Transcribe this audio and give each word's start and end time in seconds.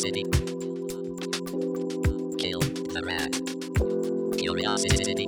Curiosity. 0.00 0.22
Kill 2.38 2.60
the 2.60 3.02
rat. 3.04 3.32
Curiosity. 4.38 5.26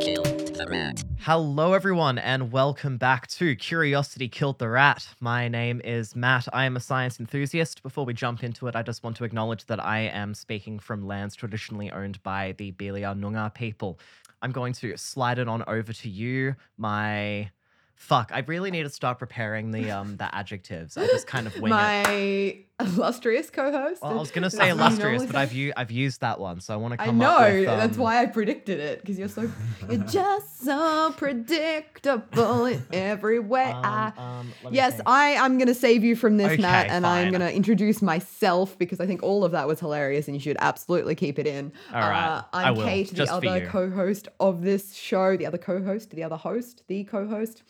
Kill 0.00 0.24
the 0.24 0.66
rat. 0.68 1.04
Hello, 1.20 1.74
everyone, 1.74 2.18
and 2.18 2.50
welcome 2.50 2.96
back 2.96 3.28
to 3.28 3.54
Curiosity 3.54 4.28
Killed 4.28 4.58
the 4.58 4.68
Rat. 4.68 5.06
My 5.20 5.46
name 5.46 5.80
is 5.84 6.16
Matt. 6.16 6.48
I 6.52 6.64
am 6.64 6.74
a 6.74 6.80
science 6.80 7.20
enthusiast. 7.20 7.84
Before 7.84 8.04
we 8.04 8.12
jump 8.12 8.42
into 8.42 8.66
it, 8.66 8.74
I 8.74 8.82
just 8.82 9.04
want 9.04 9.16
to 9.18 9.24
acknowledge 9.24 9.66
that 9.66 9.78
I 9.78 10.00
am 10.00 10.34
speaking 10.34 10.80
from 10.80 11.06
lands 11.06 11.36
traditionally 11.36 11.92
owned 11.92 12.20
by 12.24 12.56
the 12.58 12.72
Belia 12.72 13.16
Noongar 13.16 13.54
people. 13.54 14.00
I'm 14.42 14.50
going 14.50 14.72
to 14.72 14.96
slide 14.96 15.38
it 15.38 15.46
on 15.46 15.62
over 15.68 15.92
to 15.92 16.08
you, 16.08 16.56
my. 16.76 17.52
Fuck, 17.94 18.30
I 18.34 18.40
really 18.40 18.70
need 18.70 18.82
to 18.82 18.90
start 18.90 19.18
preparing 19.18 19.70
the 19.70 19.90
um 19.90 20.18
the 20.18 20.34
adjectives. 20.34 20.98
I 20.98 21.06
just 21.06 21.26
kind 21.26 21.46
of 21.46 21.58
wing 21.58 21.72
it. 21.72 22.65
illustrious 22.80 23.48
co-host. 23.48 24.02
Well, 24.02 24.12
I 24.12 24.14
was 24.16 24.30
gonna 24.30 24.50
say 24.50 24.68
illustrious, 24.68 25.24
but 25.24 25.34
I've 25.34 25.52
u- 25.52 25.72
I've 25.76 25.90
used 25.90 26.20
that 26.20 26.38
one, 26.38 26.60
so 26.60 26.74
I 26.74 26.76
want 26.76 26.94
to 26.94 27.00
I 27.00 27.06
come 27.06 27.16
know. 27.18 27.30
up 27.30 27.52
with. 27.52 27.64
that's 27.64 27.96
um, 27.96 28.02
why 28.02 28.22
I 28.22 28.26
predicted 28.26 28.78
it 28.80 29.00
because 29.00 29.18
you're 29.18 29.28
so 29.28 29.50
you're 29.88 30.04
just 30.04 30.62
so 30.62 31.14
predictable 31.16 32.66
in 32.66 32.84
every 32.92 33.38
way. 33.38 33.62
I- 33.64 34.12
um, 34.16 34.52
um, 34.64 34.74
yes, 34.74 34.96
think. 34.96 35.04
I 35.08 35.36
I'm 35.36 35.56
gonna 35.56 35.72
save 35.72 36.04
you 36.04 36.16
from 36.16 36.36
this, 36.36 36.58
Matt, 36.58 36.86
Okay, 36.86 36.94
and 36.94 37.06
I'm 37.06 37.32
gonna 37.32 37.48
introduce 37.48 38.02
myself 38.02 38.78
because 38.78 39.00
I 39.00 39.06
think 39.06 39.22
all 39.22 39.42
of 39.42 39.52
that 39.52 39.66
was 39.66 39.80
hilarious, 39.80 40.28
and 40.28 40.34
you 40.36 40.40
should 40.40 40.58
absolutely 40.60 41.14
keep 41.14 41.38
it 41.38 41.46
in. 41.46 41.72
All 41.94 42.00
right, 42.00 42.26
Uh, 42.26 42.42
I 42.52 42.64
I'm 42.68 42.76
Kate, 42.76 43.10
the 43.14 43.32
other 43.32 43.66
co-host 43.66 44.28
of 44.38 44.60
this 44.62 44.94
show, 44.94 45.36
the 45.36 45.46
other 45.46 45.58
co-host, 45.58 46.10
the 46.10 46.24
other 46.24 46.36
host, 46.36 46.82
the 46.88 47.04
co-host. 47.04 47.62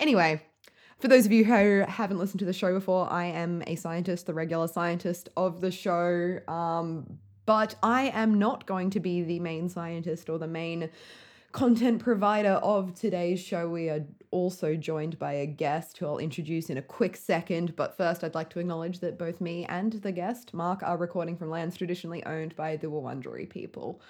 Anyway. 0.00 0.40
For 1.04 1.08
those 1.08 1.26
of 1.26 1.32
you 1.32 1.44
who 1.44 1.84
haven't 1.86 2.16
listened 2.16 2.38
to 2.38 2.46
the 2.46 2.54
show 2.54 2.72
before, 2.72 3.12
I 3.12 3.26
am 3.26 3.62
a 3.66 3.76
scientist, 3.76 4.24
the 4.24 4.32
regular 4.32 4.66
scientist 4.66 5.28
of 5.36 5.60
the 5.60 5.70
show. 5.70 6.38
Um, 6.48 7.18
but 7.44 7.74
I 7.82 8.04
am 8.04 8.38
not 8.38 8.64
going 8.64 8.88
to 8.88 9.00
be 9.00 9.20
the 9.20 9.38
main 9.38 9.68
scientist 9.68 10.30
or 10.30 10.38
the 10.38 10.46
main 10.46 10.88
content 11.52 12.02
provider 12.02 12.52
of 12.52 12.94
today's 12.94 13.38
show. 13.38 13.68
We 13.68 13.90
are 13.90 14.06
also 14.30 14.76
joined 14.76 15.18
by 15.18 15.34
a 15.34 15.46
guest 15.46 15.98
who 15.98 16.06
I'll 16.06 16.16
introduce 16.16 16.70
in 16.70 16.78
a 16.78 16.82
quick 16.82 17.18
second. 17.18 17.76
But 17.76 17.98
first, 17.98 18.24
I'd 18.24 18.34
like 18.34 18.48
to 18.48 18.58
acknowledge 18.58 19.00
that 19.00 19.18
both 19.18 19.42
me 19.42 19.66
and 19.66 19.92
the 19.92 20.10
guest, 20.10 20.54
Mark, 20.54 20.82
are 20.82 20.96
recording 20.96 21.36
from 21.36 21.50
lands 21.50 21.76
traditionally 21.76 22.24
owned 22.24 22.56
by 22.56 22.76
the 22.76 22.86
Wurundjeri 22.86 23.50
people. 23.50 24.00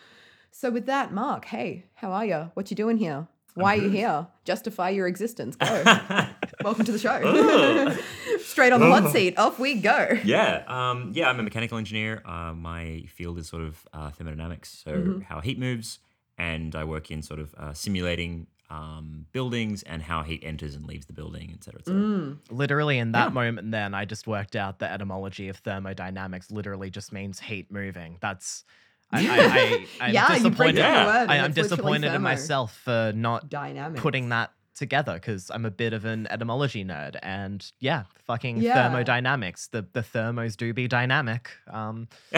So, 0.53 0.71
with 0.71 0.87
that, 0.87 1.13
Mark, 1.13 1.47
hey, 1.47 1.87
how 1.95 2.13
are 2.13 2.25
you? 2.25 2.53
What 2.55 2.71
you 2.71 2.77
doing 2.77 2.99
here? 2.99 3.27
Why 3.55 3.75
are 3.75 3.83
you 3.83 3.89
here? 3.89 4.29
Justify 4.45 4.91
your 4.91 5.09
existence. 5.09 5.57
Go. 5.57 6.27
Welcome 6.63 6.85
to 6.85 6.93
the 6.93 6.99
show. 6.99 7.97
Straight 8.41 8.73
on 8.73 8.81
the 8.81 8.87
hot 8.91 9.11
seat. 9.13 9.39
Off 9.39 9.59
we 9.59 9.75
go. 9.75 10.19
yeah, 10.25 10.63
um, 10.67 11.11
yeah, 11.15 11.29
I'm 11.29 11.41
a 11.41 11.43
mechanical 11.43 11.79
engineer. 11.79 12.23
Uh, 12.25 12.53
my 12.55 13.05
field 13.15 13.39
is 13.39 13.49
sort 13.49 13.63
of 13.63 13.87
uh, 13.93 14.11
thermodynamics, 14.11 14.83
so 14.85 14.93
Mm-hmm. 14.93 15.21
how 15.23 15.41
heat 15.41 15.59
moves, 15.59 15.99
and 16.39 16.75
I 16.77 16.85
work 16.85 17.11
in 17.11 17.23
sort 17.23 17.41
of 17.41 17.55
uh, 17.59 17.73
simulating 17.73 18.47
um, 18.71 19.27
buildings 19.33 19.83
and 19.83 20.03
how 20.03 20.23
heat 20.23 20.43
enters 20.45 20.75
and 20.75 20.87
leaves 20.87 21.07
the 21.07 21.13
building, 21.13 21.51
etc. 21.55 21.81
cetera, 21.81 21.81
et 21.81 21.85
cetera. 21.87 22.01
Mm. 22.01 22.39
Literally, 22.51 22.99
in 22.99 23.13
that 23.13 23.33
moment, 23.35 23.71
then 23.71 23.95
I 23.95 24.05
just 24.05 24.27
worked 24.27 24.57
out 24.57 24.79
the 24.79 24.91
etymology 24.91 25.49
of 25.49 25.57
thermodynamics. 25.59 26.51
Literally, 26.51 26.91
just 26.91 27.13
means 27.13 27.41
heat 27.41 27.71
moving. 27.71 28.19
That's. 28.21 28.65
I, 29.13 29.19
I, 29.21 29.27
I, 29.39 29.87
I'm 30.09 30.15
yeah, 30.15 30.29
you 30.29 30.35
disappointed. 30.45 30.77
down 30.77 31.07
Yeah. 31.07 31.25
the 31.27 31.33
I, 31.33 31.37
am 31.37 31.45
it's 31.47 31.55
disappointed 31.55 32.15
in 32.15 32.23
myself 32.23 32.75
for 32.85 33.13
not 33.15 33.49
Dynamics. 33.51 34.01
putting 34.01 34.31
that 34.31 34.51
together 34.75 35.15
because 35.15 35.51
I'm 35.51 35.65
a 35.65 35.71
bit 35.71 35.93
of 35.93 36.05
an 36.05 36.27
etymology 36.31 36.85
nerd. 36.85 37.17
And 37.23 37.65
yeah, 37.81 38.05
fucking 38.25 38.59
Yeah. 38.59 38.75
thermodynamics. 38.75 39.69
The 39.69 39.87
the 39.93 40.03
thermos 40.03 40.57
do 40.57 40.73
be 40.75 40.89
dynamic. 40.89 41.51
Um, 41.71 42.09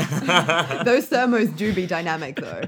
Those 0.85 1.07
thermos 1.07 1.49
do 1.51 1.73
be 1.75 1.87
dynamic 1.87 2.37
though. 2.37 2.63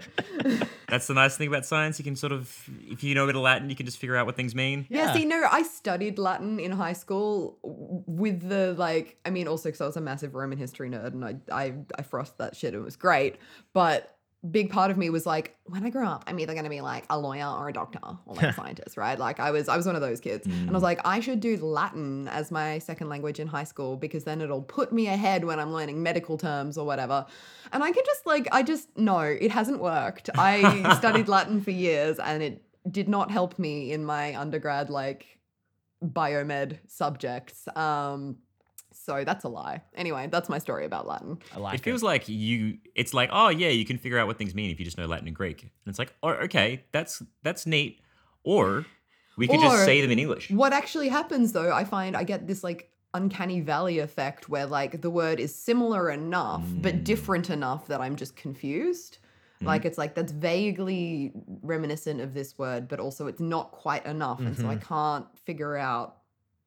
That's 0.88 1.06
the 1.06 1.14
nice 1.14 1.36
thing 1.36 1.48
about 1.48 1.66
science. 1.66 1.98
You 1.98 2.04
can 2.04 2.16
sort 2.16 2.32
of, 2.32 2.68
if 2.88 3.04
you 3.04 3.14
know 3.14 3.24
a 3.24 3.26
bit 3.26 3.36
of 3.36 3.42
Latin, 3.42 3.68
you 3.68 3.76
can 3.76 3.84
just 3.84 3.98
figure 3.98 4.16
out 4.16 4.24
what 4.24 4.36
things 4.36 4.54
mean. 4.54 4.86
yeah. 4.88 5.06
Yeah. 5.08 5.12
see, 5.14 5.24
no, 5.26 5.46
I 5.50 5.62
studied 5.62 6.18
Latin 6.18 6.58
in 6.58 6.72
high 6.72 6.94
school 6.94 7.58
with 7.62 8.48
the 8.48 8.74
like. 8.78 9.18
I 9.26 9.30
mean, 9.30 9.46
also 9.48 9.68
because 9.68 9.80
I 9.80 9.86
was 9.86 9.96
a 9.96 10.00
massive 10.00 10.34
Roman 10.34 10.58
history 10.58 10.88
nerd 10.90 11.08
and 11.12 11.24
I 11.24 11.36
I 11.52 11.74
I 11.98 12.02
frothed 12.02 12.38
that 12.38 12.56
shit. 12.56 12.74
It 12.74 12.80
was 12.80 12.96
great, 12.96 13.36
but 13.74 14.14
big 14.48 14.70
part 14.70 14.90
of 14.90 14.96
me 14.96 15.10
was 15.10 15.26
like, 15.26 15.56
when 15.64 15.84
I 15.84 15.90
grow 15.90 16.06
up, 16.06 16.24
I'm 16.26 16.38
either 16.38 16.52
going 16.52 16.64
to 16.64 16.70
be 16.70 16.80
like 16.80 17.04
a 17.10 17.18
lawyer 17.18 17.46
or 17.46 17.68
a 17.68 17.72
doctor 17.72 17.98
or 18.02 18.34
like 18.34 18.44
a 18.44 18.52
scientist, 18.54 18.96
right? 18.96 19.18
Like 19.18 19.40
I 19.40 19.50
was 19.50 19.68
I 19.68 19.76
was 19.76 19.86
one 19.86 19.96
of 19.96 20.00
those 20.00 20.20
kids, 20.20 20.46
and 20.46 20.70
I 20.70 20.72
was 20.72 20.82
like, 20.82 21.00
I 21.04 21.20
should 21.20 21.40
do 21.40 21.56
Latin 21.56 22.28
as 22.28 22.50
my 22.50 22.78
second 22.78 23.08
language 23.08 23.40
in 23.40 23.48
high 23.48 23.64
school 23.64 23.96
because 23.96 24.24
then 24.24 24.40
it'll 24.40 24.62
put 24.62 24.92
me 24.92 25.08
ahead 25.08 25.44
when 25.44 25.58
I'm 25.58 25.72
learning 25.72 26.02
medical 26.02 26.38
terms 26.38 26.78
or 26.78 26.86
whatever. 26.86 27.26
And 27.72 27.82
I 27.82 27.90
can 27.90 28.04
just 28.06 28.26
like 28.26 28.48
I 28.52 28.62
just 28.62 28.96
no, 28.96 29.18
it 29.20 29.50
hasn't 29.50 29.80
worked. 29.80 30.30
I 30.36 30.96
studied 30.98 31.28
Latin 31.36 31.60
for 31.60 31.72
years 31.72 32.18
and 32.18 32.42
it 32.42 32.62
did 32.88 33.08
not 33.08 33.30
help 33.30 33.58
me 33.58 33.92
in 33.92 34.04
my 34.04 34.38
undergrad 34.38 34.88
like 34.88 35.26
biomed 36.02 36.78
subjects. 36.86 37.66
Um 37.76 38.36
so 39.08 39.24
that's 39.24 39.44
a 39.44 39.48
lie. 39.48 39.80
Anyway, 39.94 40.28
that's 40.30 40.50
my 40.50 40.58
story 40.58 40.84
about 40.84 41.06
Latin. 41.06 41.38
I 41.54 41.58
like 41.58 41.76
it 41.76 41.82
feels 41.82 42.02
like 42.02 42.28
you 42.28 42.76
it's 42.94 43.14
like 43.14 43.30
oh 43.32 43.48
yeah 43.48 43.70
you 43.70 43.86
can 43.86 43.96
figure 43.96 44.18
out 44.18 44.26
what 44.26 44.36
things 44.36 44.54
mean 44.54 44.70
if 44.70 44.78
you 44.78 44.84
just 44.84 44.98
know 44.98 45.06
latin 45.06 45.26
and 45.26 45.34
greek 45.34 45.62
and 45.62 45.70
it's 45.86 45.98
like 45.98 46.12
oh 46.22 46.30
okay 46.30 46.84
that's 46.92 47.22
that's 47.42 47.64
neat 47.66 48.00
or 48.44 48.84
we 49.38 49.48
could 49.48 49.60
Or- 49.60 49.62
just 49.62 49.84
say 49.86 50.02
them 50.02 50.10
in 50.10 50.18
english 50.18 50.50
What 50.50 50.72
actually 50.74 51.08
happens 51.08 51.52
though, 51.52 51.72
I 51.72 51.84
find 51.84 52.16
I 52.16 52.24
get 52.24 52.46
this 52.46 52.62
like 52.62 52.90
uncanny 53.14 53.60
valley 53.60 53.98
effect 54.00 54.50
where 54.50 54.66
like 54.66 55.00
the 55.00 55.10
word 55.10 55.40
is 55.40 55.54
similar 55.54 56.10
enough 56.10 56.64
but 56.82 56.96
mm. 56.96 57.04
different 57.04 57.48
enough 57.48 57.86
that 57.86 58.02
I'm 58.02 58.16
just 58.16 58.36
confused. 58.36 59.18
Mm-hmm. 59.58 59.66
Like 59.66 59.84
it's 59.84 59.98
like 59.98 60.14
that's 60.14 60.30
vaguely 60.30 61.32
reminiscent 61.62 62.20
of 62.20 62.32
this 62.34 62.56
word, 62.58 62.86
but 62.86 63.00
also 63.00 63.26
it's 63.26 63.40
not 63.40 63.72
quite 63.72 64.06
enough, 64.06 64.38
and 64.38 64.56
so 64.56 64.68
I 64.68 64.76
mm-hmm. 64.76 64.86
can't 64.86 65.38
figure 65.38 65.76
out. 65.76 66.17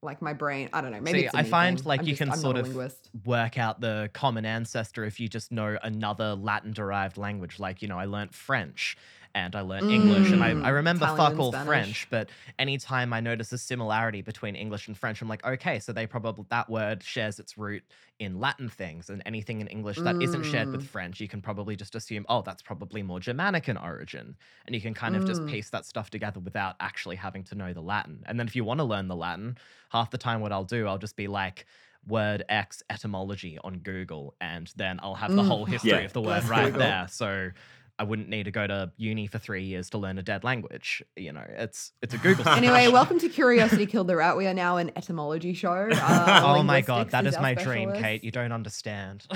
Like 0.04 0.20
my 0.20 0.34
brain, 0.34 0.68
I 0.74 0.82
don't 0.82 0.92
know. 0.92 1.00
Maybe 1.00 1.22
See, 1.24 1.30
I 1.32 1.44
find 1.44 1.84
like 1.86 2.00
I'm 2.00 2.06
you 2.08 2.14
just- 2.14 2.20
can 2.20 2.32
I'm 2.32 2.38
sort 2.40 2.58
of 2.58 2.76
work 3.24 3.60
out 3.60 3.82
the 3.82 4.10
common 4.14 4.46
ancestor 4.46 5.06
if 5.06 5.20
you 5.20 5.28
just 5.28 5.52
know 5.52 5.78
another 5.84 6.34
Latin 6.34 6.74
derived 6.74 7.18
language. 7.18 7.60
Like, 7.60 7.84
you 7.84 7.88
know, 7.88 8.00
I 8.00 8.06
learnt 8.06 8.34
French 8.34 8.98
and 9.36 9.56
I 9.56 9.62
learnt 9.62 9.88
English 9.90 10.34
and 10.34 10.44
I, 10.44 10.50
I 10.62 10.70
Mm, 10.70 10.70
remember 10.70 11.08
Italian 11.08 11.08
fuck 11.08 11.40
all 11.40 11.52
Spanish. 11.52 11.54
French, 11.54 12.10
but 12.10 12.30
anytime 12.60 13.14
I 13.14 13.20
notice 13.20 13.52
a 13.52 13.58
similarity 13.58 14.22
between 14.22 14.56
English 14.56 14.88
and 14.88 14.98
French, 14.98 15.22
I'm 15.22 15.28
like, 15.28 15.44
okay, 15.46 15.80
so 15.80 15.94
they 15.94 16.08
probably, 16.08 16.46
that 16.50 16.70
word 16.70 17.04
shares 17.04 17.40
its 17.40 17.58
root 17.58 17.84
in 18.20 18.40
Latin 18.40 18.70
things 18.70 19.10
and 19.10 19.22
anything 19.26 19.62
in 19.62 19.68
English 19.68 20.02
that 20.04 20.18
not 20.20 20.46
shared 20.46 20.72
with 20.72 20.82
Mm. 20.82 20.90
French, 20.90 21.20
you 21.20 21.28
can 21.28 21.42
probably 21.42 21.76
just 21.76 21.96
assume, 21.96 22.26
oh, 22.30 22.42
that's 22.42 22.62
probably 22.62 23.04
more 23.04 23.20
Germanic 23.20 23.68
in 23.70 23.78
origin. 23.78 24.38
And 24.66 24.76
you 24.76 24.82
can 24.82 24.94
kind 24.94 25.16
of 25.16 25.26
just 25.26 25.46
Mm. 25.46 25.46
piece 25.46 25.70
that 25.72 25.86
stuff 25.86 26.10
together 26.10 26.40
without 26.40 26.76
actually 26.80 27.16
having 27.16 27.44
to 27.46 27.56
know 27.56 27.74
the 27.74 27.82
Latin. 27.82 28.24
And 28.26 28.40
then 28.40 28.48
if 28.48 28.56
you 28.56 28.64
want 28.64 28.80
to 28.80 28.84
learn 28.84 29.08
the 29.08 29.16
Latin, 29.16 29.58
half 29.90 30.12
the 30.12 30.18
time 30.18 30.42
what 30.42 30.52
I'll 30.52 30.64
do, 30.66 30.88
I'll 30.88 30.98
just 30.98 31.16
be 31.16 31.28
like, 31.28 31.66
word 32.08 32.44
X 32.50 32.82
etymology 32.90 33.60
on 33.64 33.80
Google, 33.80 34.36
and 34.42 34.72
then 34.76 35.00
I'll 35.04 35.16
have 35.16 35.36
the 35.36 35.44
Mm. 35.44 35.44
whole 35.44 35.66
history 35.68 36.04
Yeah. 36.04 36.06
of 36.06 36.14
the 36.14 36.22
word 36.22 36.44
Bless 36.44 36.46
right 36.46 36.74
Google. 36.74 36.76
there. 36.76 37.08
So 37.10 37.52
I 38.02 38.04
wouldn't 38.04 38.30
need 38.30 38.46
to 38.46 38.52
go 38.52 38.66
to 38.66 38.92
uni 38.98 39.28
for 39.28 39.38
three 39.38 39.64
years 39.64 39.92
to 39.92 40.00
learn 40.00 40.18
a 40.18 40.24
dead 40.24 40.44
language. 40.44 41.04
You 41.16 41.34
know, 41.34 41.46
it's 41.48 41.92
it's 42.02 42.16
a 42.16 42.18
Google. 42.18 42.46
Anyway, 42.62 42.88
welcome 42.88 43.20
to 43.20 43.30
Curiosity 43.42 43.86
Killed 43.86 44.08
the 44.08 44.16
Rat. 44.16 44.36
We 44.36 44.48
are 44.48 44.56
now 44.56 44.78
an 44.78 44.92
etymology 44.96 45.54
show. 45.54 45.90
Uh, 45.92 46.42
oh 46.58 46.64
my 46.64 46.82
god, 46.82 47.12
that 47.12 47.28
is 47.28 47.36
our 47.36 47.42
my 47.44 47.54
dream. 47.54 47.94
Kate. 47.94 48.24
You 48.24 48.32
don't 48.32 48.52
understand. 48.52 49.28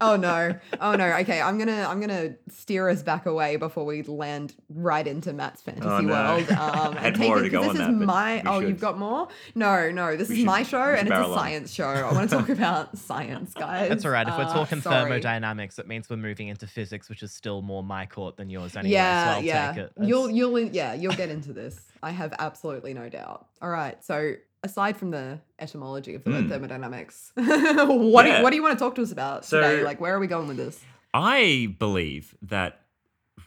Oh 0.00 0.16
no. 0.16 0.54
Oh 0.80 0.94
no. 0.94 1.06
Okay, 1.20 1.40
I'm 1.40 1.56
gonna 1.58 1.86
I'm 1.88 2.00
gonna 2.00 2.34
steer 2.50 2.88
us 2.88 3.02
back 3.02 3.24
away 3.26 3.56
before 3.56 3.84
we 3.86 4.02
land 4.02 4.54
right 4.68 5.06
into 5.06 5.32
Matt's 5.32 5.62
fantasy 5.62 5.86
Oh, 5.88 6.00
no. 6.00 6.12
world. 6.12 6.48
Um, 6.50 6.96
I 6.96 7.00
had 7.00 7.06
and 7.06 7.16
take 7.16 7.28
more 7.28 7.38
it- 7.38 7.42
to 7.44 7.50
'cause 7.50 7.66
go 7.66 7.72
this 7.72 7.80
on 7.82 7.94
is 7.94 7.98
that, 8.00 8.04
my. 8.06 8.42
Oh, 8.44 8.60
should. 8.60 8.68
you've 8.68 8.80
got 8.80 8.98
more? 8.98 9.28
No, 9.54 9.90
no. 9.90 10.16
This 10.16 10.28
We 10.28 10.34
is 10.34 10.38
should- 10.40 10.46
my 10.46 10.62
show, 10.64 10.82
and 10.82 11.00
it's 11.00 11.06
a 11.06 11.08
barrel 11.10 11.32
on. 11.32 11.38
science 11.38 11.72
show. 11.72 11.88
I 11.88 12.12
want 12.12 12.28
to 12.28 12.36
talk 12.36 12.48
about 12.58 12.98
science, 12.98 13.54
guys. 13.54 13.88
That's 13.88 14.04
all 14.04 14.10
right. 14.10 14.28
If 14.28 14.36
we're 14.36 14.44
Uh, 14.44 14.52
talking 14.52 14.80
sorry. 14.82 15.04
thermodynamics, 15.08 15.78
it 15.78 15.86
means 15.88 16.10
we're 16.10 16.16
moving 16.16 16.48
into 16.48 16.66
physics, 16.66 17.08
which 17.08 17.22
is 17.22 17.32
still 17.32 17.62
more 17.62 17.82
my 17.82 18.04
court 18.06 18.36
than 18.36 18.50
yours 18.50 18.76
anyway. 18.76 18.92
yeah, 18.92 19.24
so 19.24 19.30
I'll 19.38 19.44
yeah. 19.44 19.72
take 19.72 19.84
it. 19.84 19.92
You'll 20.02 20.30
you'll 20.30 20.58
yeah 20.60 20.92
you'll 20.94 21.14
get 21.14 21.30
into 21.30 21.52
this. 21.52 21.80
I 22.02 22.10
have 22.10 22.34
absolutely 22.38 22.92
no 22.94 23.08
doubt. 23.08 23.46
All 23.62 23.70
right. 23.70 24.02
So 24.04 24.34
aside 24.62 24.96
from 24.96 25.10
the 25.10 25.40
etymology 25.58 26.14
of 26.14 26.24
the 26.24 26.30
word 26.30 26.44
Hmm. 26.44 26.48
thermodynamics, 26.50 27.32
what 27.36 27.46
do, 27.46 28.28
Yeah. 28.28 28.42
what 28.42 28.50
do 28.50 28.56
you 28.56 28.62
want 28.62 28.78
to 28.78 28.84
talk 28.84 28.94
to 28.96 29.02
us 29.02 29.12
about 29.12 29.44
So- 29.44 29.60
today? 29.60 29.82
Like, 29.84 30.00
where 30.00 30.14
are 30.14 30.18
we 30.20 30.26
going 30.26 30.48
with 30.48 30.56
this? 30.56 30.82
i 31.14 31.74
believe 31.78 32.34
that 32.42 32.82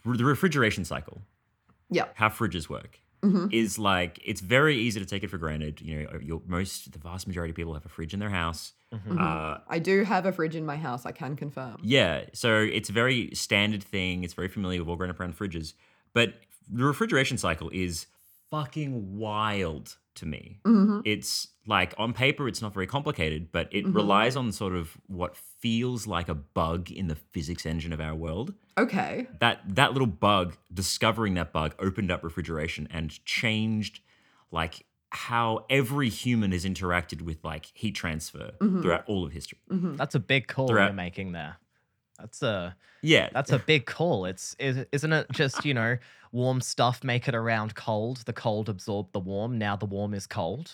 re- 0.04 0.16
the 0.16 0.24
refrigeration 0.24 0.84
cycle 0.84 1.22
Yeah. 1.88 2.06
how 2.14 2.28
fridges 2.28 2.68
work 2.68 2.98
hmm 3.22 3.46
is 3.52 3.78
like 3.78 4.18
it's 4.24 4.40
very 4.40 4.76
easy 4.76 4.98
to 4.98 5.06
take 5.06 5.22
it 5.22 5.28
for 5.30 5.38
granted 5.38 5.80
you 5.80 6.02
know 6.02 6.18
your 6.20 6.42
most 6.46 6.90
the 6.90 6.98
vast 6.98 7.28
majority 7.28 7.50
of 7.50 7.56
people 7.56 7.74
have 7.74 7.84
a 7.86 7.88
fridge 7.88 8.12
in 8.14 8.18
their 8.18 8.30
house 8.30 8.72
Mhm. 8.92 9.20
uh, 9.20 9.58
I 9.68 9.78
do 9.78 10.02
have 10.02 10.26
a 10.26 10.32
fridge 10.32 10.56
in 10.56 10.66
my 10.66 10.76
house. 10.76 11.06
I 11.06 11.12
can 11.12 11.36
confirm. 11.36 11.76
Yeah, 11.80 12.24
so 12.32 12.58
it's 12.58 12.88
a 12.88 12.92
very 12.92 13.32
standard 13.36 13.84
thing. 13.84 14.24
It's 14.24 14.34
very 14.34 14.48
familiar. 14.48 14.80
We've 14.80 14.88
all 14.88 14.96
grown 14.96 15.10
up 15.10 15.20
around 15.20 15.38
fridges. 15.38 15.74
But 16.12 16.34
the 16.68 16.82
refrigeration 16.82 17.38
cycle 17.38 17.70
is 17.72 18.06
fucking 18.50 19.16
wild 19.16 19.96
to 20.16 20.26
me. 20.26 20.58
Mhm. 20.66 21.02
It's 21.04 21.48
like 21.66 21.94
on 21.96 22.12
paper, 22.12 22.48
it's 22.48 22.60
not 22.60 22.74
very 22.74 22.86
complicated, 22.86 23.52
but 23.52 23.68
it 23.72 23.84
Mhm. 23.86 23.94
relies 23.94 24.36
on 24.36 24.50
sort 24.52 24.74
of 24.74 24.98
what 25.06 25.36
feels 25.36 26.06
like 26.06 26.28
a 26.28 26.34
bug 26.34 26.90
in 26.90 27.06
the 27.06 27.14
physics 27.14 27.64
engine 27.64 27.92
of 27.92 28.00
our 28.00 28.14
world. 28.14 28.54
Okay. 28.76 29.28
That 29.40 29.62
that 29.76 29.92
little 29.92 30.08
bug, 30.08 30.56
discovering 30.72 31.34
that 31.34 31.52
bug, 31.52 31.74
opened 31.78 32.10
up 32.10 32.24
refrigeration 32.24 32.88
and 32.90 33.24
changed 33.24 34.00
like 34.50 34.84
how 35.12 35.64
every 35.70 36.08
human 36.08 36.52
has 36.52 36.64
interacted 36.64 37.22
with 37.22 37.42
like 37.44 37.66
heat 37.74 37.92
transfer 37.92 38.52
Mhm. 38.60 38.82
throughout 38.82 39.04
all 39.06 39.24
of 39.24 39.32
history. 39.32 39.58
hmm 39.68 39.94
That's 39.96 40.14
a 40.14 40.20
big 40.20 40.46
call 40.48 40.68
Throughout- 40.68 40.86
you're 40.86 40.94
making 40.94 41.32
there. 41.32 41.58
That's 42.20 42.42
a 42.42 42.76
Yeah, 43.02 43.28
that's 43.32 43.50
a 43.52 43.58
big 43.58 43.86
call. 43.86 44.24
It's 44.26 44.54
is, 44.58 44.84
isn't 44.92 45.12
it 45.12 45.26
just 45.32 45.64
you 45.64 45.74
know 45.74 45.96
warm 46.32 46.60
stuff 46.60 47.02
make 47.02 47.26
it 47.28 47.34
around 47.34 47.74
cold. 47.74 48.18
The 48.26 48.32
cold 48.32 48.68
absorbed 48.68 49.12
the 49.12 49.20
warm. 49.20 49.58
Now 49.58 49.76
the 49.76 49.86
warm 49.86 50.14
is 50.14 50.26
cold. 50.26 50.70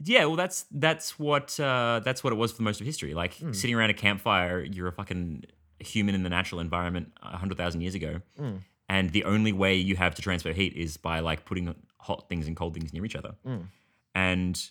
Yeah, 0.00 0.24
well, 0.26 0.36
that's 0.36 0.66
that's 0.70 1.18
what 1.18 1.58
uh, 1.60 2.00
that's 2.04 2.22
what 2.24 2.32
it 2.32 2.36
was 2.36 2.52
for 2.52 2.62
most 2.62 2.80
of 2.80 2.86
history. 2.86 3.14
Like 3.14 3.34
Mm. 3.36 3.54
sitting 3.54 3.76
around 3.76 3.90
a 3.90 3.94
campfire, 3.94 4.60
you're 4.62 4.88
a 4.88 4.92
fucking 4.92 5.44
human 5.78 6.14
in 6.14 6.22
the 6.24 6.28
natural 6.30 6.60
environment 6.60 7.12
a 7.22 7.36
hundred 7.36 7.56
thousand 7.58 7.80
years 7.82 7.94
ago, 7.94 8.20
Mm. 8.38 8.60
and 8.88 9.10
the 9.10 9.24
only 9.24 9.52
way 9.52 9.74
you 9.76 9.96
have 9.96 10.14
to 10.16 10.22
transfer 10.22 10.52
heat 10.52 10.72
is 10.74 10.96
by 10.96 11.20
like 11.20 11.44
putting 11.44 11.74
hot 11.98 12.28
things 12.28 12.46
and 12.46 12.56
cold 12.56 12.74
things 12.74 12.92
near 12.92 13.04
each 13.04 13.16
other. 13.16 13.34
Mm. 13.46 13.68
And 14.14 14.70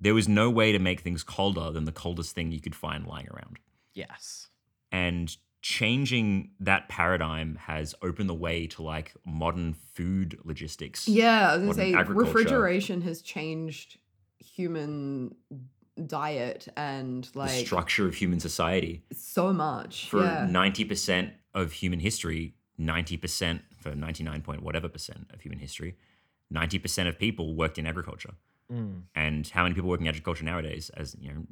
there 0.00 0.14
was 0.14 0.26
no 0.28 0.48
way 0.50 0.72
to 0.72 0.78
make 0.78 1.00
things 1.00 1.22
colder 1.22 1.70
than 1.70 1.84
the 1.84 1.92
coldest 1.92 2.34
thing 2.34 2.50
you 2.52 2.60
could 2.60 2.74
find 2.74 3.06
lying 3.06 3.28
around. 3.28 3.58
Yes. 3.94 4.48
And 4.92 5.34
changing 5.62 6.50
that 6.60 6.88
paradigm 6.88 7.56
has 7.56 7.94
opened 8.02 8.28
the 8.28 8.34
way 8.34 8.66
to 8.66 8.82
like 8.82 9.14
modern 9.24 9.72
food 9.72 10.38
logistics. 10.44 11.08
Yeah, 11.08 11.52
I 11.52 11.56
was 11.56 11.62
gonna 11.62 11.74
say 11.74 11.94
refrigeration 12.12 13.00
has 13.02 13.22
changed 13.22 13.98
human 14.38 15.34
diet 16.06 16.68
and 16.76 17.24
the 17.24 17.38
like 17.38 17.66
structure 17.66 18.06
of 18.06 18.14
human 18.14 18.40
society. 18.40 19.02
so 19.12 19.52
much. 19.52 20.08
for 20.08 20.22
yeah. 20.22 20.46
90% 20.48 21.32
of 21.54 21.72
human 21.72 22.00
history, 22.00 22.54
90% 22.80 23.60
for 23.78 23.94
99 23.94 24.42
point 24.42 24.62
whatever 24.62 24.88
percent 24.88 25.30
of 25.32 25.40
human 25.40 25.58
history, 25.58 25.96
90% 26.52 27.08
of 27.08 27.18
people 27.18 27.54
worked 27.54 27.78
in 27.78 27.86
agriculture. 27.86 28.34
Mm. 28.70 29.02
And 29.14 29.46
how 29.48 29.62
many 29.62 29.74
people 29.74 29.90
work 29.90 30.00
in 30.00 30.06
agriculture 30.06 30.44
nowadays 30.44 30.90
as, 30.94 31.16
you 31.20 31.32
know, 31.32 31.42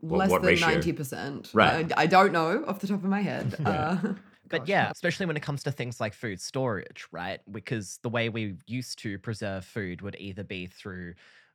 what- 0.00 0.18
Less 0.18 0.30
what 0.30 0.42
than 0.42 0.60
ninety 0.60 0.92
percent. 0.92 1.50
Right. 1.52 1.90
I, 1.96 2.02
I 2.02 2.06
don't 2.06 2.32
know 2.32 2.64
off 2.66 2.80
the 2.80 2.86
top 2.86 3.02
of 3.02 3.08
my 3.10 3.20
head. 3.22 3.54
Uh, 3.64 3.96
But 4.50 4.58
gosh, 4.60 4.68
yeah, 4.68 4.90
especially 4.90 5.24
when 5.24 5.38
it 5.38 5.42
comes 5.42 5.62
to 5.62 5.72
things 5.72 6.00
like 6.02 6.12
food 6.12 6.38
storage, 6.38 7.06
right? 7.10 7.40
Because 7.50 7.98
the 8.02 8.10
way 8.10 8.28
we 8.28 8.56
used 8.66 8.98
to 8.98 9.18
preserve 9.18 9.64
food 9.64 10.02
would 10.02 10.16
either 10.18 10.44
be 10.44 10.66
through, 10.66 11.14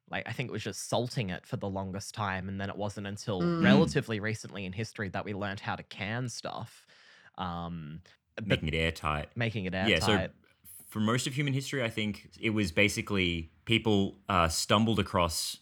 like, 0.09 0.27
I 0.27 0.31
think 0.31 0.49
it 0.49 0.51
was 0.51 0.63
just 0.63 0.89
salting 0.89 1.29
it 1.29 1.45
for 1.45 1.55
the 1.55 1.69
longest 1.69 2.15
time. 2.15 2.49
And 2.49 2.59
then 2.59 2.67
it 2.67 2.75
wasn't 2.75 3.05
until 3.05 3.41
Mm. 3.43 3.63
relatively 3.63 4.19
recently 4.19 4.65
in 4.65 4.73
history 4.73 5.07
that 5.09 5.23
we 5.23 5.35
learned 5.35 5.59
how 5.59 5.75
to 5.75 5.83
can 5.83 6.29
stuff, 6.29 6.87
um, 7.37 8.01
making 8.43 8.69
it 8.69 8.73
airtight. 8.73 9.29
making 9.37 9.65
it 9.65 9.75
airtight. 9.75 9.89
Yeah, 9.91 9.99
so 9.99 10.27
for 10.87 10.99
most 10.99 11.27
of 11.27 11.33
human 11.35 11.53
history, 11.53 11.83
I 11.83 11.89
think 11.89 12.31
it 12.41 12.49
was 12.49 12.71
basically 12.71 13.51
people 13.65 14.17
uh, 14.27 14.47
stumbled 14.47 14.97
across 14.99 15.57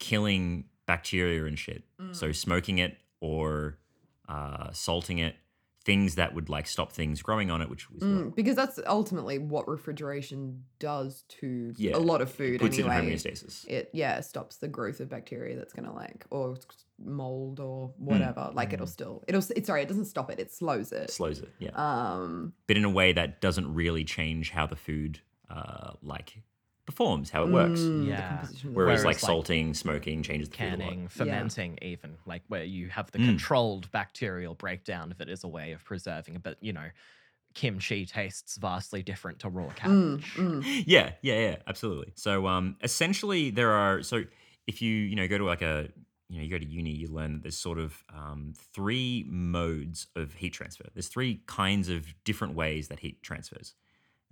killing 0.00 0.64
bacteria 0.86 1.44
and 1.46 1.58
shit. 1.58 1.84
So 2.12 2.32
smoking 2.32 2.78
it 2.78 2.98
or 3.20 3.78
uh, 4.28 4.70
salting 4.72 5.18
it, 5.18 5.36
things 5.84 6.14
that 6.14 6.34
would 6.34 6.48
like 6.48 6.66
stop 6.66 6.92
things 6.92 7.20
growing 7.20 7.50
on 7.50 7.60
it, 7.60 7.68
which 7.68 7.90
was 7.90 8.02
Mm, 8.02 8.34
because 8.34 8.56
that's 8.56 8.80
ultimately 8.86 9.38
what 9.38 9.68
refrigeration 9.68 10.64
does 10.78 11.24
to 11.28 11.74
Yeah, 11.76 11.96
a 11.96 11.98
lot 11.98 12.22
of 12.22 12.30
food 12.32 12.58
puts 12.60 12.78
anyway. 12.78 12.96
it 12.96 12.98
in 13.00 13.10
homeostasis. 13.10 13.66
it 13.68 13.90
yeah 13.92 14.20
stops 14.20 14.56
the 14.56 14.68
growth 14.68 15.00
of 15.00 15.10
bacteria 15.10 15.56
that's 15.56 15.74
gonna 15.74 15.92
like 15.92 16.24
or 16.30 16.56
mold 17.04 17.60
or 17.60 17.88
Hmm. 17.98 18.04
whatever 18.06 18.50
like 18.54 18.72
it'll 18.72 18.86
still 18.86 19.24
it'll 19.28 19.42
it, 19.54 19.66
sorry 19.66 19.82
it 19.82 19.88
doesn't 19.88 20.06
stop 20.06 20.30
it 20.30 20.38
it 20.38 20.52
slows 20.52 20.90
it 20.92 21.10
slows 21.10 21.40
it. 21.40 21.50
Yeah. 21.58 21.70
um 21.74 22.54
but 22.66 22.76
in 22.78 22.84
a 22.84 22.90
way 22.90 23.12
that 23.12 23.40
doesn't 23.42 23.72
really 23.74 24.04
change 24.04 24.50
how 24.50 24.66
the 24.66 24.76
food 24.76 25.20
uh, 25.50 25.92
like 26.02 26.42
performs, 26.86 27.30
how 27.30 27.44
it 27.44 27.50
works. 27.50 27.90
mm, 27.94 28.16
the 28.16 28.22
Yeah. 28.22 28.22
composition 28.22 28.68
of 28.68 28.74
the 28.74 28.80
Whereas, 28.80 29.04
Whereas, 29.04 29.04
like 29.04 29.20
like, 29.22 29.40
salting, 29.42 29.74
smoking 29.74 30.22
changes 30.22 30.48
the 30.48 30.56
food 30.56 30.72
a 30.72 30.76
lot. 30.76 30.98
Canning, 30.98 31.08
fermenting, 31.08 31.78
even 31.82 32.18
like 32.26 32.42
where 32.48 32.64
you 32.64 32.88
have 32.88 33.10
the 33.10 33.18
Mm. 33.18 33.26
controlled 33.26 33.90
bacterial 33.90 34.54
breakdown 34.54 35.10
if 35.10 35.20
it 35.20 35.28
is 35.28 35.42
a 35.42 35.48
way 35.48 35.72
of 35.72 35.84
preserving 35.84 36.36
it. 36.36 36.42
But 36.42 36.58
you 36.62 36.72
know, 36.72 36.90
kimchi 37.54 38.06
tastes 38.06 38.56
vastly 38.58 39.02
different 39.02 39.40
to 39.40 39.48
raw 39.48 39.70
Mm, 39.84 40.24
cabbage. 40.26 40.36
mm. 40.36 40.64
Yeah, 40.86 41.12
yeah, 41.22 41.34
yeah, 41.40 41.56
absolutely. 41.66 42.12
So, 42.16 42.46
um, 42.46 42.76
essentially, 42.82 43.50
there 43.50 43.72
are 43.72 44.02
so 44.02 44.24
if 44.66 44.80
you 44.80 44.92
you 44.94 45.14
know 45.16 45.28
go 45.28 45.38
to 45.38 45.44
like 45.44 45.62
a 45.62 45.88
you 46.28 46.38
know 46.38 46.42
you 46.44 46.50
go 46.50 46.58
to 46.58 46.66
uni, 46.66 46.90
you 46.90 47.08
learn 47.08 47.34
that 47.34 47.42
there's 47.42 47.58
sort 47.58 47.78
of 47.78 48.02
um, 48.14 48.54
three 48.72 49.26
modes 49.28 50.06
of 50.16 50.34
heat 50.34 50.52
transfer. 50.54 50.84
There's 50.94 51.08
three 51.08 51.42
kinds 51.46 51.88
of 51.88 52.14
different 52.24 52.54
ways 52.54 52.88
that 52.88 53.00
heat 53.00 53.22
transfers, 53.22 53.74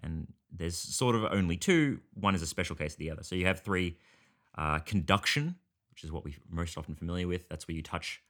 and 0.02 0.32
there's 0.50 0.76
sort 0.76 1.14
of 1.14 1.24
only 1.24 1.56
two. 1.56 2.00
One 2.14 2.34
is 2.34 2.42
a 2.42 2.46
special 2.46 2.76
case 2.76 2.92
of 2.92 2.98
the 2.98 3.10
other. 3.10 3.22
So 3.22 3.34
you 3.34 3.46
have 3.46 3.60
three 3.60 3.96
uh, 4.56 4.80
conduction, 4.80 5.56
which 5.90 6.04
is 6.04 6.12
what 6.12 6.24
we're 6.24 6.34
most 6.50 6.76
often 6.76 6.94
familiar 6.94 7.26
with. 7.28 7.48
That's 7.48 7.66
where 7.68 7.74
you 7.76 7.82
touch 7.82 8.22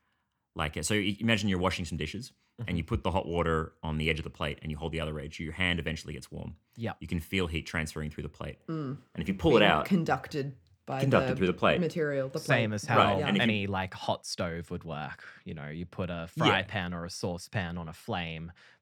like 0.55 0.83
so. 0.85 0.95
Imagine 0.95 1.49
you're 1.49 1.59
washing 1.59 1.85
some 1.85 1.99
dishes. 1.99 2.33
And 2.69 2.77
you 2.77 2.85
put 2.85 3.03
the 3.03 3.11
hot 3.11 3.27
water 3.27 3.73
on 3.83 3.99
the 3.99 4.09
edge 4.09 4.19
of 4.21 4.25
the 4.25 4.31
plate, 4.31 4.59
and 4.63 4.71
you 4.71 4.77
hold 4.79 4.93
the 4.93 5.01
other 5.01 5.19
edge. 5.19 5.41
Your 5.41 5.55
hand 5.55 5.81
eventually 5.81 6.13
gets 6.13 6.31
warm. 6.31 6.55
Yeah. 6.77 6.93
You 7.01 7.09
can 7.09 7.19
feel 7.19 7.49
heat 7.49 7.63
transferring 7.67 8.11
through 8.11 8.23
the 8.23 8.29
plate. 8.29 8.59
Mm. 8.69 8.99
And 9.15 9.23
if 9.23 9.27
you 9.27 9.35
pull 9.35 9.57
it 9.57 9.65
out, 9.65 9.87
conducted 9.87 10.55
by 10.87 11.01
conducted 11.01 11.33
the 11.33 11.37
through 11.39 11.47
the 11.49 11.55
plate. 11.55 11.81
material 11.81 12.29
the 12.29 12.39
Same 12.39 12.71
plate. 12.71 12.75
as 12.77 12.85
how 12.85 12.99
Right, 12.99 13.23
and 13.23 13.31
if 13.31 13.35
you- 13.37 13.43
any 13.43 13.67
like 13.67 13.95
hot 13.95 14.27
stove 14.27 14.71
would 14.71 14.85
work. 14.85 15.25
You 15.45 15.55
know, 15.55 15.71
you 15.71 15.87
put 15.87 16.09
a 16.09 16.29
fry 16.39 16.59
Yeah. 16.59 16.63
pan 16.69 16.95
or 16.95 17.05
a 17.05 17.11
saucepan 17.11 17.79
on 17.79 17.89
a 17.89 17.93
flame, 17.93 18.53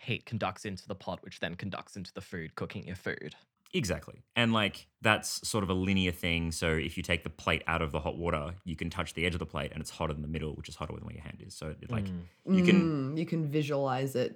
heat 0.00 0.26
conducts 0.26 0.64
into 0.64 0.86
the 0.86 0.94
pot, 0.94 1.22
which 1.22 1.40
then 1.40 1.54
conducts 1.54 1.96
into 1.96 2.12
the 2.12 2.20
food, 2.20 2.54
cooking 2.54 2.86
your 2.86 2.96
food. 2.96 3.34
Exactly. 3.72 4.22
And 4.34 4.52
like 4.52 4.86
that's 5.00 5.46
sort 5.48 5.62
of 5.62 5.70
a 5.70 5.74
linear 5.74 6.10
thing. 6.10 6.50
So 6.50 6.70
if 6.70 6.96
you 6.96 7.02
take 7.02 7.22
the 7.22 7.30
plate 7.30 7.62
out 7.66 7.82
of 7.82 7.92
the 7.92 8.00
hot 8.00 8.16
water, 8.18 8.54
you 8.64 8.74
can 8.74 8.90
touch 8.90 9.14
the 9.14 9.24
edge 9.24 9.34
of 9.34 9.38
the 9.38 9.46
plate 9.46 9.70
and 9.72 9.80
it's 9.80 9.90
hotter 9.90 10.12
than 10.12 10.22
the 10.22 10.28
middle, 10.28 10.54
which 10.54 10.68
is 10.68 10.74
hotter 10.74 10.92
than 10.94 11.04
where 11.04 11.14
your 11.14 11.22
hand 11.22 11.42
is. 11.46 11.54
So 11.54 11.68
it, 11.68 11.90
like 11.90 12.04
Mm. 12.04 12.56
you 12.56 12.62
can 12.64 13.14
Mm, 13.14 13.18
you 13.18 13.26
can 13.26 13.48
visualize 13.48 14.16
it 14.16 14.34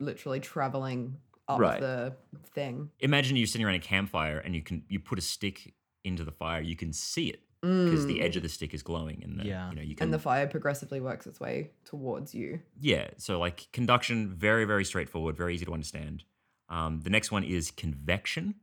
literally 0.00 0.40
traveling 0.40 1.16
up 1.46 1.60
Right. 1.60 1.80
the 1.80 2.14
thing 2.52 2.90
imagine 3.00 3.36
you're 3.36 3.46
sitting 3.46 3.64
around 3.66 3.76
a 3.76 3.80
campfire 3.80 4.38
and 4.38 4.54
you 4.54 4.62
can 4.62 4.84
you 4.88 5.00
put 5.00 5.18
a 5.18 5.22
stick 5.22 5.74
into 6.04 6.24
the 6.24 6.32
fire, 6.32 6.60
you 6.60 6.76
can 6.76 6.92
see 6.92 7.28
it 7.28 7.42
because 7.60 8.06
the 8.06 8.18
Mm. 8.18 8.22
edge 8.22 8.36
of 8.36 8.42
the 8.42 8.48
stick 8.48 8.72
is 8.74 8.82
glowing 8.82 9.22
and 9.24 9.38
the, 9.40 9.44
Yeah. 9.44 9.70
you 9.70 9.76
know 9.76 9.82
you 9.82 9.94
can 9.94 10.04
and 10.04 10.14
the 10.14 10.18
fire 10.18 10.46
progressively 10.46 11.00
works 11.00 11.26
its 11.26 11.40
way 11.40 11.70
towards 11.84 12.34
you 12.34 12.60
Yeah. 12.80 13.10
So 13.16 13.38
like 13.38 13.68
conduction, 13.72 14.30
very, 14.34 14.64
very 14.64 14.84
straightforward, 14.84 15.36
very 15.36 15.54
easy 15.54 15.64
to 15.64 15.72
understand. 15.72 16.24
Um, 16.68 17.00
the 17.00 17.10
next 17.10 17.30
one 17.32 17.44
is 17.44 17.70
convection. 17.70 18.54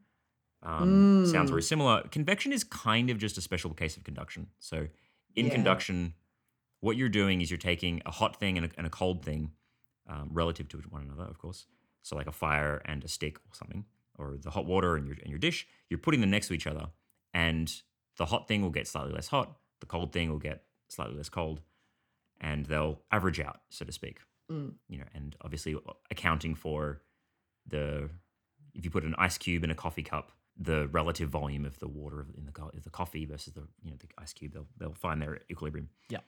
Um, 0.62 1.12
Sounds 1.24 1.48
Mm. 1.50 1.54
very 1.54 1.62
similar. 1.64 2.04
Convection 2.10 2.52
is 2.54 2.64
kind 2.64 3.10
of 3.10 3.18
just 3.18 3.38
a 3.38 3.42
special 3.42 3.74
case 3.74 3.98
of 3.98 4.04
conduction. 4.04 4.50
So 4.60 4.88
in 5.36 5.48
Yeah. 5.48 5.52
conduction, 5.52 6.14
what 6.80 6.98
you're 6.98 7.10
doing 7.10 7.42
is 7.42 7.50
you're 7.52 7.58
taking 7.58 8.02
a 8.06 8.12
hot 8.12 8.40
thing 8.40 8.58
and 8.58 8.68
a, 8.68 8.70
and 8.78 8.88
a 8.88 8.90
cold 8.90 9.24
thing 9.26 9.52
um, 10.08 10.30
relative 10.32 10.68
to 10.70 10.78
one 10.90 11.02
another, 11.02 11.24
of 11.24 11.40
course. 11.40 11.66
So 12.04 12.16
like 12.16 12.28
a 12.28 12.32
fire 12.32 12.78
and 12.86 13.04
a 13.04 13.08
stick 13.08 13.38
or 13.40 13.54
something, 13.56 13.86
or 14.20 14.38
the 14.38 14.52
hot 14.52 14.66
water 14.68 14.96
and 14.96 15.08
your, 15.08 15.16
and 15.22 15.30
your 15.30 15.40
dish, 15.40 15.68
you're 15.90 15.98
putting 15.98 16.22
them 16.22 16.30
next 16.30 16.48
to 16.50 16.54
each 16.54 16.68
other. 16.68 16.92
And 17.34 17.74
the 18.18 18.26
hot 18.26 18.48
thing 18.48 18.62
will 18.62 18.70
get 18.70 18.88
slightly 18.88 19.14
less 19.14 19.28
hot. 19.28 19.58
The 19.80 19.86
cold 19.86 20.12
thing 20.14 20.30
will 20.30 20.40
get 20.40 20.64
slightly 20.88 21.16
less 21.18 21.30
cold. 21.30 21.62
And 22.42 22.66
they'll 22.66 23.00
average 23.12 23.40
out, 23.40 23.62
so 23.70 23.86
to 23.86 23.92
speak 23.92 24.20
Mm. 24.52 24.74
you 24.88 25.00
know, 25.00 25.06
and 25.16 25.36
obviously 25.42 25.76
accounting 26.12 26.54
for 26.54 27.02
the 27.66 28.10
if 28.76 28.84
you 28.86 28.92
put 28.92 29.04
an 29.04 29.16
ice 29.18 29.40
cube 29.40 29.64
in 29.64 29.72
a 29.72 29.76
coffee 29.76 30.04
cup, 30.04 30.34
the 30.56 30.88
relative 30.90 31.30
volume 31.30 31.66
of 31.66 31.80
the 31.80 31.88
water 31.88 32.28
in 32.38 32.46
the 32.46 32.52
co- 32.52 32.70
the 32.84 32.90
coffee 32.92 33.26
versus 33.26 33.54
the 33.54 33.62
you 33.84 33.90
know 33.90 33.98
the 34.00 34.08
ice 34.20 34.34
cube, 34.34 34.54
they'll 34.54 34.68
they'll 34.78 34.94
find 34.94 35.20
their 35.22 35.40
equilibrium. 35.50 35.90
Yeah. 36.10 36.20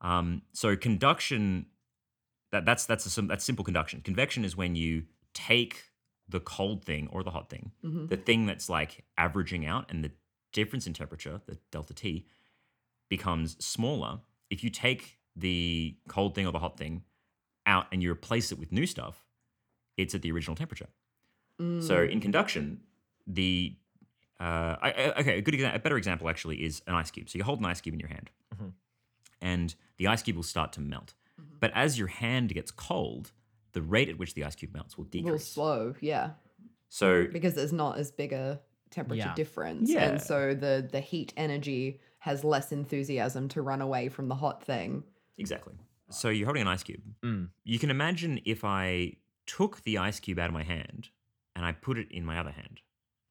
Um. 0.00 0.42
So 0.52 0.74
conduction, 0.76 1.66
that 2.50 2.64
that's 2.64 2.86
that's 2.86 3.16
a, 3.18 3.22
that's 3.22 3.44
simple 3.44 3.64
conduction. 3.64 4.00
Convection 4.00 4.44
is 4.44 4.56
when 4.56 4.74
you 4.74 5.04
take 5.32 5.90
the 6.28 6.40
cold 6.40 6.84
thing 6.84 7.08
or 7.12 7.22
the 7.22 7.30
hot 7.30 7.50
thing, 7.50 7.70
Mhm. 7.84 8.08
the 8.08 8.16
thing 8.16 8.46
that's 8.46 8.68
like 8.68 9.04
averaging 9.16 9.64
out, 9.64 9.90
and 9.90 10.02
the 10.02 10.10
difference 10.54 10.86
in 10.86 10.94
temperature, 10.94 11.42
the 11.46 11.58
delta 11.70 11.92
T, 11.92 12.26
becomes 13.10 13.62
smaller 13.64 14.20
if 14.48 14.64
you 14.64 14.70
take 14.70 15.18
the 15.36 15.96
cold 16.08 16.34
thing 16.34 16.46
or 16.46 16.52
the 16.52 16.58
hot 16.58 16.78
thing 16.78 17.02
out 17.66 17.86
and 17.92 18.02
you 18.02 18.10
replace 18.10 18.50
it 18.52 18.58
with 18.58 18.70
new 18.72 18.86
stuff, 18.86 19.26
it's 19.96 20.14
at 20.14 20.22
the 20.22 20.30
original 20.32 20.56
temperature. 20.56 20.88
So 21.58 21.64
Mm. 21.98 22.10
in 22.10 22.20
conduction, 22.20 22.80
the 23.26 23.76
uh, 24.40 24.76
I, 24.82 24.90
I- 24.92 25.20
okay, 25.20 25.38
a 25.38 25.42
good 25.42 25.54
a 25.60 25.78
better 25.78 25.96
example 25.96 26.28
actually 26.28 26.64
is 26.64 26.82
an 26.88 26.94
ice 26.94 27.10
cube. 27.10 27.28
So 27.30 27.38
you 27.38 27.44
hold 27.44 27.60
an 27.60 27.66
ice 27.66 27.80
cube 27.80 27.94
in 27.94 28.00
your 28.00 28.08
hand, 28.08 28.30
Mhm. 28.54 28.72
and 29.40 29.74
the 29.96 30.08
ice 30.08 30.22
cube 30.22 30.36
will 30.36 30.42
start 30.42 30.72
to 30.72 30.80
melt. 30.80 31.14
Mhm. 31.40 31.60
But 31.60 31.70
as 31.74 31.98
your 31.98 32.08
hand 32.08 32.52
gets 32.52 32.70
cold, 32.72 33.30
the 33.72 33.80
rate 33.82 34.08
at 34.08 34.18
which 34.18 34.34
the 34.34 34.42
ice 34.44 34.56
cube 34.56 34.72
melts 34.74 34.98
will 34.98 35.04
decrease. 35.04 35.30
will 35.30 35.38
slow 35.38 35.94
yeah 36.00 36.34
So 36.88 37.26
because 37.28 37.54
there's 37.54 37.72
not 37.72 37.96
as 37.98 38.10
big 38.10 38.32
a 38.32 38.60
temperature 38.94 39.28
Yeah. 39.28 39.34
difference 39.34 39.90
Yeah. 39.90 40.04
and 40.08 40.20
so 40.22 40.54
the 40.54 40.88
the 40.90 41.00
heat 41.00 41.32
energy 41.36 42.00
has 42.20 42.44
less 42.44 42.72
enthusiasm 42.72 43.48
to 43.48 43.60
run 43.60 43.80
away 43.82 44.08
from 44.08 44.28
the 44.28 44.34
hot 44.36 44.62
thing 44.64 45.02
exactly. 45.36 45.74
So 46.10 46.28
you're 46.28 46.46
holding 46.46 46.62
an 46.62 46.68
ice 46.68 46.82
cube. 46.82 47.02
Mm. 47.22 47.48
You 47.64 47.78
can 47.78 47.90
imagine 47.90 48.40
if 48.44 48.64
I 48.64 49.14
took 49.46 49.82
the 49.82 49.98
ice 49.98 50.20
cube 50.20 50.38
out 50.38 50.46
of 50.48 50.52
my 50.54 50.62
hand 50.62 51.08
and 51.56 51.64
I 51.66 51.72
put 51.72 51.98
it 51.98 52.08
in 52.10 52.24
my 52.24 52.38
other 52.38 52.52
hand. 52.52 52.80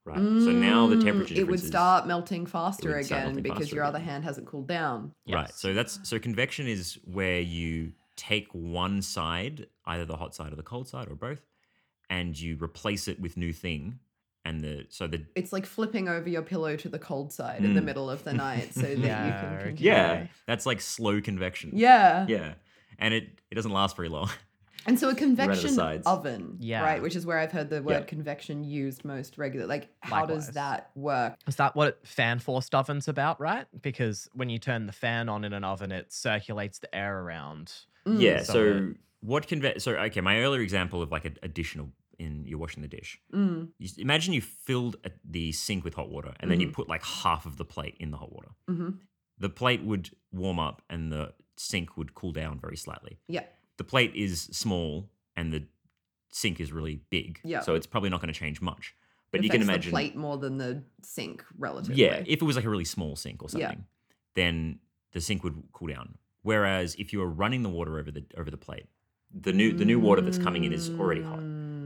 Right. 0.06 0.20
so 0.42 0.52
now 0.52 0.88
the 0.88 0.98
Mm, 0.98 1.02
temperature 1.04 1.34
it 1.36 1.48
would 1.48 1.54
difference 1.62 1.68
start 1.68 2.08
melting 2.08 2.46
faster 2.46 2.90
start 2.92 3.06
again 3.06 3.26
melting 3.28 3.44
because 3.44 3.58
faster 3.60 3.76
your 3.78 3.86
other 3.86 4.00
hand 4.00 4.26
hasn't 4.26 4.48
cooled 4.48 4.68
down 4.68 5.14
Right. 5.30 5.50
So 5.50 5.74
that's 5.74 5.98
so 6.04 6.20
convection 6.20 6.68
is 6.68 7.00
where 7.06 7.40
you 7.40 7.94
take 8.18 8.50
one 8.52 9.02
side, 9.02 9.68
either 9.86 10.04
the 10.06 10.18
hot 10.18 10.36
side 10.36 10.52
or 10.52 10.58
the 10.58 10.62
cold 10.74 10.90
side 10.90 11.08
or 11.10 11.16
both, 11.16 11.42
and 12.10 12.38
you 12.38 12.58
replace 12.62 13.08
it 13.08 13.18
with 13.22 13.38
new 13.38 13.54
thing. 13.54 14.00
And 14.46 14.62
the 14.62 14.86
so 14.90 15.08
the 15.08 15.24
it's 15.36 15.54
like 15.54 15.66
flipping 15.66 16.10
over 16.10 16.28
your 16.28 16.42
pillow 16.42 16.76
to 16.76 16.90
the 16.90 17.00
cold 17.00 17.32
side 17.32 17.64
in 17.64 17.74
the 17.74 17.82
Mm. 17.82 17.86
middle 17.86 18.10
of 18.10 18.24
the 18.26 18.34
night 18.34 18.74
so 18.74 18.82
that 18.82 18.98
Yeah, 18.98 19.26
you 19.26 19.32
can 19.32 19.54
okay. 19.56 19.64
continue. 19.68 19.92
yeah, 19.92 20.28
that's 20.46 20.66
like 20.66 20.82
slow 20.82 21.22
convection. 21.22 21.72
yeah 21.74 22.26
Yeah. 22.28 22.54
And 23.00 23.14
it 23.14 23.40
it 23.50 23.56
doesn't 23.56 23.72
last 23.72 23.96
very 23.96 24.10
long. 24.10 24.30
and 24.86 25.00
so 25.00 25.08
a 25.08 25.16
convection 25.16 25.70
sides. 25.70 26.06
oven 26.06 26.58
Yeah. 26.60 26.84
right 26.84 27.02
which 27.02 27.16
is 27.16 27.26
where 27.26 27.40
i've 27.40 27.54
heard 27.54 27.70
the 27.70 27.82
word 27.82 27.94
Yeah. 27.94 28.04
convection 28.04 28.66
used 28.66 29.06
most 29.06 29.38
regularly 29.38 29.70
like 29.70 29.88
how 30.02 30.26
does 30.26 30.50
that 30.52 30.90
work 30.94 31.36
Is 31.48 31.56
that 31.56 31.74
what 31.74 32.06
fan 32.06 32.40
forced 32.40 32.76
oven's 32.76 33.08
about, 33.08 33.40
right? 33.40 33.66
Because 33.82 34.28
when 34.34 34.50
you 34.50 34.60
turn 34.60 34.86
the 34.88 34.92
fan 34.92 35.30
on 35.30 35.46
in 35.46 35.54
an 35.54 35.64
oven, 35.64 35.94
it 35.94 36.12
circulates 36.12 36.80
the 36.80 36.94
air 36.94 37.18
around. 37.22 37.72
Mm. 38.06 38.20
Yeah. 38.20 38.40
So 38.44 38.54
So, 38.54 38.94
what 39.22 39.48
conve 39.48 39.82
so 39.82 39.94
okay, 39.94 40.20
my 40.20 40.40
earlier 40.42 40.60
example 40.62 41.02
of 41.02 41.10
like 41.14 41.24
an 41.24 41.38
additional 41.42 41.88
in 42.20 42.46
you're 42.46 42.60
washing 42.60 42.82
the 42.82 42.88
dish. 42.88 43.20
Mm. 43.34 43.70
You 43.80 43.90
imagine 43.98 44.34
you 44.34 44.42
filled 44.42 44.98
a, 45.04 45.12
the 45.24 45.52
sink 45.52 45.84
with 45.84 45.94
hot 45.94 46.10
water 46.10 46.34
and 46.40 46.50
then 46.52 46.60
you 46.60 46.70
put 46.70 46.88
like 46.88 47.04
half 47.04 47.46
of 47.46 47.58
the 47.58 47.66
plate 47.66 47.96
in 48.00 48.12
the 48.12 48.18
hot 48.18 48.32
water. 48.34 48.50
Mhm. 48.70 49.00
The 49.40 49.50
plate 49.50 49.84
would 49.84 50.10
warm 50.32 50.60
up 50.60 50.82
and 50.90 51.12
the 51.12 51.34
sink 51.58 51.98
would 51.98 52.14
cool 52.16 52.32
down 52.32 52.60
very 52.60 52.78
slightly. 52.78 53.18
yeah 53.28 53.44
The 53.78 53.84
plate 53.84 54.14
is 54.16 54.44
small 54.52 55.10
and 55.36 55.52
the 55.54 55.66
sink 56.32 56.60
is 56.60 56.72
really 56.72 57.02
big. 57.10 57.40
Yeah. 57.44 57.62
So 57.62 57.76
it's 57.76 57.88
probably 57.88 58.10
not 58.10 58.22
going 58.22 58.34
to 58.34 58.40
change 58.40 58.62
much. 58.62 58.96
But 59.32 59.40
It 59.40 59.46
you 59.46 59.50
can 59.50 59.62
imagine 59.62 59.90
the 59.92 59.96
plate 59.96 60.16
more 60.16 60.38
than 60.38 60.58
the 60.58 60.84
sink 61.02 61.44
relatively 61.58 62.02
Yeah, 62.04 62.24
if 62.26 62.42
it 62.42 62.46
was 62.46 62.56
like 62.56 62.66
a 62.66 62.70
really 62.70 62.86
small 62.86 63.16
sink 63.16 63.42
or 63.42 63.48
Yeah. 63.48 63.68
something, 63.70 63.86
then 64.36 64.80
the 65.12 65.22
sink 65.22 65.44
would 65.44 65.62
cool 65.74 65.88
down. 65.88 66.18
Whereas 66.44 66.96
if 66.96 67.14
you 67.14 67.20
were 67.20 67.30
running 67.30 67.64
the 67.64 67.70
water 67.70 67.98
over 68.00 68.12
the 68.12 68.24
over 68.38 68.52
the 68.52 68.58
plate, 68.58 68.86
the 69.34 69.54
new 69.54 69.72
the 69.74 69.86
new 69.86 70.00
water 70.00 70.22
that's 70.22 70.38
coming 70.38 70.64
in 70.66 70.74
is 70.74 70.90
already 71.00 71.22
hot. 71.24 71.40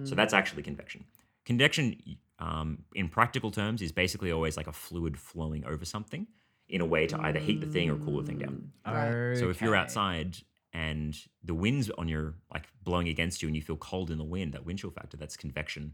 So 0.07 0.15
that's 0.15 0.33
actually 0.33 0.63
convection. 0.63 1.03
Convection, 1.45 1.95
um, 2.39 2.79
in 2.95 3.07
practical 3.09 3.51
terms, 3.51 3.81
is 3.81 3.91
basically 3.91 4.31
always 4.31 4.57
like 4.57 4.67
a 4.67 4.73
fluid 4.73 5.17
flowing 5.17 5.65
over 5.65 5.85
something 5.85 6.27
in 6.69 6.81
a 6.81 6.85
way 6.85 7.07
to 7.07 7.17
either 7.21 7.39
heat 7.39 7.61
the 7.61 7.67
thing 7.67 7.89
or 7.89 7.95
cool 7.97 8.17
the 8.21 8.27
thing 8.27 8.37
down. 8.39 8.71
Right. 8.85 9.37
So 9.37 9.49
if 9.49 9.61
you're 9.61 9.75
outside 9.75 10.37
and 10.73 11.17
the 11.43 11.53
wind's 11.53 11.89
on 11.91 12.07
your 12.09 12.35
like 12.53 12.65
blowing 12.83 13.07
against 13.07 13.41
you 13.41 13.47
and 13.47 13.55
you 13.55 13.61
feel 13.61 13.77
cold 13.77 14.11
in 14.11 14.17
the 14.17 14.23
wind, 14.25 14.53
that 14.53 14.65
wind 14.65 14.79
chill 14.79 14.91
factor, 14.91 15.15
that's 15.17 15.37
convection 15.37 15.93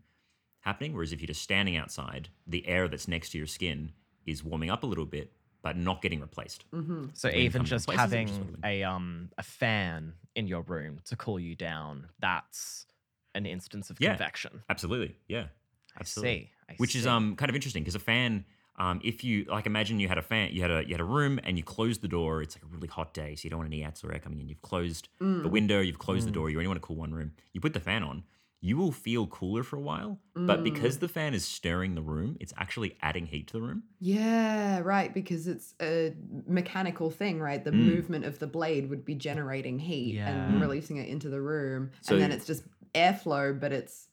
happening. 0.61 0.93
Whereas 0.93 1.11
if 1.13 1.21
you're 1.21 1.27
just 1.27 1.41
standing 1.43 1.75
outside, 1.77 2.29
the 2.47 2.67
air 2.67 2.87
that's 2.87 3.07
next 3.07 3.29
to 3.31 3.37
your 3.37 3.47
skin 3.47 3.91
is 4.25 4.43
warming 4.43 4.69
up 4.71 4.83
a 4.83 4.87
little 4.87 5.05
bit, 5.05 5.31
but 5.61 5.77
not 5.77 6.01
getting 6.01 6.19
replaced. 6.21 6.65
Mm-hmm. 6.71 7.05
So 7.13 7.27
When 7.27 7.37
you 7.37 7.43
even 7.43 7.59
come 7.59 7.65
to 7.65 7.69
just 7.69 7.85
places, 7.85 7.99
it 7.99 8.01
having 8.01 8.27
just 8.27 8.39
sort 8.39 8.49
of- 8.55 8.65
a 8.65 8.83
um 8.83 9.29
a 9.37 9.43
fan 9.43 10.13
in 10.35 10.47
your 10.47 10.63
room 10.63 10.99
to 11.05 11.15
cool 11.15 11.39
you 11.39 11.55
down, 11.55 12.07
that's 12.19 12.87
an 13.35 13.45
instance 13.45 13.89
of 13.89 13.97
Yeah. 13.99 14.09
convection. 14.11 14.63
Absolutely, 14.69 15.15
yeah, 15.27 15.47
I 15.95 15.99
absolutely. 16.01 16.35
see. 16.37 16.49
I 16.69 16.73
Which 16.77 16.95
is 16.95 17.05
um 17.07 17.35
kind 17.35 17.49
of 17.49 17.55
interesting 17.55 17.83
because 17.83 17.95
a 17.95 17.99
fan. 17.99 18.45
Um, 18.75 18.99
if 19.03 19.23
you 19.23 19.45
like, 19.45 19.67
imagine 19.67 19.99
you 19.99 20.07
had 20.07 20.17
a 20.17 20.23
fan, 20.23 20.49
you 20.51 20.61
had 20.63 20.71
a 20.71 20.83
you 20.83 20.95
had 20.95 20.99
a 21.01 21.03
room, 21.05 21.39
and 21.43 21.57
you 21.57 21.63
closed 21.63 22.01
the 22.01 22.07
door. 22.07 22.41
It's 22.41 22.55
like 22.55 22.63
a 22.63 22.67
really 22.67 22.87
hot 22.87 23.13
day, 23.13 23.35
so 23.35 23.41
you 23.43 23.51
don't 23.51 23.59
want 23.59 23.67
any 23.71 23.83
ants 23.83 24.03
or 24.03 24.11
air 24.11 24.17
coming 24.19 24.39
in. 24.41 24.49
You've 24.49 24.63
closed 24.63 25.09
Mm. 25.21 25.43
the 25.43 25.49
window, 25.49 25.79
you've 25.79 25.99
closed 25.99 26.25
the 26.25 26.31
Mm. 26.31 26.35
door. 26.35 26.49
You 26.49 26.57
only 26.57 26.67
want 26.67 26.81
to 26.81 26.87
cool 26.87 26.95
one 26.95 27.13
room. 27.13 27.33
You 27.53 27.61
put 27.61 27.73
the 27.73 27.79
fan 27.79 28.01
on. 28.01 28.23
You 28.61 28.77
will 28.77 28.93
feel 28.93 29.27
cooler 29.27 29.61
for 29.61 29.75
a 29.75 29.81
while, 29.81 30.21
but 30.33 30.61
Mm. 30.61 30.63
because 30.63 30.99
the 30.99 31.09
fan 31.09 31.33
is 31.33 31.43
stirring 31.45 31.95
the 31.95 32.01
room, 32.01 32.37
it's 32.39 32.53
actually 32.57 32.95
adding 33.01 33.25
heat 33.27 33.45
to 33.47 33.53
the 33.53 33.61
room. 33.61 33.83
Yeah, 33.99 34.79
right, 34.79 35.13
because 35.13 35.47
it's 35.47 35.75
a 35.81 36.15
mechanical 36.47 37.11
thing, 37.11 37.41
right? 37.41 37.63
The 37.63 37.71
Mm. 37.71 37.85
movement 37.85 38.25
of 38.25 38.39
the 38.39 38.47
blade 38.47 38.89
would 38.89 39.03
be 39.05 39.15
generating 39.15 39.79
heat 39.79 40.17
and 40.17 40.61
releasing 40.61 40.95
it 40.97 41.09
into 41.09 41.29
the 41.29 41.41
room. 41.41 41.91
So- 42.01 42.13
and 42.15 42.21
then 42.23 42.31
it's 42.31 42.45
just 42.47 42.63
airflow, 42.93 43.59
but 43.59 43.71
it's 43.71 44.07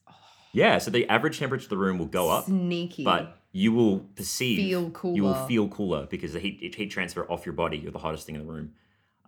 Yeah, 0.53 0.77
so 0.79 0.91
the 0.91 1.07
average 1.09 1.39
temperature 1.39 1.65
of 1.65 1.69
the 1.69 1.77
room 1.77 1.97
will 1.97 2.05
go 2.07 2.29
up, 2.29 2.45
sneaky. 2.45 3.03
but 3.03 3.37
you 3.51 3.71
will 3.73 3.99
perceive 4.15 4.57
Feel 4.57 4.89
cooler. 4.91 5.15
You 5.15 5.23
will 5.23 5.35
feel 5.35 5.67
cooler 5.67 6.07
because 6.07 6.33
the 6.33 6.39
heat 6.39 6.73
heat 6.75 6.87
transfer 6.91 7.29
off 7.31 7.45
your 7.45 7.53
body. 7.53 7.77
You're 7.77 7.91
the 7.91 7.99
hottest 7.99 8.25
thing 8.25 8.35
in 8.35 8.45
the 8.45 8.51
room. 8.51 8.73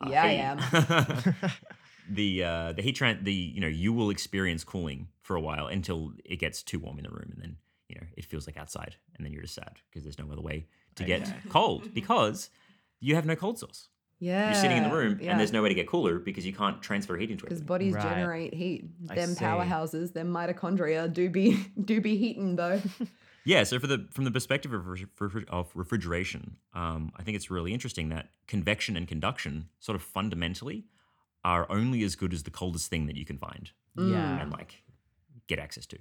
Uh, 0.02 0.10
Yeah, 0.12 0.24
I 0.24 0.30
hey. 0.66 1.34
the 2.10 2.44
uh, 2.44 2.74
the 2.74 2.82
heat 2.82 2.96
tran 2.98 3.24
the 3.24 3.34
you 3.34 3.62
know 3.62 3.68
you 3.68 3.94
will 3.94 4.10
experience 4.10 4.64
cooling 4.64 5.08
for 5.22 5.36
a 5.36 5.42
while 5.42 5.68
until 5.68 6.14
it 6.26 6.38
gets 6.38 6.62
too 6.64 6.80
warm 6.80 6.98
in 6.98 7.04
the 7.04 7.10
room, 7.10 7.30
and 7.34 7.42
then 7.42 7.58
you 7.90 7.96
know 7.96 8.08
it 8.18 8.26
feels 8.26 8.48
like 8.48 8.58
outside, 8.58 8.96
and 9.16 9.26
then 9.26 9.32
you're 9.34 9.42
just 9.44 9.56
sad 9.56 9.78
because 9.90 10.04
there's 10.04 10.20
no 10.20 10.30
other 10.32 10.42
way 10.42 10.68
to 10.96 11.04
get 11.04 11.34
cold 11.50 11.94
because 11.94 12.50
you 13.00 13.16
have 13.16 13.26
no 13.26 13.36
cold 13.36 13.60
source. 13.60 13.90
Yeah. 14.20 14.52
You're 14.52 14.62
sitting 14.62 14.78
in 14.78 14.84
the 14.84 14.96
room, 14.96 15.20
yeah. 15.22 15.32
and 15.32 15.40
there's 15.40 15.52
no 15.52 15.62
way 15.62 15.70
to 15.70 15.76
get 15.76 15.88
cooler 15.88 16.20
because 16.20 16.46
you 16.46 16.54
can't 16.54 16.82
transfer 16.82 17.18
heat 17.18 17.30
into 17.32 17.46
it. 17.46 17.50
because 17.50 17.62
bodies 17.62 17.94
Right. 17.94 18.04
generate 18.04 18.54
heat. 18.54 18.86
I 19.10 19.16
them 19.16 19.30
see. 19.30 19.44
powerhouses, 19.44 20.14
them 20.14 20.32
mitochondria 20.32 21.12
do 21.12 21.30
be 21.30 21.66
do 21.86 22.00
be 22.02 22.18
heating 22.18 22.56
though. 22.56 22.82
Yeah, 23.46 23.64
so 23.66 23.78
for 23.78 23.88
the 23.88 24.08
from 24.12 24.24
the 24.24 24.32
perspective 24.32 24.72
of, 24.72 24.84
refri- 24.84 25.06
refri- 25.20 25.50
of 25.50 25.70
refrigeration, 25.76 26.56
um, 26.74 27.12
I 27.18 27.24
think 27.24 27.36
it's 27.36 27.52
really 27.52 27.74
interesting 27.74 28.08
that 28.08 28.30
convection 28.48 28.96
and 28.96 29.06
conduction 29.06 29.68
sort 29.82 29.98
of 29.98 30.02
fundamentally 30.02 30.86
are 31.44 31.70
only 31.70 32.04
as 32.06 32.16
good 32.16 32.32
as 32.34 32.44
the 32.44 32.52
coldest 32.52 32.90
thing 32.90 33.06
that 33.08 33.18
you 33.18 33.26
can 33.26 33.38
find 33.38 33.72
yeah. 33.98 34.40
and 34.42 34.50
like 34.50 34.84
get 35.48 35.60
access 35.60 35.86
to. 35.88 35.98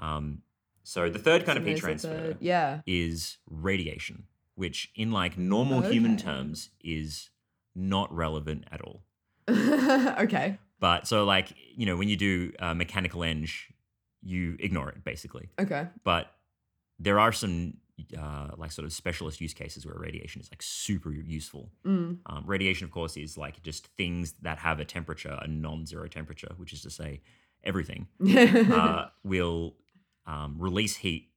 Um, 0.00 0.42
so 0.82 1.08
the 1.08 1.20
third 1.20 1.44
kind 1.46 1.56
So 1.58 1.60
of 1.62 1.66
heat 1.68 1.76
transfer 1.78 2.08
third- 2.08 2.38
yeah. 2.40 2.80
is 2.88 3.36
radiation, 3.48 4.24
which 4.58 4.90
in 4.96 5.12
like 5.12 5.38
normal 5.38 5.82
human 5.82 6.16
terms 6.16 6.70
is 6.82 7.30
not 7.76 8.12
relevant 8.12 8.64
at 8.72 8.80
all. 8.80 9.04
okay. 9.48 10.58
But 10.80 11.06
so 11.06 11.24
like 11.24 11.54
you 11.76 11.86
know 11.86 11.96
when 11.96 12.08
you 12.08 12.16
do 12.16 12.52
uh, 12.58 12.74
mechanical 12.74 13.22
eng, 13.22 13.46
you 14.20 14.56
ignore 14.58 14.88
it 14.90 15.04
basically. 15.04 15.48
Okay. 15.60 15.86
but 16.02 16.32
there 16.98 17.20
are 17.20 17.30
some 17.30 17.74
uh, 18.18 18.48
like 18.56 18.72
sort 18.72 18.84
of 18.84 18.92
specialist 18.92 19.40
use 19.40 19.54
cases 19.54 19.86
where 19.86 19.94
radiation 19.96 20.40
is 20.40 20.50
like 20.50 20.62
super 20.62 21.12
useful. 21.12 21.70
Mm. 21.86 22.18
Um, 22.26 22.42
radiation, 22.44 22.84
of 22.84 22.90
course, 22.90 23.16
is 23.16 23.38
like 23.38 23.62
just 23.62 23.86
things 23.96 24.34
that 24.42 24.58
have 24.58 24.80
a 24.80 24.84
temperature, 24.84 25.38
a 25.40 25.46
non-zero 25.46 26.08
temperature, 26.08 26.52
which 26.56 26.72
is 26.72 26.82
to 26.82 26.90
say, 26.90 27.20
everything 27.62 28.08
uh, 28.72 29.06
will 29.22 29.76
um, 30.26 30.56
release 30.58 30.96
heat 30.96 31.28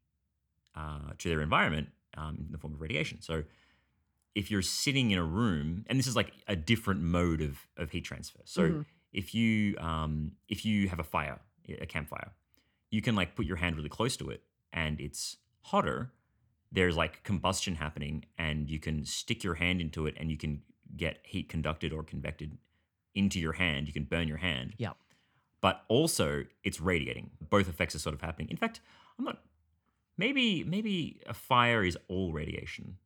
uh, 0.75 1.11
to 1.19 1.29
their 1.29 1.41
environment 1.41 1.89
um, 2.18 2.38
in 2.46 2.51
the 2.51 2.58
form 2.58 2.74
of 2.74 2.82
radiation. 2.82 3.22
So 3.22 3.44
if 4.36 4.50
you're 4.50 4.62
sitting 4.62 5.12
in 5.12 5.18
a 5.18 5.24
room, 5.24 5.86
and 5.88 6.00
this 6.00 6.08
is 6.08 6.15
like 6.15 6.32
a 6.48 6.56
different 6.56 7.01
mode 7.01 7.41
of, 7.41 7.58
of 7.77 7.91
heat 7.91 8.01
transfer. 8.06 8.39
So 8.46 8.62
Mhm. 8.70 8.86
if 9.12 9.34
you 9.36 9.77
um, 9.80 10.34
if 10.48 10.65
you 10.65 10.88
have 10.89 11.00
a 11.00 11.03
fire, 11.03 11.39
a 11.68 11.86
campfire, 11.86 12.32
you 12.89 13.01
can 13.01 13.15
like 13.15 13.36
put 13.36 13.46
your 13.46 13.58
hand 13.58 13.75
really 13.75 13.89
close 13.89 14.15
to 14.18 14.30
it, 14.30 14.44
and 14.72 15.00
it's 15.01 15.38
hotter. 15.63 16.12
There's 16.72 16.96
like 16.96 17.24
combustion 17.24 17.75
happening, 17.75 18.24
and 18.38 18.70
you 18.70 18.80
can 18.80 19.03
stick 19.06 19.44
your 19.44 19.56
hand 19.56 19.82
into 19.82 20.06
it, 20.08 20.15
and 20.18 20.32
you 20.32 20.38
can 20.38 20.62
get 20.96 21.20
heat 21.24 21.50
conducted 21.50 21.91
or 21.94 22.03
convected 22.03 22.58
into 23.13 23.39
your 23.39 23.53
hand. 23.53 23.88
You 23.88 23.94
can 23.94 24.06
burn 24.06 24.27
your 24.30 24.38
hand 24.38 24.74
Yep. 24.77 24.96
but 25.60 25.84
also 25.89 26.46
it's 26.63 26.80
radiating. 26.80 27.32
Both 27.50 27.68
effects 27.68 27.94
are 27.96 28.00
sort 28.00 28.15
of 28.15 28.22
happening. 28.22 28.50
In 28.50 28.56
fact, 28.58 28.80
I'm 29.20 29.25
not. 29.25 29.41
Maybe 30.18 30.63
maybe 30.63 31.22
a 31.25 31.34
fire 31.34 31.84
is 31.84 31.98
all 32.08 32.32
radiation. 32.34 32.98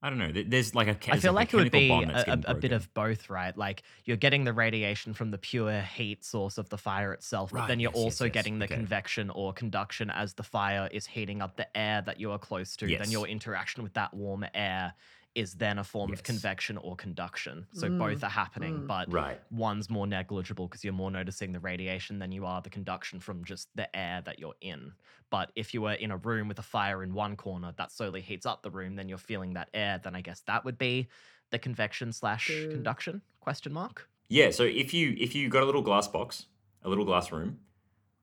I 0.00 0.10
don't 0.10 0.18
know. 0.18 0.30
There's 0.32 0.76
like 0.76 0.86
a. 0.86 1.12
I 1.12 1.18
feel 1.18 1.32
like, 1.32 1.52
a 1.52 1.56
it 1.56 1.60
would 1.60 1.72
be 1.72 1.90
a, 1.90 2.40
a, 2.46 2.54
bit 2.54 2.70
of 2.70 2.92
both, 2.94 3.28
right? 3.28 3.56
Like 3.56 3.82
you're 4.04 4.16
getting 4.16 4.44
the 4.44 4.52
radiation 4.52 5.12
from 5.12 5.32
the 5.32 5.38
pure 5.38 5.80
heat 5.80 6.24
source 6.24 6.56
of 6.56 6.68
the 6.68 6.78
fire 6.78 7.12
itself, 7.12 7.50
but 7.50 7.58
Right, 7.58 7.68
then 7.68 7.80
you're 7.80 7.90
yes, 7.90 7.96
yes, 7.96 8.04
also 8.04 8.24
yes, 8.26 8.32
getting 8.32 8.60
the 8.60 8.66
okay. 8.66 8.76
convection 8.76 9.28
or 9.30 9.52
conduction 9.52 10.08
as 10.10 10.34
the 10.34 10.44
fire 10.44 10.88
is 10.92 11.04
heating 11.04 11.42
up 11.42 11.56
the 11.56 11.76
air 11.76 12.00
that 12.02 12.20
you 12.20 12.30
are 12.30 12.38
close 12.38 12.76
to. 12.76 12.86
Then 12.86 13.10
your 13.10 13.26
interaction 13.26 13.82
with 13.82 13.94
that 13.94 14.14
warm 14.14 14.46
air 14.54 14.94
is 15.38 15.54
then 15.54 15.78
a 15.78 15.84
form 15.84 16.10
Yes. 16.10 16.18
of 16.18 16.24
convection 16.24 16.76
or 16.78 16.96
conduction. 16.96 17.66
So 17.72 17.88
Mm, 17.88 17.98
both 17.98 18.24
are 18.24 18.30
happening, 18.30 18.74
mm. 18.80 18.86
but 18.86 19.12
right. 19.12 19.40
one's 19.50 19.88
more 19.88 20.06
negligible 20.06 20.66
because 20.66 20.82
you're 20.84 20.92
more 21.04 21.10
noticing 21.10 21.52
the 21.52 21.60
radiation 21.60 22.18
than 22.18 22.32
you 22.32 22.44
are 22.44 22.60
the 22.60 22.70
conduction 22.70 23.20
from 23.20 23.44
just 23.44 23.68
the 23.76 23.88
air 23.96 24.20
that 24.22 24.38
you're 24.40 24.56
in. 24.60 24.92
But 25.30 25.52
if 25.54 25.72
you 25.74 25.82
were 25.82 25.92
in 25.92 26.10
a 26.10 26.16
room 26.16 26.48
with 26.48 26.58
a 26.58 26.62
fire 26.62 27.02
in 27.04 27.14
one 27.14 27.36
corner 27.36 27.72
that 27.78 27.92
slowly 27.92 28.20
heats 28.20 28.46
up 28.46 28.62
the 28.62 28.70
room, 28.70 28.96
then 28.96 29.08
you're 29.08 29.18
feeling 29.32 29.54
that 29.54 29.68
air. 29.72 30.00
Then 30.02 30.16
I 30.16 30.22
guess 30.22 30.40
that 30.42 30.64
would 30.64 30.78
be 30.78 31.08
the 31.50 31.58
convection 31.58 32.12
slash 32.12 32.48
conduction 32.70 33.22
question 33.40 33.72
mark. 33.72 34.08
Yeah. 34.28 34.50
So 34.50 34.64
if 34.64 34.92
you 34.92 35.14
if 35.18 35.34
you 35.36 35.48
got 35.48 35.62
a 35.62 35.66
little 35.66 35.82
glass 35.82 36.08
box, 36.08 36.46
a 36.82 36.88
little 36.88 37.04
glass 37.04 37.30
room 37.32 37.60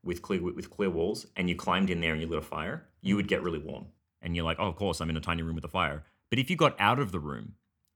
with 0.04 0.22
clear 0.22 0.42
with 0.44 0.70
clear 0.70 0.90
walls 0.90 1.28
and 1.36 1.50
you 1.50 1.56
climbed 1.56 1.90
in 1.90 2.02
there 2.02 2.14
and 2.14 2.22
you 2.22 2.28
lit 2.28 2.40
a 2.40 2.42
fire, 2.42 2.88
you 3.02 3.16
would 3.16 3.28
get 3.28 3.42
really 3.42 3.60
warm. 3.60 3.86
And 4.22 4.36
you're 4.36 4.46
like, 4.46 4.58
oh, 4.60 4.68
of 4.68 4.76
course, 4.76 5.02
I'm 5.02 5.10
in 5.10 5.18
a 5.18 5.22
tiny 5.22 5.44
room 5.44 5.56
with 5.56 5.66
a 5.66 5.70
fire. 5.70 6.04
But 6.30 6.40
if 6.40 6.50
you 6.50 6.56
got 6.56 6.76
out 6.80 7.00
of 7.00 7.12
the 7.12 7.20
room, 7.20 7.54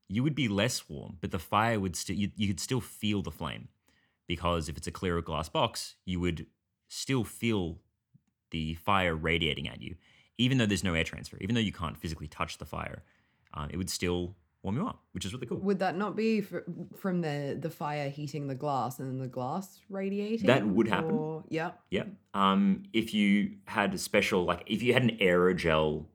you 0.08 0.24
would 0.24 0.36
be 0.36 0.48
less 0.48 0.90
warm, 0.90 1.18
but 1.22 1.32
the 1.32 1.40
fire 1.40 1.80
would 1.80 1.96
still 1.96 2.16
you, 2.16 2.32
you 2.36 2.48
could 2.48 2.60
still 2.60 2.82
feel 2.82 3.22
the 3.22 3.32
flame 3.32 3.68
because 4.28 4.70
if 4.70 4.78
it's 4.78 4.88
a 4.88 4.92
clear 4.92 5.22
glass 5.22 5.50
box, 5.50 5.96
you 6.06 6.20
would 6.20 6.46
still 6.88 7.24
feel 7.24 7.80
the 8.52 8.74
fire 8.76 9.16
radiating 9.16 9.68
at 9.68 9.82
you, 9.82 9.96
even 10.38 10.58
though 10.58 10.66
there's 10.66 10.84
no 10.84 10.94
air 10.94 11.04
transfer, 11.04 11.38
even 11.42 11.54
though 11.54 11.62
you 11.62 11.72
can't 11.72 11.98
physically 11.98 12.28
touch 12.28 12.58
the 12.58 12.66
fire, 12.66 13.04
um, 13.54 13.70
it 13.72 13.78
would 13.78 13.90
still 13.90 14.36
warm 14.64 14.76
you 14.76 14.88
up, 14.88 15.00
which 15.12 15.26
is 15.26 15.34
really 15.34 15.46
cool. 15.46 15.58
Would 15.60 15.80
that 15.80 15.96
not 15.96 16.16
be 16.16 16.42
fr- 16.42 16.60
from 16.96 17.22
the 17.22 17.58
the 17.60 17.70
fire 17.70 18.10
heating 18.10 18.48
the 18.48 18.56
glass 18.56 19.00
and 19.00 19.10
then 19.10 19.20
the 19.20 19.28
glass 19.28 19.80
radiating? 19.90 20.48
That 20.48 20.66
would 20.66 20.88
happen. 20.88 21.12
Or- 21.12 21.44
yeah. 21.50 21.72
Yeah. 21.92 22.06
Um, 22.34 22.84
if 22.94 23.14
you 23.14 23.52
had 23.66 23.94
a 23.94 23.98
special, 23.98 24.44
like, 24.46 24.64
if 24.66 24.82
you 24.84 24.94
had 24.94 25.04
an 25.04 25.18
aerogel 25.22 26.06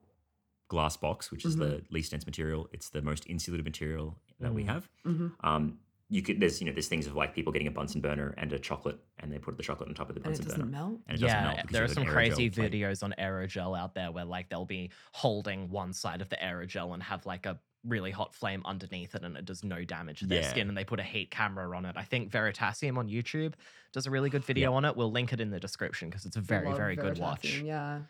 glass 0.75 0.97
box, 0.97 1.31
which 1.33 1.45
is 1.45 1.55
the 1.57 1.83
least 1.97 2.11
dense 2.13 2.27
material, 2.27 2.69
it's 2.73 2.89
the 2.91 3.03
most 3.11 3.25
insulated 3.29 3.65
material 3.65 4.07
that 4.41 4.53
we 4.59 4.63
Mm. 4.65 4.67
have. 4.75 4.83
hmm 5.05 5.29
Um, 5.41 5.79
you 6.11 6.21
could 6.23 6.39
there's 6.41 6.61
you 6.61 6.67
know 6.67 6.73
there's 6.77 6.89
things 6.95 7.07
of 7.07 7.15
like 7.23 7.35
people 7.35 7.51
getting 7.53 7.67
a 7.67 7.77
Bunsen 7.79 8.01
burner 8.07 8.35
and 8.37 8.53
a 8.53 8.59
chocolate, 8.59 8.99
and 9.21 9.33
they 9.33 9.39
put 9.39 9.57
the 9.57 9.63
chocolate 9.69 9.89
on 9.89 9.95
top 9.95 10.09
of 10.11 10.15
the 10.17 10.21
And 10.21 10.27
it 10.35 10.39
Bunsen 10.39 10.45
doesn't 10.45 10.61
burner, 10.71 10.77
melt. 10.89 11.01
and 11.09 11.19
it 11.19 11.21
doesn't 11.23 11.43
melt. 11.43 11.57
because 11.63 11.73
there 11.73 11.85
are 11.85 11.89
some 11.99 12.05
crazy 12.05 12.51
aerogel, 12.51 12.59
like- 12.59 12.73
videos 12.73 13.03
on 13.03 13.15
aerogel 13.19 13.71
out 13.83 13.95
there 13.95 14.11
where 14.13 14.25
like 14.37 14.49
they'll 14.51 14.67
be 14.81 14.91
holding 15.13 15.71
one 15.71 15.93
side 15.93 16.21
of 16.21 16.29
the 16.29 16.37
aerogel 16.37 16.93
and 16.95 17.03
have 17.03 17.25
like 17.27 17.47
a 17.47 17.59
really 17.85 18.11
hot 18.11 18.35
flame 18.35 18.63
underneath 18.65 19.15
it 19.15 19.23
and 19.25 19.37
it 19.37 19.45
does 19.45 19.63
no 19.63 19.85
damage 19.85 20.21
to 20.21 20.27
their 20.27 20.41
Yeah. 20.43 20.49
skin 20.49 20.69
and 20.71 20.77
they 20.77 20.85
put 20.85 21.01
a 21.01 21.03
heat 21.03 21.31
camera 21.31 21.67
on 21.77 21.85
it. 21.85 21.97
I 21.99 22.05
think 22.05 22.31
Veritasium 22.33 22.97
on 22.97 23.09
YouTube 23.09 23.53
does 23.93 24.07
a 24.07 24.11
really 24.11 24.31
good 24.31 24.45
video 24.45 24.73
on 24.75 24.85
it. 24.87 24.97
We'll 24.97 25.13
link 25.13 25.33
it 25.35 25.41
in 25.41 25.51
the 25.51 25.61
description 25.61 26.09
because 26.11 26.25
it's 26.27 26.37
a 26.37 26.41
very, 26.41 26.67
Love 26.69 26.77
very 26.79 26.97
good 26.97 27.19
watch. 27.19 27.61
Yeah. 27.61 28.01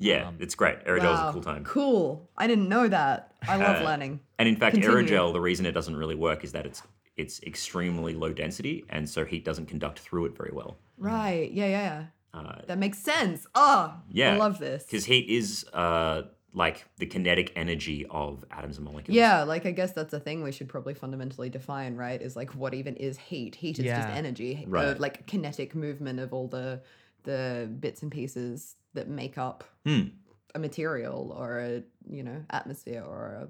Yeah, 0.00 0.28
Um, 0.28 0.36
it's 0.40 0.54
great. 0.54 0.82
Aerogel 0.86 1.12
is 1.14 1.20
a 1.20 1.30
cool 1.32 1.42
time. 1.42 1.62
Cool. 1.64 2.28
I 2.36 2.46
didn't 2.46 2.68
know 2.68 2.88
that. 2.88 3.34
I 3.46 3.56
love 3.56 3.82
Uh, 3.82 3.84
learning. 3.84 4.20
And 4.38 4.48
in 4.48 4.56
fact, 4.56 4.74
Continue. 4.74 4.96
aerogel, 5.06 5.32
the 5.32 5.40
reason 5.40 5.66
it 5.66 5.72
doesn't 5.72 5.94
really 5.94 6.14
work 6.14 6.42
is 6.42 6.52
that 6.52 6.66
it's 6.66 6.82
it's 7.16 7.42
extremely 7.42 8.14
low 8.14 8.32
density, 8.32 8.84
and 8.88 9.06
so 9.06 9.26
heat 9.26 9.44
doesn't 9.44 9.66
conduct 9.66 9.98
through 9.98 10.24
it 10.24 10.34
very 10.36 10.52
well. 10.54 10.78
Right. 10.96 11.50
Yeah, 11.52 11.66
yeah. 11.66 12.04
Uh. 12.32 12.62
That 12.66 12.78
makes 12.78 12.98
sense. 12.98 13.46
Oh, 13.54 13.92
Yeah, 14.10 14.34
I 14.34 14.36
love 14.38 14.58
this. 14.58 14.84
because 14.84 15.04
heat 15.04 15.28
is 15.28 15.66
uh, 15.74 16.22
like 16.54 16.86
the 16.96 17.04
kinetic 17.06 17.52
energy 17.56 18.06
of 18.10 18.42
atoms 18.50 18.76
and 18.78 18.86
molecules. 18.86 19.14
Yeah, 19.14 19.42
like 19.42 19.66
I 19.66 19.72
guess 19.72 19.92
that's 19.92 20.14
a 20.14 20.20
thing 20.20 20.42
we 20.42 20.50
should 20.52 20.68
probably 20.68 20.94
fundamentally 20.94 21.50
define, 21.50 21.94
right? 21.96 22.22
Is 22.22 22.36
like 22.36 22.54
what 22.54 22.72
even 22.72 22.96
is 22.96 23.18
heat? 23.18 23.56
Heat 23.56 23.78
is 23.78 23.84
just 23.84 24.08
Yeah. 24.08 24.14
energy, 24.14 24.64
uh, 24.66 24.70
Right. 24.70 24.98
like 25.00 25.26
kinetic 25.26 25.74
movement 25.74 26.20
of 26.20 26.32
all 26.32 26.48
the 26.48 26.80
the 27.24 27.70
bits 27.80 28.02
and 28.02 28.10
pieces 28.10 28.76
that 28.94 29.08
make 29.08 29.38
up 29.38 29.64
Hmm. 29.86 30.08
a 30.54 30.58
material 30.58 31.34
or 31.36 31.58
a 31.60 31.82
you 32.08 32.22
know 32.22 32.44
atmosphere 32.50 33.02
or 33.06 33.26
a, 33.42 33.48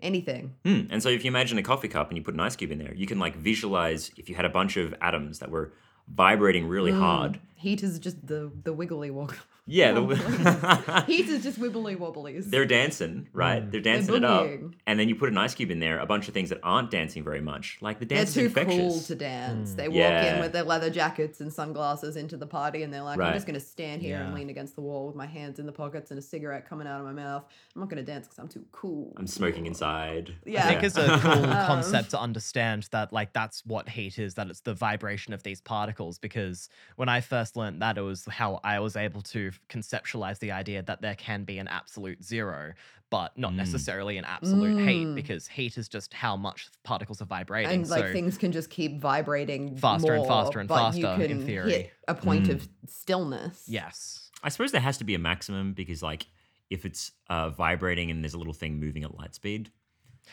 anything. 0.00 0.54
Hmm. 0.64 0.82
And 0.90 1.02
so 1.02 1.08
if 1.08 1.24
you 1.24 1.28
imagine 1.28 1.58
a 1.58 1.62
coffee 1.62 1.88
cup 1.88 2.08
and 2.08 2.16
you 2.16 2.22
put 2.22 2.34
an 2.34 2.40
ice 2.40 2.56
cube 2.56 2.70
in 2.70 2.78
there, 2.78 2.94
you 2.94 3.06
can 3.06 3.18
like 3.18 3.36
visualize 3.36 4.10
if 4.16 4.28
you 4.28 4.34
had 4.34 4.44
a 4.44 4.50
bunch 4.50 4.76
of 4.76 4.94
atoms 5.00 5.38
that 5.40 5.50
were 5.50 5.72
vibrating 6.06 6.66
really 6.68 6.92
Mm. 6.92 6.98
hard. 7.00 7.40
Heat 7.56 7.82
is 7.82 7.98
just 7.98 8.26
the 8.26 8.50
the 8.62 8.72
wiggly 8.72 9.10
wobble. 9.10 9.34
Yeah, 9.70 9.92
the, 9.92 11.04
Heat 11.06 11.28
is 11.28 11.42
just 11.42 11.60
wibbly 11.60 11.94
wobblies. 11.96 12.46
they're 12.50 12.64
dancing, 12.64 13.28
right? 13.34 13.62
Mm. 13.62 13.70
They're 13.70 13.80
dancing 13.82 14.14
it 14.14 14.24
up. 14.24 14.48
And 14.86 14.98
then 14.98 15.08
you 15.10 15.14
put 15.14 15.28
an 15.28 15.36
ice 15.36 15.54
cube 15.54 15.70
in 15.70 15.78
there, 15.78 15.98
a 15.98 16.06
bunch 16.06 16.26
of 16.26 16.32
things 16.34 16.48
that 16.48 16.58
aren't 16.62 16.90
dancing 16.90 17.22
very 17.22 17.42
much. 17.42 17.76
Like 17.82 17.98
the 17.98 18.06
dance. 18.06 18.32
They're 18.34 18.46
is 18.46 18.52
too 18.54 18.58
infectious. 18.60 18.92
cool 18.94 19.00
to 19.02 19.14
dance. 19.14 19.72
Mm. 19.72 19.76
They 19.76 19.88
walk 19.88 19.96
Yeah. 19.96 20.34
in 20.36 20.40
with 20.40 20.52
their 20.52 20.62
leather 20.64 20.88
jackets 20.88 21.40
and 21.42 21.52
sunglasses 21.52 22.16
into 22.16 22.36
the 22.38 22.46
party, 22.46 22.82
and 22.82 22.92
they're 22.92 23.02
like, 23.02 23.20
"I'm 23.20 23.34
just 23.34 23.46
going 23.46 23.60
to 23.60 23.64
stand 23.64 24.00
here 24.00 24.16
and 24.18 24.34
lean 24.34 24.48
against 24.48 24.74
the 24.74 24.80
wall 24.80 25.06
with 25.06 25.16
my 25.16 25.26
hands 25.26 25.58
in 25.58 25.66
the 25.66 25.72
pockets 25.72 26.10
and 26.10 26.18
a 26.18 26.22
cigarette 26.22 26.66
coming 26.66 26.86
out 26.86 27.00
of 27.00 27.06
my 27.06 27.12
mouth. 27.12 27.44
I'm 27.74 27.80
not 27.80 27.90
going 27.90 28.02
to 28.04 28.10
dance 28.10 28.26
because 28.26 28.38
I'm 28.38 28.48
too 28.48 28.64
cool." 28.72 29.12
I'm 29.18 29.26
smoking 29.26 29.66
inside. 29.66 30.34
Yeah. 30.46 30.64
I 30.64 30.68
think 30.68 30.82
it's 30.82 30.96
a 30.96 31.18
cool 31.20 31.44
Um, 31.44 31.66
concept 31.66 32.10
to 32.10 32.18
understand 32.20 32.88
that 32.92 33.12
like 33.12 33.32
that's 33.34 33.64
what 33.66 33.88
heat 33.90 34.18
is, 34.18 34.34
that 34.34 34.48
it's 34.48 34.60
the 34.60 34.74
vibration 34.74 35.34
of 35.34 35.42
these 35.42 35.60
particles. 35.60 36.18
Because 36.18 36.70
when 36.96 37.08
I 37.10 37.20
first 37.20 37.54
learned 37.56 37.82
that, 37.82 37.98
it 37.98 38.02
was 38.02 38.24
how 38.30 38.60
I 38.64 38.80
was 38.80 38.96
able 38.96 39.20
to 39.22 39.50
conceptualize 39.68 40.38
the 40.38 40.52
idea 40.52 40.82
that 40.82 41.00
there 41.02 41.14
can 41.14 41.44
be 41.44 41.58
an 41.58 41.68
absolute 41.68 42.22
zero, 42.24 42.72
but 43.10 43.36
not 43.38 43.52
Mm. 43.52 43.56
necessarily 43.56 44.18
an 44.18 44.24
absolute 44.24 44.78
heat, 44.86 45.06
Mm. 45.06 45.14
because 45.14 45.46
heat 45.48 45.78
is 45.78 45.88
just 45.88 46.12
how 46.14 46.36
much 46.36 46.68
particles 46.84 47.22
are 47.22 47.26
vibrating. 47.26 47.72
and 47.72 47.88
like 47.88 48.06
so 48.06 48.12
things 48.12 48.36
can 48.38 48.52
just 48.52 48.68
keep 48.70 48.98
vibrating 49.00 49.76
Faster 49.76 50.14
and 50.14 50.26
faster 50.26 50.60
and 50.60 50.68
but 50.68 50.94
you 50.94 51.02
faster, 51.04 51.22
in 51.24 51.28
can 51.38 51.46
theory. 51.46 51.72
hit 51.72 51.92
a 52.06 52.14
point 52.14 52.46
Mm. 52.46 52.54
of 52.54 52.68
stillness. 52.86 53.64
yes, 53.68 54.30
I 54.42 54.50
suppose 54.50 54.72
there 54.72 54.80
has 54.80 54.98
to 54.98 55.04
be 55.04 55.14
a 55.14 55.18
maximum 55.18 55.72
because, 55.72 56.02
like, 56.02 56.26
if 56.70 56.84
it's 56.84 57.12
uh, 57.30 57.48
vibrating 57.50 58.10
and 58.10 58.22
there's 58.22 58.34
a 58.34 58.38
little 58.38 58.52
thing 58.52 58.78
moving 58.78 59.02
at 59.04 59.16
light 59.16 59.34
speed, 59.34 59.70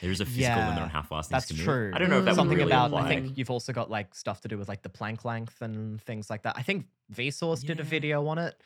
there 0.01 0.11
is 0.11 0.19
a 0.19 0.25
physical 0.25 0.59
limit 0.61 0.83
on 0.83 0.89
how 0.89 1.01
fast 1.01 1.29
that's 1.29 1.45
things 1.47 1.59
can 1.61 1.65
true. 1.65 1.85
move. 1.85 1.93
I 1.95 1.99
don't 1.99 2.09
know 2.09 2.19
if 2.19 2.25
that 2.25 2.31
would 2.31 2.35
something 2.35 2.57
really 2.57 2.69
about 2.69 2.87
apply. 2.87 3.05
I 3.05 3.07
think 3.07 3.37
you've 3.37 3.49
also 3.49 3.71
got 3.71 3.89
like 3.89 4.13
stuff 4.13 4.41
to 4.41 4.49
do 4.49 4.57
with 4.57 4.67
like 4.67 4.81
the 4.83 4.89
Planck 4.89 5.23
length 5.23 5.61
and 5.61 6.01
things 6.01 6.29
like 6.29 6.43
that. 6.43 6.55
I 6.57 6.61
think 6.63 6.87
Vsauce 7.13 7.63
did 7.65 7.79
a 7.79 7.83
video 7.83 8.27
on 8.27 8.37
it. 8.37 8.61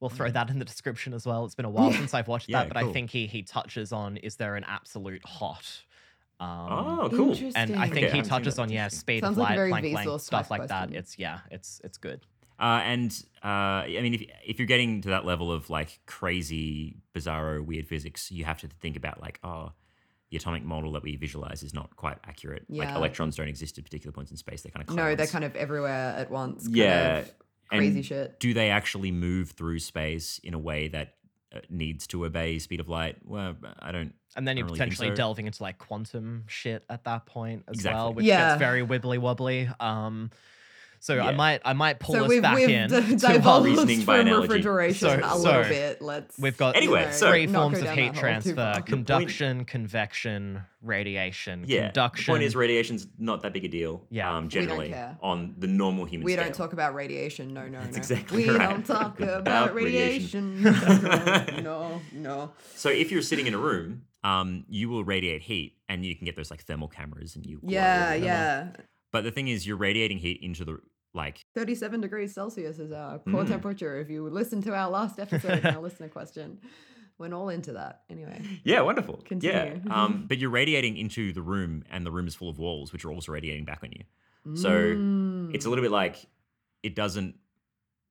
We'll 0.00 0.10
throw 0.10 0.30
that 0.30 0.50
in 0.50 0.58
the 0.58 0.64
description 0.64 1.14
as 1.14 1.26
well. 1.26 1.44
It's 1.46 1.54
been 1.54 1.64
a 1.64 1.70
while 1.70 1.90
since 1.92 2.12
I've 2.12 2.28
watched 2.28 2.48
Yeah, 2.48 2.60
that, 2.64 2.68
but 2.68 2.76
I 2.76 2.84
cool. 2.84 2.92
think 2.92 3.10
he 3.10 3.26
he 3.26 3.42
touches 3.42 3.92
on 3.92 4.18
is 4.18 4.36
there 4.36 4.56
an 4.56 4.64
absolute 4.64 5.24
hot? 5.24 5.82
Um, 6.38 6.48
oh, 6.70 7.10
cool. 7.14 7.28
and 7.30 7.30
I 7.30 7.32
Interesting. 7.32 7.74
think 7.74 7.96
Okay, 7.96 8.06
I 8.06 8.10
he 8.10 8.16
haven't 8.18 8.24
seen 8.24 8.28
touches 8.28 8.54
that. 8.56 8.62
on 8.62 8.68
yeah 8.70 8.84
Interesting. 8.84 9.00
speed 9.00 9.20
Sounds 9.22 9.32
of 9.38 9.38
like 9.38 9.48
a 9.48 9.52
light, 9.52 9.56
very 9.56 9.72
Planck 9.72 9.82
Vsauce 9.92 9.94
length, 9.94 10.22
stuff 10.22 10.48
type 10.48 10.50
like 10.50 10.68
that. 10.68 10.80
question. 10.82 10.96
It's 10.98 11.18
yeah, 11.18 11.38
it's 11.50 11.80
it's 11.82 11.96
good. 11.98 12.20
Uh, 12.58 12.80
and 12.84 13.22
uh, 13.44 13.48
I 13.88 13.98
mean, 14.02 14.14
if 14.14 14.22
if 14.46 14.58
you're 14.58 14.66
getting 14.66 15.00
to 15.02 15.08
that 15.10 15.24
level 15.24 15.50
of 15.50 15.70
like 15.70 16.00
crazy, 16.06 16.96
bizarro, 17.14 17.64
weird 17.64 17.86
physics, 17.86 18.30
you 18.30 18.44
have 18.44 18.60
to 18.60 18.68
think 18.68 18.96
about 18.96 19.20
like, 19.20 19.38
oh, 19.42 19.72
the 20.30 20.36
atomic 20.36 20.64
model 20.64 20.92
that 20.92 21.02
we 21.02 21.16
visualize 21.16 21.62
is 21.62 21.72
not 21.72 21.96
quite 21.96 22.18
accurate. 22.24 22.66
Like 22.68 22.88
Yeah. 22.88 22.96
electrons 22.96 23.36
don't 23.36 23.48
exist 23.48 23.78
at 23.78 23.84
particular 23.84 24.12
points 24.12 24.30
in 24.30 24.36
space; 24.36 24.62
they're 24.62 24.72
kind 24.72 24.86
of 24.88 24.94
No, 24.94 25.14
they're 25.14 25.26
kind 25.26 25.44
of 25.44 25.56
everywhere 25.56 26.14
at 26.18 26.30
once. 26.30 26.64
kind 26.64 26.74
Yeah, 26.76 27.18
of 27.18 27.34
crazy 27.68 27.96
and 27.96 28.04
shit. 28.06 28.40
Do 28.40 28.54
they 28.54 28.70
actually 28.70 29.10
move 29.12 29.50
through 29.52 29.78
space 29.80 30.40
in 30.42 30.54
a 30.54 30.58
way 30.58 30.88
that 30.88 31.14
uh, 31.54 31.60
needs 31.70 32.06
to 32.08 32.24
obey 32.24 32.58
speed 32.58 32.80
of 32.80 32.88
light? 32.88 33.16
Well, 33.24 33.56
I 33.80 33.92
don't. 33.92 34.14
And 34.36 34.46
then 34.46 34.56
you're 34.56 34.66
really 34.66 34.78
potentially 34.78 35.08
so. 35.08 35.14
delving 35.14 35.46
into 35.46 35.62
like 35.62 35.78
quantum 35.78 36.44
shit 36.46 36.84
at 36.90 37.04
that 37.04 37.26
point 37.26 37.64
as 37.68 37.76
Exactly. 37.76 37.96
well, 37.96 38.12
which 38.14 38.26
Yeah. 38.26 38.50
gets 38.50 38.58
very 38.58 38.82
wibbly 38.82 39.18
wobbly. 39.18 39.68
Um, 39.80 40.30
so 41.06 41.20
I 41.20 41.32
might 41.32 41.60
I 41.64 41.72
might 41.72 42.00
pull 42.00 42.16
so 42.16 42.24
us 42.24 42.28
we've, 42.28 42.42
back 42.42 42.56
we've 42.56 42.68
in. 42.68 42.90
d- 42.90 43.00
to, 43.16 43.16
divulged 43.16 43.66
Reasoning 43.68 44.04
by 44.04 44.18
analogy. 44.18 44.48
refrigeration 44.48 45.08
So- 45.08 45.14
a 45.24 45.28
so 45.30 45.36
little 45.36 45.62
bit. 45.62 46.02
Let's 46.02 46.36
We've 46.38 46.56
got 46.56 46.74
Anyway, 46.76 47.00
you 47.00 47.06
know, 47.06 47.12
so- 47.12 47.30
three 47.30 47.46
forms 47.46 47.78
of 47.80 47.88
heat 47.90 47.94
that 47.94 47.96
hole 48.04 48.12
too 48.14 48.20
transfer: 48.20 48.54
far. 48.54 48.72
point- 48.74 48.86
conduction, 48.86 49.64
convection, 49.64 50.62
radiation. 50.82 51.64
Yeah, 51.68 51.86
conduction. 51.86 52.24
the 52.32 52.32
point 52.38 52.42
is, 52.42 52.56
radiation's 52.56 53.06
not 53.18 53.42
that 53.42 53.52
big 53.52 53.64
a 53.64 53.68
deal. 53.68 54.02
Yeah. 54.10 54.34
um, 54.36 54.48
generally 54.48 54.94
on 55.22 55.54
the 55.58 55.66
normal 55.68 56.04
human 56.06 56.24
We 56.24 56.32
scale. 56.32 56.44
don't 56.44 56.54
talk 56.54 56.72
about 56.72 56.94
radiation. 56.94 57.54
No, 57.54 57.68
no, 57.68 57.78
That's 57.80 57.92
no. 57.92 57.98
exactly 57.98 58.44
we 58.48 58.50
right. 58.50 58.68
don't 58.68 58.84
talk 58.96 59.20
about, 59.20 59.40
About 59.42 59.74
radiation. 59.74 60.62
radiation. 60.64 61.62
no, 61.62 61.62
no, 61.62 62.00
no. 62.12 62.50
So 62.74 62.88
if 62.88 63.12
you're 63.12 63.22
sitting 63.22 63.46
in 63.46 63.54
a 63.54 63.58
room, 63.58 64.02
um, 64.24 64.64
you 64.68 64.88
will 64.88 65.04
radiate 65.04 65.42
heat, 65.42 65.76
and 65.88 66.04
you 66.04 66.16
can 66.16 66.24
get 66.24 66.34
those 66.36 66.50
like 66.50 66.62
thermal 66.64 66.88
cameras, 66.88 67.36
and 67.36 67.46
you. 67.46 67.60
Yeah, 67.62 68.14
yeah. 68.14 68.68
But 69.12 69.22
the 69.24 69.30
thing 69.30 69.48
is, 69.48 69.66
you're 69.66 69.76
radiating 69.76 70.18
heat 70.18 70.40
into 70.42 70.64
the 70.64 70.78
like. 71.16 71.40
37 71.54 72.00
degrees 72.00 72.34
Celsius 72.34 72.78
is 72.78 72.92
our 72.92 73.18
core 73.18 73.44
Mm. 73.44 73.48
temperature. 73.48 73.98
If 74.00 74.10
you 74.10 74.28
listen 74.28 74.62
to 74.62 74.74
our 74.74 74.90
last 74.90 75.18
episode 75.18 75.64
and 75.64 75.76
our 75.76 75.82
listener 75.82 76.08
question, 76.08 76.60
went 77.18 77.32
all 77.32 77.48
into 77.48 77.72
that. 77.72 78.02
Anyway, 78.10 78.40
Yeah, 78.62 78.82
wonderful. 78.82 79.16
Continue. 79.24 79.80
Yeah, 79.86 79.92
um, 80.04 80.24
but 80.28 80.38
you're 80.38 80.50
radiating 80.50 80.96
into 80.98 81.32
the 81.32 81.42
room, 81.42 81.82
and 81.90 82.04
the 82.06 82.10
room 82.12 82.26
is 82.28 82.34
full 82.34 82.50
of 82.50 82.58
walls, 82.58 82.92
which 82.92 83.04
are 83.04 83.10
also 83.10 83.32
radiating 83.32 83.64
back 83.64 83.80
on 83.82 83.90
you. 83.92 84.04
So, 84.54 84.70
Mm. 84.70 85.54
It's 85.54 85.64
a 85.66 85.70
little 85.70 85.82
bit 85.82 85.90
like 85.90 86.26
it 86.82 86.94
doesn't. 86.94 87.34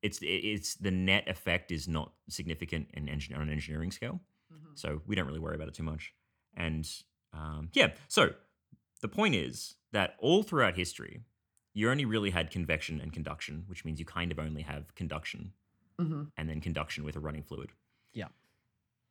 It's 0.02 0.18
it's 0.22 0.74
the 0.74 0.90
net 0.90 1.28
effect 1.28 1.70
is 1.72 1.88
not 1.88 2.12
significant 2.28 2.88
in 2.94 3.06
engin- 3.06 3.34
on 3.34 3.40
an 3.42 3.48
engineering 3.50 3.90
scale. 3.90 4.20
Mhm. 4.52 4.76
So 4.78 5.00
we 5.06 5.14
don't 5.16 5.26
really 5.26 5.38
worry 5.40 5.54
about 5.54 5.68
it 5.68 5.74
too 5.74 5.82
much. 5.82 6.12
And 6.54 6.86
um, 7.32 7.70
yeah, 7.72 7.94
so 8.08 8.30
the 9.00 9.08
point 9.08 9.34
is 9.34 9.76
that 9.92 10.16
all 10.18 10.42
throughout 10.42 10.76
history, 10.76 11.22
you 11.76 11.90
only 11.90 12.06
really 12.06 12.30
had 12.30 12.50
convection 12.50 13.00
and 13.02 13.12
conduction, 13.12 13.64
which 13.66 13.84
means 13.84 13.98
you 14.00 14.06
kind 14.06 14.32
of 14.32 14.38
only 14.38 14.62
have 14.62 14.94
conduction 14.94 15.52
Mhm. 15.98 16.30
and 16.36 16.48
then 16.48 16.58
conduction 16.60 17.04
with 17.04 17.16
a 17.16 17.20
running 17.20 17.42
fluid. 17.42 17.70
Yeah. 18.14 18.28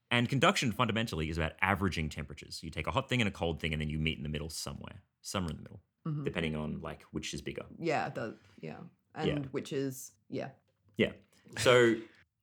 And 0.10 0.28
conduction 0.28 0.72
fundamentally 0.72 1.30
is 1.30 1.38
about 1.38 1.54
averaging 1.62 2.10
temperatures. 2.10 2.64
You 2.64 2.72
take 2.72 2.88
a 2.88 2.92
hot 2.92 3.08
thing 3.08 3.22
and 3.22 3.28
a 3.28 3.32
cold 3.32 3.60
thing, 3.60 3.72
and 3.72 3.80
then 3.82 3.90
you 3.92 4.00
meet 4.00 4.18
in 4.18 4.24
the 4.24 4.30
middle 4.30 4.50
somewhere, 4.50 5.04
somewhere 5.22 5.52
in 5.52 5.58
the 5.58 5.62
middle, 5.64 5.84
Mhm. 6.08 6.24
depending 6.26 6.56
on 6.56 6.82
like 6.82 7.04
which 7.12 7.34
is 7.36 7.42
bigger. 7.44 7.66
Yeah, 7.78 8.10
the 8.10 8.38
yeah, 8.62 8.82
and 9.14 9.46
which 9.54 9.72
is 9.72 10.14
yeah. 10.30 10.50
Yeah. 10.98 11.14
So 11.60 11.96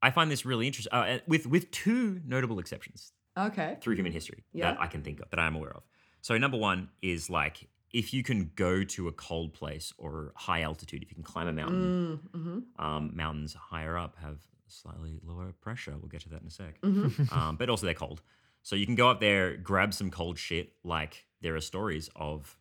I 0.03 0.11
find 0.13 0.31
this 0.31 0.45
really 0.45 0.69
interesting, 0.69 0.93
uh, 0.93 1.19
with 1.27 1.47
with 1.49 1.71
two 1.73 2.21
notable 2.25 2.61
exceptions 2.61 3.13
Okay. 3.37 3.77
through 3.81 3.97
human 3.97 4.13
history 4.13 4.45
Yeah. 4.53 4.71
that 4.73 4.81
I 4.81 4.87
can 4.87 5.03
think 5.03 5.19
of 5.21 5.31
that 5.31 5.41
I'm 5.41 5.57
aware 5.57 5.75
of. 5.75 5.83
So 6.21 6.39
number 6.39 6.59
one 6.59 6.91
is 7.01 7.29
like 7.29 7.69
if 7.93 8.13
you 8.15 8.23
can 8.23 8.51
go 8.57 8.85
to 8.85 9.09
a 9.09 9.13
cold 9.13 9.53
place 9.53 9.93
or 9.99 10.33
high 10.35 10.63
altitude, 10.63 11.03
if 11.03 11.11
you 11.11 11.15
can 11.15 11.25
climb 11.25 11.47
a 11.49 11.53
mountain, 11.53 12.21
Mm, 12.35 12.41
mm-hmm. 12.41 12.85
um, 12.85 13.11
mountains 13.15 13.55
higher 13.55 13.97
up 13.99 14.17
have 14.23 14.39
slightly 14.67 15.21
lower 15.23 15.53
pressure. 15.61 15.93
We'll 15.99 16.09
get 16.09 16.23
to 16.23 16.31
that 16.31 16.41
in 16.41 16.47
a 16.47 16.51
sec. 16.51 16.81
Mm-hmm. 16.81 17.35
um, 17.39 17.57
but 17.57 17.69
also 17.69 17.85
they're 17.87 17.95
cold. 17.95 18.23
So 18.63 18.77
you 18.77 18.87
can 18.87 18.95
go 18.95 19.11
up 19.11 19.21
there, 19.21 19.57
grab 19.57 19.93
some 19.93 20.11
cold 20.11 20.39
shit. 20.39 20.73
Like 20.85 21.27
there 21.43 21.55
are 21.57 21.61
stories 21.61 22.09
of 22.17 22.57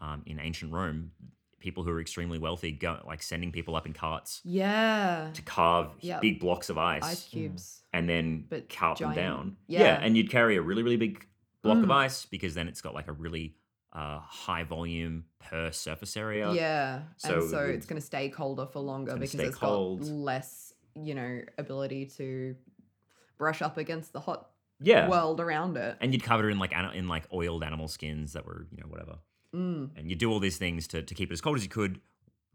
um, 0.00 0.22
in 0.26 0.38
ancient 0.40 0.72
Rome, 0.72 1.12
people 1.60 1.82
who 1.84 1.90
are 1.90 2.00
extremely 2.00 2.38
wealthy 2.38 2.72
go 2.72 2.98
like 3.06 3.22
sending 3.22 3.50
people 3.52 3.74
up 3.76 3.86
in 3.86 3.94
carts 3.94 4.42
Yeah. 4.44 5.30
to 5.32 5.40
carve 5.42 5.92
Yep. 6.00 6.20
big 6.20 6.40
blocks 6.40 6.68
of 6.68 6.76
ice, 6.76 7.02
Ice 7.04 7.24
cubes. 7.28 7.82
and 7.94 8.06
then 8.06 8.44
But 8.50 8.68
cart 8.68 8.98
giant. 8.98 9.14
them 9.14 9.24
down. 9.24 9.56
Yeah. 9.66 9.98
and 10.02 10.14
you'd 10.14 10.28
carry 10.30 10.56
a 10.56 10.60
really 10.62 10.82
really 10.82 10.98
big 10.98 11.26
block 11.62 11.78
of 11.78 11.88
Mm. 11.88 11.94
ice 12.04 12.26
because 12.26 12.52
then 12.54 12.68
it's 12.68 12.82
got 12.82 12.92
like 12.92 13.08
a 13.08 13.12
really 13.12 13.54
uh, 13.94 14.18
high 14.20 14.64
volume 14.64 15.24
per 15.38 15.70
surface 15.70 16.16
area. 16.16 16.52
Yeah. 16.52 17.02
So 17.16 17.40
and 17.40 17.50
so 17.50 17.58
it's 17.60 17.86
going 17.86 18.00
to 18.00 18.06
stay 18.06 18.28
colder 18.28 18.66
for 18.66 18.80
longer 18.80 19.12
gonna 19.12 19.20
because 19.20 19.40
it's 19.40 19.56
cold. 19.56 20.00
got 20.00 20.08
less, 20.08 20.72
you 20.96 21.14
know, 21.14 21.42
ability 21.58 22.06
to 22.16 22.56
brush 23.38 23.62
up 23.62 23.76
against 23.78 24.12
the 24.12 24.20
hot 24.20 24.50
yeah. 24.80 25.08
world 25.08 25.40
around 25.40 25.76
it. 25.76 25.96
and 26.00 26.12
you'd 26.12 26.22
cover 26.24 26.48
it 26.48 26.52
in 26.52 26.58
like 26.58 26.72
in 26.94 27.08
like 27.08 27.24
oiled 27.32 27.62
animal 27.64 27.88
skins 27.88 28.32
that 28.32 28.44
were 28.46 28.66
you 28.70 28.78
know 28.82 28.88
whatever. 28.88 29.18
Mm. 29.54 29.90
and 29.96 30.10
you 30.10 30.16
do 30.16 30.32
all 30.32 30.40
these 30.40 30.56
things 30.56 30.88
to, 30.88 31.00
to 31.02 31.14
keep 31.14 31.30
it 31.30 31.32
as 31.32 31.40
cold 31.40 31.56
as 31.56 31.62
you 31.62 31.68
could 31.70 32.00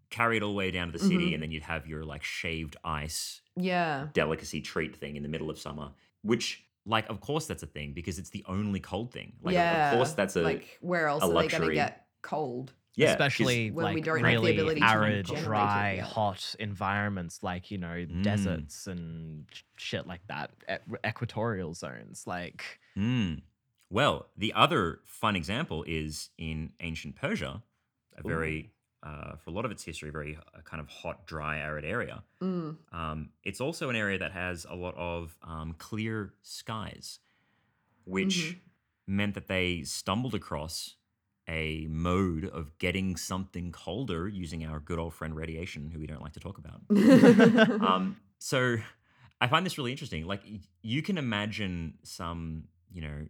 carry 0.09 0.35
it 0.35 0.43
all 0.43 0.49
the 0.49 0.55
way 0.55 0.69
down 0.69 0.87
to 0.87 0.91
the 0.91 0.99
city 0.99 1.29
Mhm. 1.29 1.33
and 1.35 1.43
then 1.43 1.51
you'd 1.51 1.63
have 1.63 1.87
your 1.87 2.03
like 2.03 2.23
shaved 2.23 2.75
ice 2.83 3.39
Yeah. 3.55 4.07
delicacy 4.11 4.59
treat 4.59 4.95
thing 4.97 5.15
in 5.15 5.23
the 5.23 5.29
middle 5.29 5.49
of 5.49 5.57
summer 5.57 5.91
which 6.23 6.65
like 6.85 7.07
of 7.09 7.19
course 7.21 7.45
that's 7.45 7.63
a 7.63 7.67
thing 7.67 7.93
because 7.93 8.17
it's 8.19 8.29
the 8.31 8.43
only 8.47 8.79
cold 8.79 9.11
thing 9.11 9.33
like 9.41 9.53
of- 9.53 9.59
yeah. 9.59 9.91
of 9.91 9.97
course 9.97 10.13
that's 10.13 10.35
a 10.35 10.41
like 10.41 10.77
where 10.81 11.07
else 11.07 11.23
a 11.23 11.27
are 11.27 11.41
they 11.41 11.47
going 11.47 11.69
to 11.69 11.73
get 11.73 12.05
cold? 12.21 12.73
yeah 12.95 13.05
'cause- 13.07 13.11
especially 13.13 13.71
when 13.71 13.93
we 13.93 14.01
don't 14.01 14.17
have 14.23 14.25
the 14.25 14.37
really 14.37 14.53
ability 14.53 14.81
to 14.81 14.87
arid, 14.87 15.25
generate 15.27 15.41
it 15.41 15.45
dry, 15.45 15.93
yet. 15.97 16.05
hot 16.05 16.55
environments 16.59 17.43
like 17.43 17.69
you 17.71 17.77
know 17.77 17.87
Mm. 17.87 18.23
deserts 18.23 18.87
and 18.87 19.45
shit 19.77 20.07
like 20.07 20.21
that, 20.27 20.51
e- 20.69 20.95
equatorial 21.07 21.73
zones. 21.73 22.25
Like, 22.25 22.79
Mm. 22.97 23.41
well 23.89 24.29
the 24.37 24.53
other 24.53 25.01
fun 25.05 25.35
example 25.35 25.83
is 25.87 26.29
in 26.37 26.71
ancient 26.79 27.15
persia 27.15 27.61
a 28.17 28.27
very 28.27 28.71
uh, 29.03 29.35
for 29.37 29.49
a 29.49 29.53
lot 29.53 29.65
of 29.65 29.71
its 29.71 29.83
history 29.83 30.09
a 30.09 30.11
very 30.11 30.37
uh, 30.37 30.61
kind 30.61 30.81
of 30.81 30.87
hot 30.89 31.25
dry 31.25 31.57
arid 31.59 31.85
area 31.85 32.23
Mm. 32.41 32.77
Um, 32.91 33.29
it's 33.43 33.59
also 33.61 33.89
an 33.89 33.95
area 33.95 34.17
that 34.17 34.31
has 34.31 34.65
a 34.69 34.75
lot 34.75 34.95
of 34.97 35.37
um, 35.43 35.75
clear 35.77 36.33
skies, 36.41 37.19
which 38.05 38.35
Mm-hmm. 38.37 39.15
meant 39.17 39.33
that 39.35 39.47
they 39.47 39.83
stumbled 39.83 40.33
across 40.35 40.95
a 41.47 41.87
mode 41.89 42.45
of 42.45 42.77
getting 42.77 43.15
something 43.17 43.71
colder 43.71 44.27
using 44.27 44.65
our 44.65 44.79
good 44.79 44.99
old 44.99 45.13
friend 45.13 45.35
radiation, 45.35 45.89
who 45.91 45.99
we 45.99 46.07
don't 46.07 46.21
like 46.21 46.33
to 46.33 46.39
talk 46.39 46.57
about. 46.57 46.81
um, 47.81 48.17
so 48.39 48.77
I 49.41 49.47
find 49.47 49.65
this 49.65 49.77
really 49.77 49.91
interesting. 49.91 50.25
Like 50.25 50.41
you 50.81 51.01
can 51.01 51.17
imagine 51.17 51.95
some, 52.03 52.65
you 52.91 53.01
know, 53.01 53.27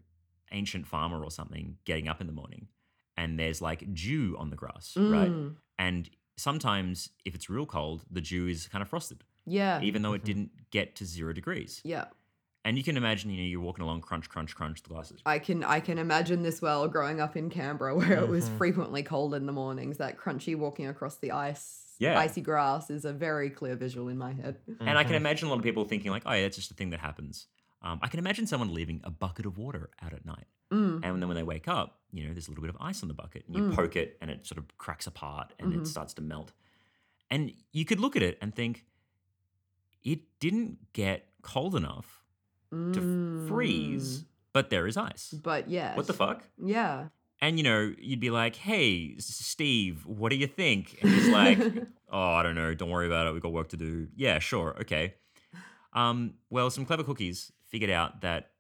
ancient 0.52 0.86
farmer 0.88 1.24
or 1.24 1.32
something 1.32 1.78
getting 1.86 2.08
up 2.08 2.22
in 2.22 2.28
the 2.28 2.34
morning 2.34 2.68
and 3.20 3.38
there's 3.40 3.62
like 3.62 3.82
dew 3.94 4.36
on 4.42 4.50
the 4.50 4.56
grass, 4.56 4.86
right? 4.98 5.30
Mm. 5.32 5.56
And 5.78 6.10
sometimes 6.38 7.10
if 7.26 7.36
it's 7.36 7.50
real 7.50 7.66
cold, 7.66 8.04
the 8.10 8.22
dew 8.22 8.48
is 8.48 8.68
kind 8.68 8.82
of 8.82 8.90
frosted 8.90 9.24
Yeah. 9.46 9.82
even 9.82 10.02
though 10.04 10.14
it 10.14 10.22
Mhm. 10.24 10.26
didn't 10.32 10.52
get 10.72 10.96
to 10.98 11.06
zero 11.06 11.34
degrees. 11.34 11.82
Yeah. 11.84 12.06
And 12.66 12.78
you 12.78 12.84
can 12.84 12.98
imagine, 12.98 13.30
you 13.32 13.38
know, 13.42 13.48
you're 13.54 13.62
walking 13.62 13.84
along, 13.84 14.02
crunch, 14.02 14.28
crunch, 14.30 14.56
crunch, 14.56 14.84
the 14.84 14.90
glasses. 14.90 15.22
I 15.26 15.40
can 15.40 15.64
I 15.64 15.80
can 15.80 15.98
imagine 15.98 16.44
this 16.44 16.62
well 16.62 16.88
growing 16.88 17.20
up 17.22 17.36
in 17.36 17.50
Canberra 17.50 17.94
where 17.96 18.14
it 18.24 18.28
was 18.30 18.50
Mhm. 18.50 18.58
frequently 18.58 19.04
cold 19.04 19.34
in 19.34 19.46
the 19.46 19.52
mornings. 19.54 19.98
That 19.98 20.18
crunchy 20.18 20.56
walking 20.58 20.88
across 20.88 21.16
the 21.18 21.32
ice, 21.32 21.96
Yeah. 22.00 22.20
icy 22.20 22.42
grass 22.42 22.90
is 22.90 23.06
a 23.06 23.14
very 23.14 23.50
clear 23.50 23.76
visual 23.76 24.08
in 24.10 24.18
my 24.18 24.34
head. 24.34 24.60
And 24.80 24.98
I 24.98 25.04
can 25.04 25.14
Mhm. 25.14 25.24
imagine 25.24 25.48
a 25.48 25.52
lot 25.52 25.58
of 25.60 25.64
people 25.64 25.86
thinking, 25.86 26.12
like, 26.12 26.24
oh, 26.26 26.34
yeah, 26.34 26.44
that's 26.44 26.56
just 26.58 26.72
a 26.72 26.74
thing 26.74 26.90
that 26.92 27.00
happens. 27.00 27.48
Um, 27.82 28.00
I 28.02 28.08
can 28.10 28.20
imagine 28.20 28.46
someone 28.46 28.74
leaving 28.74 29.00
a 29.04 29.10
bucket 29.12 29.46
of 29.46 29.58
water 29.58 29.90
out 30.02 30.14
at 30.14 30.26
night. 30.26 30.48
Mm. 30.72 31.00
And 31.04 31.22
then 31.22 31.28
when 31.30 31.36
they 31.38 31.44
wake 31.44 31.68
up, 31.68 31.99
you 32.12 32.26
know, 32.28 32.34
there's 32.34 32.48
a 32.48 32.52
little 32.52 32.62
bit 32.64 32.70
of 32.74 32.78
ice 32.82 33.02
on 33.02 33.08
the 33.08 33.14
bucket. 33.14 33.44
And 33.48 33.56
you 33.56 33.64
Mm. 33.64 33.76
poke 33.76 33.96
it 33.96 34.18
and 34.22 34.30
it 34.32 34.46
sort 34.46 34.58
of 34.58 34.66
cracks 34.78 35.06
apart 35.08 35.54
and 35.60 35.72
Mhm. 35.74 35.80
it 35.80 35.88
starts 35.88 36.14
to 36.16 36.22
melt. 36.22 36.52
And 37.30 37.54
you 37.72 37.86
could 37.86 38.00
look 38.00 38.16
at 38.16 38.24
it 38.24 38.38
and 38.42 38.54
think, 38.56 38.86
it 40.04 40.22
didn't 40.40 40.94
get 40.94 41.30
cold 41.42 41.76
enough 41.76 42.24
to 42.94 43.04
freeze, 43.48 44.22
Mm. 44.22 44.26
but 44.54 44.70
there 44.70 44.88
is 44.88 44.98
ice. 44.98 45.32
But 45.32 45.70
yeah. 45.70 45.96
What 45.96 46.08
the 46.08 46.14
fuck? 46.14 46.44
Yeah. 46.58 47.10
And 47.42 47.58
you 47.58 47.64
know, 47.64 47.94
you'd 47.98 48.20
be 48.20 48.30
like, 48.32 48.56
"Hey, 48.58 49.18
Steve, 49.20 50.06
what 50.06 50.30
do 50.30 50.36
you 50.36 50.48
think?" 50.48 51.00
And 51.02 51.10
he's 51.12 51.30
like, 51.30 51.58
"Oh, 52.10 52.32
I 52.34 52.44
don't 52.44 52.56
know. 52.56 52.74
Don't 52.74 52.90
worry 52.90 53.08
about 53.08 53.28
it. 53.28 53.34
We've 53.34 53.42
got 53.42 53.54
work 53.54 53.70
to 53.70 53.78
do." 53.78 54.10
Yeah, 54.16 54.40
sure, 54.40 54.76
okay. 54.82 55.16
Um, 55.94 56.36
well, 56.50 56.70
some 56.70 56.86
clever 56.86 57.04
cookies 57.04 57.52
figured 57.68 57.90
out 57.92 58.22
that 58.22 58.52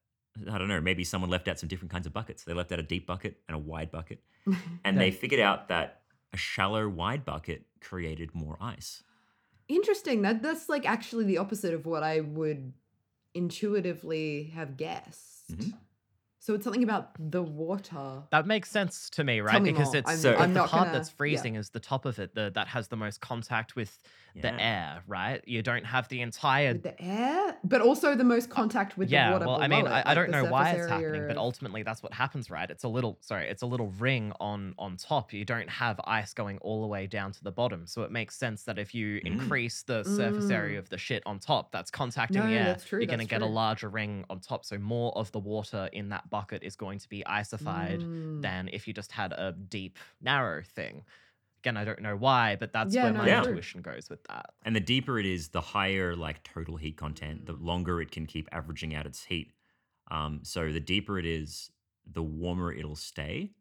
I 0.51 0.57
don't 0.57 0.67
know. 0.67 0.79
Maybe 0.81 1.03
someone 1.03 1.29
left 1.29 1.47
out 1.47 1.59
some 1.59 1.67
different 1.69 1.91
kinds 1.91 2.05
of 2.07 2.13
buckets. 2.13 2.43
They 2.43 2.53
left 2.53 2.71
out 2.71 2.79
a 2.79 2.83
deep 2.83 3.05
bucket 3.07 3.37
and 3.47 3.55
a 3.55 3.59
wide 3.59 3.91
bucket, 3.91 4.21
and 4.85 4.99
they 4.99 5.11
figured 5.11 5.41
out 5.41 5.67
that 5.69 6.01
a 6.33 6.37
shallow, 6.37 6.87
wide 6.87 7.25
bucket 7.25 7.65
created 7.81 8.33
more 8.33 8.57
ice. 8.61 9.03
Interesting. 9.67 10.21
That 10.21 10.41
that's 10.41 10.69
like 10.69 10.85
actually 10.87 11.25
the 11.25 11.37
opposite 11.39 11.73
of 11.73 11.85
what 11.85 12.03
I 12.03 12.21
would 12.21 12.73
intuitively 13.33 14.51
have 14.55 14.77
guessed. 14.77 15.51
Mhm. 15.51 15.73
So 16.41 16.53
it's 16.55 16.63
something 16.63 16.83
about 16.83 17.11
the 17.19 17.43
water. 17.43 18.23
That 18.31 18.47
makes 18.47 18.71
sense 18.71 19.09
to 19.11 19.23
me, 19.23 19.41
right? 19.41 19.61
me 19.61 19.71
because 19.71 19.87
more. 19.87 19.97
it's 19.97 20.09
I'm- 20.09 20.17
So- 20.17 20.31
the 20.31 20.39
I'm 20.39 20.53
not 20.53 20.69
part 20.69 20.85
gonna- 20.87 20.97
that's 20.97 21.09
yeah. 21.09 21.15
freezing 21.17 21.55
is 21.55 21.69
the 21.71 21.79
top 21.79 22.05
of 22.05 22.17
it, 22.17 22.33
the 22.33 22.49
that 22.55 22.67
has 22.69 22.87
the 22.87 22.95
most 22.95 23.19
contact 23.21 23.75
with 23.75 23.99
Yeah. 24.35 24.41
the 24.51 24.61
air, 24.61 25.03
right? 25.07 25.41
You 25.47 25.61
don't 25.61 25.85
have 25.85 26.07
the 26.07 26.21
entire 26.21 26.73
With 26.73 26.83
the 26.83 27.01
air, 27.01 27.57
but 27.63 27.81
also 27.81 28.15
the 28.15 28.23
most 28.23 28.49
contact 28.49 28.97
with 28.97 29.09
yeah, 29.09 29.29
the 29.29 29.33
water. 29.33 29.45
well, 29.47 29.61
I 29.61 29.67
mean, 29.67 29.83
below 29.85 29.95
I, 29.95 29.99
it, 29.99 30.07
I 30.07 30.13
don't 30.13 30.29
know 30.31 30.45
why 30.45 30.71
it's 30.71 30.87
happening, 30.87 31.25
but 31.27 31.37
ultimately 31.37 31.83
that's 31.83 32.03
what 32.03 32.13
happens, 32.13 32.49
right? 32.49 32.69
It's 32.69 32.83
a 32.83 32.87
little, 32.87 33.17
sorry, 33.21 33.47
it's 33.49 33.63
a 33.63 33.65
little 33.65 33.87
ring 33.99 34.31
on 34.39 34.75
on 34.77 34.97
top. 34.97 35.33
You 35.33 35.45
don't 35.45 35.69
have 35.69 35.99
ice 36.05 36.33
going 36.33 36.57
all 36.59 36.81
the 36.81 36.87
way 36.87 37.07
down 37.07 37.31
to 37.33 37.43
the 37.43 37.51
bottom, 37.51 37.85
so 37.87 38.03
it 38.03 38.11
makes 38.11 38.35
sense 38.37 38.63
that 38.63 38.77
if 38.77 38.93
you 38.93 39.19
Mm. 39.19 39.25
increase 39.25 39.83
the 39.83 40.03
surface 40.03 40.49
area 40.51 40.77
Mm. 40.77 40.83
of 40.83 40.89
the 40.89 40.97
shit 40.97 41.23
on 41.25 41.39
top, 41.39 41.71
that's 41.71 41.89
contacting 41.91 42.41
No, 42.41 42.47
the 42.47 42.53
air. 42.55 42.77
true, 42.85 42.99
You're 42.99 43.07
going 43.07 43.19
to 43.19 43.25
get 43.25 43.41
a 43.41 43.45
larger 43.45 43.89
ring 43.89 44.25
on 44.29 44.39
top, 44.39 44.63
so 44.65 44.77
more 44.77 45.11
of 45.17 45.31
the 45.31 45.39
water 45.39 45.89
in 45.91 46.09
that 46.09 46.29
bucket 46.29 46.63
is 46.63 46.75
going 46.75 46.99
to 46.99 47.09
be 47.09 47.25
icified 47.25 48.01
Mm. 48.01 48.41
than 48.41 48.69
if 48.71 48.87
you 48.87 48.93
just 48.93 49.11
had 49.11 49.31
a 49.33 49.51
deep, 49.53 49.97
narrow 50.21 50.61
thing. 50.63 51.03
Again, 51.61 51.75
I 51.77 51.83
don't 51.83 52.01
know 52.01 52.15
why, 52.15 52.55
but 52.59 52.71
that's 52.71 52.93
Yeah, 52.95 53.03
where 53.05 53.13
no, 53.13 53.19
my 53.19 53.27
Yeah. 53.27 53.39
intuition 53.43 53.81
goes 53.81 54.09
with 54.09 54.23
that. 54.25 54.47
And 54.63 54.75
the 54.75 54.79
deeper 54.79 55.19
it 55.19 55.25
is, 55.25 55.49
the 55.49 55.61
higher 55.61 56.15
like 56.15 56.43
total 56.43 56.77
heat 56.77 56.95
content, 56.97 57.45
the 57.45 57.53
longer 57.53 58.01
it 58.01 58.11
can 58.11 58.25
keep 58.25 58.47
averaging 58.51 58.95
out 58.95 59.05
its 59.05 59.25
heat. 59.25 59.51
Um, 60.09 60.39
so 60.43 60.71
the 60.71 60.79
deeper 60.79 61.19
it 61.19 61.25
is, 61.25 61.69
the 62.09 62.23
warmer 62.23 62.71
it'll 62.71 62.95
stay. 62.95 63.51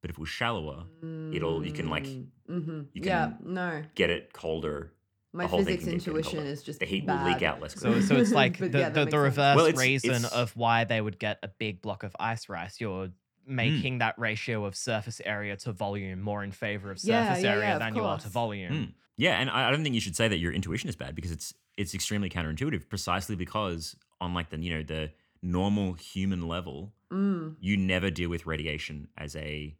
But 0.00 0.10
if 0.10 0.16
it 0.16 0.20
was 0.20 0.28
shallower, 0.30 0.86
it'll- 1.32 1.64
you 1.64 1.72
can, 1.72 1.88
like, 1.88 2.04
mm-hmm. 2.04 2.80
you 2.92 3.02
yeah, 3.04 3.32
can 3.40 3.54
no. 3.54 3.82
get 3.94 4.10
it 4.10 4.32
colder. 4.32 4.92
My 5.34 5.46
whole 5.46 5.60
physics 5.60 5.84
can 5.84 5.92
get 5.92 5.98
getting 6.04 6.14
intuition 6.16 6.46
is 6.46 6.62
just 6.62 6.80
The 6.80 6.86
heat 6.86 7.06
will 7.06 7.22
leak 7.24 7.42
out 7.42 7.60
less 7.60 7.74
So, 7.74 7.82
quickly. 7.92 8.02
so 8.02 8.14
so 8.16 8.20
it's 8.20 8.32
like 8.32 8.58
the, 8.72 8.78
yeah, 8.78 8.88
the, 8.90 9.04
the 9.06 9.18
reverse 9.18 9.56
Well, 9.56 9.66
it's- 9.66 9.80
reason 9.80 10.10
it's- 10.10 10.32
of 10.32 10.56
why 10.56 10.84
they 10.84 11.00
would 11.00 11.18
get 11.18 11.38
a 11.42 11.48
big 11.48 11.80
block 11.82 12.02
of 12.02 12.16
ice 12.18 12.48
rice. 12.48 12.80
You're 12.80 13.10
Hmm. 13.46 13.54
making 13.56 13.98
that 13.98 14.18
ratio 14.18 14.64
of 14.64 14.74
surface 14.76 15.20
area 15.24 15.56
to 15.58 15.72
volume 15.72 16.20
more 16.20 16.44
in 16.44 16.52
favor 16.52 16.90
of 16.90 16.98
surface 17.00 17.42
yeah, 17.42 17.50
area 17.50 17.64
yeah, 17.68 17.74
of 17.74 17.80
than 17.80 17.94
you 17.96 18.04
are 18.04 18.18
to 18.18 18.28
volume. 18.28 18.72
Mm. 18.72 18.92
Yeah, 19.16 19.34
and 19.40 19.50
I 19.50 19.68
I 19.68 19.70
don't 19.70 19.82
think 19.82 19.94
you 19.94 20.00
should 20.00 20.16
say 20.16 20.28
that 20.28 20.38
your 20.38 20.52
intuition 20.52 20.88
is 20.88 20.96
bad 20.96 21.14
because 21.14 21.30
it's 21.30 21.52
it's 21.76 21.94
extremely 21.94 22.28
counterintuitive, 22.30 22.88
precisely 22.88 23.34
because 23.36 23.96
on 24.20 24.32
like 24.34 24.50
the 24.50 24.58
you 24.58 24.74
know 24.74 24.82
the 24.82 25.10
normal 25.42 25.94
human 25.94 26.46
level, 26.48 26.92
Mm. 27.10 27.56
you 27.60 27.76
never 27.76 28.10
deal 28.10 28.30
with 28.30 28.46
radiation 28.46 29.08
as 29.18 29.36
a 29.36 29.76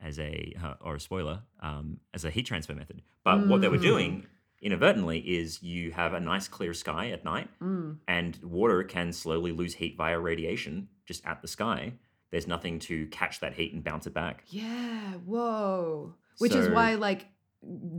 as 0.00 0.18
a 0.18 0.54
uh, 0.62 0.74
or 0.80 0.96
a 0.96 1.00
spoiler 1.00 1.42
um, 1.60 1.98
as 2.14 2.24
a 2.24 2.30
heat 2.30 2.46
transfer 2.46 2.74
method. 2.74 3.02
But 3.24 3.46
what 3.48 3.60
they 3.60 3.68
were 3.68 3.78
Mm. 3.78 3.82
doing 3.92 4.26
inadvertently 4.60 5.18
is 5.20 5.62
you 5.62 5.92
have 5.92 6.14
a 6.14 6.20
nice 6.20 6.48
clear 6.48 6.74
sky 6.74 7.10
at 7.10 7.24
night, 7.24 7.48
Mm. 7.60 7.98
and 8.08 8.38
water 8.42 8.82
can 8.84 9.12
slowly 9.12 9.52
lose 9.52 9.74
heat 9.74 9.96
via 9.96 10.18
radiation 10.18 10.88
just 11.06 11.24
at 11.26 11.42
the 11.42 11.48
sky. 11.48 11.92
There's 12.30 12.46
nothing 12.46 12.78
to 12.80 13.06
catch 13.06 13.40
that 13.40 13.54
heat 13.54 13.72
and 13.72 13.82
bounce 13.82 14.06
it 14.06 14.14
back. 14.14 14.44
Yeah, 14.48 15.12
whoa. 15.24 16.14
Which 16.38 16.54
is 16.54 16.68
why 16.68 16.94
like 16.94 17.26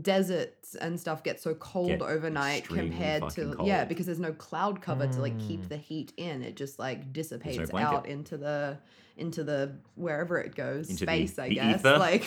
deserts 0.02 0.76
and 0.76 1.00
stuff 1.00 1.24
get 1.24 1.42
so 1.42 1.54
cold 1.56 1.90
Get 1.90 2.02
overnight 2.02 2.66
compared 2.68 3.24
to 3.32 3.52
fucking 3.52 3.66
yeah, 3.66 3.86
because 3.86 4.06
there's 4.06 4.20
no 4.20 4.34
cloud 4.34 4.82
cover 4.82 5.08
to 5.08 5.22
like 5.22 5.38
keep 5.40 5.62
Mm. 5.62 5.70
the 5.70 5.78
heat 5.78 6.14
in. 6.18 6.42
It 6.44 6.56
just 6.56 6.80
like 6.80 7.12
dissipates 7.12 7.70
blanket. 7.72 7.96
out 7.96 8.06
into 8.08 8.38
the 8.38 8.78
into 9.18 9.44
the 9.44 9.76
wherever 9.96 10.40
it 10.40 10.56
goes, 10.56 10.90
Into 10.90 11.06
the- 11.06 11.12
space, 11.26 11.38
I 11.40 11.50
the 11.50 11.56
guess. 11.56 11.80
ether? 11.82 11.98
Like 12.00 12.26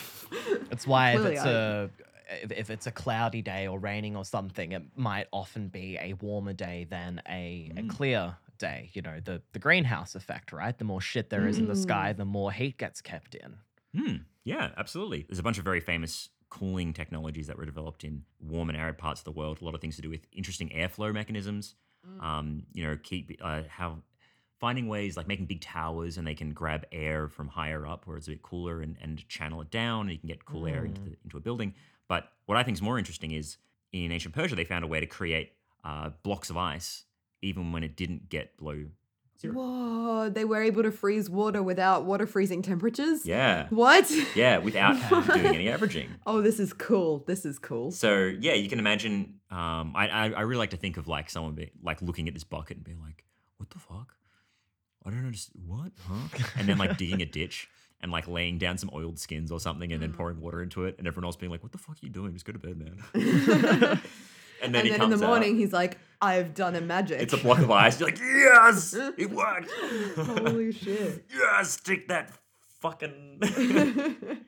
It's 0.70 0.86
why 0.86 1.12
if 1.12 1.24
it's 1.24 1.40
I- 1.40 1.50
a 1.50 1.88
if, 2.42 2.52
if 2.52 2.70
it's 2.70 2.86
a 2.86 2.90
cloudy 2.92 3.42
day 3.42 3.66
or 3.66 3.78
raining 3.78 4.16
or 4.16 4.24
something, 4.24 4.72
it 4.72 4.82
might 4.96 5.26
often 5.32 5.68
be 5.68 5.98
a 6.00 6.14
warmer 6.14 6.54
day 6.54 6.86
than 6.88 7.20
a, 7.28 7.70
a 7.76 7.82
Mm. 7.82 7.90
clear 7.90 8.36
day. 8.68 8.90
You 8.94 9.02
know, 9.02 9.18
the 9.28 9.42
the 9.52 9.58
greenhouse 9.58 10.14
effect, 10.14 10.52
right? 10.52 10.76
The 10.76 10.84
more 10.92 11.00
shit 11.00 11.28
there 11.30 11.46
is 11.46 11.58
in 11.58 11.66
the 11.66 11.74
Mm. 11.74 11.84
sky, 11.88 12.12
the 12.14 12.24
more 12.38 12.50
heat 12.52 12.78
gets 12.78 13.00
kept 13.02 13.34
in. 13.34 13.50
Hmm. 13.94 14.16
Yeah, 14.44 14.70
absolutely. 14.82 15.20
There's 15.28 15.38
a 15.38 15.42
bunch 15.48 15.58
of 15.58 15.64
very 15.64 15.80
famous 15.80 16.30
cooling 16.48 16.92
technologies 16.92 17.46
that 17.48 17.56
were 17.58 17.66
developed 17.66 18.04
in 18.04 18.24
warm 18.40 18.68
and 18.70 18.78
arid 18.78 18.98
parts 18.98 19.20
of 19.20 19.24
the 19.24 19.32
world. 19.40 19.60
A 19.60 19.64
lot 19.64 19.74
of 19.74 19.80
things 19.80 19.96
to 19.96 20.02
do 20.02 20.10
with 20.10 20.26
interesting 20.32 20.68
airflow 20.70 21.12
mechanisms. 21.12 21.74
Um, 22.20 22.64
you 22.74 22.82
know, 22.86 22.98
keep 23.02 23.24
uh, 23.40 23.62
how 23.68 23.98
finding 24.58 24.86
ways 24.88 25.16
like 25.16 25.26
making 25.28 25.46
big 25.46 25.60
towers 25.60 26.18
and 26.18 26.26
they 26.26 26.34
can 26.34 26.52
grab 26.52 26.84
air 26.92 27.28
from 27.28 27.48
higher 27.48 27.86
up 27.86 28.06
where 28.06 28.16
it's 28.16 28.28
a 28.28 28.30
bit 28.30 28.42
cooler 28.42 28.80
and, 28.80 28.96
and 29.02 29.26
channel 29.28 29.60
it 29.60 29.70
down 29.70 30.00
and 30.02 30.12
you 30.12 30.18
can 30.18 30.28
get 30.28 30.44
cool 30.44 30.66
air 30.66 30.84
into 30.84 31.00
the, 31.02 31.16
into 31.24 31.36
a 31.36 31.40
building. 31.40 31.74
But 32.08 32.22
what 32.46 32.56
I 32.58 32.62
think 32.64 32.76
is 32.76 32.82
more 32.82 32.98
interesting 32.98 33.32
is 33.32 33.56
in 33.92 34.12
ancient 34.12 34.34
Persia 34.34 34.54
they 34.56 34.64
found 34.64 34.84
a 34.84 34.86
way 34.86 35.00
to 35.00 35.06
create 35.06 35.52
uh, 35.84 36.10
blocks 36.22 36.48
of 36.50 36.56
ice 36.56 37.04
even 37.42 37.72
when 37.72 37.82
it 37.82 37.96
didn't 37.96 38.28
get 38.28 38.56
below 38.56 38.84
zero. 39.42 39.54
Whoa, 39.54 40.30
they 40.30 40.44
were 40.44 40.62
able 40.62 40.82
to 40.84 40.90
freeze 40.90 41.28
water 41.28 41.62
without 41.62 42.04
water 42.04 42.26
freezing 42.26 42.62
temperatures? 42.62 43.26
Yeah. 43.26 43.66
What? 43.70 44.10
Yeah, 44.34 44.58
without 44.58 44.96
doing 45.34 45.46
any 45.54 45.68
averaging. 45.68 46.08
Oh, 46.26 46.40
this 46.40 46.58
is 46.58 46.72
cool. 46.72 47.24
This 47.26 47.44
is 47.44 47.58
cool. 47.58 47.90
So 47.90 48.32
yeah, 48.40 48.54
you 48.54 48.68
can 48.68 48.78
imagine. 48.78 49.40
Um, 49.50 49.92
I, 49.94 50.08
I 50.08 50.30
I 50.30 50.40
really 50.42 50.58
like 50.58 50.70
to 50.70 50.76
think 50.76 50.96
of 50.96 51.08
like 51.08 51.28
someone 51.28 51.54
be, 51.54 51.70
like 51.82 52.00
looking 52.00 52.28
at 52.28 52.34
this 52.34 52.44
bucket 52.44 52.78
and 52.78 52.84
being 52.84 53.00
like, 53.00 53.24
"What 53.58 53.70
the 53.70 53.78
fuck? 53.78 54.14
I 55.04 55.10
don't 55.10 55.26
understand. 55.26 55.64
What? 55.66 55.92
Huh?" 56.06 56.38
And 56.56 56.68
then 56.68 56.78
like 56.78 56.96
digging 56.96 57.20
a 57.20 57.26
ditch 57.26 57.68
and 58.00 58.10
like 58.10 58.26
laying 58.28 58.58
down 58.58 58.78
some 58.78 58.90
oiled 58.94 59.18
skins 59.18 59.52
or 59.52 59.60
something, 59.60 59.92
and 59.92 60.02
then 60.02 60.12
pouring 60.12 60.40
water 60.40 60.62
into 60.62 60.84
it, 60.84 60.96
and 60.98 61.06
everyone 61.06 61.26
else 61.26 61.36
being 61.36 61.52
like, 61.52 61.62
"What 61.62 61.72
the 61.72 61.78
fuck 61.78 61.96
are 61.96 62.06
you 62.06 62.10
doing? 62.10 62.32
Just 62.32 62.44
go 62.44 62.52
to 62.52 62.58
bed, 62.58 62.78
man." 62.78 63.02
and 63.14 64.00
And 64.62 64.72
then 64.72 64.86
then, 64.86 65.00
he 65.00 65.04
in 65.04 65.10
the 65.10 65.16
morning, 65.16 65.54
out. 65.54 65.58
he's 65.58 65.72
like, 65.72 65.98
I've 66.22 66.54
done 66.54 66.76
a 66.76 66.80
magic. 66.80 67.20
It's 67.20 67.32
a 67.32 67.36
block 67.36 67.58
of 67.58 67.70
ice. 67.70 67.98
You're 67.98 68.08
like, 68.08 68.20
"Yes, 68.20 68.94
it 68.94 69.28
worked. 69.30 69.70
Holy 70.16 70.70
shit. 70.70 71.24
yes, 71.34 71.76
take 71.80 72.06
that 72.08 72.30
fucking 72.80 73.40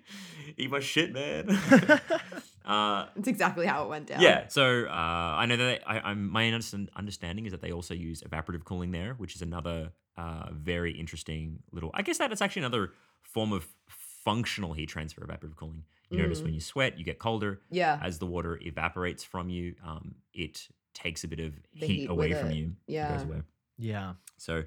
eat 0.56 0.70
my 0.70 0.78
shit, 0.78 1.12
man." 1.12 1.50
uh, 2.64 3.06
It's 3.16 3.26
exactly 3.26 3.66
how 3.66 3.84
it 3.84 3.88
went 3.88 4.06
down. 4.06 4.20
Yeah. 4.22 4.46
So 4.48 4.87
uh, 4.87 4.92
I 4.92 5.46
know 5.46 5.56
that 5.56 5.64
they, 5.64 5.80
I, 5.84 6.10
I'm 6.10 6.30
my 6.30 6.46
understanding 6.48 7.44
is 7.46 7.50
that 7.52 7.60
they 7.60 7.72
also 7.72 7.92
use 7.92 8.22
evaporative 8.22 8.64
cooling 8.64 8.92
there, 8.92 9.14
which 9.14 9.34
is 9.34 9.42
another 9.42 9.90
uh, 10.16 10.50
very 10.52 10.92
interesting 10.92 11.58
little. 11.72 11.90
I 11.92 12.02
guess 12.02 12.18
that 12.18 12.30
it's 12.30 12.40
actually 12.40 12.62
another 12.62 12.92
form 13.22 13.52
of 13.52 13.66
functional 13.88 14.74
heat 14.74 14.88
transfer. 14.88 15.22
Evaporative 15.22 15.56
cooling. 15.56 15.82
You 16.10 16.22
notice 16.22 16.40
when 16.42 16.54
you 16.54 16.60
sweat, 16.60 16.96
you 16.96 17.04
get 17.04 17.18
colder. 17.18 17.60
Yeah. 17.70 17.98
As 18.00 18.20
the 18.20 18.26
water 18.26 18.56
evaporates 18.62 19.24
from 19.24 19.48
you, 19.48 19.74
um, 19.84 20.14
it 20.32 20.68
takes 20.94 21.24
a 21.24 21.28
bit 21.28 21.40
of 21.40 21.52
heat, 21.72 21.87
heat 21.87 22.09
away 22.11 22.33
from 22.33 22.50
it. 22.50 22.54
you. 22.57 22.72
Yeah. 22.87 23.12
goes 23.16 23.22
away. 23.24 23.42
Yeah. 23.76 24.14
So 24.37 24.64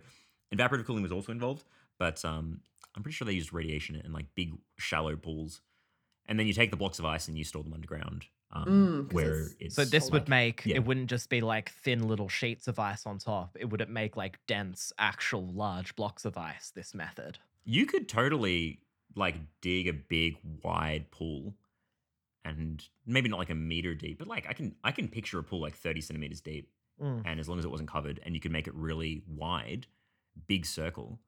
evaporative 0.54 0.86
cooling 0.86 1.04
was 1.04 1.12
also 1.12 1.32
involved, 1.32 1.64
but 1.98 2.24
um, 2.26 2.62
I'm 2.96 3.04
pretty 3.04 3.16
sure 3.16 3.26
they 3.26 3.34
used 3.34 3.54
radiation 3.54 3.96
in 3.96 4.12
like 4.14 4.26
big 4.36 4.54
shallow 4.78 5.16
pools. 5.16 5.62
And 6.28 6.38
then 6.38 6.46
you 6.48 6.54
take 6.54 6.72
the 6.72 6.78
blocks 6.78 7.00
of 7.00 7.06
ice 7.06 7.28
and 7.30 7.38
you 7.38 7.44
store 7.46 7.64
them 7.64 7.74
underground, 7.74 8.26
um, 8.52 8.66
Mm, 8.66 9.06
'cause 9.08 9.14
where 9.14 9.34
it's- 9.42 9.56
it's 9.62 9.76
So 9.76 9.86
this 9.86 10.12
would 10.12 10.28
make 10.28 10.66
yeah. 10.66 10.76
it 10.76 10.84
wouldn't 10.86 11.10
just 11.10 11.30
be 11.30 11.40
like 11.40 11.70
thin 11.72 12.06
little 12.08 12.28
sheets 12.28 12.68
of 12.68 12.80
ice 12.80 13.06
on 13.06 13.18
top. 13.18 13.56
It 13.58 13.70
would 13.70 13.88
make 13.90 14.18
like 14.18 14.40
dense, 14.46 14.92
actual 14.98 15.46
large 15.48 15.96
blocks 15.96 16.26
of 16.26 16.38
ice. 16.38 16.70
This 16.72 16.94
method. 16.94 17.40
you 17.70 17.86
could 17.86 18.08
totally 18.10 18.80
like 19.16 19.36
dig 19.62 19.88
a 19.88 19.94
big 19.94 20.38
wide 20.64 21.10
pool 21.12 21.54
and 22.48 22.88
maybe 23.06 23.30
not 23.30 23.40
like 23.40 23.50
a 23.50 23.56
meter 23.56 23.94
deep 23.94 24.18
but 24.20 24.28
like 24.28 24.46
i 24.50 24.54
can 24.54 24.76
i 24.84 24.92
can 24.92 25.08
picture 25.08 25.40
a 25.40 25.44
pool 25.44 25.62
like 25.62 25.76
30 25.76 26.02
centimeters 26.02 26.42
deep 26.42 26.70
Mm. 27.00 27.22
and 27.26 27.40
as 27.40 27.48
long 27.48 27.60
as 27.60 27.66
it 27.66 27.70
wasn't 27.70 27.88
covered 27.92 28.20
and 28.26 28.34
you 28.34 28.42
could 28.42 28.52
make 28.52 28.66
it 28.66 28.74
really 28.74 29.22
wide 29.28 29.86
big 30.48 30.66
circle 30.66 31.20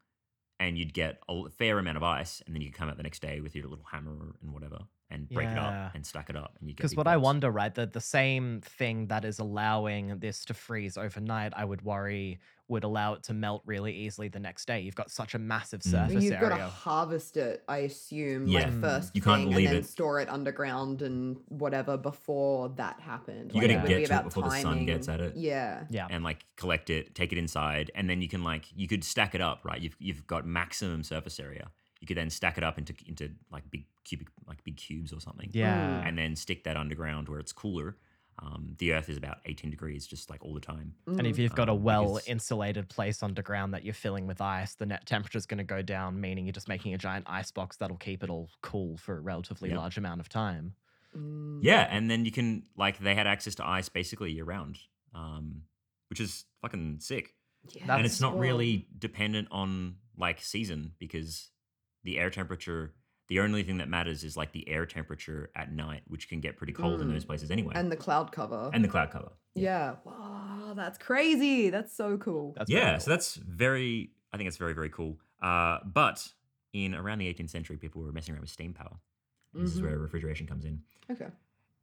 and 0.60 0.80
you'd 0.80 0.96
get 0.96 1.20
a 1.30 1.48
fair 1.50 1.78
amount 1.78 1.96
of 1.96 2.02
ice 2.02 2.42
and 2.46 2.56
then 2.56 2.62
you 2.64 2.70
could 2.72 2.78
come 2.80 2.90
out 2.90 2.98
the 2.98 3.04
next 3.04 3.22
day 3.22 3.40
with 3.40 3.54
your 3.56 3.68
little 3.68 3.86
hammer 3.92 4.36
and 4.42 4.52
whatever 4.52 4.80
and 5.12 5.30
break 5.30 5.48
it 5.48 5.58
up 5.60 5.94
and 5.94 6.04
stack 6.06 6.28
it 6.32 6.36
up 6.36 6.56
and 6.60 6.68
you 6.68 6.74
get 6.74 6.78
Because 6.78 6.96
what 6.96 7.08
I 7.08 7.18
wonder, 7.18 7.52
right, 7.52 7.74
that 7.76 7.94
the 7.94 8.02
same 8.02 8.62
thing 8.62 9.08
that 9.08 9.26
is 9.26 9.38
allowing 9.38 10.18
this 10.18 10.44
to 10.46 10.56
freeze 10.56 10.98
overnight, 10.98 11.54
I 11.56 11.66
would 11.66 11.84
worry 11.84 12.40
would 12.70 12.84
allow 12.84 13.14
it 13.14 13.24
to 13.24 13.34
melt 13.34 13.64
really 13.66 13.94
easily 13.94 14.28
the 14.30 14.40
next 14.40 14.66
day. 14.68 14.80
You've 14.80 14.96
got 14.96 15.10
such 15.12 15.34
a 15.34 15.40
massive 15.40 15.82
Mm. 15.82 15.92
surface 15.92 16.24
You've 16.24 16.40
got 16.40 16.50
to 16.50 16.56
area. 16.56 16.68
harvest 16.68 17.36
it, 17.36 17.64
I 17.68 17.78
assume, 17.80 18.48
Yeah. 18.48 18.60
like 18.66 18.80
first 18.82 19.16
You 19.16 19.22
can't 19.22 19.42
thing, 19.42 19.56
leave 19.56 19.68
and 19.68 19.76
then 19.78 19.84
it- 19.84 19.88
store 19.88 20.20
it 20.22 20.30
underground 20.30 21.02
and 21.02 21.38
whatever 21.48 21.98
before 21.98 22.70
that 22.78 23.00
happened. 23.02 23.52
You 23.54 23.62
Like, 23.62 23.70
gotta 23.72 23.80
get 23.80 23.88
be 23.88 23.94
to 23.96 24.02
it 24.04 24.06
about 24.10 24.24
before 24.26 24.44
the 24.44 24.52
sun 24.62 24.86
gets 24.86 25.10
at 25.10 25.20
it. 25.20 25.36
Yeah. 25.36 25.86
yeah. 25.90 26.08
and 26.10 26.24
like 26.24 26.46
collect 26.56 26.90
it, 26.90 27.16
take 27.16 27.32
it 27.32 27.38
inside, 27.38 27.92
and 27.96 28.10
then 28.10 28.22
you 28.22 28.28
can 28.28 28.44
like 28.44 28.66
you 28.76 28.88
could 28.88 29.04
stack 29.04 29.34
it 29.36 29.42
up, 29.42 29.66
right? 29.66 29.82
You've 29.82 29.96
you've 30.00 30.28
got 30.28 30.46
maximum 30.46 31.04
surface 31.04 31.40
area. 31.40 31.72
You 32.00 32.08
could 32.08 32.18
then 32.18 32.30
stack 32.30 32.58
it 32.58 32.64
up 32.64 32.78
into 32.78 32.94
into 33.08 33.32
like 33.52 33.70
big 33.72 33.86
cubic 34.04 34.28
like 34.48 34.64
big 34.64 34.78
cubes 34.78 35.12
or 35.12 35.20
something. 35.20 35.50
Yeah. 35.52 36.06
And 36.08 36.18
then 36.18 36.36
stick 36.36 36.64
that 36.66 36.78
underground 36.78 37.28
where 37.30 37.40
it's 37.40 37.52
cooler. 37.52 37.98
Um, 38.42 38.76
the 38.78 38.94
Earth 38.94 39.10
is 39.10 39.18
about 39.18 39.40
18 39.46 39.70
degrees, 39.70 40.08
just 40.08 40.30
like 40.30 40.46
all 40.46 40.54
the 40.54 40.62
time. 40.62 40.94
And 41.08 41.28
if 41.28 41.38
you've 41.38 41.54
got 41.56 41.68
a 41.68 41.74
um, 41.74 41.84
well 41.84 42.14
because- 42.16 42.28
insulated 42.28 42.88
place 42.88 43.22
underground 43.22 43.74
that 43.74 43.84
you're 43.84 43.94
filling 43.94 44.28
with 44.28 44.40
ice, 44.40 44.76
the 44.76 44.86
net 44.86 45.06
temperature 45.06 45.38
is 45.38 45.46
going 45.46 45.58
to 45.58 45.64
go 45.66 45.82
down, 45.82 46.22
meaning 46.22 46.46
you're 46.46 46.54
just 46.54 46.70
making 46.70 46.94
a 46.94 46.98
giant 46.98 47.26
ice 47.28 47.52
box 47.52 47.76
that'll 47.78 47.98
keep 47.98 48.24
it 48.24 48.30
all 48.30 48.50
cool 48.62 48.96
for 48.98 49.18
a 49.18 49.20
relatively 49.20 49.70
Yep. 49.70 49.78
large 49.78 49.98
amount 49.98 50.22
of 50.22 50.30
time. 50.30 50.74
Mm. 51.18 51.60
Yeah, 51.62 51.88
and 51.90 52.10
then 52.10 52.24
you 52.24 52.32
can 52.32 52.64
like 52.78 53.00
they 53.00 53.14
had 53.16 53.28
access 53.28 53.56
to 53.56 53.68
ice 53.68 53.90
basically 53.90 54.32
year 54.32 54.46
round, 54.46 54.78
um, 55.14 55.64
which 56.10 56.22
is 56.22 56.46
fucking 56.62 57.00
sick. 57.02 57.34
Yeah, 57.72 57.94
and 57.98 58.06
it's 58.06 58.22
not 58.22 58.32
cool. 58.34 58.40
really 58.42 58.88
dependent 58.98 59.50
on 59.52 59.96
like 60.18 60.40
season 60.42 60.94
because 60.98 61.50
the 62.04 62.18
air 62.20 62.30
temperature 62.30 62.94
the 63.30 63.40
only 63.40 63.64
thing 63.64 63.78
that 63.78 63.88
matters 63.88 64.24
is 64.24 64.36
like 64.36 64.52
the 64.52 64.68
air 64.68 64.86
temperature 64.86 65.50
at 65.56 65.72
night 65.72 66.02
which 66.08 66.28
can 66.30 66.40
get 66.42 66.58
pretty 66.58 66.74
cold 66.74 67.00
in 67.02 67.08
Mm. 67.08 67.14
those 67.14 67.26
places 67.26 67.52
anyway 67.52 67.74
And 67.76 67.92
the 67.92 67.96
cloud 67.98 68.32
cover. 68.32 68.70
And 68.74 68.84
the 68.84 68.88
cloud 68.90 69.12
cover 69.12 69.32
yeah. 69.56 69.96
Wow, 70.06 70.74
that's 70.76 70.98
crazy. 70.98 71.70
That's 71.70 71.94
so 71.96 72.18
cool. 72.18 72.54
That's 72.58 72.70
yeah 72.72 72.92
cool. 72.92 73.00
so 73.02 73.10
that's 73.12 73.36
very 73.36 74.12
i 74.32 74.38
think 74.38 74.48
it's 74.48 74.58
very 74.58 74.74
very 74.74 74.90
cool 74.90 75.18
uh, 75.42 75.80
but 75.86 76.28
in 76.74 76.94
around 76.94 77.18
the 77.20 77.34
18th 77.34 77.50
century 77.50 77.78
people 77.78 78.02
were 78.04 78.12
messing 78.12 78.34
around 78.34 78.42
with 78.42 78.50
steam 78.52 78.74
power 78.74 78.98
this 79.54 79.74
is 79.74 79.80
Mhm. 79.82 79.84
where 79.86 79.98
refrigeration 79.98 80.46
comes 80.48 80.66
in 80.66 80.82
Okay. 81.10 81.28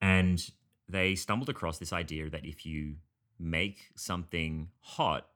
and 0.01 0.51
they 0.89 1.15
stumbled 1.17 1.49
across 1.49 1.79
this 1.79 1.93
idea 1.93 2.31
that 2.31 2.45
if 2.47 2.65
you 2.65 2.97
make 3.39 3.91
something 3.97 4.69
hot 4.81 5.29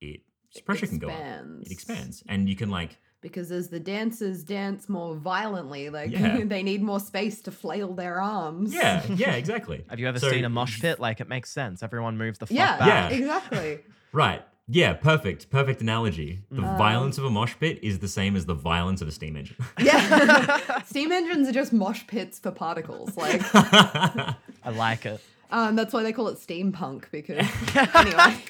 it 0.00 0.22
pressure 0.64 0.86
can 0.86 0.98
go 0.98 1.08
up 1.08 1.14
Expands. 1.14 1.66
it 1.68 1.72
expands 1.72 2.22
and 2.28 2.48
you 2.48 2.56
can 2.56 2.70
like 2.70 2.98
Because 3.22 3.50
as 3.52 3.68
the 3.68 3.78
dancers 3.80 4.42
dance 4.44 4.88
more 4.88 5.14
violently, 5.14 5.90
like 5.90 6.10
Yeah. 6.10 6.40
they 6.44 6.62
need 6.62 6.82
more 6.82 7.00
space 7.00 7.42
to 7.42 7.50
flail 7.50 7.92
their 7.94 8.20
arms. 8.20 8.72
yeah 8.72 9.02
yeah 9.14 9.32
exactly 9.34 9.84
Have 9.90 9.98
you 10.00 10.08
ever 10.08 10.18
So 10.18 10.30
seen 10.30 10.44
a 10.44 10.48
mosh 10.48 10.80
pit? 10.80 10.98
Like 10.98 11.20
it 11.20 11.28
makes 11.28 11.50
sense. 11.50 11.82
Everyone 11.82 12.16
moves 12.16 12.38
the 12.38 12.46
fuck 12.46 12.56
Yeah, 12.56 12.78
back. 12.78 13.10
Yeah. 13.12 13.16
exactly. 13.18 13.80
Right. 14.12 14.42
Yeah, 14.66 14.94
perfect. 14.94 15.50
Perfect 15.50 15.80
analogy. 15.82 16.42
The 16.50 16.62
Mm. 16.62 16.78
violence 16.78 17.16
of 17.18 17.24
a 17.24 17.30
mosh 17.30 17.54
pit 17.60 17.78
is 17.82 17.98
the 18.00 18.08
same 18.08 18.34
as 18.36 18.46
the 18.46 18.54
violence 18.54 19.00
of 19.02 19.08
a 19.08 19.12
steam 19.12 19.36
engine. 19.36 19.56
Yeah. 19.80 20.82
Steam 20.84 21.12
engines 21.12 21.48
are 21.48 21.52
just 21.52 21.72
mosh 21.72 22.04
pits 22.08 22.38
for 22.38 22.50
particles. 22.52 23.16
Like, 23.16 23.40
I 23.54 24.34
like 24.72 25.06
it. 25.06 25.20
um, 25.50 25.76
that's 25.76 25.92
why 25.92 26.02
they 26.02 26.12
call 26.12 26.28
it 26.28 26.38
steampunk 26.38 27.04
because, 27.12 27.46
anyway. 27.94 28.42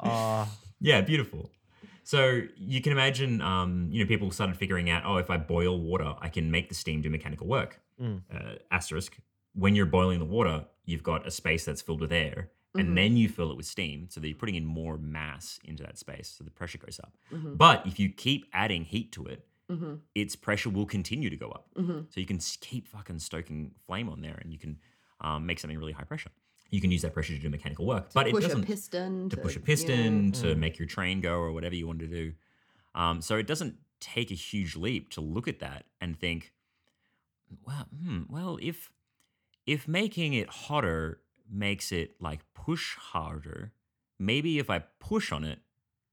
Oh, 0.00 0.48
yeah, 0.80 1.00
beautiful. 1.00 1.50
So 2.06 2.42
you 2.56 2.80
can 2.80 2.92
imagine, 2.92 3.40
um, 3.40 3.88
you 3.90 3.98
know, 4.04 4.06
people 4.06 4.30
started 4.30 4.56
figuring 4.56 4.88
out, 4.88 5.02
oh, 5.04 5.16
if 5.16 5.28
I 5.28 5.38
boil 5.38 5.80
water, 5.80 6.14
I 6.20 6.28
can 6.28 6.52
make 6.52 6.68
the 6.68 6.74
steam 6.76 7.02
do 7.02 7.10
mechanical 7.10 7.48
work. 7.48 7.80
Mm. 8.00 8.22
Uh, 8.32 8.54
asterisk. 8.70 9.16
When 9.54 9.74
you're 9.74 9.86
boiling 9.86 10.20
the 10.20 10.24
water, 10.24 10.66
you've 10.84 11.02
got 11.02 11.26
a 11.26 11.32
space 11.32 11.64
that's 11.64 11.82
filled 11.82 12.00
with 12.00 12.12
air, 12.12 12.52
Mhm. 12.76 12.80
and 12.80 12.96
then 12.96 13.16
you 13.16 13.28
fill 13.28 13.50
it 13.50 13.56
with 13.56 13.66
steam, 13.66 14.06
so 14.08 14.20
that 14.20 14.28
you're 14.28 14.36
putting 14.36 14.54
in 14.54 14.64
more 14.64 14.96
mass 14.98 15.58
into 15.64 15.82
that 15.82 15.98
space, 15.98 16.28
so 16.28 16.44
the 16.44 16.50
pressure 16.52 16.78
goes 16.78 17.00
up. 17.00 17.12
Mhm. 17.32 17.58
But 17.58 17.84
if 17.84 17.98
you 17.98 18.08
keep 18.10 18.44
adding 18.52 18.84
heat 18.84 19.10
to 19.12 19.24
it, 19.24 19.44
Mhm. 19.68 19.98
its 20.14 20.36
pressure 20.36 20.70
will 20.70 20.86
continue 20.86 21.28
to 21.28 21.36
go 21.36 21.48
up. 21.50 21.74
Mhm. 21.74 22.06
So 22.12 22.20
you 22.20 22.26
can 22.26 22.38
keep 22.60 22.86
fucking 22.86 23.18
stoking 23.18 23.74
flame 23.84 24.08
on 24.08 24.20
there, 24.20 24.38
and 24.42 24.52
you 24.52 24.60
can 24.60 24.78
um, 25.18 25.46
make 25.46 25.58
something 25.58 25.78
really 25.78 25.92
high 25.94 26.04
pressure. 26.04 26.30
You 26.70 26.80
can 26.80 26.90
use 26.90 27.02
that 27.02 27.14
pressure 27.14 27.32
to 27.34 27.38
do 27.38 27.48
mechanical 27.48 27.86
work, 27.86 28.10
but 28.12 28.26
it 28.26 28.34
doesn't 28.40 28.64
a 28.64 28.66
piston. 28.66 29.28
to 29.30 29.36
push 29.36 29.56
a 29.56 29.60
yeah. 29.60 29.64
piston 29.66 30.32
to 30.32 30.46
Mm. 30.48 30.58
make 30.58 30.78
your 30.78 30.88
train 30.88 31.20
go 31.20 31.34
or 31.38 31.52
whatever 31.52 31.74
you 31.74 31.86
want 31.86 32.00
to 32.00 32.06
do. 32.08 32.32
Um, 32.94 33.20
so 33.22 33.36
it 33.36 33.46
doesn't 33.46 33.76
take 34.00 34.30
a 34.30 34.34
huge 34.34 34.74
leap 34.76 35.10
to 35.10 35.20
look 35.20 35.46
at 35.48 35.58
that 35.60 35.84
and 36.00 36.18
think, 36.18 36.52
well, 37.64 37.86
hmm, 38.02 38.22
well, 38.28 38.58
if 38.60 38.92
if 39.66 39.86
making 39.88 40.32
it 40.34 40.48
hotter 40.48 41.20
makes 41.50 41.92
it 41.92 42.20
like 42.20 42.40
push 42.54 42.96
harder, 42.96 43.72
maybe 44.18 44.58
if 44.58 44.68
I 44.70 44.80
push 45.00 45.32
on 45.32 45.44
it, 45.44 45.60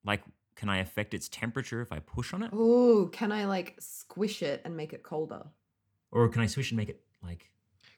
like, 0.05 0.23
can 0.55 0.69
I 0.69 0.77
affect 0.79 1.13
its 1.13 1.27
temperature 1.29 1.81
if 1.81 1.91
I 1.91 1.99
push 1.99 2.33
on 2.33 2.43
it, 2.43 2.49
Oh, 2.53 3.09
can 3.11 3.31
I 3.31 3.45
like 3.45 3.75
squish 3.79 4.41
it 4.43 4.61
and 4.65 4.75
make 4.77 4.93
it 4.93 5.03
colder? 5.03 5.43
or 6.11 6.29
can 6.29 6.41
I 6.43 6.45
switch 6.45 6.69
and 6.71 6.77
make 6.77 6.89
it 6.89 7.01
like 7.23 7.49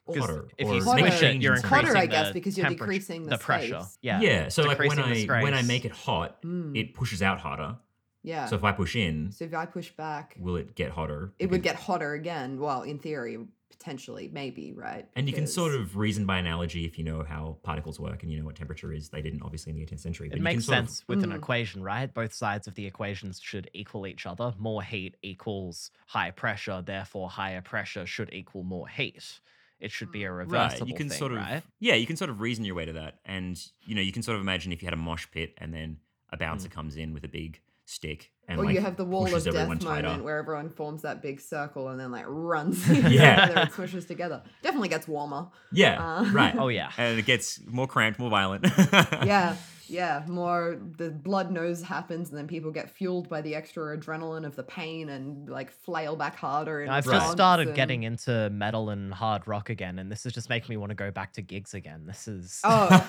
'Cause 0.06 0.16
if 0.58 0.66
you 0.66 0.66
make 0.66 0.82
a 0.82 0.84
Hotter- 0.84 0.98
squish 1.10 1.22
it, 1.22 1.42
you're 1.42 1.54
increasing 1.56 1.68
Hotter, 1.86 1.96
I 1.96 2.00
the 2.02 2.06
guess, 2.10 2.32
because 2.32 2.56
you're 2.56 2.68
decreasing 2.68 3.24
the 3.24 3.30
the 3.30 3.38
pressure. 3.38 3.82
Yeah. 4.02 4.20
Yeah, 4.20 4.48
so 4.48 4.62
like 4.62 4.78
when 4.78 4.90
decreasing 4.96 5.26
the 5.26 5.34
I 5.34 5.42
when 5.42 5.54
I 5.54 5.62
make 5.62 5.84
it 5.84 5.92
hot, 5.92 6.40
Mm. 6.42 6.76
it 6.76 6.94
pushes 6.94 7.22
out 7.22 7.40
harder. 7.40 7.76
Yeah. 8.22 8.46
So 8.46 8.56
if 8.56 8.64
I 8.64 8.72
push 8.72 8.96
in, 8.96 9.30
So 9.32 9.44
if 9.44 9.54
I 9.54 9.66
push 9.66 9.90
back, 9.90 10.36
will 10.38 10.56
it 10.56 10.74
get 10.74 10.90
hotter? 10.92 11.32
it 11.38 11.50
would 11.50 11.62
get 11.62 11.76
hotter 11.76 12.12
again. 12.14 12.58
Well, 12.58 12.82
in 12.82 12.98
theory, 12.98 13.38
potentially, 13.70 14.28
maybe, 14.32 14.72
right? 14.72 15.06
And 15.14 15.28
you 15.28 15.34
can 15.34 15.46
sort 15.46 15.74
of 15.74 15.96
reason 15.96 16.24
by 16.24 16.38
analogy 16.38 16.86
if 16.86 16.98
you 16.98 17.04
know 17.04 17.22
how 17.24 17.58
particles 17.62 18.00
work 18.00 18.22
and 18.22 18.32
you 18.32 18.38
know 18.38 18.44
what 18.46 18.56
temperature 18.56 18.92
is. 18.92 19.10
They 19.10 19.22
didn't 19.22 19.42
obviously 19.42 19.70
in 19.70 19.76
the 19.76 19.82
18th 19.82 20.00
century. 20.00 20.28
but 20.28 20.38
It 20.38 20.42
makes 20.42 20.64
sort 20.64 20.78
of- 20.78 20.88
sense 20.88 21.04
with 21.08 21.22
an 21.22 21.30
Mm. 21.30 21.36
equation, 21.36 21.82
right? 21.82 22.12
Both 22.12 22.32
sides 22.32 22.66
of 22.66 22.74
the 22.74 22.86
equations 22.86 23.38
should 23.40 23.70
equal 23.74 24.06
each 24.06 24.24
other. 24.24 24.54
More 24.58 24.82
heat 24.82 25.16
equals 25.22 25.90
high 26.06 26.30
pressure, 26.30 26.82
therefore 26.84 27.28
higher 27.30 27.60
pressure 27.60 28.06
should 28.06 28.32
equal 28.32 28.62
more 28.64 28.88
heat. 28.88 29.40
It 29.80 29.92
should 29.92 30.10
be 30.10 30.24
a 30.24 30.32
reversible 30.32 30.86
right. 30.86 30.88
You 30.88 30.94
can 30.94 31.08
thing, 31.08 31.18
sort 31.18 31.32
of 31.32 31.38
right? 31.38 31.62
yeah, 31.80 31.94
you 31.94 32.06
can 32.06 32.16
sort 32.16 32.30
of 32.30 32.40
reason 32.40 32.64
your 32.64 32.74
way 32.74 32.86
to 32.86 32.94
that, 32.94 33.18
and 33.24 33.60
you 33.84 33.94
know 33.94 34.00
you 34.02 34.12
can 34.12 34.22
sort 34.22 34.36
of 34.36 34.40
imagine 34.42 34.72
if 34.72 34.82
you 34.82 34.86
had 34.86 34.94
a 34.94 34.96
mosh 34.96 35.26
pit 35.32 35.54
and 35.58 35.72
then 35.74 35.98
a 36.32 36.36
Mm. 36.36 36.40
bouncer 36.40 36.68
comes 36.68 36.96
in 36.96 37.12
with 37.14 37.24
a 37.24 37.28
big 37.28 37.60
stick 37.88 38.32
and 38.48 38.58
or 38.58 38.64
like 38.64 38.74
you 38.74 38.80
have 38.80 38.96
the 38.96 39.04
wall 39.04 39.32
of 39.32 39.44
death 39.44 39.54
moment 39.54 39.80
tighter. 39.80 40.08
where 40.24 40.38
everyone 40.38 40.68
forms 40.70 41.02
that 41.02 41.22
big 41.22 41.40
circle 41.40 41.88
and 41.88 42.00
then 42.00 42.10
like 42.10 42.24
runs 42.26 42.84
Yeah. 42.90 43.46
together 43.46 43.60
and 43.60 43.70
smushes 43.70 44.08
together. 44.08 44.42
Definitely 44.62 44.88
gets 44.88 45.06
warmer. 45.06 45.46
Yeah, 45.70 46.02
Uh, 46.04 46.24
right. 46.32 46.56
Oh 46.56 46.66
yeah. 46.66 46.90
and 46.98 47.16
it 47.18 47.26
gets 47.26 47.60
more 47.64 47.86
cramped, 47.86 48.18
more 48.18 48.28
violent. 48.30 48.64
yeah, 49.24 49.54
yeah. 49.90 50.24
More 50.28 50.78
the 50.98 51.10
blood 51.10 51.50
nose 51.50 51.82
happens, 51.82 52.28
and 52.30 52.38
then 52.38 52.46
people 52.46 52.70
get 52.70 52.90
fueled 52.90 53.28
by 53.28 53.40
the 53.40 53.54
extra 53.54 53.96
adrenaline 53.96 54.44
of 54.46 54.56
the 54.56 54.62
pain 54.62 55.08
and 55.08 55.48
like 55.48 55.70
flail 55.70 56.16
back 56.16 56.36
harder. 56.36 56.82
In 56.82 56.88
I've 56.90 57.04
just 57.04 57.30
started 57.32 57.68
and- 57.68 57.76
getting 57.76 58.02
into 58.02 58.50
metal 58.50 58.90
and 58.90 59.12
hard 59.12 59.46
rock 59.48 59.70
again, 59.70 59.98
and 59.98 60.10
this 60.10 60.26
is 60.26 60.32
just 60.32 60.48
making 60.48 60.68
me 60.70 60.76
want 60.76 60.90
to 60.90 60.94
go 60.96 61.10
back 61.10 61.32
to 61.34 61.42
gigs 61.42 61.74
again. 61.74 62.06
This 62.06 62.28
is 62.28 62.60
Oh, 62.64 62.88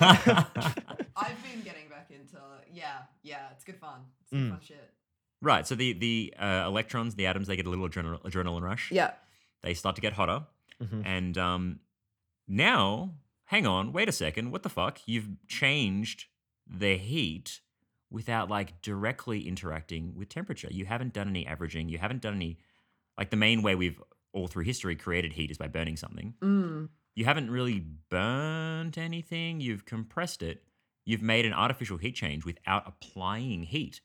I've 1.16 1.42
been 1.42 1.62
getting 1.64 1.88
back 1.88 2.10
into 2.10 2.38
yeah, 2.72 2.98
yeah. 3.22 3.46
It's 3.52 3.64
good 3.64 3.76
fun. 3.78 4.00
It's 4.22 4.30
good 4.30 4.38
Mm. 4.40 4.50
fun 4.50 4.60
shit. 4.62 4.90
right. 5.42 5.66
So 5.66 5.74
the 5.74 5.92
the 5.94 6.34
uh, 6.38 6.64
electrons, 6.66 7.14
the 7.14 7.26
atoms, 7.26 7.46
they 7.48 7.56
get 7.56 7.66
a 7.66 7.70
little 7.70 7.84
adrenal, 7.86 8.18
adrenaline 8.20 8.62
rush. 8.62 8.90
Yeah. 8.92 9.12
They 9.62 9.74
start 9.74 9.96
to 9.96 10.02
get 10.02 10.12
hotter, 10.12 10.46
Mhm. 10.82 11.02
and 11.04 11.36
um, 11.38 11.80
now, 12.46 13.14
hang 13.46 13.66
on, 13.66 13.92
wait 13.92 14.08
a 14.08 14.12
second. 14.12 14.52
What 14.52 14.62
the 14.62 14.68
fuck? 14.68 15.00
You've 15.06 15.28
changed 15.48 16.26
the 16.68 16.96
heat 16.96 17.60
without 18.10 18.48
like 18.50 18.80
directly 18.82 19.46
interacting 19.46 20.14
with 20.14 20.28
temperature. 20.28 20.68
You 20.70 20.86
haven't 20.86 21.12
done 21.12 21.28
any 21.28 21.46
averaging. 21.46 21.88
You 21.88 21.98
haven't 21.98 22.22
done 22.22 22.34
any 22.34 22.58
like 23.18 23.30
the 23.30 23.36
main 23.36 23.62
way 23.62 23.74
we've 23.74 24.00
all 24.32 24.46
through 24.46 24.64
history 24.64 24.94
created 24.96 25.32
heat 25.32 25.50
is 25.50 25.58
by 25.58 25.68
burning 25.68 25.96
something. 25.96 26.34
Mm. 26.40 26.88
You 27.14 27.24
haven't 27.24 27.50
really 27.50 27.84
burnt 28.10 28.96
anything. 28.98 29.60
You've 29.60 29.84
compressed 29.84 30.42
it. 30.42 30.62
You've 31.04 31.22
made 31.22 31.46
an 31.46 31.52
artificial 31.52 31.96
heat 31.96 32.14
change 32.14 32.44
without 32.44 32.84
applying 32.86 33.62
heat. 33.64 34.00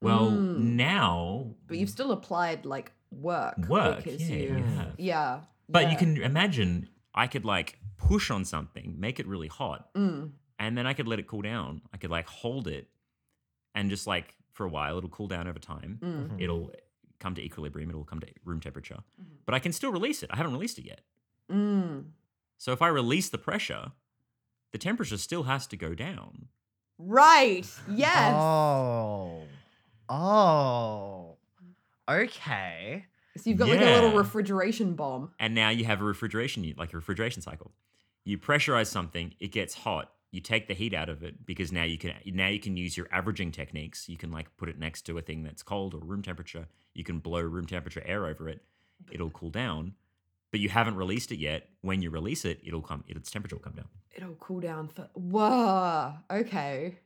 Well, 0.00 0.30
Mm. 0.30 0.58
now, 0.76 1.54
But 1.66 1.76
you've 1.76 1.90
still 1.90 2.10
applied 2.12 2.64
like 2.64 2.92
work. 3.10 3.58
Work, 3.68 4.04
because 4.04 4.28
yeah, 4.28 4.36
you. 4.36 4.64
Yeah. 4.98 5.40
but 5.68 5.90
you 5.90 5.96
can 5.98 6.16
imagine 6.22 6.88
I 7.14 7.26
could 7.26 7.44
like 7.44 7.78
push 7.98 8.30
on 8.30 8.44
something, 8.46 8.98
make 8.98 9.20
it 9.20 9.26
really 9.26 9.48
hot, 9.48 9.92
Mm. 9.94 10.32
And 10.60 10.78
then 10.78 10.86
I 10.86 10.92
could 10.92 11.08
let 11.08 11.18
it 11.18 11.26
cool 11.26 11.42
down. 11.42 11.82
I 11.92 11.96
could 11.96 12.10
like 12.10 12.28
hold 12.28 12.68
it 12.68 12.86
and 13.74 13.90
just 13.90 14.06
like 14.06 14.36
for 14.52 14.64
a 14.64 14.68
while, 14.68 14.98
it'll 14.98 15.10
cool 15.10 15.26
down 15.26 15.48
over 15.48 15.58
time. 15.58 15.98
Mm. 16.02 16.28
Mhm. 16.30 16.40
It'll 16.42 16.72
come 17.18 17.34
to 17.34 17.42
equilibrium, 17.42 17.88
it'll 17.90 18.04
come 18.04 18.20
to 18.20 18.26
room 18.44 18.60
temperature. 18.60 19.02
Mhm. 19.20 19.26
But 19.46 19.54
I 19.54 19.58
can 19.58 19.72
still 19.72 19.90
release 19.92 20.22
it. 20.22 20.30
I 20.32 20.36
haven't 20.36 20.52
released 20.52 20.78
it 20.78 20.84
yet. 20.84 21.00
Mm. 21.50 22.10
So 22.58 22.72
if 22.72 22.82
I 22.82 22.88
release 22.88 23.28
the 23.30 23.38
pressure, 23.38 23.92
the 24.72 24.78
temperature 24.78 25.16
still 25.16 25.44
has 25.44 25.66
to 25.68 25.76
go 25.76 25.94
down. 25.94 26.48
Right. 26.98 27.66
Yes. 27.88 28.34
Oh. 28.36 29.44
Oh. 30.08 31.36
Okay. 32.08 33.06
So 33.36 33.48
you've 33.48 33.58
got 33.58 33.68
like 33.68 33.80
a 33.80 33.84
little 33.84 34.12
refrigeration 34.18 34.94
bomb. 34.94 35.30
And 35.38 35.54
now 35.54 35.70
you 35.70 35.84
have 35.84 36.00
a 36.00 36.04
refrigeration, 36.04 36.74
like 36.76 36.92
a 36.92 36.96
refrigeration 36.96 37.40
cycle. 37.42 37.72
You 38.24 38.36
pressurize 38.36 38.88
something, 38.88 39.34
it 39.40 39.52
gets 39.52 39.74
hot. 39.74 40.12
You 40.30 40.40
take 40.40 40.68
the 40.68 40.74
heat 40.74 40.94
out 40.94 41.08
of 41.08 41.22
it 41.22 41.44
because 41.44 41.72
now 41.72 41.82
you 41.82 41.98
can 41.98 42.14
now 42.26 42.48
you 42.48 42.60
can 42.60 42.76
use 42.76 42.96
your 42.96 43.08
averaging 43.10 43.50
techniques. 43.50 44.08
You 44.08 44.16
can 44.16 44.30
like 44.30 44.56
put 44.56 44.68
it 44.68 44.78
next 44.78 45.02
to 45.02 45.18
a 45.18 45.22
thing 45.22 45.42
that's 45.42 45.62
cold 45.62 45.94
or 45.94 45.98
room 45.98 46.22
temperature. 46.22 46.68
You 46.94 47.04
can 47.04 47.18
blow 47.18 47.40
room 47.40 47.66
temperature 47.66 48.02
air 48.04 48.26
over 48.26 48.48
it. 48.48 48.62
It'll 49.10 49.30
cool 49.30 49.50
down. 49.50 49.94
But 50.50 50.60
you 50.60 50.68
haven't 50.68 50.96
released 50.96 51.30
it 51.30 51.38
yet. 51.38 51.68
When 51.80 52.02
you 52.02 52.10
release 52.10 52.44
it, 52.44 52.60
it'll 52.64 52.82
come 52.82 53.04
its 53.08 53.30
temperature 53.30 53.56
will 53.56 53.62
come 53.62 53.74
down. 53.74 53.88
It'll 54.16 54.34
cool 54.34 54.60
down 54.60 54.88
for. 54.88 55.08
Whoa. 55.14 56.14
Okay. 56.30 56.98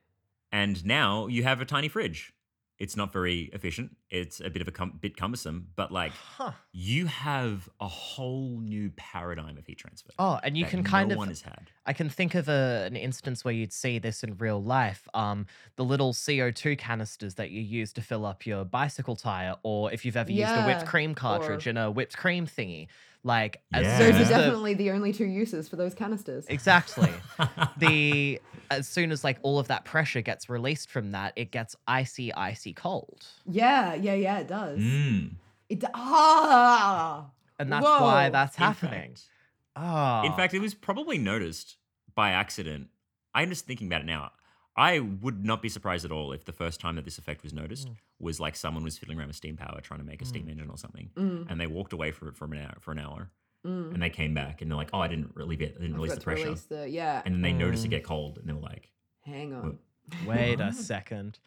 And 0.52 0.84
now 0.84 1.26
you 1.26 1.42
have 1.42 1.60
a 1.60 1.64
tiny 1.64 1.88
fridge. 1.88 2.32
It's 2.78 2.96
not 2.96 3.12
very 3.12 3.42
efficient. 3.52 3.96
It's 4.10 4.40
a 4.40 4.50
bit 4.50 4.60
of 4.60 4.66
a 4.66 4.72
cum- 4.72 4.98
bit 5.00 5.16
cumbersome, 5.16 5.68
but 5.76 5.92
like 5.92 6.12
Huh. 6.12 6.52
you 6.72 7.06
have 7.06 7.68
a 7.80 7.86
whole 7.86 8.58
new 8.60 8.90
paradigm 8.96 9.56
of 9.58 9.66
heat 9.66 9.78
transfer. 9.78 10.10
Oh, 10.18 10.40
and 10.42 10.56
you 10.56 10.64
that 10.64 10.70
can 10.70 10.82
kind 10.82 11.08
no 11.08 11.12
of 11.14 11.18
one 11.18 11.28
has 11.28 11.42
had. 11.42 11.70
I 11.86 11.92
can 11.92 12.08
think 12.08 12.34
of 12.34 12.48
a, 12.48 12.84
an 12.86 12.96
instance 12.96 13.44
where 13.44 13.54
you'd 13.54 13.72
see 13.72 13.98
this 14.00 14.24
in 14.24 14.36
real 14.38 14.60
life. 14.62 15.06
Um, 15.14 15.46
the 15.76 15.84
little 15.84 16.12
CO2 16.12 16.76
canisters 16.76 17.34
that 17.36 17.50
you 17.50 17.60
use 17.60 17.92
to 17.92 18.02
fill 18.02 18.26
up 18.26 18.44
your 18.44 18.64
bicycle 18.64 19.14
tire, 19.14 19.54
or 19.62 19.92
if 19.92 20.04
you've 20.04 20.16
ever 20.16 20.32
used 20.32 20.50
a 20.50 20.64
whipped 20.66 20.84
cream 20.86 21.14
cartridge 21.14 21.66
or- 21.68 21.70
in 21.70 21.76
a 21.76 21.90
whipped 21.92 22.16
cream 22.16 22.46
thingy. 22.46 22.88
Like, 23.26 23.62
Yeah. 23.72 23.98
soon 23.98 24.12
Those 24.12 24.20
as 24.20 24.26
are 24.30 24.34
definitely 24.38 24.74
the 24.74 24.90
only 24.90 25.12
two 25.12 25.24
uses 25.24 25.68
for 25.68 25.76
those 25.76 25.94
canisters. 25.94 26.44
exactly 26.48 27.10
the 27.78 28.40
as 28.70 28.86
soon 28.86 29.10
as 29.12 29.24
like 29.24 29.38
all 29.42 29.58
of 29.58 29.68
that 29.68 29.84
pressure 29.84 30.20
gets 30.20 30.48
released 30.50 30.90
from 30.90 31.12
that, 31.12 31.32
it 31.36 31.50
gets 31.50 31.74
icy, 31.88 32.32
icy 32.34 32.72
cold, 32.74 33.24
Yeah, 33.46 33.94
yeah, 33.94 34.14
yeah, 34.14 34.38
it 34.40 34.48
does. 34.48 34.78
Mm. 34.78 35.30
It 35.70 35.82
ah. 35.94 37.30
and 37.58 37.72
that's 37.72 37.84
why 37.84 38.24
Whoa. 38.26 38.30
that's 38.30 38.56
In 38.58 38.62
happening. 38.64 39.10
fact- 39.14 39.28
Oh, 39.76 40.22
In 40.24 40.32
fact, 40.34 40.54
it 40.54 40.60
was 40.60 40.72
probably 40.72 41.18
noticed 41.18 41.78
by 42.14 42.30
accident. 42.30 42.90
I'm 43.34 43.48
just 43.48 43.66
thinking 43.66 43.88
about 43.88 44.02
it 44.02 44.06
now. 44.06 44.30
I 44.76 44.98
would 44.98 45.44
not 45.44 45.62
be 45.62 45.68
surprised 45.68 46.04
at 46.04 46.10
all 46.10 46.32
if 46.32 46.44
the 46.44 46.52
first 46.52 46.80
time 46.80 46.96
that 46.96 47.04
this 47.04 47.18
effect 47.18 47.42
was 47.42 47.52
noticed 47.52 47.88
Mm. 47.88 47.96
was 48.18 48.40
like 48.40 48.56
someone 48.56 48.82
was 48.82 48.98
fiddling 48.98 49.18
around 49.18 49.28
with 49.28 49.36
steam 49.36 49.56
power 49.56 49.80
trying 49.80 50.00
to 50.00 50.06
make 50.06 50.20
a 50.20 50.24
steam 50.24 50.48
engine 50.48 50.68
or 50.70 50.76
something, 50.78 51.10
Mm, 51.14 51.50
and 51.50 51.60
they 51.60 51.66
walked 51.66 51.92
away 51.92 52.10
for 52.10 52.32
for 52.32 52.46
an 52.46 52.56
hour 52.58 52.74
for 52.80 52.90
an 52.92 52.98
hour, 52.98 53.30
mm. 53.64 53.92
and 53.94 54.02
they 54.02 54.10
came 54.10 54.34
back 54.34 54.62
and 54.62 54.70
they're 54.70 54.76
like, 54.76 54.90
"Oh, 54.92 55.00
I 55.00 55.08
didn't 55.08 55.36
relieve 55.36 55.62
it. 55.62 55.74
I 55.78 55.80
didn't 55.80 55.94
I 55.94 55.98
release 55.98 56.14
the 56.14 56.20
pressure." 56.20 56.44
release 56.44 56.64
the- 56.64 56.88
yeah. 56.88 57.22
And 57.24 57.34
then 57.34 57.42
they 57.42 57.52
noticed 57.52 57.84
it 57.84 57.88
Mm. 57.88 57.90
get 57.92 58.04
cold, 58.04 58.38
and 58.38 58.48
they 58.48 58.52
were 58.52 58.60
like, 58.60 58.90
Hang 59.22 59.54
on. 59.54 59.78
Wait 60.26 60.60
a 60.60 60.72
second. 60.92 61.38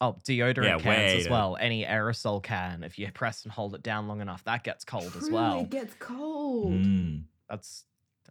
Oh, 0.00 0.16
deodorant 0.24 0.64
Yeah, 0.64 0.78
cans 0.78 0.84
wait 0.84 1.20
as 1.20 1.28
well. 1.28 1.56
Any 1.58 1.84
aerosol 1.86 2.42
can, 2.42 2.82
if 2.82 2.98
you 2.98 3.10
press 3.12 3.44
and 3.44 3.52
hold 3.52 3.74
it 3.76 3.82
down 3.84 4.08
long 4.08 4.20
enough, 4.20 4.42
that 4.44 4.64
gets 4.64 4.84
cold 4.84 5.14
as 5.16 5.30
well. 5.30 5.60
It 5.60 5.70
gets 5.70 5.94
cold. 6.00 6.72
Mm. 6.72 7.22
That's 7.48 7.84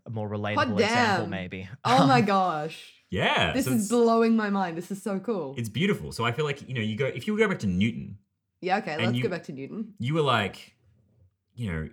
a 0.06 0.10
more 0.10 0.30
relatable 0.30 0.74
example, 0.80 1.28
maybe. 1.28 1.70
Oh 1.86 2.06
my 2.06 2.20
gosh. 2.36 2.94
"Yeah, 3.14 3.54
This 3.54 3.66
so 3.66 3.72
is 3.74 3.90
blowing 3.90 4.36
my 4.36 4.50
mind. 4.50 4.78
This 4.78 4.90
is 4.92 5.02
so 5.02 5.20
cool. 5.20 5.54
it's 5.58 5.70
beautiful." 5.70 6.12
So 6.12 6.26
I 6.26 6.32
feel 6.32 6.46
like 6.46 6.68
you 6.68 6.74
know, 6.76 6.82
you 6.82 6.96
go 6.96 7.06
if 7.06 7.28
you 7.28 7.38
go 7.38 7.48
back 7.48 7.60
to 7.60 7.68
Newton, 7.68 8.18
Yeah, 8.62 8.78
okay, 8.80 8.96
let's 8.98 9.16
you- 9.18 9.24
go 9.24 9.30
back 9.30 9.44
to 9.50 9.54
Newton. 9.54 9.94
you 10.00 10.14
were 10.18 10.22
like, 10.38 10.76
you 11.56 11.72
know, 11.72 11.90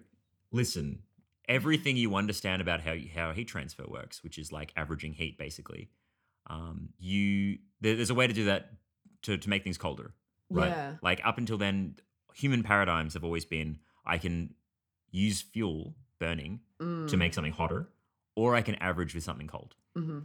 listen, 0.51 1.03
everything 1.49 1.97
you 1.97 2.15
understand 2.15 2.63
about 2.63 2.81
how 2.87 2.95
how 3.15 3.33
heat 3.33 3.49
transfer 3.49 3.85
works, 3.89 4.23
which 4.25 4.39
is 4.39 4.51
like 4.53 4.73
averaging 4.77 5.13
heat, 5.15 5.37
basically. 5.39 5.91
Um, 6.47 6.77
you 6.99 7.59
there, 7.83 7.95
there's 7.97 8.11
a 8.11 8.15
way 8.21 8.27
to 8.27 8.33
do 8.33 8.45
that 8.47 8.73
to 9.23 9.37
to 9.37 9.49
make 9.51 9.63
things 9.65 9.79
colder, 9.79 10.15
right? 10.49 10.69
Yeah. 10.71 10.95
Like 11.03 11.21
up 11.25 11.37
until 11.39 11.59
then, 11.59 11.97
human 12.35 12.63
paradigms 12.63 13.15
have 13.15 13.25
always 13.25 13.45
been 13.45 13.79
I 14.07 14.17
can 14.19 14.55
use 15.11 15.43
fuel 15.43 15.95
burning 16.19 16.61
to 16.79 16.85
Mm, 16.85 17.19
make 17.19 17.35
something 17.35 17.53
hotter, 17.53 17.89
or 18.35 18.55
I 18.55 18.63
can 18.63 18.75
average 18.77 19.15
with 19.15 19.25
something 19.25 19.47
cold. 19.49 19.75
mhm. 19.97 20.25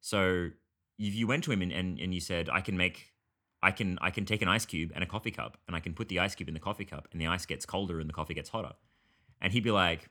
So 0.00 0.50
if 0.98 1.14
you 1.14 1.26
went 1.26 1.44
to 1.44 1.52
him 1.52 1.62
and, 1.62 1.72
and, 1.72 1.98
and 1.98 2.12
you 2.14 2.20
said, 2.20 2.48
I 2.50 2.60
can 2.60 2.76
make 2.76 3.12
I 3.62 3.70
can 3.70 3.98
I 4.00 4.10
can 4.10 4.24
take 4.24 4.42
an 4.42 4.48
ice 4.48 4.64
cube 4.64 4.92
and 4.94 5.04
a 5.04 5.06
coffee 5.06 5.30
cup 5.30 5.58
and 5.66 5.76
I 5.76 5.80
can 5.80 5.92
put 5.92 6.08
the 6.08 6.18
ice 6.18 6.34
cube 6.34 6.48
in 6.48 6.54
the 6.54 6.60
coffee 6.60 6.84
cup 6.84 7.08
and 7.12 7.20
the 7.20 7.26
ice 7.26 7.44
gets 7.46 7.66
colder 7.66 8.00
and 8.00 8.08
the 8.08 8.14
coffee 8.14 8.34
gets 8.34 8.48
hotter. 8.48 8.72
And 9.40 9.52
he'd 9.52 9.64
be 9.64 9.70
like, 9.70 10.08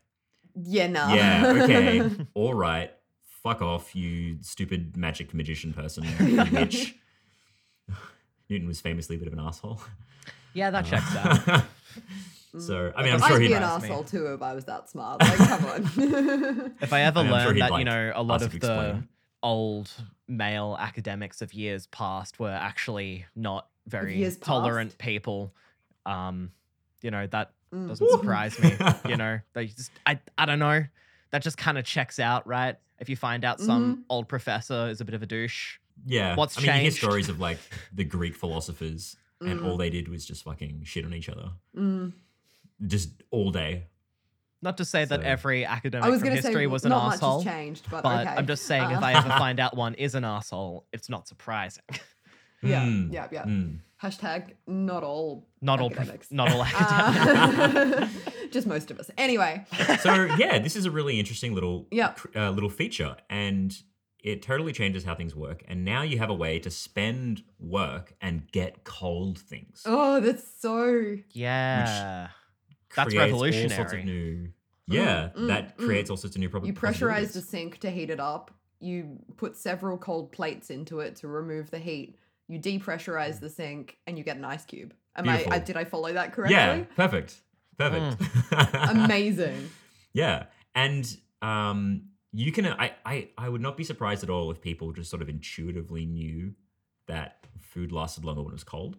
Yeah, 0.56 0.88
no. 0.88 1.14
Yeah, 1.14 1.64
okay, 1.64 2.10
all 2.34 2.54
right. 2.54 2.92
Fuck 3.44 3.62
off, 3.62 3.96
you 3.96 4.38
stupid 4.42 4.98
magic 4.98 5.34
magician 5.34 5.74
person, 5.74 6.04
you 6.20 6.38
bitch. 6.38 6.94
Newton 8.50 8.68
was 8.68 8.82
famously 8.82 9.16
a 9.16 9.20
bit 9.20 9.28
of 9.28 9.34
an 9.34 9.40
asshole. 9.40 9.82
Yeah, 10.54 10.72
that 10.72 10.86
uh, 10.86 10.90
checks 10.90 11.16
out. 11.16 11.64
so 12.60 12.74
mm. 12.74 12.94
I 12.96 13.04
mean 13.04 13.14
I'm 13.14 13.24
I'd 13.24 13.28
sure 13.28 13.40
be 13.40 13.48
he'd 13.48 13.54
an 13.54 13.64
advise 13.64 13.84
me. 13.84 13.90
asshole 13.90 14.04
too 14.04 14.34
if 14.34 14.42
I 14.42 14.54
was 14.54 14.66
that 14.66 14.90
smart. 14.90 15.22
Like, 15.22 15.38
come 15.38 15.66
on. 15.66 16.74
If 16.82 16.92
I 16.94 17.02
ever 17.02 17.20
I 17.20 17.24
mean, 17.24 17.34
I'm 17.34 17.40
sure 17.40 17.48
learned 17.48 17.62
that, 17.62 17.72
like, 17.72 17.80
you 17.80 17.86
know, 17.86 18.12
a 18.14 18.22
lot 18.22 18.42
of 18.42 18.52
the 18.52 18.58
explain. 18.58 19.08
Old 19.44 19.90
male 20.28 20.76
academics 20.80 21.42
of 21.42 21.54
years 21.54 21.88
past 21.88 22.40
were 22.40 22.50
actually 22.52 23.26
not 23.36 23.68
very 23.88 24.30
tolerant 24.42 24.92
past? 24.92 25.00
people, 25.00 25.54
um, 26.06 26.52
you 27.02 27.12
know, 27.12 27.28
that 27.28 27.52
Mm. 27.74 27.88
doesn't 27.88 28.10
surprise 28.10 28.58
me. 28.58 28.76
You 29.08 29.16
know, 29.24 29.40
they 29.54 29.68
just, 29.68 29.92
I, 30.06 30.20
I 30.40 30.48
don't 30.48 30.58
know. 30.58 30.84
That 31.30 31.44
just 31.44 31.56
kind 31.56 31.78
of 31.78 31.86
checks 31.86 32.18
out, 32.20 32.48
right? 32.48 32.76
If 33.00 33.10
you 33.10 33.16
find 33.16 33.46
out 33.46 33.60
some 33.60 33.94
Mm-hmm. 33.94 34.02
old 34.10 34.28
professor 34.28 34.90
is 34.90 35.02
a 35.02 35.06
bit 35.06 35.14
of 35.14 35.22
a 35.22 35.28
douche. 35.28 35.78
Yeah. 36.06 36.36
What's 36.36 36.58
I 36.58 36.62
mean, 36.62 36.76
you 36.76 36.82
hear 36.82 36.92
stories 36.92 37.30
of 37.30 37.40
like 37.40 37.60
the 37.94 38.04
Greek 38.04 38.36
philosophers 38.36 39.16
and 39.40 39.62
all 39.62 39.78
they 39.78 39.92
did 39.92 40.08
was 40.08 40.26
just 40.26 40.44
fucking 40.44 40.82
shit 40.86 41.06
on 41.06 41.14
each 41.14 41.30
other, 41.30 41.52
Mm. 41.78 42.14
just 42.88 43.12
all 43.30 43.52
day. 43.52 43.86
Not 44.62 44.78
to 44.78 44.86
say 44.86 45.06
that 45.06 45.22
So- 45.22 45.26
every 45.26 45.66
academic 45.66 46.06
I 46.06 46.10
was 46.10 46.20
from 46.20 46.28
going 46.30 46.38
to 46.38 46.42
say 46.44 46.50
history 46.50 46.68
was 46.68 46.84
an 46.84 46.90
not 46.90 47.06
much 47.06 47.14
asshole, 47.16 47.42
has 47.42 47.54
changed, 47.54 47.86
but, 47.90 48.04
but 48.04 48.28
okay. 48.28 48.36
I'm 48.36 48.46
just 48.48 48.64
saying 48.66 48.92
if 48.92 48.98
Uh, 49.02 49.06
I 49.06 49.14
ever 49.18 49.30
find 49.30 49.60
out 49.60 49.76
one 49.86 49.94
is 49.96 50.16
an 50.16 50.26
asshole, 50.26 50.86
it's 50.92 51.10
not 51.10 51.28
surprising. 51.28 51.84
yeah, 52.62 52.84
Mm, 52.84 53.14
yeah, 53.14 53.28
yeah. 53.32 53.44
mm. 53.46 53.80
Hashtag 54.04 54.54
not 54.68 55.04
all 55.04 55.48
not 55.62 55.80
all, 55.82 55.92
academics. 55.92 56.32
not 56.32 56.50
all 56.52 56.64
academics. 56.64 57.18
Uh, 57.18 58.08
just 58.52 58.66
most 58.68 58.92
of 58.92 59.00
us. 59.00 59.10
Anyway, 59.18 59.66
so 60.02 60.26
yeah, 60.38 60.58
this 60.60 60.76
is 60.78 60.86
a 60.86 60.92
really 60.92 61.20
interesting 61.20 61.54
little 61.54 61.88
Yeah. 61.92 62.12
cr- 62.14 62.28
uh, 62.38 62.50
little 62.52 62.70
feature, 62.70 63.18
and 63.30 63.78
it 64.24 64.42
totally 64.42 64.72
changes 64.74 65.04
how 65.06 65.16
things 65.16 65.36
work. 65.36 65.64
And 65.68 65.84
now 65.86 66.02
you 66.02 66.18
have 66.18 66.30
a 66.30 66.34
way 66.34 66.60
to 66.60 66.70
spend 66.70 67.44
work 67.60 68.14
and 68.22 68.50
get 68.52 68.84
cold 68.86 69.38
things. 69.38 69.84
oh, 69.86 70.20
that's 70.20 70.44
so 70.62 71.16
yeah. 71.32 72.30
That's 72.96 73.14
creates 73.14 73.34
All 73.34 73.40
sorts 73.40 73.56
revolutionary. 73.58 74.00
of 74.00 74.06
new, 74.06 74.50
yeah, 74.88 75.30
mm, 75.36 75.48
that 75.48 75.78
mm. 75.78 75.86
creates 75.86 76.10
all 76.10 76.18
sorts 76.18 76.36
of 76.36 76.40
new 76.40 76.50
problems. 76.50 76.76
You 76.76 76.82
pressurize 76.82 77.34
the 77.34 77.42
sink 77.42 77.80
to 77.80 77.92
heat 77.92 78.10
it 78.10 78.20
up. 78.20 78.52
You 78.80 79.20
put 79.38 79.56
several 79.56 79.98
cold 79.98 80.32
plates 80.32 80.70
into 80.70 81.00
it 81.00 81.18
to 81.18 81.28
remove 81.28 81.70
the 81.70 81.80
heat. 81.80 82.18
You 82.48 82.60
depressurize 82.60 83.40
the 83.40 83.50
sink, 83.50 83.98
and 84.08 84.18
you 84.18 84.24
get 84.24 84.38
an 84.38 84.46
ice 84.46 84.66
cube. 84.66 84.94
Am 85.16 85.30
I, 85.30 85.46
I? 85.50 85.60
Did 85.60 85.78
I 85.78 85.84
follow 85.84 86.12
that 86.14 86.34
correctly? 86.34 86.56
Yeah, 86.56 86.84
perfect, 86.96 87.42
perfect. 87.78 88.20
Mm. 88.20 89.06
Amazing. 89.06 89.70
Yeah, 90.14 90.46
and 90.74 91.18
um, 91.42 92.04
you 92.32 92.52
can. 92.52 92.66
I, 92.66 92.94
I 93.06 93.30
I 93.38 93.50
would 93.50 93.62
not 93.62 93.78
be 93.78 93.84
surprised 93.84 94.24
at 94.24 94.30
all 94.30 94.50
if 94.50 94.62
people 94.62 94.92
just 94.94 95.10
sort 95.10 95.22
of 95.22 95.30
intuitively 95.30 96.06
knew 96.06 96.54
that 97.08 97.46
food 97.60 97.92
lasted 97.92 98.26
longer 98.26 98.42
when 98.42 98.52
it 98.52 98.54
was 98.54 98.64
cold. 98.64 98.98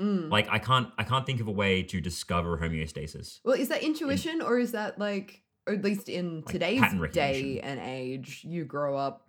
Mm. 0.00 0.30
Like 0.30 0.48
I 0.50 0.58
can't 0.58 0.88
I 0.98 1.04
can't 1.04 1.24
think 1.26 1.40
of 1.40 1.48
a 1.48 1.52
way 1.52 1.82
to 1.84 2.00
discover 2.00 2.58
homeostasis. 2.58 3.40
Well, 3.44 3.54
is 3.58 3.68
that 3.68 3.82
intuition, 3.82 4.42
or 4.42 4.58
is 4.58 4.72
that 4.72 4.98
like, 4.98 5.42
or 5.66 5.74
at 5.74 5.82
least 5.84 6.08
in 6.08 6.36
Like 6.42 6.46
today's 6.46 6.82
day 7.12 7.60
and 7.60 7.78
age, 7.80 8.42
you 8.44 8.64
grow 8.64 8.96
up 8.96 9.28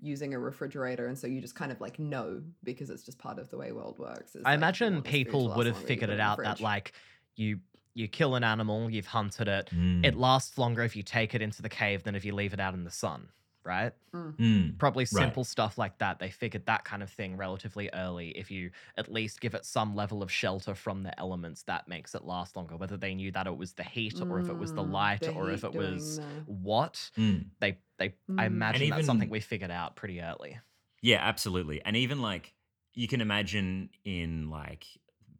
using 0.00 0.32
a 0.34 0.38
refrigerator, 0.38 1.06
and 1.08 1.18
so 1.18 1.26
you 1.26 1.40
just 1.42 1.54
kind 1.54 1.70
of 1.70 1.80
like 1.80 1.98
know 1.98 2.42
because 2.64 2.88
it's 2.90 3.02
just 3.02 3.18
part 3.18 3.38
of 3.38 3.50
the 3.50 3.58
way 3.58 3.72
world 3.72 3.98
works. 3.98 4.34
is, 4.34 4.42
I 4.44 4.50
like, 4.50 4.58
imagine 4.58 4.92
want 4.94 5.04
this 5.04 5.12
people 5.12 5.54
would 5.54 5.66
have 5.66 5.76
figured 5.76 6.10
it 6.10 6.20
out 6.20 6.38
that 6.38 6.60
like 6.60 6.92
you 7.36 7.60
you 7.94 8.06
kill 8.06 8.36
an 8.36 8.44
animal, 8.44 8.88
you've 8.88 9.06
hunted 9.06 9.48
it, 9.48 9.70
Mm. 9.74 10.06
it 10.06 10.16
lasts 10.16 10.56
longer 10.56 10.82
if 10.84 10.94
you 10.94 11.02
take 11.02 11.34
it 11.34 11.42
into 11.42 11.62
the 11.62 11.68
cave 11.68 12.04
than 12.04 12.14
if 12.14 12.24
you 12.24 12.32
leave 12.32 12.52
it 12.54 12.60
out 12.60 12.72
in 12.72 12.84
the 12.84 12.90
sun, 12.90 13.28
right? 13.68 13.94
Mm. 14.38 14.78
Probably 14.78 15.06
Right. 15.10 15.34
simple 15.34 15.44
stuff 15.44 15.78
like 15.78 15.98
that. 15.98 16.20
They 16.20 16.30
figured 16.30 16.66
that 16.66 16.84
kind 16.84 17.02
of 17.02 17.10
thing 17.10 17.36
relatively 17.36 17.90
early. 17.92 18.30
If 18.38 18.50
you 18.50 18.70
at 18.96 19.12
least 19.12 19.40
give 19.40 19.54
it 19.54 19.64
some 19.66 19.96
level 19.96 20.22
of 20.22 20.30
shelter 20.32 20.74
from 20.74 21.02
the 21.02 21.18
elements, 21.18 21.64
that 21.64 21.88
makes 21.88 22.14
it 22.14 22.24
last 22.24 22.56
longer. 22.56 22.76
Whether 22.76 22.96
they 22.96 23.14
knew 23.14 23.32
that 23.32 23.48
it 23.48 23.56
was 23.56 23.74
the 23.74 23.84
heat 23.84 24.20
or 24.30 24.38
if 24.38 24.48
it 24.48 24.58
was 24.58 24.72
the 24.72 24.84
Mm, 24.84 24.84
light 24.84 25.26
the 25.26 25.32
or 25.34 25.50
if 25.50 25.64
it 25.64 25.74
was 25.74 26.20
the- 26.20 26.46
what, 26.46 27.10
Mm. 27.16 27.50
they 27.60 27.80
they 27.98 28.16
I 28.38 28.46
Mm. 28.46 28.48
imagine 28.48 28.88
that's 28.88 29.06
something 29.06 29.30
we 29.30 29.40
figured 29.40 29.70
out 29.72 29.96
pretty 29.96 30.20
early. 30.20 30.60
Yeah, 31.02 31.18
absolutely. 31.20 31.80
And 31.82 31.96
even 31.96 32.20
like 32.20 32.54
you 32.94 33.08
can 33.08 33.20
imagine 33.20 33.90
in 34.04 34.50
like 34.50 34.86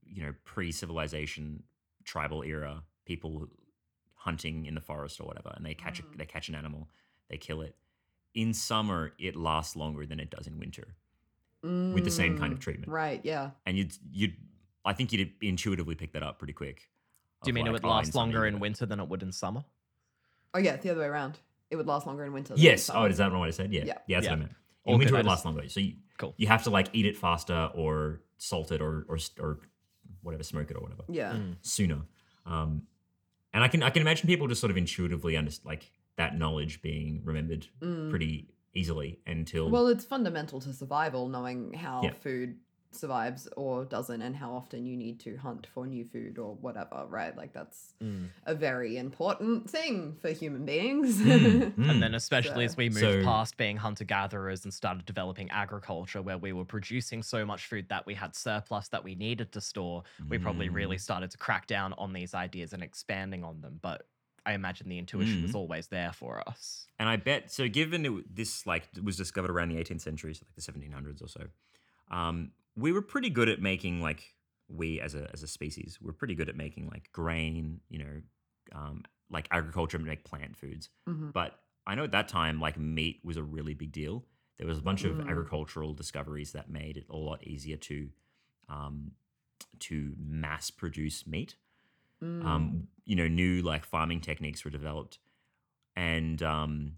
you 0.05 0.23
know 0.23 0.35
pre-civilization 0.45 1.65
tribal 2.05 2.43
era 2.43 2.85
people 3.05 3.49
hunting 4.15 4.67
in 4.67 4.75
the 4.75 4.81
forest 4.81 5.21
or 5.21 5.27
whatever 5.27 5.53
and 5.57 5.65
they 5.65 5.75
catch 5.75 6.01
a, 6.01 6.03
Mm. 6.03 6.17
they 6.17 6.27
catch 6.27 6.49
an 6.49 6.55
animal, 6.55 6.89
they 7.29 7.37
kill 7.39 7.61
it. 7.63 7.77
In 8.35 8.53
summer 8.55 9.13
it 9.19 9.35
lasts 9.37 9.75
longer 9.77 10.07
than 10.07 10.21
it 10.21 10.31
does 10.31 10.47
in 10.47 10.59
winter 10.59 10.95
with 11.63 12.05
the 12.05 12.11
same 12.11 12.39
kind 12.39 12.53
of 12.53 12.59
Mm, 12.59 12.63
treatment. 12.63 12.93
Right. 12.93 13.21
Yeah. 13.25 13.51
And 13.67 13.77
you'd 13.77 13.93
you'd 14.13 14.37
I 14.85 14.93
think 14.93 15.13
you'd 15.13 15.33
intuitively 15.43 15.95
pick 15.97 16.13
that 16.13 16.23
up 16.23 16.39
pretty 16.39 16.53
quick. 16.53 16.89
Do 17.43 17.49
you 17.49 17.53
of 17.53 17.55
mean 17.55 17.67
it 17.67 17.73
like, 17.73 17.83
would 17.83 17.89
oh, 17.89 17.93
last 17.93 18.15
longer 18.15 18.47
in 18.47 18.61
winter 18.61 18.87
than 18.87 19.01
it 19.01 19.09
would 19.09 19.23
in 19.23 19.33
summer? 19.33 19.65
Oh 20.55 20.59
yeah, 20.59 20.75
it's 20.75 20.85
the 20.85 20.91
other 20.91 21.01
way 21.01 21.07
around. 21.07 21.39
It 21.71 21.77
would 21.77 21.87
last 21.87 22.07
longer 22.07 22.25
in 22.25 22.33
winter. 22.33 22.55
than 22.55 22.59
in 22.59 22.65
Yes. 22.65 22.85
summer. 22.85 23.01
Oh, 23.01 23.05
is 23.07 23.17
that 23.19 23.31
not 23.31 23.39
what 23.39 23.49
I 23.49 23.51
said? 23.51 23.73
Yeah. 23.73 23.85
Yeah. 23.85 23.99
Yeah, 24.07 24.17
that's 24.17 24.25
Yeah. 24.27 24.31
what 24.33 24.37
I 24.37 24.41
meant. 24.41 24.53
In 24.87 24.93
good, 24.95 24.99
winter, 24.99 25.17
I 25.17 25.19
it 25.19 25.23
just- 25.23 25.29
lasts 25.29 25.45
longer. 25.45 25.69
So 25.69 25.81
you, 25.81 25.95
Cool. 26.17 26.35
you 26.37 26.47
have 26.47 26.63
to 26.65 26.71
like 26.71 26.89
eat 26.93 27.07
it 27.07 27.17
faster 27.17 27.71
or 27.75 28.23
salt 28.39 28.71
it 28.73 28.81
or 28.81 29.05
or 29.09 29.19
or 29.41 29.59
whatever, 30.23 30.43
smoke 30.43 30.71
it 30.71 30.77
or 30.77 30.81
whatever 30.81 31.05
Yeah. 31.09 31.33
Mm. 31.35 31.57
sooner. 31.63 32.03
Um, 32.47 32.87
and 33.53 33.63
I 33.65 33.69
can 33.69 33.83
I 33.83 33.91
can 33.91 34.01
imagine 34.03 34.27
people 34.27 34.47
just 34.49 34.61
sort 34.61 34.71
of 34.71 34.77
intuitively 34.77 35.37
understand 35.37 35.67
like 35.67 35.91
that 36.19 36.37
knowledge 36.39 36.83
being 36.83 37.23
remembered 37.25 37.67
Mm. 37.81 38.11
pretty 38.11 38.49
easily 38.75 39.19
until 39.27 39.71
Well, 39.71 39.87
it's 39.89 40.05
fundamental 40.05 40.61
to 40.61 40.73
survival 40.73 41.29
knowing 41.29 41.73
how 41.73 42.03
Yeah. 42.03 42.13
food 42.13 42.59
survives 42.91 43.47
or 43.55 43.85
doesn't 43.85 44.23
and 44.23 44.35
how 44.35 44.51
often 44.55 44.87
you 44.87 44.97
need 44.97 45.21
to 45.21 45.37
hunt 45.37 45.67
for 45.67 45.87
new 45.87 46.05
food 46.07 46.39
or 46.39 46.55
whatever, 46.55 47.05
right? 47.09 47.37
Like 47.37 47.53
that's 47.53 47.93
Mm. 48.03 48.29
a 48.47 48.55
very 48.55 48.97
important 48.97 49.69
thing 49.69 50.17
for 50.17 50.31
human 50.31 50.65
beings. 50.65 51.21
Mm, 51.21 51.63
And 51.77 51.77
mm. 51.77 52.01
then, 52.01 52.15
especially 52.15 52.65
as 52.65 52.77
we 52.79 52.89
moved 52.89 53.01
So- 53.01 53.23
past 53.25 53.57
being 53.59 53.77
hunter 53.77 54.05
gatherers 54.05 54.65
and 54.65 54.73
started 54.73 55.05
developing 55.05 55.51
agriculture, 55.51 56.23
where 56.23 56.39
we 56.39 56.53
were 56.55 56.65
producing 56.65 57.23
so 57.23 57.45
much 57.45 57.67
food 57.67 57.89
that 57.91 58.07
we 58.07 58.15
had 58.15 58.35
surplus 58.35 58.89
that 58.89 59.05
we 59.05 59.15
needed 59.15 59.53
to 59.53 59.61
store, 59.61 60.03
we 60.29 60.39
probably 60.39 60.69
really 60.71 60.97
Mm. 60.97 61.01
started 61.01 61.31
to 61.33 61.39
crack 61.39 61.67
down 61.67 61.93
on 61.95 62.13
these 62.15 62.35
ideas 62.35 62.73
and 62.73 62.83
expanding 62.83 63.45
on 63.45 63.61
them. 63.61 63.79
But 63.83 64.09
I 64.49 64.55
imagine 64.55 64.89
the 64.89 64.99
intuition 64.99 65.43
was 65.43 65.53
Mm. 65.53 65.57
always 65.57 65.89
there 65.89 66.13
for 66.13 66.43
us. 66.49 66.87
And 66.99 67.09
I 67.09 67.17
bet 67.17 67.53
so. 67.53 67.69
Given 67.69 68.05
it, 68.07 68.35
this 68.35 68.67
like 68.67 68.89
was 69.03 69.17
discovered 69.17 69.51
around 69.51 69.69
the 69.69 69.77
18th 69.77 70.01
century, 70.01 70.35
so 70.35 70.45
like 70.49 70.55
the 70.55 70.63
1700s 70.63 71.23
or 71.23 71.29
so, 71.29 71.45
um, 72.11 72.53
we 72.77 72.91
were 72.93 73.03
pretty 73.03 73.31
good 73.31 73.49
at 73.49 73.61
making 73.61 74.01
like 74.01 74.35
we 74.69 75.01
as 75.01 75.15
a 75.15 75.31
as 75.33 75.43
a 75.43 75.49
species 75.49 75.99
we're 76.01 76.13
pretty 76.13 76.35
good 76.35 76.49
at 76.49 76.57
making 76.57 76.89
like 76.89 77.11
grain, 77.13 77.81
you 77.89 77.99
know, 77.99 78.23
um, 78.73 79.05
like 79.31 79.47
agriculture 79.51 79.99
make 79.99 80.25
plant 80.25 80.57
foods. 80.57 80.89
Mhm. 81.09 81.33
But 81.33 81.61
I 81.87 81.95
know 81.95 82.05
at 82.05 82.13
that 82.13 82.29
time 82.29 82.61
like 82.61 82.79
meat 82.79 83.21
was 83.25 83.37
a 83.37 83.43
really 83.43 83.75
big 83.75 83.93
deal. 83.93 84.25
There 84.59 84.67
was 84.67 84.79
a 84.79 84.83
bunch 84.83 85.05
of 85.05 85.17
Mm. 85.17 85.29
agricultural 85.31 85.95
discoveries 85.95 86.53
that 86.53 86.69
made 86.71 86.97
it 86.97 87.07
a 87.11 87.17
lot 87.17 87.47
easier 87.47 87.77
to 87.77 88.11
um, 88.69 89.13
to 89.81 90.15
mass 90.19 90.71
produce 90.71 91.27
meat 91.27 91.57
Mm. 92.23 92.45
um, 92.45 92.89
you 93.05 93.17
know, 93.17 93.29
new 93.29 93.63
like 93.63 93.85
farming 93.85 94.21
techniques 94.21 94.65
were 94.65 94.71
developed. 94.71 95.19
And 95.97 96.43
um, 96.43 96.93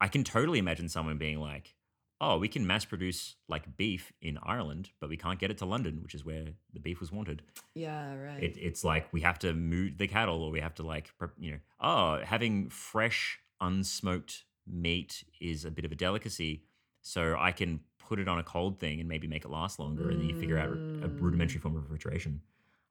I 0.00 0.08
can 0.08 0.24
totally 0.24 0.58
imagine 0.58 0.88
someone 0.88 1.18
being 1.18 1.38
like, 1.38 1.74
oh, 2.20 2.38
we 2.38 2.48
can 2.48 2.66
mass 2.66 2.84
produce 2.84 3.36
like 3.48 3.76
beef 3.76 4.12
in 4.20 4.38
Ireland, 4.42 4.90
but 5.00 5.08
we 5.08 5.16
can't 5.16 5.38
get 5.38 5.50
it 5.50 5.58
to 5.58 5.66
London, 5.66 6.00
which 6.02 6.14
is 6.14 6.24
where 6.24 6.46
the 6.72 6.80
beef 6.80 7.00
was 7.00 7.10
wanted. 7.10 7.42
yeah, 7.74 8.14
right. 8.16 8.42
It, 8.42 8.56
it's 8.58 8.84
like 8.84 9.12
we 9.12 9.22
have 9.22 9.38
to 9.40 9.52
move 9.52 9.98
the 9.98 10.06
cattle 10.06 10.42
or 10.42 10.50
we 10.50 10.60
have 10.60 10.74
to 10.76 10.82
like, 10.82 11.10
you 11.38 11.52
know, 11.52 11.58
oh, 11.80 12.20
having 12.24 12.68
fresh, 12.68 13.38
unsmoked 13.60 14.42
meat 14.66 15.24
is 15.40 15.64
a 15.64 15.70
bit 15.70 15.84
of 15.84 15.92
a 15.92 15.96
delicacy. 15.96 16.64
So 17.00 17.36
I 17.38 17.52
can 17.52 17.80
put 17.98 18.18
it 18.20 18.28
on 18.28 18.38
a 18.38 18.42
cold 18.44 18.78
thing 18.78 19.00
and 19.00 19.08
maybe 19.08 19.26
make 19.26 19.44
it 19.44 19.50
last 19.50 19.78
longer. 19.78 20.10
And 20.10 20.20
then 20.20 20.28
you 20.28 20.34
figure 20.34 20.58
out 20.58 20.70
a 21.02 21.08
Mm. 21.08 21.20
rudimentary 21.20 21.60
form 21.60 21.76
of 21.76 21.82
refrigeration. 21.82 22.40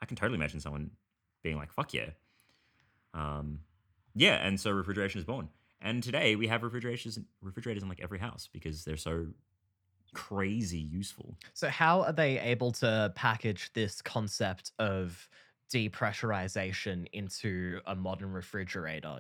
I 0.01 0.05
can 0.05 0.17
totally 0.17 0.35
imagine 0.37 0.59
someone 0.59 0.91
being 1.43 1.57
like, 1.57 1.71
fuck 1.71 1.93
yeah. 1.93 2.09
Um, 3.13 3.59
yeah, 4.15 4.45
and 4.45 4.59
so 4.59 4.71
refrigeration 4.71 5.19
is 5.19 5.25
born. 5.25 5.49
And 5.81 6.03
today 6.03 6.35
we 6.35 6.47
have 6.47 6.63
refrigerators 6.63 7.19
refrigerators 7.41 7.81
in 7.81 7.89
like 7.89 8.01
every 8.01 8.19
house 8.19 8.47
because 8.51 8.83
they're 8.83 8.97
so 8.97 9.27
crazy 10.13 10.77
useful. 10.79 11.35
So, 11.53 11.69
how 11.69 12.03
are 12.03 12.13
they 12.13 12.39
able 12.39 12.71
to 12.73 13.11
package 13.15 13.71
this 13.73 14.01
concept 14.01 14.71
of 14.79 15.27
depressurization 15.73 17.07
into 17.13 17.79
a 17.85 17.95
modern 17.95 18.31
refrigerator? 18.31 19.19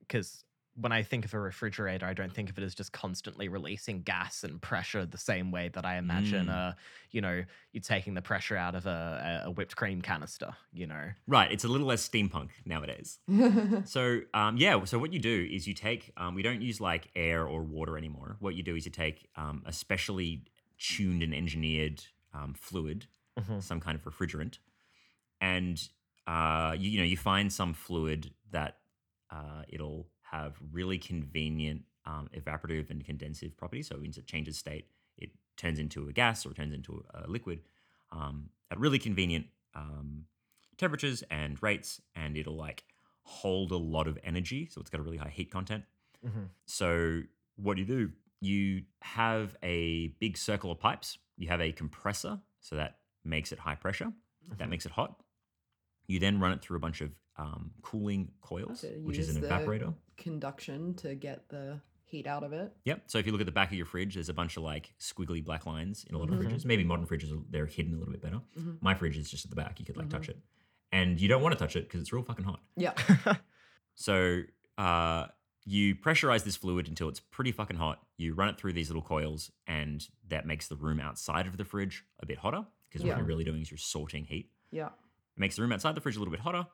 Because 0.00 0.44
when 0.76 0.90
I 0.92 1.02
think 1.04 1.24
of 1.24 1.32
a 1.34 1.38
refrigerator, 1.38 2.04
I 2.04 2.14
don't 2.14 2.34
think 2.34 2.50
of 2.50 2.58
it 2.58 2.64
as 2.64 2.74
just 2.74 2.92
constantly 2.92 3.48
releasing 3.48 4.02
gas 4.02 4.42
and 4.42 4.60
pressure 4.60 5.06
the 5.06 5.18
same 5.18 5.52
way 5.52 5.68
that 5.72 5.84
I 5.84 5.98
imagine, 5.98 6.46
Mm. 6.46 6.70
uh, 6.70 6.72
you 7.12 7.20
know, 7.20 7.44
you're 7.72 7.80
taking 7.82 8.14
the 8.14 8.22
pressure 8.22 8.56
out 8.56 8.74
of 8.74 8.84
a, 8.86 9.42
a 9.46 9.50
whipped 9.52 9.76
cream 9.76 10.02
canister, 10.02 10.56
you 10.72 10.86
know? 10.88 11.10
Right, 11.28 11.52
it's 11.52 11.62
a 11.64 11.68
little 11.68 11.86
less 11.86 12.08
steampunk 12.08 12.50
nowadays. 12.64 13.18
So 13.86 14.20
um, 14.34 14.56
yeah, 14.56 14.82
so 14.84 14.98
what 14.98 15.12
you 15.12 15.18
do 15.20 15.48
is 15.50 15.66
you 15.68 15.74
take. 15.74 16.12
Um, 16.16 16.34
we 16.34 16.42
don't 16.42 16.60
use 16.62 16.80
like 16.80 17.08
air 17.14 17.46
or 17.46 17.62
water 17.62 17.96
anymore. 17.98 18.36
What 18.40 18.54
you 18.54 18.62
do 18.62 18.74
is 18.74 18.84
you 18.84 18.90
take 18.90 19.28
um, 19.36 19.62
a 19.66 19.72
specially 19.72 20.42
tuned 20.78 21.22
and 21.22 21.34
engineered 21.34 22.02
um, 22.32 22.54
fluid, 22.54 23.06
Mhm. 23.38 23.62
some 23.62 23.80
kind 23.80 23.96
of 23.96 24.04
refrigerant, 24.04 24.58
and 25.40 25.88
uh, 26.26 26.74
you, 26.78 26.90
you 26.90 26.98
know 26.98 27.04
you 27.04 27.16
find 27.16 27.52
some 27.52 27.74
fluid 27.74 28.32
that 28.50 28.78
uh, 29.30 29.62
it'll 29.68 30.06
have 30.30 30.56
really 30.72 30.98
convenient 30.98 31.82
um, 32.06 32.28
evaporative 32.36 32.90
and 32.90 33.04
condensive 33.04 33.56
properties. 33.56 33.88
So 33.88 33.96
once 33.98 34.16
it 34.18 34.26
changes 34.26 34.58
state, 34.58 34.86
it 35.16 35.30
turns 35.56 35.78
into 35.78 36.08
a 36.08 36.12
gas 36.12 36.44
or 36.44 36.52
turns 36.52 36.74
into 36.74 37.04
a 37.14 37.28
liquid 37.28 37.60
um, 38.12 38.50
at 38.70 38.78
really 38.78 38.98
convenient 38.98 39.46
um, 39.74 40.24
temperatures 40.76 41.22
and 41.30 41.62
rates, 41.62 42.00
and 42.14 42.36
it'll 42.36 42.56
like 42.56 42.84
hold 43.22 43.70
a 43.72 43.76
lot 43.76 44.06
of 44.06 44.18
energy. 44.24 44.68
So 44.70 44.80
it's 44.80 44.90
got 44.90 45.00
a 45.00 45.04
really 45.04 45.16
high 45.16 45.30
heat 45.30 45.50
content. 45.50 45.84
Mhm. 46.24 46.48
So 46.66 47.22
what 47.56 47.76
do 47.76 47.82
you 47.82 47.86
do? 47.86 48.12
You 48.40 48.82
have 49.00 49.56
a 49.62 50.08
big 50.20 50.36
circle 50.36 50.70
of 50.70 50.78
pipes. 50.78 51.18
You 51.36 51.48
have 51.48 51.60
a 51.60 51.72
compressor, 51.72 52.40
so 52.60 52.76
that 52.76 52.98
makes 53.24 53.52
it 53.52 53.58
high 53.58 53.74
pressure. 53.76 54.06
Mm-hmm. 54.06 54.56
That 54.58 54.68
makes 54.68 54.84
it 54.86 54.92
hot. 54.92 55.20
You 56.06 56.18
then 56.18 56.38
run 56.38 56.52
it 56.52 56.60
through 56.60 56.76
a 56.76 56.80
bunch 56.80 57.00
of 57.00 57.10
um, 57.36 57.70
cooling 57.82 58.30
coils, 58.42 58.84
which 59.06 59.16
is 59.18 59.28
an 59.34 59.42
evaporator. 59.48 59.94
Conduction 60.16 60.94
to 60.94 61.14
get 61.14 61.48
the 61.48 61.80
heat 62.04 62.26
out 62.26 62.44
of 62.44 62.52
it. 62.52 62.72
Yep. 62.84 63.02
So 63.06 63.18
if 63.18 63.26
you 63.26 63.32
look 63.32 63.40
at 63.40 63.46
the 63.46 63.52
back 63.52 63.70
of 63.70 63.76
your 63.76 63.86
fridge, 63.86 64.14
there's 64.14 64.28
a 64.28 64.34
bunch 64.34 64.56
of 64.56 64.62
like 64.62 64.92
squiggly 65.00 65.42
black 65.44 65.66
lines 65.66 66.04
in 66.08 66.14
a 66.14 66.18
lot 66.18 66.28
of 66.30 66.36
fridges. 66.36 66.64
Maybe 66.64 66.84
modern 66.84 67.06
fridges 67.06 67.30
they're 67.50 67.66
hidden 67.66 67.94
a 67.94 67.98
little 67.98 68.12
bit 68.12 68.22
better. 68.22 68.40
Mhm. 68.58 68.78
My 68.80 68.94
fridge 68.94 69.16
is 69.18 69.30
just 69.30 69.44
at 69.44 69.50
the 69.50 69.56
back. 69.56 69.80
You 69.80 69.86
could 69.86 69.96
like 69.96 70.06
Mm-hmm. 70.08 70.16
touch 70.18 70.28
it, 70.28 70.38
and 70.92 71.20
you 71.20 71.28
don't 71.28 71.42
want 71.42 71.52
to 71.52 71.58
touch 71.58 71.76
it 71.76 71.84
because 71.84 72.00
it's 72.00 72.12
real 72.12 72.22
fucking 72.22 72.44
hot. 72.44 72.60
Yeah. 72.76 72.92
So 73.96 74.42
uh, 74.76 75.26
you 75.64 75.94
pressurize 75.94 76.42
this 76.44 76.56
fluid 76.56 76.88
until 76.88 77.08
it's 77.08 77.20
pretty 77.20 77.52
fucking 77.52 77.76
hot. 77.76 78.00
You 78.16 78.34
run 78.34 78.48
it 78.48 78.58
through 78.58 78.72
these 78.72 78.88
little 78.90 79.02
coils, 79.02 79.50
and 79.66 80.06
that 80.28 80.46
makes 80.46 80.66
the 80.68 80.76
room 80.76 80.98
outside 81.00 81.46
of 81.46 81.56
the 81.56 81.64
fridge 81.64 82.04
a 82.20 82.26
bit 82.26 82.38
hotter 82.38 82.64
because 82.88 83.04
what 83.06 83.16
you're 83.16 83.26
really 83.26 83.44
doing 83.44 83.60
is 83.62 83.70
you're 83.70 83.78
sorting 83.78 84.24
heat. 84.24 84.50
Yeah. 84.72 84.86
It 84.86 85.38
makes 85.40 85.56
the 85.56 85.62
room 85.62 85.72
outside 85.72 85.94
the 85.94 86.00
fridge 86.00 86.16
a 86.16 86.18
little 86.18 86.32
bit 86.32 86.40
hotter. 86.40 86.66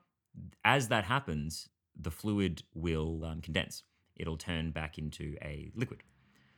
As 0.65 0.89
that 0.89 1.05
happens, 1.05 1.69
the 1.99 2.11
fluid 2.11 2.63
will 2.75 3.25
um, 3.25 3.41
condense. 3.41 3.83
It'll 4.17 4.37
turn 4.37 4.71
back 4.71 4.99
into 4.99 5.37
a 5.43 5.71
liquid. 5.75 6.03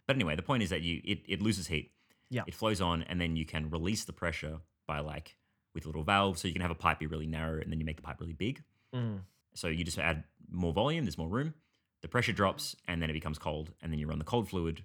But 0.06 0.16
anyway, 0.16 0.36
the 0.36 0.42
point 0.42 0.62
is 0.62 0.70
that 0.70 0.82
you 0.82 1.00
it, 1.04 1.20
it 1.28 1.42
loses 1.42 1.68
heat. 1.68 1.92
Yeah. 2.30 2.42
It 2.46 2.54
flows 2.54 2.80
on, 2.80 3.02
and 3.02 3.20
then 3.20 3.36
you 3.36 3.44
can 3.44 3.70
release 3.70 4.04
the 4.04 4.12
pressure 4.12 4.58
by 4.86 5.00
like 5.00 5.36
with 5.74 5.84
a 5.84 5.88
little 5.88 6.02
valve. 6.02 6.38
So 6.38 6.48
you 6.48 6.54
can 6.54 6.62
have 6.62 6.70
a 6.70 6.76
pipe 6.76 6.98
be 6.98 7.06
really 7.06 7.26
narrow, 7.26 7.60
and 7.60 7.70
then 7.70 7.78
you 7.78 7.84
make 7.84 7.96
the 7.96 8.02
pipe 8.02 8.20
really 8.20 8.32
big. 8.32 8.62
Mm. 8.94 9.20
So 9.54 9.68
you 9.68 9.84
just 9.84 9.98
add 9.98 10.24
more 10.50 10.72
volume, 10.72 11.04
there's 11.04 11.18
more 11.18 11.28
room, 11.28 11.54
the 12.00 12.08
pressure 12.08 12.32
drops, 12.32 12.76
and 12.86 13.00
then 13.00 13.10
it 13.10 13.14
becomes 13.14 13.38
cold. 13.38 13.72
And 13.82 13.92
then 13.92 13.98
you 13.98 14.06
run 14.06 14.18
the 14.18 14.24
cold 14.24 14.48
fluid 14.48 14.82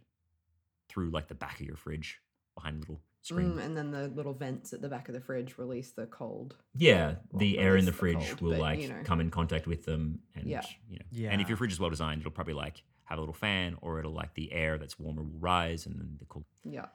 through 0.90 1.10
like 1.10 1.28
the 1.28 1.36
back 1.36 1.60
of 1.60 1.66
your 1.66 1.78
fridge 1.78 2.20
behind 2.56 2.78
a 2.78 2.80
little 2.80 3.02
screen. 3.28 3.54
Mm, 3.54 3.66
and 3.66 3.78
then 3.78 3.92
the 3.92 4.08
little 4.10 4.34
vents 4.34 4.74
at 4.74 4.82
the 4.82 4.90
back 4.90 5.08
of 5.10 5.14
the 5.14 5.22
fridge 5.22 5.58
release 5.58 5.92
the 5.92 6.06
cold. 6.08 6.56
Yeah, 6.76 7.16
the 7.34 7.58
air 7.60 7.76
in 7.78 7.86
release 7.86 7.86
the 7.86 7.92
the 7.92 7.98
fridge 7.98 8.28
cold, 8.30 8.42
will 8.42 8.52
but, 8.52 8.60
like 8.60 8.82
you 8.82 8.90
know. 8.90 9.02
come 9.04 9.20
in 9.22 9.30
contact 9.30 9.68
with 9.68 9.84
them 9.86 10.20
and 10.36 10.46
Yeah. 10.48 10.62
you 10.90 11.00
know. 11.00 11.30
And 11.30 11.42
if 11.42 11.48
your 11.48 11.58
fridge 11.58 11.72
is 11.72 11.80
well 11.80 11.90
designed, 11.90 12.22
it'll 12.22 12.32
probably 12.32 12.54
like 12.54 12.84
have 13.06 13.18
a 13.18 13.22
little 13.22 13.34
fan 13.34 13.78
or 13.82 14.00
it'll 14.00 14.12
like 14.14 14.34
the 14.34 14.52
air 14.52 14.78
that's 14.78 15.00
warmer 15.00 15.24
will 15.24 15.40
rise 15.40 15.86
and 15.86 15.98
then 16.00 16.18
the 16.20 16.26
cool. 16.26 16.46
Yeah. 16.64 16.88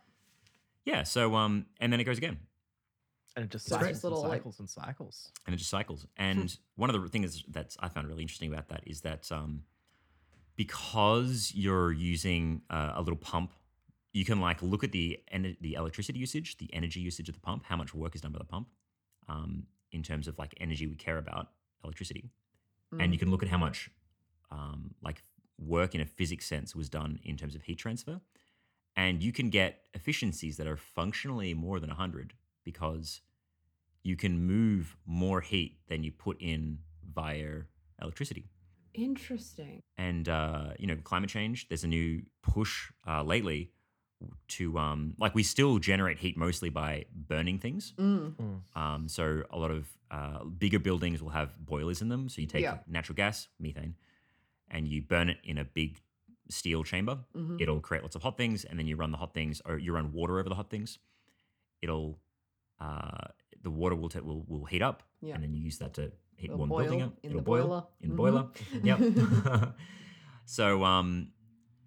Yeah, 0.85 1.03
so 1.05 1.35
um 1.37 1.67
and 1.81 1.93
then 1.93 2.01
it 2.01 2.05
goes 2.05 2.19
again. 2.19 2.39
And 3.35 3.47
it 3.47 3.51
just 3.51 3.67
cycles 3.67 3.89
just 3.89 4.05
and 4.05 4.13
little, 4.13 4.29
like- 4.29 4.41
cycles 4.41 4.59
and 4.61 4.69
cycles. 4.69 5.33
and 5.47 5.55
it 5.55 5.57
just 5.59 5.71
cycles. 5.71 6.07
And 6.19 6.55
one 6.77 6.91
of 6.91 7.01
the 7.01 7.09
things 7.09 7.45
that 7.49 7.77
I 7.81 7.89
found 7.89 8.07
really 8.09 8.23
interesting 8.23 8.53
about 8.53 8.69
that 8.69 8.83
is 8.87 9.01
that 9.03 9.33
um, 9.33 9.63
because 10.57 11.53
you're 11.55 11.93
using 11.93 12.63
uh, 12.71 12.93
a 12.95 13.01
little 13.01 13.17
pump, 13.17 13.53
you 14.13 14.25
can 14.25 14.41
like 14.41 14.63
look 14.63 14.85
at 14.85 14.93
the 14.93 15.19
ener- 15.35 15.57
the 15.61 15.75
electricity 15.75 16.19
usage, 16.19 16.59
the 16.59 16.73
energy 16.73 17.01
usage 17.01 17.29
of 17.29 17.35
the 17.35 17.41
pump, 17.41 17.65
how 17.67 17.77
much 17.77 17.95
work 17.95 18.15
is 18.15 18.21
done 18.21 18.33
by 18.33 18.39
the 18.39 18.45
pump, 18.45 18.69
um, 19.29 19.65
in 19.91 20.03
terms 20.03 20.29
of 20.29 20.39
like 20.39 20.55
energy 20.61 20.87
we 20.87 20.95
care 20.95 21.19
about, 21.19 21.49
electricity, 21.85 22.31
and 22.99 23.13
you 23.13 23.19
can 23.19 23.31
look 23.31 23.43
at 23.43 23.49
how 23.49 23.59
much 23.59 23.91
um, 24.51 24.95
like 25.03 25.23
work 25.59 25.95
in 25.95 26.01
a 26.01 26.05
physics 26.07 26.47
sense 26.47 26.77
was 26.77 26.89
done 26.89 27.19
in 27.25 27.37
terms 27.37 27.55
of 27.55 27.63
heat 27.63 27.79
transfer, 27.79 28.21
and 28.97 29.23
you 29.23 29.33
can 29.33 29.49
get 29.49 29.85
efficiencies 29.95 30.57
that 30.59 30.67
are 30.67 30.77
functionally 30.77 31.55
more 31.55 31.81
than 31.81 31.91
hundred 31.91 32.35
because 32.65 33.23
you 34.03 34.17
can 34.17 34.47
move 34.47 34.97
more 35.07 35.41
heat 35.41 35.79
than 35.89 36.03
you 36.03 36.13
put 36.13 36.41
in 36.41 36.79
via 37.15 37.63
electricity. 38.01 38.51
Interesting. 38.95 39.81
And 39.97 40.29
uh, 40.29 40.71
you 40.79 40.87
know, 40.87 40.97
climate 40.97 41.31
change. 41.31 41.69
There's 41.69 41.85
a 41.85 41.89
new 41.89 42.23
push 42.43 42.91
uh, 43.09 43.23
lately 43.23 43.71
to 44.49 44.79
um, 44.79 45.15
like 45.19 45.35
we 45.35 45.43
still 45.43 45.79
generate 45.79 46.19
heat 46.19 46.37
mostly 46.37 46.69
by 46.71 47.05
burning 47.15 47.59
things. 47.59 47.95
Mm. 47.99 48.61
Um, 48.75 49.09
so 49.09 49.43
a 49.51 49.59
lot 49.59 49.71
of 49.71 49.87
uh, 50.11 50.45
bigger 50.45 50.79
buildings 50.79 51.23
will 51.23 51.31
have 51.31 51.57
boilers 51.65 52.03
in 52.03 52.09
them. 52.09 52.29
So 52.29 52.41
you 52.41 52.47
take 52.47 52.63
Yeah. 52.63 52.79
natural 52.87 53.17
gas, 53.17 53.49
methane, 53.59 53.95
and 54.69 54.87
you 54.89 55.03
burn 55.03 55.29
it 55.31 55.39
in 55.45 55.59
a 55.59 55.65
big 55.65 56.01
steel 56.51 56.85
chamber. 56.85 57.19
Mhm. 57.35 57.61
It'll 57.61 57.81
create 57.81 58.03
lots 58.03 58.17
of 58.17 58.23
hot 58.23 58.37
things, 58.37 58.65
and 58.65 58.79
then 58.79 58.87
you 58.87 58.97
run 58.97 59.11
the 59.11 59.17
hot 59.19 59.33
things, 59.33 59.63
or 59.65 59.79
you 59.79 59.93
run 59.95 60.13
water 60.13 60.39
over 60.39 60.49
the 60.49 60.55
hot 60.55 60.69
things. 60.71 60.99
It'll 61.81 62.19
uh, 62.81 63.29
the 63.63 63.71
water 63.71 63.95
will, 63.95 64.09
ta- 64.09 64.21
will 64.21 64.45
will 64.49 64.65
heat 64.65 64.83
up, 64.83 65.03
Yeah. 65.21 65.35
and 65.35 65.43
then 65.45 65.55
you 65.55 65.61
use 65.63 65.79
that 65.79 65.95
to 65.95 66.11
heat 66.37 66.51
It'll 66.51 66.59
one 66.59 66.69
building 66.69 67.01
up. 67.03 67.17
in 67.23 67.31
It'll 67.31 67.39
the 67.41 67.45
boil 67.45 67.67
boiler. 67.69 67.85
in 68.01 68.09
the 68.09 68.15
Mhm. 68.15 68.17
boiler. 68.17 68.49
Yep. 68.83 68.99
so 70.45 70.85
um, 70.85 71.29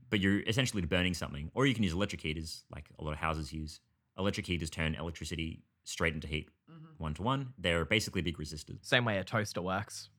but 0.10 0.20
you're 0.20 0.42
essentially 0.42 0.82
burning 0.84 1.14
something, 1.14 1.52
or 1.54 1.66
you 1.66 1.74
can 1.74 1.84
use 1.84 1.94
electric 1.94 2.22
heaters, 2.22 2.64
like 2.74 2.86
a 3.00 3.04
lot 3.04 3.12
of 3.12 3.18
houses 3.20 3.52
use. 3.54 3.80
Electric 4.18 4.46
heaters 4.46 4.70
turn 4.70 4.96
electricity 4.96 5.64
straight 5.84 6.14
into 6.14 6.28
heat, 6.28 6.50
one 6.98 7.14
to 7.16 7.22
one. 7.22 7.54
They're 7.58 7.84
basically 7.86 8.22
big 8.22 8.38
resistors. 8.38 8.78
Same 8.82 9.04
way 9.06 9.18
a 9.18 9.24
toaster 9.24 9.62
works. 9.62 10.10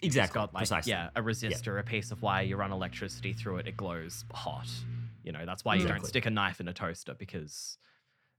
It's 0.00 0.06
Exactly, 0.06 0.34
got 0.34 0.52
like 0.52 0.62
precisely. 0.62 0.90
yeah, 0.90 1.10
a 1.14 1.22
resistor, 1.22 1.78
a 1.78 1.84
piece 1.84 2.10
of 2.10 2.22
wire. 2.22 2.42
You 2.42 2.56
run 2.56 2.72
electricity 2.72 3.32
through 3.32 3.58
it, 3.58 3.68
it 3.68 3.76
glows 3.76 4.24
hot. 4.34 4.68
You 5.22 5.30
know 5.30 5.46
that's 5.46 5.64
why 5.64 5.76
you 5.76 5.86
don't 5.86 6.04
stick 6.04 6.26
a 6.26 6.30
knife 6.30 6.58
in 6.60 6.66
a 6.66 6.72
toaster 6.72 7.14
because 7.14 7.78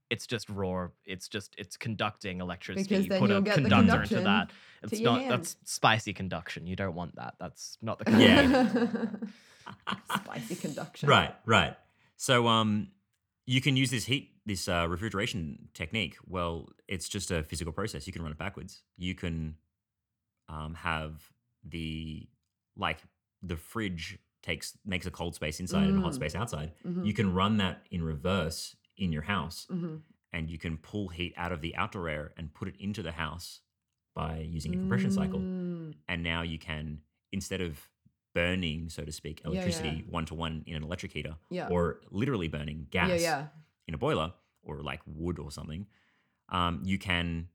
it's 0.10 0.28
just 0.28 0.50
raw. 0.50 0.90
It's 1.06 1.30
just 1.30 1.56
it's 1.58 1.78
conducting 1.78 2.42
electricity. 2.42 2.84
Because 2.90 3.04
you 3.06 3.10
then 3.10 3.20
put 3.22 3.30
a 3.30 3.34
you'll 3.36 3.42
get 3.44 3.56
the 3.64 3.70
conductor 3.70 4.02
into 4.04 4.20
that. 4.26 4.52
It's 4.84 5.00
not 5.00 5.22
hand. 5.22 5.32
that's 5.32 5.56
spicy 5.64 6.12
conduction. 6.14 6.68
You 6.68 6.76
don't 6.76 6.94
want 6.96 7.16
that. 7.16 7.36
That's 7.40 7.78
not 7.82 8.00
the 8.00 8.06
kind 8.06 8.16
of 8.16 8.74
Yeah. 8.76 9.06
Spicy 10.16 10.56
conduction. 10.56 11.10
Right, 11.10 11.34
right. 11.46 11.76
So 12.18 12.48
um, 12.48 12.90
you 13.46 13.62
can 13.62 13.76
use 13.76 13.90
this 13.92 14.06
heat, 14.06 14.32
this 14.46 14.68
uh, 14.68 14.88
refrigeration 14.90 15.70
technique. 15.74 16.18
Well, 16.28 16.70
it's 16.88 17.08
just 17.10 17.32
a 17.32 17.44
physical 17.44 17.74
process. 17.74 18.08
You 18.08 18.14
can 18.14 18.22
run 18.22 18.32
it 18.32 18.38
backwards. 18.38 18.84
You 18.98 19.16
can 19.16 19.56
um, 20.50 20.74
have 20.76 21.22
the 21.68 22.28
like 22.76 23.00
the 23.42 23.56
fridge 23.56 24.20
takes 24.42 24.78
makes 24.86 25.06
a 25.06 25.12
cold 25.12 25.36
space 25.36 25.60
inside 25.60 25.88
and 25.88 26.00
a 26.00 26.02
hot 26.02 26.12
Mm. 26.12 26.16
space 26.16 26.36
outside. 26.36 26.74
Mhm. 26.86 27.06
You 27.06 27.14
can 27.14 27.34
run 27.34 27.58
that 27.58 27.86
in 27.92 28.04
reverse 28.04 28.76
in 28.98 29.12
your 29.14 29.22
house, 29.24 29.66
Mhm. 29.72 30.02
and 30.34 30.50
you 30.50 30.58
can 30.58 30.78
pull 30.78 31.08
heat 31.10 31.34
out 31.38 31.52
of 31.52 31.62
the 31.62 31.76
outdoor 31.76 32.10
air 32.10 32.34
and 32.38 32.54
put 32.54 32.68
it 32.68 32.76
into 32.78 33.02
the 33.02 33.14
house 33.14 33.62
by 34.14 34.40
using 34.40 34.76
a 34.76 34.78
compression 34.78 35.12
cycle. 35.12 35.40
Mm. 35.40 35.96
And 36.08 36.24
now 36.24 36.42
you 36.42 36.60
can 36.60 37.02
instead 37.32 37.62
of 37.62 37.90
burning, 38.34 38.90
so 38.90 39.04
to 39.04 39.12
speak, 39.12 39.40
Yeah, 39.40 39.44
yeah. 39.46 39.52
electricity 39.54 40.06
one 40.10 40.26
to 40.26 40.34
one 40.36 40.64
in 40.66 40.76
an 40.76 40.84
electric 40.84 41.12
heater, 41.14 41.36
Yeah. 41.50 41.68
or 41.70 42.02
literally 42.12 42.48
burning 42.48 42.88
gas 42.90 43.10
Yeah, 43.10 43.16
yeah. 43.18 43.48
in 43.88 43.94
a 43.94 43.98
boiler 43.98 44.34
or 44.64 44.82
like 44.82 45.02
wood 45.06 45.40
or 45.40 45.52
something, 45.52 45.88
um, 46.50 46.82
you 46.84 46.98
can 46.98 47.50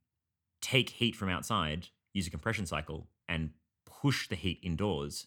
take 0.61 0.91
heat 0.91 1.15
from 1.17 1.29
outside, 1.29 1.89
use 2.13 2.27
a 2.27 2.31
compression 2.31 2.67
cycle, 2.67 3.09
and 3.29 3.51
push 3.85 4.29
the 4.29 4.37
heat 4.37 4.59
indoors 4.63 5.27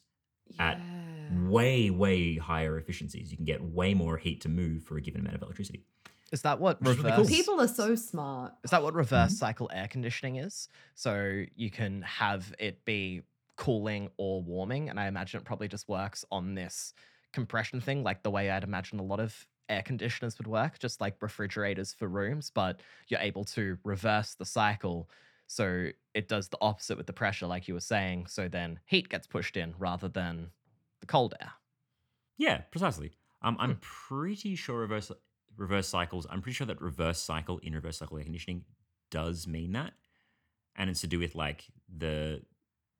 at 0.59 0.81
way, 1.29 1.89
way 1.89 2.35
higher 2.35 2.77
efficiencies. 2.77 3.31
You 3.31 3.37
can 3.37 3.45
get 3.45 3.63
way 3.63 3.93
more 3.93 4.17
heat 4.17 4.41
to 4.41 4.49
move 4.49 4.83
for 4.83 4.97
a 4.97 5.01
given 5.01 5.21
amount 5.21 5.35
of 5.37 5.41
electricity. 5.43 5.85
Is 6.31 6.41
that 6.43 6.59
what 6.59 6.79
Which 6.81 6.91
is 6.91 6.97
really 6.97 7.11
reverse? 7.11 7.27
cool. 7.27 7.35
People 7.37 7.61
are 7.61 7.67
so 7.67 7.95
smart. 7.95 8.53
Is 8.63 8.71
that 8.71 8.83
what 8.83 8.93
reverse 8.93 9.31
Mm-hmm. 9.31 9.37
cycle 9.37 9.69
air 9.73 9.87
conditioning 9.87 10.37
is? 10.37 10.67
So 10.95 11.43
you 11.55 11.69
can 11.69 12.01
have 12.03 12.53
it 12.59 12.83
be 12.85 13.21
cooling 13.61 14.09
or 14.17 14.41
warming, 14.41 14.89
and 14.89 14.99
I 14.99 15.07
imagine 15.07 15.39
it 15.41 15.45
probably 15.45 15.69
just 15.69 15.87
works 15.87 16.25
on 16.31 16.55
this 16.55 16.93
compression 17.31 17.79
thing, 17.79 18.03
like 18.03 18.23
the 18.23 18.31
way 18.31 18.49
I'd 18.49 18.63
imagine 18.65 18.99
a 18.99 19.03
lot 19.03 19.19
of 19.21 19.47
air 19.69 19.83
conditioners 19.83 20.37
would 20.39 20.47
work, 20.47 20.79
just 20.79 20.99
like 20.99 21.21
refrigerators 21.21 21.93
for 21.93 22.07
rooms, 22.07 22.49
but 22.49 22.81
you're 23.07 23.21
able 23.21 23.45
to 23.45 23.77
reverse 23.85 24.35
the 24.35 24.45
cycle. 24.45 25.09
So 25.47 25.89
it 26.15 26.27
does 26.27 26.49
the 26.49 26.57
opposite 26.61 26.97
with 26.97 27.07
the 27.07 27.13
pressure, 27.13 27.47
like 27.47 27.67
you 27.67 27.75
were 27.75 27.79
saying. 27.81 28.27
So 28.27 28.49
then 28.49 28.79
heat 28.87 29.09
gets 29.09 29.27
pushed 29.27 29.57
in 29.57 29.75
rather 29.77 30.09
than 30.09 30.51
the 31.01 31.07
cold 31.07 31.35
air. 31.39 31.53
Yeah, 32.37 32.61
precisely. 32.71 33.13
Um, 33.41 33.57
I'm 33.59 33.75
Hmm. 33.75 33.81
pretty 33.81 34.55
sure 34.55 34.79
reverse 34.79 35.11
reverse 35.57 35.87
cycles. 35.87 36.25
I'm 36.29 36.41
pretty 36.41 36.55
sure 36.55 36.67
that 36.67 36.81
reverse 36.81 37.19
cycle 37.19 37.57
in 37.59 37.73
reverse 37.73 37.97
cycle 37.97 38.17
air 38.17 38.23
conditioning 38.23 38.65
does 39.09 39.47
mean 39.47 39.73
that, 39.73 39.93
and 40.75 40.89
it's 40.89 41.01
to 41.01 41.07
do 41.07 41.19
with 41.19 41.35
like 41.35 41.67
the 41.89 42.43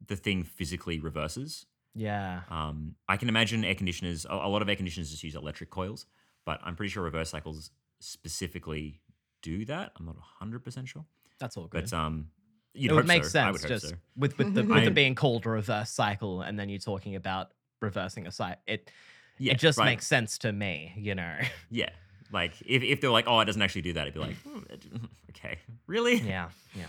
the 0.07 0.15
thing 0.15 0.43
physically 0.43 0.99
reverses. 0.99 1.65
Yeah. 1.93 2.41
Um, 2.49 2.95
I 3.09 3.17
can 3.17 3.29
imagine 3.29 3.63
air 3.65 3.75
conditioners. 3.75 4.25
A, 4.25 4.33
a 4.33 4.47
lot 4.49 4.61
of 4.61 4.69
air 4.69 4.75
conditioners 4.75 5.11
just 5.11 5.23
use 5.23 5.35
electric 5.35 5.69
coils, 5.69 6.05
but 6.45 6.59
I'm 6.63 6.75
pretty 6.75 6.89
sure 6.89 7.03
reverse 7.03 7.29
cycles 7.29 7.71
specifically 7.99 9.01
do 9.41 9.65
that. 9.65 9.91
I'm 9.97 10.05
not 10.05 10.15
100 10.15 10.63
percent 10.63 10.87
sure, 10.87 11.05
That's 11.39 11.57
all 11.57 11.67
good. 11.67 11.89
but 11.89 11.93
um, 11.93 12.27
it 12.73 12.91
would 12.91 13.07
make 13.07 13.23
so. 13.23 13.29
sense 13.29 13.61
would 13.61 13.67
just 13.67 13.89
so. 13.89 13.95
with 14.15 14.37
with 14.37 14.53
the 14.53 14.63
with 14.73 14.83
it 14.83 14.93
being 14.93 15.15
called 15.15 15.45
a 15.45 15.49
reverse 15.49 15.89
cycle 15.89 16.41
and 16.41 16.57
then 16.57 16.69
you're 16.69 16.79
talking 16.79 17.15
about 17.15 17.51
reversing 17.81 18.27
a 18.27 18.31
cycle 18.31 18.61
it 18.67 18.89
Yeah, 19.37 19.53
it 19.53 19.59
just 19.59 19.77
right. 19.77 19.85
makes 19.85 20.07
sense 20.07 20.37
to 20.39 20.51
me 20.53 20.93
you 20.95 21.15
know 21.15 21.35
Yeah, 21.69 21.89
like 22.31 22.53
if, 22.65 22.81
if 22.83 23.01
they're 23.01 23.09
like, 23.11 23.25
oh, 23.27 23.39
it 23.41 23.45
doesn't 23.45 23.61
actually 23.61 23.81
do 23.81 23.93
that, 23.93 24.03
it'd 24.03 24.13
be 24.13 24.19
like, 24.21 24.37
hmm, 24.37 24.59
okay, 25.31 25.57
really? 25.87 26.15
yeah 26.15 26.49
yeah 26.75 26.85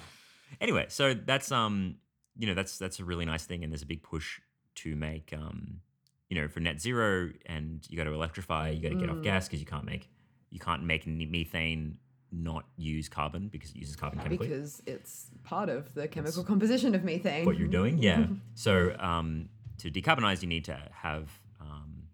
Anyway, 0.60 0.84
so 0.88 1.14
that's 1.14 1.50
um, 1.50 1.96
you 2.36 2.46
know, 2.46 2.54
that's 2.54 2.78
that's 2.78 2.98
a 3.00 3.04
really 3.04 3.24
nice 3.24 3.44
thing, 3.44 3.62
and 3.62 3.72
there's 3.72 3.82
a 3.82 3.86
big 3.86 4.02
push 4.02 4.40
to 4.76 4.96
make 4.96 5.32
um, 5.36 5.80
you 6.28 6.40
know, 6.40 6.48
for 6.48 6.60
net 6.60 6.80
zero, 6.80 7.30
and 7.46 7.86
you 7.90 7.96
got 7.96 8.04
to 8.04 8.12
electrify, 8.14 8.70
you 8.70 8.80
got 8.80 8.88
to 8.88 8.94
get 8.94 9.10
off 9.10 9.16
Mm. 9.16 9.22
gas 9.24 9.46
because 9.48 9.60
you 9.60 9.66
can't 9.66 9.84
make 9.84 10.08
you 10.50 10.58
can't 10.58 10.82
make 10.84 11.06
any 11.06 11.26
methane 11.26 11.96
not 12.30 12.64
use 12.76 13.08
carbon 13.08 13.48
because 13.48 13.70
it 13.70 13.76
uses 13.76 13.96
carbon 13.96 14.18
chemically. 14.18 14.48
because 14.48 14.82
it's 14.86 15.26
part 15.44 15.68
of 15.68 15.92
the 15.94 16.08
chemical 16.08 16.42
composition 16.44 16.94
of 16.94 17.04
methane. 17.04 17.44
what 17.44 17.58
you're 17.58 17.68
doing. 17.68 17.98
Yeah. 17.98 18.26
so 18.54 18.94
um, 18.98 19.48
to 19.78 19.90
decarbonize, 19.90 20.40
you 20.42 20.48
need 20.48 20.64
to 20.66 20.78
have 20.92 21.28
um, 21.60 22.04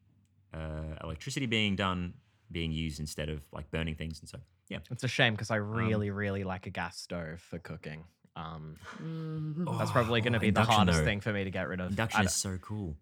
uh, 0.53 0.97
electricity 1.05 1.47
being 1.47 1.77
done, 1.77 2.15
being 2.51 2.73
used 2.73 2.99
instead 3.01 3.29
of 3.29 3.43
like 3.53 3.71
burning 3.71 3.95
things. 3.95 4.19
And 4.21 4.29
so, 4.29 4.39
yeah. 4.69 4.79
It's 4.91 5.05
a 5.05 5.09
shame 5.09 5.35
because 5.35 5.51
I 5.53 5.57
really, 5.57 6.11
really 6.11 6.43
like 6.45 6.67
a 6.67 6.71
gas 6.71 6.99
stove 6.99 7.41
for 7.41 7.59
cooking. 7.59 8.05
Um, 8.39 8.77
Mhm. 9.03 9.79
that's 9.79 9.91
probably 9.91 10.21
going 10.21 10.33
to 10.35 10.39
Oh, 10.39 10.41
be 10.41 10.51
the 10.51 10.63
hardest 10.65 10.99
though. 10.99 11.05
thing 11.05 11.21
for 11.21 11.33
me 11.33 11.45
to 11.45 11.51
get 11.51 11.67
rid 11.69 11.81
of. 11.81 11.91
Induction 11.91 12.21
I 12.21 12.25
is 12.25 12.35
so 12.35 12.57
cool 12.59 12.97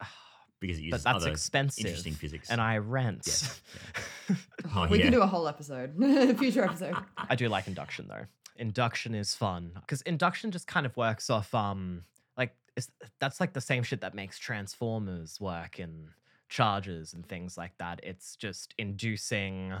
because 0.60 0.78
it 0.78 0.82
uses 0.82 0.90
but 0.90 0.96
uses 0.96 1.04
that's 1.04 1.16
other 1.22 1.30
expensive. 1.30 1.86
interesting 1.86 2.14
physics. 2.14 2.50
And 2.50 2.60
I 2.60 2.78
rent. 2.78 3.22
Yes, 3.26 3.60
oh, 4.74 4.86
we 4.88 4.98
yeah. 4.98 5.04
can 5.04 5.12
do 5.12 5.22
a 5.22 5.26
whole 5.26 5.46
episode, 5.46 5.94
future 6.38 6.64
episode. 6.64 6.96
I 7.16 7.34
do 7.36 7.48
like 7.48 7.66
induction 7.68 8.08
though. 8.08 8.26
Induction 8.56 9.14
is 9.14 9.34
fun 9.34 9.72
because 9.76 10.02
induction 10.02 10.50
just 10.50 10.66
kind 10.66 10.84
of 10.84 10.96
works 10.96 11.30
off 11.30 11.54
um 11.54 12.04
like 12.36 12.54
it's, 12.76 12.90
that's 13.18 13.40
like 13.40 13.52
the 13.52 13.60
same 13.60 13.82
shit 13.82 14.00
that 14.00 14.14
makes 14.14 14.38
transformers 14.38 15.40
work 15.40 15.78
and 15.78 16.08
charges 16.48 17.14
and 17.14 17.26
things 17.28 17.56
like 17.56 17.76
that. 17.78 18.00
It's 18.02 18.36
just 18.36 18.74
inducing 18.78 19.72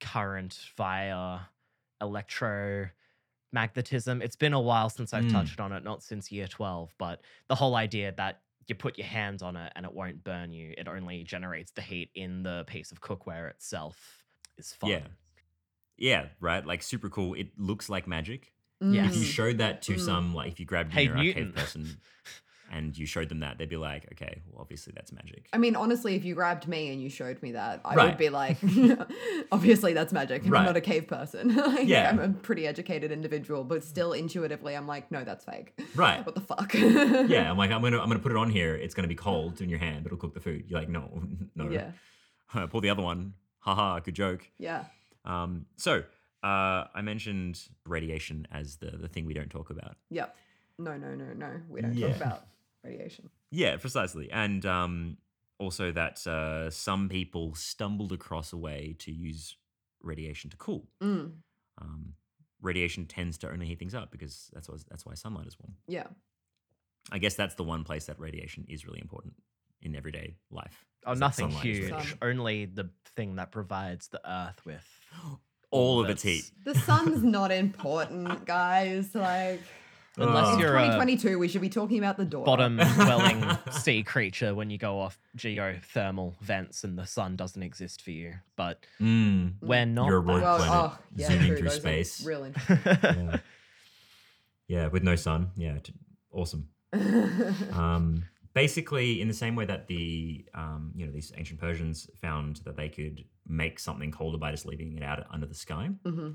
current 0.00 0.58
via 0.76 1.40
electromagnetism. 3.54 4.22
It's 4.22 4.36
been 4.36 4.52
a 4.52 4.60
while 4.60 4.90
since 4.90 5.12
I've 5.14 5.24
Mm. 5.24 5.32
touched 5.32 5.60
on 5.60 5.72
it, 5.72 5.84
not 5.84 6.02
since 6.02 6.30
year 6.32 6.46
12, 6.48 6.94
but 6.98 7.22
the 7.48 7.54
whole 7.54 7.74
idea 7.76 8.12
that 8.16 8.42
you 8.66 8.74
put 8.74 8.98
your 8.98 9.06
hands 9.06 9.42
on 9.42 9.56
it 9.56 9.72
and 9.76 9.86
it 9.86 9.92
won't 9.92 10.22
burn 10.24 10.52
you. 10.52 10.74
It 10.76 10.88
only 10.88 11.24
generates 11.24 11.70
the 11.72 11.80
heat 11.82 12.10
in 12.14 12.42
the 12.42 12.64
piece 12.66 12.92
of 12.92 13.00
cookware 13.00 13.48
itself 13.50 14.24
is 14.58 14.72
fun. 14.72 14.90
Yeah. 14.90 15.06
Yeah, 15.96 16.26
right. 16.40 16.64
Like 16.64 16.82
super 16.82 17.08
cool. 17.08 17.34
It 17.34 17.58
looks 17.58 17.88
like 17.88 18.06
magic. 18.06 18.52
Yes. 18.80 19.14
If 19.14 19.16
you 19.20 19.24
showed 19.24 19.58
that 19.58 19.82
to 19.82 19.94
Mm. 19.94 20.00
some, 20.00 20.34
like 20.34 20.52
if 20.52 20.60
you 20.60 20.66
grabbed 20.66 20.92
Hey, 20.92 21.04
you 21.04 21.08
know, 21.08 21.14
a 21.14 21.22
Newton. 21.24 21.44
cave 21.46 21.54
person 21.54 22.00
and 22.70 22.96
you 22.96 23.06
showed 23.06 23.28
them 23.28 23.40
that, 23.40 23.58
they'd 23.58 23.68
be 23.68 23.76
like, 23.76 24.06
okay, 24.12 24.42
well, 24.50 24.60
obviously 24.60 24.92
that's 24.94 25.12
magic. 25.12 25.46
I 25.52 25.58
mean, 25.58 25.74
honestly, 25.76 26.14
if 26.14 26.24
you 26.24 26.34
grabbed 26.34 26.68
me 26.68 26.92
and 26.92 27.00
you 27.02 27.08
showed 27.08 27.42
me 27.42 27.52
that, 27.52 27.80
I 27.84 27.94
Right. 27.94 28.06
would 28.08 28.18
be 28.18 28.28
like, 28.28 28.58
obviously 29.52 29.92
that's 29.92 30.12
magic. 30.12 30.44
I'm 30.44 30.50
not 30.50 30.76
a 30.76 30.80
cave 30.80 31.06
person. 31.06 31.54
like, 31.56 31.86
Yeah. 31.88 32.10
I'm 32.10 32.18
a 32.18 32.28
pretty 32.30 32.66
educated 32.66 33.10
individual, 33.12 33.64
but 33.64 33.84
still 33.84 34.12
intuitively, 34.12 34.74
I'm 34.76 34.86
like, 34.86 35.10
no, 35.10 35.24
that's 35.24 35.44
fake. 35.44 35.78
Right. 35.94 36.24
What 36.24 36.34
the 36.34 36.40
fuck? 36.40 36.74
yeah, 36.74 37.50
I'm 37.50 37.56
like, 37.58 37.70
I'm 37.70 37.82
gonna, 37.82 37.98
I'm 38.00 38.08
gonna 38.08 38.18
put 38.20 38.32
it 38.32 38.38
on 38.38 38.50
here. 38.50 38.74
It's 38.74 38.94
gonna 38.94 39.08
be 39.08 39.14
cold 39.14 39.60
in 39.60 39.68
your 39.68 39.78
hand, 39.78 40.04
but 40.04 40.08
it'll 40.12 40.18
cook 40.18 40.34
the 40.34 40.40
food. 40.40 40.64
You're 40.68 40.80
like, 40.80 40.88
no, 40.88 41.22
no. 41.54 41.70
Yeah. 41.70 41.90
Pull 42.68 42.80
the 42.80 42.90
other 42.90 43.02
one. 43.02 43.34
Haha, 43.60 43.98
good 44.00 44.14
joke. 44.14 44.46
Yeah. 44.58 44.84
Um, 45.24 45.66
so 45.76 46.04
uh, 46.42 46.84
I 46.94 47.02
mentioned 47.02 47.60
radiation 47.84 48.46
as 48.52 48.76
the 48.76 48.92
the 48.92 49.08
thing 49.08 49.26
we 49.26 49.34
don't 49.34 49.50
talk 49.50 49.70
about. 49.70 49.96
Yep. 50.10 50.34
No, 50.78 50.96
no, 50.96 51.14
no, 51.14 51.32
no. 51.34 51.50
We 51.68 51.82
don't 51.82 51.94
Yeah. 51.94 52.08
talk 52.08 52.16
about 52.16 52.46
radiation. 52.84 53.30
Yeah, 53.50 53.76
precisely. 53.76 54.30
And 54.30 54.64
um, 54.66 55.18
also 55.58 55.92
that 55.92 56.26
uh, 56.26 56.70
some 56.70 57.08
people 57.08 57.54
stumbled 57.54 58.12
across 58.12 58.52
a 58.52 58.56
way 58.56 58.96
to 59.00 59.12
use 59.12 59.56
radiation 60.02 60.50
to 60.50 60.56
cool. 60.56 60.86
Mm. 61.02 61.32
Um, 61.80 62.14
radiation 62.60 63.06
tends 63.06 63.38
to 63.38 63.50
only 63.50 63.66
heat 63.66 63.78
things 63.78 63.94
up 63.94 64.10
because 64.10 64.50
that's 64.52 64.68
what, 64.68 64.80
that's 64.88 65.04
why 65.04 65.14
sunlight 65.14 65.46
is 65.46 65.56
warm. 65.58 65.74
Yeah. 65.86 66.06
I 67.10 67.18
guess 67.18 67.34
that's 67.34 67.54
the 67.54 67.64
one 67.64 67.84
place 67.84 68.06
that 68.06 68.18
radiation 68.18 68.66
is 68.68 68.86
really 68.86 69.00
important 69.00 69.34
in 69.82 69.94
everyday 69.94 70.36
life. 70.50 70.84
Oh, 71.06 71.14
nothing 71.14 71.50
huge. 71.50 71.90
Sun. 71.90 72.18
Only 72.20 72.66
the 72.66 72.90
thing 73.16 73.36
that 73.36 73.52
provides 73.52 74.08
the 74.08 74.20
earth 74.28 74.60
with 74.64 74.84
All 75.70 76.00
of 76.02 76.08
its 76.08 76.22
heat. 76.22 76.50
The 76.64 76.74
sun's 76.74 77.22
not 77.22 77.52
important, 77.52 78.46
guys. 78.46 79.14
Like, 79.14 79.60
Unless 80.18 80.56
Oh. 80.56 80.58
you're 80.58 80.76
a 80.76 80.82
2022. 80.86 81.38
We 81.38 81.48
should 81.48 81.60
be 81.60 81.68
talking 81.68 81.98
about 81.98 82.16
the 82.16 82.24
door. 82.24 82.44
bottom 82.44 82.76
dwelling 82.94 83.44
sea 83.70 84.02
creature 84.02 84.54
when 84.54 84.68
you 84.70 84.78
go 84.78 84.98
off 85.00 85.18
geothermal 85.36 86.34
vents 86.40 86.82
and 86.84 86.98
the 86.98 87.06
sun 87.06 87.36
doesn't 87.36 87.62
exist 87.62 88.02
for 88.02 88.10
you. 88.10 88.34
But 88.56 88.84
Mm. 89.00 89.54
we're 89.60 89.86
not. 89.86 90.06
You're 90.08 90.18
a 90.18 90.22
that. 90.22 90.32
rogue 90.32 90.42
Well, 90.42 90.56
planet 90.58 90.74
oh, 90.74 90.98
yeah, 91.16 91.28
zooming 91.28 91.46
true, 91.48 91.56
through 91.58 91.70
space. 91.70 92.24
Real 92.24 92.44
interesting. 92.44 92.78
yeah. 92.86 93.36
yeah, 94.66 94.86
with 94.88 95.02
no 95.02 95.16
sun. 95.16 95.50
Yeah, 95.56 95.78
awesome. 96.32 96.68
Um, 97.72 98.24
basically, 98.54 99.20
in 99.20 99.28
the 99.28 99.34
same 99.34 99.54
way 99.54 99.64
that 99.66 99.86
the 99.88 100.44
um, 100.54 100.92
you 100.96 101.06
know 101.06 101.12
these 101.12 101.32
ancient 101.36 101.60
Persians 101.60 102.08
found 102.20 102.56
that 102.64 102.76
they 102.76 102.88
could 102.88 103.24
make 103.46 103.78
something 103.78 104.10
colder 104.10 104.38
by 104.38 104.50
just 104.50 104.66
leaving 104.66 104.96
it 104.96 105.02
out 105.02 105.24
under 105.30 105.46
the 105.46 105.54
sky. 105.54 105.90
hmm 106.04 106.30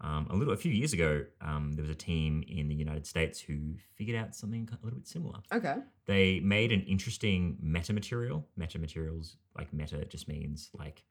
Um, 0.00 0.28
a 0.30 0.36
little, 0.36 0.54
a 0.54 0.56
few 0.56 0.70
years 0.70 0.92
ago, 0.92 1.24
um, 1.40 1.72
there 1.72 1.82
was 1.82 1.90
a 1.90 1.94
team 1.96 2.44
in 2.46 2.68
the 2.68 2.74
United 2.74 3.04
States 3.06 3.40
who 3.40 3.74
figured 3.96 4.16
out 4.16 4.34
something 4.34 4.68
a 4.70 4.84
little 4.84 4.98
bit 5.00 5.08
similar. 5.08 5.40
Okay. 5.52 5.74
They 6.06 6.38
made 6.40 6.70
an 6.70 6.82
interesting 6.82 7.58
metamaterial. 7.64 8.44
Metamaterials, 8.58 9.34
like 9.56 9.72
meta, 9.72 10.04
just 10.04 10.28
means 10.28 10.70
like 10.72 11.02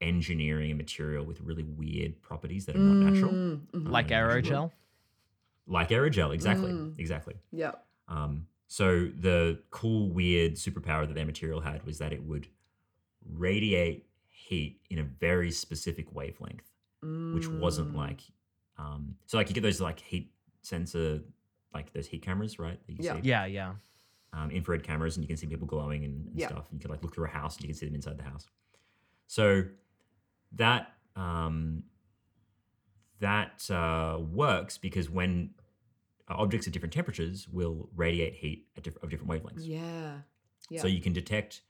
engineering 0.00 0.70
a 0.70 0.74
material 0.74 1.24
with 1.24 1.40
really 1.40 1.64
weird 1.64 2.22
properties 2.22 2.66
that 2.66 2.76
are 2.76 2.78
not 2.78 2.96
natural, 2.96 3.32
Mm, 3.32 3.60
mhm. 3.72 3.88
like 3.90 4.10
Yeah, 4.10 4.22
aerogel. 4.22 4.70
like 5.66 5.88
aerogel. 5.90 6.32
Exactly, 6.32 6.70
Mm. 6.72 6.98
exactly. 6.98 7.34
Yeah. 7.50 7.72
Um, 8.08 8.46
so 8.68 9.06
the 9.08 9.60
cool, 9.70 10.08
weird 10.08 10.52
superpower 10.54 11.06
that 11.06 11.14
their 11.14 11.26
material 11.26 11.60
had 11.60 11.84
was 11.84 11.98
that 11.98 12.12
it 12.12 12.22
would 12.22 12.46
radiate 13.28 14.06
heat 14.28 14.80
in 14.88 14.98
a 14.98 15.02
very 15.04 15.50
specific 15.50 16.14
wavelength, 16.14 16.69
which 17.02 17.48
wasn't 17.48 17.92
Mm. 17.92 17.96
like, 17.96 18.20
um, 18.78 19.16
so 19.26 19.36
like 19.38 19.48
you 19.48 19.54
get 19.54 19.62
those 19.62 19.80
like 19.80 20.00
heat 20.00 20.32
sensor, 20.62 21.22
like 21.72 21.92
those 21.92 22.06
heat 22.06 22.22
cameras, 22.22 22.58
right? 22.58 22.78
That 22.86 22.92
you 22.92 23.04
Yeah. 23.04 23.14
see, 23.20 23.28
Yeah, 23.28 23.44
yeah. 23.46 23.74
um, 24.32 24.50
infrared 24.50 24.82
cameras, 24.82 25.16
and 25.16 25.24
you 25.24 25.28
can 25.28 25.36
see 25.36 25.46
people 25.46 25.66
glowing 25.66 26.04
and, 26.04 26.28
and 26.28 26.38
Yeah. 26.38 26.48
stuff. 26.48 26.70
And 26.70 26.78
you 26.78 26.80
can 26.82 26.90
like 26.90 27.02
look 27.02 27.14
through 27.14 27.26
a 27.26 27.30
house 27.30 27.56
and 27.56 27.62
you 27.64 27.68
can 27.68 27.76
see 27.76 27.86
them 27.86 27.94
inside 27.94 28.16
the 28.18 28.24
house. 28.24 28.46
So 29.26 29.64
that 30.52 30.94
um, 31.16 31.84
that 33.18 33.70
uh, 33.70 34.18
works 34.20 34.78
because 34.78 35.10
when 35.10 35.50
uh, 36.28 36.34
objects 36.36 36.66
at 36.66 36.72
different 36.72 36.92
temperatures 36.92 37.48
will 37.48 37.88
radiate 37.94 38.34
heat 38.34 38.66
at 38.76 38.84
diff- 38.84 39.02
of 39.02 39.10
different 39.10 39.30
wavelengths. 39.30 39.66
Yeah. 39.66 40.20
Yeah. 40.70 40.80
So 40.82 40.88
you 40.88 41.00
can 41.00 41.12
detect 41.12 41.62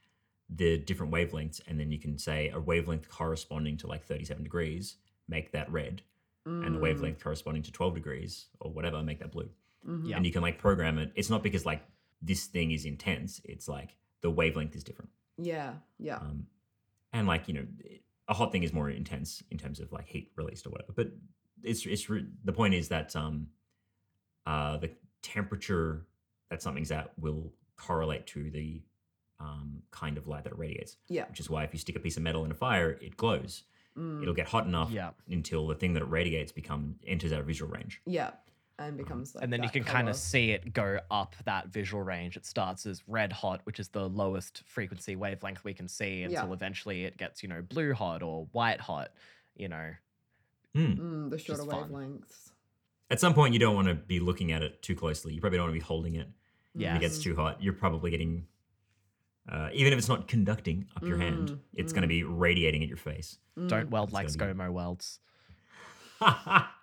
the 0.49 0.77
different 0.77 1.11
wavelengths, 1.13 1.61
and 1.67 1.79
then 1.79 1.91
you 1.91 1.97
can 1.99 2.17
say 2.17 2.49
a 2.49 2.59
wavelength 2.59 3.09
corresponding 3.09 3.77
to 3.77 3.87
like 3.87 4.03
37 4.05 4.43
degrees, 4.43 4.97
make 5.31 5.51
that 5.53 5.71
red, 5.71 6.03
and 6.45 6.75
the 6.75 6.79
Mm, 6.79 6.81
wavelength 6.81 7.23
corresponding 7.23 7.63
to 7.63 7.71
12 7.71 7.93
degrees 7.95 8.47
or 8.59 8.69
whatever, 8.71 9.01
make 9.03 9.19
that 9.19 9.31
blue. 9.31 9.49
mhm. 9.87 10.07
Yeah. 10.09 10.17
And 10.17 10.25
you 10.25 10.31
can 10.31 10.41
like 10.43 10.57
program 10.59 10.99
it. 10.99 11.11
It's 11.15 11.29
not 11.29 11.41
because 11.43 11.65
like 11.65 11.81
this 12.21 12.45
thing 12.45 12.71
is 12.71 12.85
intense. 12.85 13.41
It's 13.45 13.67
like 13.67 13.95
the 14.21 14.29
wavelength 14.29 14.75
is 14.75 14.83
different. 14.83 15.09
Yeah. 15.37 15.73
Yeah. 15.97 16.17
Um, 16.17 16.45
and 17.13 17.25
like 17.27 17.47
you 17.47 17.53
know, 17.55 17.65
a 18.27 18.33
hot 18.33 18.51
thing 18.51 18.63
is 18.63 18.73
more 18.73 18.89
intense 18.91 19.41
in 19.51 19.57
terms 19.57 19.79
of 19.79 19.91
like 19.91 20.07
heat 20.07 20.31
released 20.35 20.65
or 20.67 20.69
whatever. 20.71 20.93
But 20.93 21.07
it's 21.63 21.85
it's 21.85 22.05
the 22.43 22.53
point 22.53 22.73
is 22.75 22.89
that 22.89 23.15
um, 23.15 23.47
uh, 24.45 24.77
the 24.77 24.91
temperature 25.21 26.05
that 26.49 26.61
something's 26.61 26.91
at 26.91 27.11
will 27.19 27.51
correlate 27.77 28.25
to 28.27 28.49
the 28.51 28.81
um, 29.39 29.81
kind 29.91 30.17
of 30.17 30.27
light 30.27 30.43
that 30.43 30.53
it 30.53 30.59
radiates. 30.59 30.97
Yeah. 31.07 31.25
Which 31.29 31.39
is 31.39 31.49
why 31.49 31.63
if 31.63 31.73
you 31.73 31.79
stick 31.79 31.95
a 31.95 31.99
piece 31.99 32.17
of 32.17 32.23
metal 32.23 32.45
in 32.45 32.51
a 32.51 32.55
fire, 32.55 32.91
it 33.01 33.17
glows. 33.17 33.63
Mm, 33.97 34.21
It'll 34.21 34.33
get 34.33 34.47
hot 34.47 34.65
enough 34.65 34.89
Yeah. 34.91 35.11
until 35.29 35.67
the 35.67 35.75
thing 35.75 35.93
that 35.93 36.01
it 36.03 36.09
radiates 36.09 36.51
become 36.51 36.95
enters 37.05 37.31
our 37.33 37.43
visual 37.43 37.71
range. 37.71 38.01
yeah. 38.05 38.31
And 38.79 38.97
becomes 38.97 39.35
like 39.35 39.43
and 39.43 39.53
then 39.53 39.61
you 39.61 39.67
that 39.67 39.73
can 39.73 39.83
kind 39.83 40.09
of 40.09 40.15
see 40.15 40.49
it 40.51 40.73
go 40.73 40.99
up 41.11 41.35
that 41.45 41.67
visual 41.67 42.01
range. 42.01 42.35
It 42.35 42.47
starts 42.47 42.87
as 42.87 43.03
red 43.07 43.31
hot, 43.31 43.61
which 43.65 43.79
is 43.79 43.89
the 43.89 44.09
lowest 44.09 44.63
frequency 44.65 45.15
wavelength 45.15 45.63
we 45.63 45.75
can 45.75 45.87
see, 45.87 46.23
until 46.23 46.47
Yeah. 46.47 46.53
eventually 46.53 47.03
it 47.05 47.15
gets, 47.15 47.43
you 47.43 47.49
know, 47.49 47.61
blue 47.61 47.93
hot 47.93 48.23
or 48.23 48.45
white 48.53 48.79
hot, 48.79 49.11
you 49.55 49.67
know. 49.67 49.91
Hmm. 50.73 50.85
Mm, 50.93 51.29
the 51.29 51.37
shorter 51.37 51.63
fun. 51.65 51.89
wavelengths. 51.91 52.53
At 53.11 53.19
some 53.19 53.35
point, 53.35 53.53
you 53.53 53.59
don't 53.59 53.75
want 53.75 53.87
to 53.89 53.93
be 53.93 54.19
looking 54.19 54.51
at 54.51 54.63
it 54.63 54.81
too 54.81 54.95
closely. 54.95 55.33
You 55.35 55.41
probably 55.41 55.57
don't 55.57 55.67
want 55.67 55.75
to 55.75 55.79
be 55.79 55.85
holding 55.85 56.15
it. 56.15 56.29
Yeah. 56.73 56.95
It 56.95 57.01
gets 57.01 57.19
too 57.19 57.35
hot, 57.35 57.61
you're 57.61 57.73
probably 57.73 58.09
getting, 58.09 58.47
uh, 59.49 59.69
even 59.73 59.91
if 59.93 59.99
it's 59.99 60.09
not 60.09 60.27
conducting 60.27 60.85
up 60.95 61.03
your 61.03 61.17
hand, 61.17 61.49
Mm, 61.49 61.59
it's 61.73 61.93
going 61.93 62.03
to 62.03 62.07
be 62.07 62.23
radiating 62.23 62.81
at 62.83 62.87
your 62.89 62.97
face. 62.97 63.37
Don't 63.67 63.89
weld 63.89 64.09
It's 64.09 64.13
like 64.13 64.37
gonna 64.37 64.53
ScoMo 64.53 64.71
welds. 64.71 65.19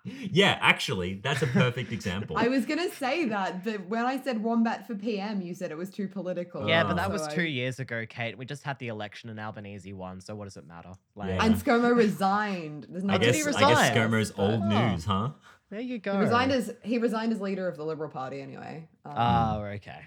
yeah, 0.03 0.57
actually, 0.61 1.13
that's 1.15 1.41
a 1.41 1.47
perfect 1.47 1.91
example. 1.93 2.37
I 2.37 2.49
was 2.49 2.65
gonna 2.65 2.89
say 2.91 3.25
that, 3.25 3.63
but 3.63 3.87
when 3.87 4.05
I 4.05 4.21
said 4.21 4.43
wombat 4.43 4.85
for 4.85 4.95
PM, 4.95 5.41
you 5.41 5.53
said 5.53 5.71
it 5.71 5.77
was 5.77 5.89
too 5.89 6.09
political. 6.09 6.67
Yeah, 6.67 6.83
Ah. 6.83 6.87
but 6.87 6.97
that 6.97 7.07
So 7.07 7.13
was 7.13 7.21
I- 7.23 7.35
two 7.35 7.43
years 7.43 7.79
ago, 7.79 8.05
Kate. 8.07 8.37
We 8.37 8.45
just 8.45 8.63
had 8.63 8.77
the 8.79 8.89
election 8.89 9.29
and 9.29 9.39
Albanese 9.39 9.93
won, 9.93 10.19
so 10.19 10.35
what 10.35 10.43
does 10.45 10.57
it 10.57 10.67
matter? 10.67 10.91
Like, 11.15 11.29
Yeah. 11.29 11.45
And 11.45 11.55
ScoMo 11.55 11.95
resigned. 11.95 12.87
There's 12.89 13.03
I 13.05 13.07
no 13.07 13.13
did 13.17 13.25
guess, 13.27 13.35
he 13.35 13.41
I 13.41 13.45
guess 13.45 13.69
resign? 13.69 13.95
ScoMo's 13.95 14.33
old 14.37 14.61
Oh. 14.63 14.89
news, 14.91 15.05
huh? 15.05 15.29
there 15.69 15.79
you 15.81 15.99
go. 15.99 16.13
He 16.13 16.17
resigned 16.19 16.51
as 16.51 16.73
he 16.83 16.97
resigned 16.97 17.31
as 17.31 17.39
leader 17.39 17.67
of 17.69 17.77
the 17.77 17.85
Liberal 17.85 18.09
Party 18.09 18.41
anyway. 18.41 18.89
Um, 19.05 19.13
Oh, 19.17 19.61
okay. 19.75 20.01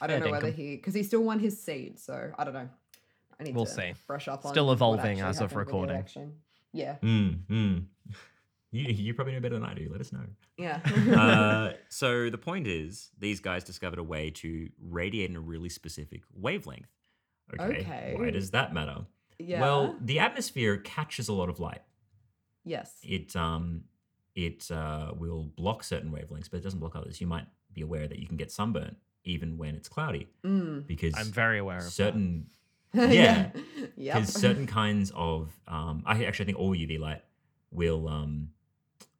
I 0.00 0.06
don't 0.06 0.20
know 0.20 0.30
whether 0.30 0.50
he 0.50 0.76
because 0.76 0.94
he 0.94 1.02
still 1.02 1.22
won 1.22 1.38
his 1.38 1.60
seat, 1.60 1.98
so 1.98 2.32
I 2.38 2.44
don't 2.44 2.54
know. 2.54 2.68
I 3.40 3.44
need 3.44 3.54
We'll 3.54 3.66
to 3.66 3.70
see. 3.72 3.94
brush 4.06 4.26
up 4.28 4.44
on 4.44 4.52
Still 4.52 4.72
evolving 4.72 5.20
as 5.20 5.40
of 5.40 5.50
happened 5.52 5.66
with 5.66 5.68
the 5.68 5.88
recording. 5.92 6.32
Yeah. 6.72 6.96
Mm, 7.02 7.38
mm. 7.48 7.84
You, 8.70 8.82
you 8.82 9.14
probably 9.14 9.32
know 9.32 9.40
better 9.40 9.54
than 9.54 9.64
I 9.64 9.74
do. 9.74 9.88
Let 9.90 10.00
us 10.00 10.12
know. 10.12 10.24
Yeah. 10.56 10.80
uh, 11.16 11.72
so 11.88 12.28
the 12.30 12.36
point 12.38 12.66
is, 12.66 13.10
these 13.18 13.40
guys 13.40 13.64
discovered 13.64 13.98
a 13.98 14.02
way 14.02 14.30
to 14.30 14.68
radiate 14.82 15.30
in 15.30 15.36
a 15.36 15.40
really 15.40 15.68
specific 15.68 16.22
wavelength. 16.34 16.90
Okay. 17.58 17.80
Okay. 17.80 18.14
Why 18.18 18.30
does 18.30 18.50
that 18.50 18.74
matter? 18.74 19.06
yeah. 19.38 19.60
Well, 19.60 19.96
the 20.00 20.18
atmosphere 20.18 20.76
catches 20.76 21.28
a 21.28 21.32
lot 21.32 21.48
of 21.48 21.60
light. 21.60 21.82
yes. 22.64 22.92
It 23.02 23.34
um, 23.36 23.84
it 24.34 24.70
uh, 24.70 25.12
will 25.16 25.44
block 25.56 25.82
certain 25.82 26.10
wavelengths, 26.12 26.50
but 26.50 26.58
it 26.58 26.62
doesn't 26.62 26.78
block 26.80 26.94
others. 26.94 27.20
You 27.20 27.26
might 27.26 27.46
be 27.72 27.80
aware 27.80 28.06
that 28.06 28.18
you 28.18 28.26
can 28.26 28.36
get 28.36 28.50
sunburnt 28.52 28.96
even 29.28 29.58
when 29.58 29.74
it's 29.74 29.88
cloudy 29.88 30.26
Mm. 30.44 30.86
because 30.86 31.14
I'm 31.16 31.26
very 31.32 31.58
aware 31.58 31.76
of 31.78 31.84
that. 31.84 31.90
certain 31.92 32.46
yeah. 32.94 33.50
because 33.52 33.94
Yep. 33.96 34.24
certain 34.26 34.66
kinds 34.66 35.12
of 35.14 35.52
um, 35.66 36.02
I 36.06 36.24
actually 36.24 36.46
think 36.46 36.58
all 36.58 36.74
UV 36.74 36.98
light 36.98 37.22
will 37.70 38.08
um, 38.08 38.50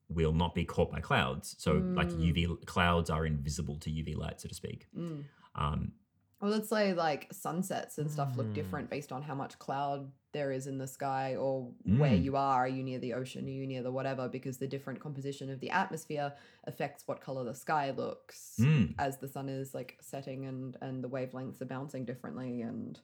will 0.09 0.33
not 0.33 0.55
be 0.55 0.65
caught 0.65 0.91
by 0.91 1.01
clouds. 1.01 1.55
So 1.59 1.85
like 1.95 2.09
Mm. 2.11 2.33
UV 2.35 2.65
clouds 2.67 3.11
are 3.11 3.27
invisible 3.27 3.77
to 3.81 3.91
UV 3.91 4.17
light, 4.17 4.41
so 4.41 4.49
to 4.49 4.55
speak. 4.55 4.87
Mm. 4.97 5.25
Um, 5.55 5.93
Well, 6.41 6.51
let's 6.51 6.69
say 6.71 6.95
like 6.95 7.29
sunsets 7.33 7.99
and 7.99 8.11
stuff 8.11 8.37
look 8.37 8.47
Mm. 8.49 8.55
different 8.55 8.91
based 8.91 9.13
on 9.13 9.23
how 9.23 9.35
much 9.35 9.59
cloud 9.59 10.11
there 10.33 10.53
is 10.53 10.67
in 10.67 10.79
the 10.79 10.87
sky 10.87 11.37
or 11.37 11.71
where 11.85 12.11
Mm. 12.13 12.23
you 12.23 12.37
are. 12.37 12.65
Are 12.65 12.69
you 12.69 12.83
near 12.83 12.99
the 12.99 13.15
ocean? 13.15 13.47
Are 13.47 13.51
you 13.51 13.67
near 13.67 13.83
the 13.83 13.91
whatever? 13.91 14.29
Because 14.29 14.59
the 14.59 14.67
different 14.67 15.01
composition 15.01 15.49
of 15.51 15.61
the 15.61 15.71
atmosphere 15.71 16.35
affects 16.65 17.05
what 17.07 17.21
color 17.21 17.45
the 17.45 17.55
sky 17.55 17.91
looks 17.93 18.57
mm, 18.61 18.95
as 18.99 19.19
the 19.19 19.29
sun 19.29 19.49
is 19.49 19.75
like 19.75 19.97
setting 20.01 20.45
and 20.47 20.77
and 20.83 21.03
the 21.03 21.09
wavelengths 21.09 21.63
are 21.63 21.67
bouncing 21.67 22.05
differently. 22.05 22.61
And 22.63 23.01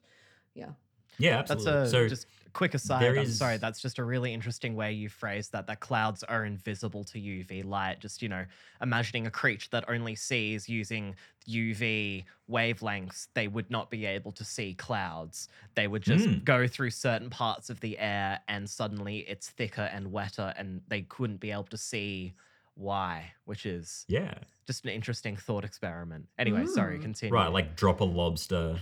yeah, 0.55 0.73
yeah, 1.19 1.37
That's 1.39 1.51
absolutely. 1.53 1.83
a 1.83 1.89
so 1.89 2.09
just 2.09 2.27
quick 2.53 2.75
aside. 2.75 3.03
there 3.03 3.19
I'm 3.19 3.27
sorry. 3.27 3.57
That's 3.57 3.81
just 3.81 3.99
a 3.99 4.05
really 4.05 4.33
interesting 4.33 4.77
way 4.77 4.93
you 4.93 5.09
phrase 5.09 5.49
that. 5.49 5.67
That 5.67 5.81
clouds 5.81 6.23
are 6.23 6.45
invisible 6.45 7.03
to 7.05 7.19
UV 7.19 7.65
light. 7.65 7.99
Just 8.01 8.23
you 8.23 8.29
know, 8.29 8.45
imagining 8.81 9.27
a 9.27 9.31
creature 9.31 9.69
that 9.73 9.85
only 9.89 10.15
sees 10.15 10.69
using 10.69 11.17
UV 11.49 12.25
wavelengths, 12.51 13.29
they 13.35 13.49
would 13.49 13.71
not 13.71 13.91
be 13.91 14.07
able 14.07 14.33
to 14.33 14.45
see 14.45 14.75
clouds. 14.75 15.49
They 15.75 15.89
would 15.89 16.03
just 16.03 16.27
Mm. 16.27 16.45
go 16.45 16.67
through 16.67 16.91
certain 16.91 17.29
parts 17.31 17.71
of 17.71 17.81
the 17.81 17.99
air, 17.99 18.41
and 18.49 18.69
suddenly 18.69 19.19
it's 19.29 19.49
thicker 19.51 19.83
and 19.93 20.13
wetter, 20.13 20.55
and 20.57 20.81
they 20.89 21.03
couldn't 21.03 21.41
be 21.41 21.51
able 21.51 21.65
to 21.65 21.77
see 21.77 22.35
why. 22.75 23.33
Which 23.45 23.67
is 23.67 24.05
yeah, 24.09 24.35
just 24.67 24.85
an 24.85 24.91
interesting 24.91 25.37
thought 25.37 25.65
experiment. 25.65 26.27
Anyway, 26.39 26.67
sorry. 26.67 26.99
Mm. 26.99 27.03
Continue. 27.03 27.35
right. 27.35 27.49
Like 27.53 27.77
drop 27.77 28.01
a 28.01 28.05
lobster, 28.05 28.81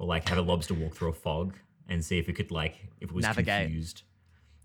or 0.00 0.06
like 0.06 0.28
have 0.28 0.38
a 0.38 0.42
lobster 0.42 0.74
walk 0.74 0.96
through 0.96 1.10
a 1.10 1.12
fog 1.12 1.54
and 1.88 2.02
see 2.04 2.18
if 2.18 2.28
it 2.28 2.32
could 2.32 2.50
like 2.50 2.74
if 3.00 3.10
it 3.10 3.14
was 3.14 3.22
Navigate. 3.24 3.64
confused. 3.66 4.02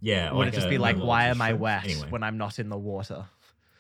Yeah, 0.02 0.32
would 0.34 0.48
it 0.48 0.54
just 0.54 0.68
a- 0.68 0.70
be 0.70 0.78
like, 0.78 0.98
why 0.98 1.26
am 1.26 1.42
I 1.42 1.54
wet 1.54 1.84
Anyway, 1.84 2.08
when 2.10 2.24
I'm 2.24 2.38
not 2.38 2.58
in 2.60 2.70
the 2.70 2.78
water? 2.78 3.26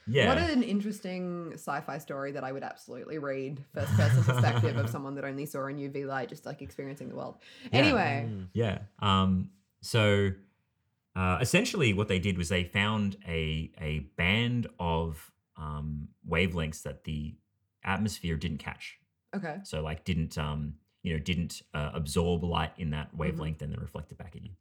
yeah, 0.07 0.27
what 0.27 0.37
an 0.37 0.63
interesting 0.63 1.51
sci-fi 1.53 1.97
story 1.97 2.31
that 2.33 2.43
I 2.43 2.51
would 2.51 2.63
absolutely 2.63 3.17
read 3.19 3.63
first 3.73 3.91
person 3.93 4.23
perspective 4.31 4.77
of 4.77 4.89
someone 4.89 5.15
that 5.15 5.23
only 5.25 5.45
saw 5.45 5.65
in 5.67 5.77
UV 5.77 6.05
light, 6.05 6.29
just 6.29 6.45
like 6.45 6.61
experiencing 6.61 7.09
the 7.09 7.15
world. 7.15 7.37
Yeah. 7.71 7.79
Anyway, 7.79 8.27
Mm. 8.29 8.47
Yeah. 8.53 8.79
Um, 8.99 9.49
so 9.81 10.31
uh, 11.15 11.37
essentially, 11.41 11.93
what 11.93 12.07
they 12.09 12.19
did 12.19 12.37
was 12.37 12.49
they 12.49 12.63
found 12.65 13.17
a 13.27 13.71
a 13.79 13.99
band 14.17 14.67
of 14.79 15.31
um, 15.57 16.09
wavelengths 16.27 16.81
that 16.83 17.03
the 17.05 17.35
atmosphere 17.83 18.35
didn't 18.35 18.57
catch. 18.57 18.97
okay. 19.35 19.57
So 19.63 19.81
like 19.81 20.03
didn't 20.05 20.37
um, 20.37 20.75
you 21.05 21.13
know 21.13 21.19
didn't 21.19 21.61
uh, 21.73 21.91
absorb 21.93 22.43
light 22.43 22.73
in 22.77 22.89
that 22.89 23.15
wavelength 23.15 23.61
and 23.61 23.71
then 23.71 23.79
reflect 23.79 24.11
it 24.11 24.17
back 24.17 24.35
at 24.35 24.43
you. 24.43 24.51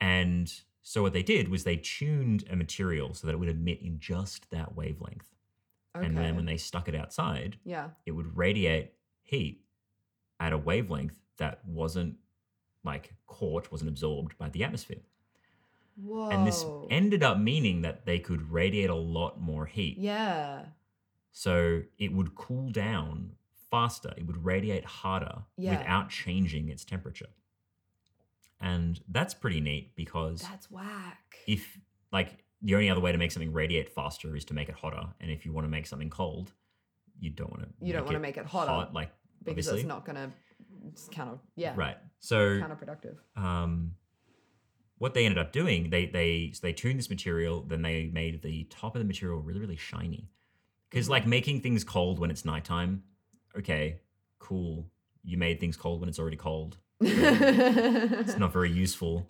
And 0.00 0.52
so 0.82 1.02
what 1.02 1.12
they 1.12 1.22
did 1.22 1.48
was 1.48 1.62
they 1.62 1.76
tuned 1.76 2.44
a 2.50 2.56
material 2.56 3.14
so 3.14 3.26
that 3.26 3.32
it 3.32 3.38
would 3.38 3.48
emit 3.48 3.80
in 3.80 4.00
just 4.00 4.50
that 4.50 4.76
wavelength. 4.76 5.28
Okay. 5.96 6.04
And 6.04 6.18
then 6.18 6.34
when 6.34 6.46
they 6.46 6.56
stuck 6.56 6.88
it 6.88 6.96
outside, 6.96 7.58
yeah. 7.64 7.90
it 8.04 8.10
would 8.10 8.36
radiate 8.36 8.92
heat 9.22 9.62
at 10.40 10.52
a 10.52 10.58
wavelength 10.58 11.20
that 11.38 11.60
wasn't 11.64 12.16
like 12.82 13.14
caught, 13.26 13.70
wasn't 13.70 13.88
absorbed 13.88 14.36
by 14.36 14.48
the 14.48 14.64
atmosphere. 14.64 15.00
Whoa. 15.96 16.28
And 16.30 16.44
this 16.44 16.64
ended 16.90 17.22
up 17.22 17.38
meaning 17.38 17.82
that 17.82 18.04
they 18.04 18.18
could 18.18 18.50
radiate 18.50 18.90
a 18.90 18.96
lot 18.96 19.40
more 19.40 19.66
heat. 19.66 19.96
Yeah. 19.96 20.62
So 21.30 21.82
it 21.98 22.12
would 22.12 22.34
cool 22.34 22.70
down 22.70 23.36
faster, 23.74 24.12
it 24.16 24.24
would 24.28 24.44
radiate 24.44 24.84
harder 24.84 25.36
Yeah. 25.56 25.78
without 25.78 26.08
changing 26.10 26.68
its 26.68 26.84
temperature. 26.84 27.32
And 28.60 29.00
that's 29.08 29.34
pretty 29.34 29.60
neat 29.60 29.94
because 29.96 30.40
That's 30.40 30.70
whack. 30.70 31.36
if, 31.46 31.78
like, 32.12 32.44
the 32.62 32.74
only 32.76 32.88
other 32.88 33.00
way 33.00 33.12
to 33.12 33.18
make 33.18 33.32
something 33.32 33.52
radiate 33.52 33.88
faster 33.94 34.36
is 34.36 34.44
to 34.46 34.54
make 34.54 34.68
it 34.68 34.76
hotter. 34.76 35.06
And 35.20 35.30
if 35.30 35.44
you 35.44 35.52
want 35.52 35.64
to 35.66 35.68
make 35.68 35.86
something 35.86 36.08
cold, 36.08 36.52
you 37.18 37.30
don't 37.30 37.50
want 37.50 37.62
to 37.64 37.68
You 37.86 37.92
don't 37.92 38.06
wanna 38.06 38.20
make 38.20 38.36
it 38.36 38.46
hotter, 38.46 38.70
hot, 38.70 38.94
like, 38.94 39.10
because 39.42 39.50
obviously. 39.68 39.80
it's 39.80 39.88
not 39.88 40.04
gonna 40.04 40.30
it's 40.86 41.08
kind 41.08 41.30
of 41.30 41.40
yeah 41.56 41.74
Right. 41.76 41.96
So 42.20 42.36
counterproductive. 42.60 43.16
um, 43.36 43.96
what 44.98 45.14
they 45.14 45.24
ended 45.26 45.38
up 45.38 45.52
doing, 45.52 45.90
they 45.90 46.06
they 46.06 46.52
so 46.54 46.60
they 46.62 46.72
tuned 46.72 46.98
this 46.98 47.10
material, 47.10 47.62
then 47.62 47.82
they 47.82 48.06
made 48.12 48.40
the 48.42 48.64
top 48.64 48.94
of 48.94 49.00
the 49.00 49.04
material 49.12 49.40
really 49.40 49.60
really 49.60 49.76
shiny. 49.76 50.30
Because 50.90 51.06
Mhm. 51.06 51.10
like 51.16 51.26
making 51.26 51.60
things 51.60 51.82
cold 51.84 52.18
when 52.20 52.30
it's 52.30 52.44
nighttime, 52.44 53.02
okay, 53.58 54.00
cool. 54.38 54.86
You 55.22 55.36
made 55.38 55.58
things 55.60 55.76
cold 55.76 56.00
when 56.00 56.08
it's 56.08 56.18
already 56.18 56.36
cold. 56.36 56.78
It's 57.00 58.38
not 58.38 58.52
very 58.52 58.70
useful. 58.70 59.28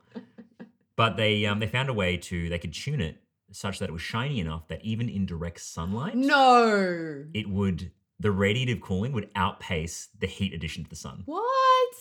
But 0.96 1.16
they 1.16 1.44
um, 1.46 1.58
they 1.58 1.66
found 1.66 1.88
a 1.88 1.92
way 1.92 2.16
to 2.18 2.48
they 2.48 2.58
could 2.58 2.72
tune 2.72 3.00
it 3.00 3.16
such 3.50 3.78
that 3.78 3.88
it 3.88 3.92
was 3.92 4.02
shiny 4.02 4.40
enough 4.40 4.68
that 4.68 4.84
even 4.84 5.08
in 5.08 5.26
direct 5.26 5.60
sunlight, 5.60 6.14
no. 6.16 7.24
it 7.34 7.48
would 7.48 7.90
the 8.20 8.28
radiative 8.28 8.80
cooling 8.80 9.12
would 9.12 9.28
outpace 9.36 10.08
the 10.18 10.26
heat 10.26 10.52
addition 10.54 10.84
to 10.84 10.90
the 10.90 10.96
sun. 10.96 11.22
What? 11.26 11.94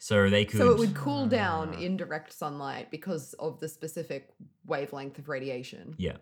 So 0.00 0.28
they 0.28 0.44
could 0.44 0.58
So 0.58 0.70
it 0.72 0.78
would 0.78 0.94
cool 0.94 1.26
down 1.26 1.74
Ah. 1.76 1.80
in 1.80 1.96
direct 1.96 2.32
sunlight 2.32 2.90
because 2.90 3.34
of 3.34 3.60
the 3.60 3.68
specific 3.68 4.30
wavelength 4.66 5.18
of 5.18 5.28
radiation. 5.28 5.94
yeah. 5.98 6.16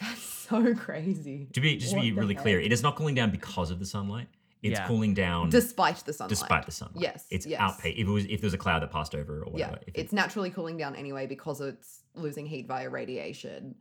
That's 0.00 0.22
so 0.22 0.74
crazy. 0.86 1.48
To 1.52 1.60
be 1.60 1.76
just 1.76 1.90
to 1.92 1.96
What 1.96 2.02
be 2.02 2.10
the 2.10 2.20
really 2.20 2.34
clear, 2.34 2.58
it 2.60 2.72
is 2.72 2.82
not 2.82 2.96
cooling 2.96 3.14
down 3.14 3.30
because 3.30 3.70
of 3.70 3.78
the 3.78 3.86
sunlight. 3.86 4.28
It's 4.62 4.78
Yeah. 4.78 4.86
cooling 4.86 5.14
down 5.14 5.48
Despite 5.48 6.04
the 6.04 6.12
sunlight. 6.12 6.28
despite 6.30 6.66
the 6.66 6.72
sunlight. 6.72 7.00
Yes, 7.02 7.26
it's 7.30 7.46
yes. 7.46 7.60
outpace. 7.60 7.94
If 7.96 8.06
it 8.06 8.10
was 8.10 8.24
if 8.26 8.40
there 8.40 8.46
was 8.46 8.54
a 8.54 8.58
cloud 8.58 8.82
that 8.82 8.90
passed 8.90 9.14
over 9.14 9.42
or 9.42 9.58
Yeah, 9.58 9.68
whatever. 9.70 9.84
if 9.86 9.94
it- 9.94 10.00
it's 10.00 10.12
naturally 10.12 10.50
cooling 10.50 10.76
down 10.76 10.94
anyway 10.96 11.26
because 11.26 11.60
it's 11.62 12.02
losing 12.14 12.44
heat 12.46 12.66
via 12.66 12.90
radiation, 12.90 13.74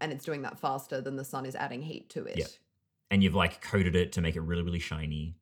and 0.00 0.12
it's 0.12 0.24
doing 0.24 0.42
that 0.42 0.58
faster 0.58 1.00
than 1.00 1.16
the 1.16 1.24
sun 1.24 1.46
is 1.46 1.54
adding 1.54 1.80
heat 1.82 2.10
to 2.10 2.24
it. 2.24 2.38
Yeah. 2.38 2.46
and 3.12 3.24
you've 3.24 3.34
like 3.34 3.60
coated 3.60 3.96
it 3.96 4.12
to 4.12 4.20
make 4.20 4.36
it 4.36 4.40
really 4.42 4.62
really 4.62 4.78
shiny, 4.78 5.34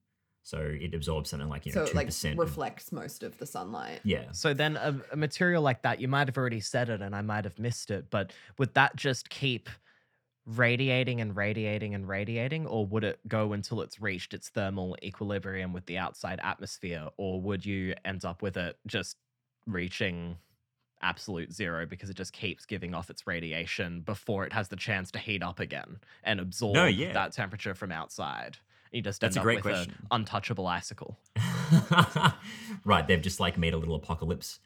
so 0.48 0.60
it 0.80 0.94
absorbs 0.94 1.28
something 1.28 1.50
like 1.50 1.66
you 1.66 1.72
know 1.72 1.80
so 1.80 1.82
it 1.82 1.90
two 1.90 1.96
like 1.98 2.06
percent. 2.06 2.38
reflects 2.38 2.90
most 2.90 3.22
of 3.22 3.36
the 3.36 3.44
sunlight. 3.44 4.00
yeah, 4.02 4.32
So 4.32 4.54
then 4.54 4.76
a, 4.76 4.98
a 5.12 5.16
material 5.16 5.62
like 5.62 5.82
that, 5.82 6.00
you 6.00 6.08
might 6.08 6.26
have 6.26 6.38
already 6.38 6.60
said 6.60 6.88
it 6.88 7.02
and 7.02 7.14
I 7.14 7.20
might 7.20 7.44
have 7.44 7.58
missed 7.58 7.90
it, 7.90 8.06
but 8.08 8.32
would 8.56 8.72
that 8.72 8.96
just 8.96 9.28
keep 9.28 9.68
radiating 10.46 11.20
and 11.20 11.36
radiating 11.36 11.94
and 11.94 12.08
radiating, 12.08 12.66
or 12.66 12.86
would 12.86 13.04
it 13.04 13.20
go 13.28 13.52
until 13.52 13.82
it's 13.82 14.00
reached 14.00 14.32
its 14.32 14.48
thermal 14.48 14.96
equilibrium 15.02 15.74
with 15.74 15.84
the 15.84 15.98
outside 15.98 16.40
atmosphere, 16.42 17.08
or 17.18 17.42
would 17.42 17.66
you 17.66 17.94
end 18.06 18.24
up 18.24 18.40
with 18.40 18.56
it 18.56 18.78
just 18.86 19.18
reaching 19.66 20.38
absolute 21.02 21.52
zero 21.52 21.84
because 21.84 22.08
it 22.08 22.16
just 22.16 22.32
keeps 22.32 22.64
giving 22.64 22.94
off 22.94 23.10
its 23.10 23.26
radiation 23.26 24.00
before 24.00 24.46
it 24.46 24.54
has 24.54 24.68
the 24.68 24.76
chance 24.76 25.10
to 25.10 25.18
heat 25.18 25.42
up 25.42 25.60
again 25.60 25.98
and 26.24 26.40
absorb 26.40 26.88
yeah. 26.94 27.12
that 27.12 27.32
temperature 27.32 27.74
from 27.74 27.92
outside? 27.92 28.56
You 28.92 29.02
just 29.02 29.20
That's 29.20 29.36
end 29.36 29.38
a 29.38 29.40
up 29.40 29.44
great 29.44 29.64
with 29.64 29.74
question. 29.74 29.94
an 30.00 30.06
untouchable 30.10 30.66
icicle. 30.66 31.18
right. 32.84 33.06
They've 33.06 33.20
just 33.20 33.40
like 33.40 33.58
made 33.58 33.74
a 33.74 33.76
little 33.76 33.94
apocalypse. 33.94 34.60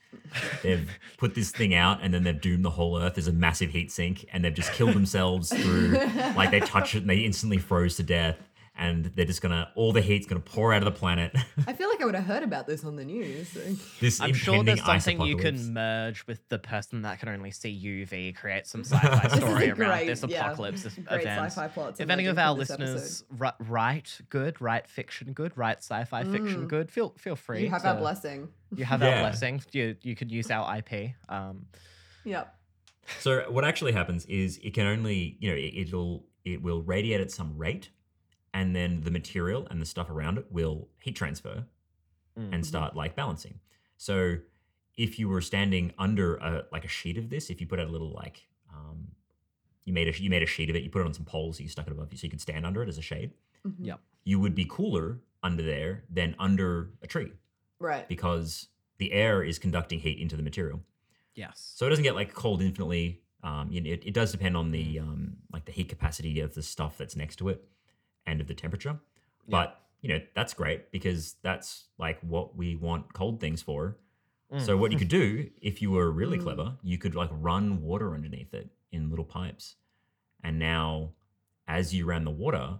They've 0.63 0.89
put 1.19 1.35
this 1.35 1.51
thing 1.51 1.75
out 1.75 2.01
and 2.03 2.13
then 2.13 2.23
they've 2.23 2.41
doomed 2.41 2.65
the 2.65 2.71
whole 2.71 2.99
Earth 2.99 3.19
as 3.19 3.29
a 3.29 3.33
massive 3.33 3.71
heat 3.71 3.91
sink, 3.91 4.27
and 4.33 4.45
they've 4.45 4.55
just 4.55 4.73
killed 4.73 4.93
themselves 4.95 5.53
through 5.53 5.93
like 6.37 6.51
they 6.51 6.61
touch 6.61 6.95
it 6.95 6.99
and 6.99 7.11
they 7.11 7.19
instantly 7.19 7.59
froze 7.59 7.97
to 7.97 8.03
death. 8.03 8.37
And 8.75 9.05
they're 9.15 9.27
just 9.27 9.43
gonna 9.43 9.71
all 9.75 9.93
the 9.93 10.01
heat's 10.01 10.27
gonna 10.27 10.41
pour 10.41 10.73
out 10.73 10.79
of 10.79 10.87
the 10.93 10.99
planet. 10.99 11.37
I 11.67 11.75
feel 11.75 11.91
like 11.91 12.01
I 12.01 12.07
would 12.07 12.15
have 12.15 12.25
heard 12.25 12.43
about 12.43 12.67
this 12.67 12.85
on 12.85 12.97
the 12.97 13.05
news. 13.05 13.53
this 14.01 14.19
I'm 14.19 14.33
sure 14.33 14.55
impending 14.55 14.77
there's 14.77 14.87
something 15.05 15.21
you 15.27 15.35
apocalypse. 15.35 15.63
can 15.65 15.75
merge 15.75 16.27
with 16.27 16.49
the 16.49 16.59
person 16.59 17.03
that 17.03 17.21
can 17.21 17.29
only 17.29 17.51
see 17.51 17.71
UV, 18.09 18.35
create 18.35 18.67
some 18.67 18.83
sci-fi 18.85 19.29
story 19.37 19.67
a 19.69 19.75
around 19.75 19.77
great- 19.77 20.07
this 20.07 20.25
yeah, 20.27 20.47
apocalypse, 20.47 20.83
this 20.85 20.95
Great 20.95 21.21
event. 21.21 21.53
sci-fi 21.53 21.69
plots. 21.69 22.01
If 22.01 22.09
any 22.09 22.25
of 22.27 22.39
our 22.39 22.55
from 22.55 22.61
this 22.61 22.71
episode. 22.71 22.93
listeners 22.95 23.25
ri- 23.31 23.51
write 23.69 24.21
good, 24.31 24.59
write 24.63 24.89
fiction 24.89 25.35
good, 25.35 25.53
write 25.57 25.79
sci-fi 25.85 26.25
fiction 26.25 26.65
Mm. 26.65 26.69
good, 26.69 26.91
feel 26.91 27.11
feel 27.19 27.37
free. 27.37 27.63
you 27.65 27.69
have 27.71 27.83
to, 27.83 27.89
our 27.89 27.97
blessing. 27.99 28.49
You 28.75 28.87
have 28.87 29.03
Yeah. 29.03 29.09
our 29.17 29.21
blessing. 29.21 29.61
You 29.73 29.97
you 30.03 30.17
could 30.17 30.33
use 30.33 30.51
our 30.51 30.79
IP. 30.79 31.15
Um, 31.29 31.67
Yep. 32.25 32.55
So 33.21 33.51
what 33.51 33.65
actually 33.67 33.93
happens 33.93 34.25
is 34.27 34.59
it 34.63 34.73
can 34.73 34.87
only, 34.87 35.37
you 35.41 35.51
know, 35.51 35.57
it, 35.57 35.75
it'll 35.89 36.25
it 36.45 36.63
will 36.63 36.83
radiate 36.83 37.21
at 37.21 37.31
some 37.31 37.59
rate, 37.59 37.91
and 38.55 38.77
then 38.77 39.03
the 39.03 39.11
material 39.11 39.67
and 39.71 39.81
the 39.81 39.87
stuff 39.87 40.11
around 40.11 40.39
it 40.39 40.47
will 40.51 40.89
heat 41.01 41.17
transfer 41.17 41.65
mm. 42.39 42.53
and 42.53 42.65
start 42.67 42.95
like 42.95 43.17
balancing. 43.17 43.61
So 43.97 44.39
if 44.97 45.19
you 45.19 45.29
were 45.29 45.41
standing 45.41 45.93
under 45.99 46.37
a 46.37 46.65
like 46.73 46.85
a 46.85 46.89
sheet 46.89 47.17
of 47.17 47.31
this, 47.31 47.51
if 47.51 47.61
you 47.61 47.67
put 47.67 47.81
out 47.81 47.89
a 47.89 47.91
little 47.91 48.13
like 48.13 48.47
um, 48.73 49.09
you 49.85 49.93
made 49.93 50.09
a 50.09 50.23
you 50.23 50.31
made 50.31 50.43
a 50.43 50.47
sheet 50.47 50.71
of 50.71 50.77
it, 50.77 50.83
you 50.83 50.91
put 50.91 51.01
it 51.01 51.07
on 51.07 51.15
some 51.15 51.25
poles, 51.25 51.61
you 51.61 51.69
stuck 51.69 51.87
it 51.87 51.93
above 51.93 52.13
you, 52.13 52.19
so 52.19 52.25
you 52.25 52.31
could 52.31 52.41
stand 52.41 52.67
under 52.67 52.83
it 52.83 52.89
as 52.89 52.99
a 52.99 53.03
shade. 53.03 53.33
Mhm. 53.67 53.75
Yep. 53.81 54.01
You 54.25 54.41
would 54.41 54.55
be 54.55 54.67
cooler 54.69 55.21
under 55.43 55.63
there 55.63 56.05
than 56.11 56.37
under 56.39 56.91
a 57.03 57.07
tree 57.07 57.33
Right. 57.79 58.07
because 58.09 58.69
the 58.99 59.13
air 59.13 59.43
is 59.43 59.59
conducting 59.59 59.99
heat 59.99 60.19
into 60.19 60.37
the 60.37 60.43
material. 60.43 60.81
Yes. 61.35 61.73
So 61.75 61.87
it 61.87 61.91
doesn't 61.91 62.05
get 62.05 62.15
like 62.15 62.35
cold 62.35 62.63
infinitely. 62.63 63.23
Um, 63.43 63.73
you 63.73 63.81
know, 63.81 63.91
it, 63.91 64.05
it 64.07 64.15
does 64.15 64.31
depend 64.31 64.57
on 64.57 64.71
the 64.71 65.01
um, 65.01 65.39
like 65.53 65.65
the 65.65 65.73
heat 65.73 65.89
capacity 65.89 66.39
of 66.41 66.55
the 66.55 66.63
stuff 66.63 66.97
that's 66.99 67.17
next 67.17 67.37
to 67.37 67.49
it 67.49 67.65
and 68.27 68.41
of 68.41 68.47
the 68.47 68.55
temperature. 68.55 68.99
Yeah. 69.47 69.51
But 69.51 69.79
you 70.01 70.09
know 70.09 70.21
that's 70.35 70.55
great 70.55 70.91
because 70.91 71.37
that's 71.43 71.89
like 71.99 72.19
what 72.21 72.57
we 72.57 72.75
want 72.77 73.13
cold 73.15 73.41
things 73.41 73.63
for. 73.63 73.99
Mm. 74.53 74.61
So 74.61 74.77
what 74.77 74.93
you 74.93 74.99
could 74.99 75.09
do 75.09 75.51
if 75.63 75.81
you 75.83 75.91
were 75.91 76.11
really 76.11 76.39
Mm. 76.39 76.43
clever, 76.43 76.77
you 76.83 76.99
could 76.99 77.15
like 77.15 77.31
run 77.33 77.83
water 77.83 78.15
underneath 78.15 78.53
it 78.55 78.69
in 78.91 79.11
little 79.11 79.25
pipes, 79.25 79.77
and 80.43 80.59
now 80.59 81.13
as 81.69 81.95
you 81.95 82.05
ran 82.05 82.25
the 82.25 82.31
water, 82.31 82.79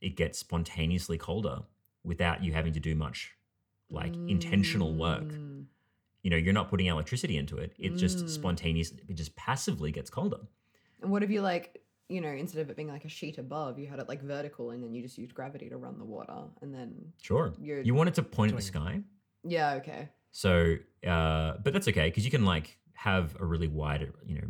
it 0.00 0.16
gets 0.16 0.38
spontaneously 0.38 1.18
colder 1.18 1.62
without 2.04 2.42
you 2.42 2.52
having 2.52 2.72
to 2.72 2.80
do 2.80 2.94
much 2.94 3.32
like 3.90 4.14
intentional 4.28 4.94
work 4.94 5.32
Mm. 5.34 5.66
you 6.22 6.30
know 6.30 6.36
you're 6.36 6.52
not 6.52 6.68
putting 6.68 6.86
electricity 6.86 7.36
into 7.36 7.56
it 7.58 7.72
it 7.78 7.96
just 7.96 8.24
Mm. 8.26 8.28
spontaneous 8.30 8.90
it 9.08 9.14
just 9.14 9.36
passively 9.36 9.92
gets 9.92 10.10
colder 10.10 10.40
And 11.02 11.10
what 11.12 11.22
if 11.22 11.30
you 11.30 11.40
like, 11.42 11.82
you 12.08 12.20
know, 12.20 12.28
instead 12.28 12.60
of 12.60 12.70
it 12.70 12.76
being 12.76 12.88
like 12.88 13.04
a 13.04 13.08
sheet 13.08 13.36
above, 13.38 13.78
you 13.78 13.86
had 13.86 13.98
it 13.98 14.08
like 14.08 14.22
vertical 14.22 14.70
and 14.70 14.82
then 14.82 14.94
you 14.94 15.02
just 15.02 15.18
used 15.18 15.34
gravity 15.34 15.68
to 15.68 15.76
run 15.76 15.98
the 15.98 16.04
water 16.04 16.44
and 16.62 16.72
then 16.74 17.12
sure 17.20 17.52
you 17.60 17.94
want 17.94 18.08
it 18.08 18.14
to 18.14 18.22
point 18.22 18.52
at 18.52 18.56
the 18.56 18.62
sky 18.62 19.00
Yeah, 19.44 19.74
okay. 19.74 20.08
so 20.30 20.76
uh 21.06 21.54
but 21.62 21.72
that's 21.72 21.88
okay 21.88 22.08
because 22.08 22.24
you 22.24 22.30
can 22.30 22.44
like 22.44 22.78
have 22.94 23.36
a 23.40 23.44
really 23.44 23.68
wide 23.68 24.12
you 24.24 24.36
know 24.36 24.48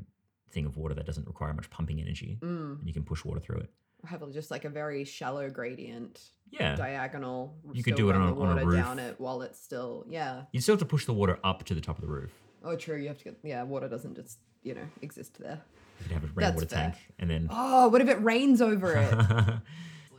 thing 0.51 0.67
of 0.67 0.77
water 0.77 0.95
that 0.95 1.07
doesn't 1.07 1.27
require 1.27 1.53
much 1.55 1.69
pumping 1.71 2.01
energy 2.01 2.39
Mm. 2.41 2.79
and 2.79 2.87
you 2.89 2.93
can 2.95 3.03
push 3.05 3.25
water 3.25 3.41
through 3.41 3.59
it 3.59 3.71
Have 4.05 4.23
just 4.33 4.51
like 4.51 4.65
a 4.65 4.71
very 4.71 5.05
shallow 5.05 5.49
gradient, 5.51 6.21
yeah 6.51 6.77
diagonal. 6.77 7.57
You 7.73 7.83
could 7.83 7.97
do 7.97 8.11
it 8.11 8.17
on 8.17 8.27
the 8.27 8.35
a- 8.41 8.45
on 8.45 8.59
a 8.59 8.65
roof. 8.67 8.77
down 8.85 8.99
it 8.99 9.15
while 9.19 9.41
it's 9.43 9.59
still 9.69 10.05
yeah. 10.09 10.43
you 10.53 10.61
still 10.61 10.75
have 10.75 10.81
to 10.81 10.87
push 10.95 11.05
the 11.07 11.13
water 11.15 11.39
up 11.43 11.65
to 11.65 11.75
the 11.75 11.81
top 11.81 11.97
of 11.99 12.03
the 12.03 12.09
roof 12.19 12.33
Oh, 12.65 12.75
true. 12.75 12.97
You 12.97 13.07
have 13.09 13.19
to 13.19 13.25
get 13.25 13.39
yeah. 13.45 13.63
Water 13.63 13.89
doesn't 13.89 14.17
just 14.17 14.39
you 14.63 14.75
know 14.75 14.87
exist 15.01 15.39
there. 15.39 15.61
You 15.99 16.05
could 16.05 16.13
have 16.13 16.25
a 16.25 16.27
That's 16.27 16.37
rainwater 16.37 16.67
fair. 16.67 16.79
tank 16.81 16.95
and 17.19 17.31
then 17.31 17.49
Oh, 17.51 17.89
what 17.89 18.01
if 18.01 18.09
it 18.09 18.23
rains 18.23 18.61
over 18.61 18.95
it? 18.97 19.55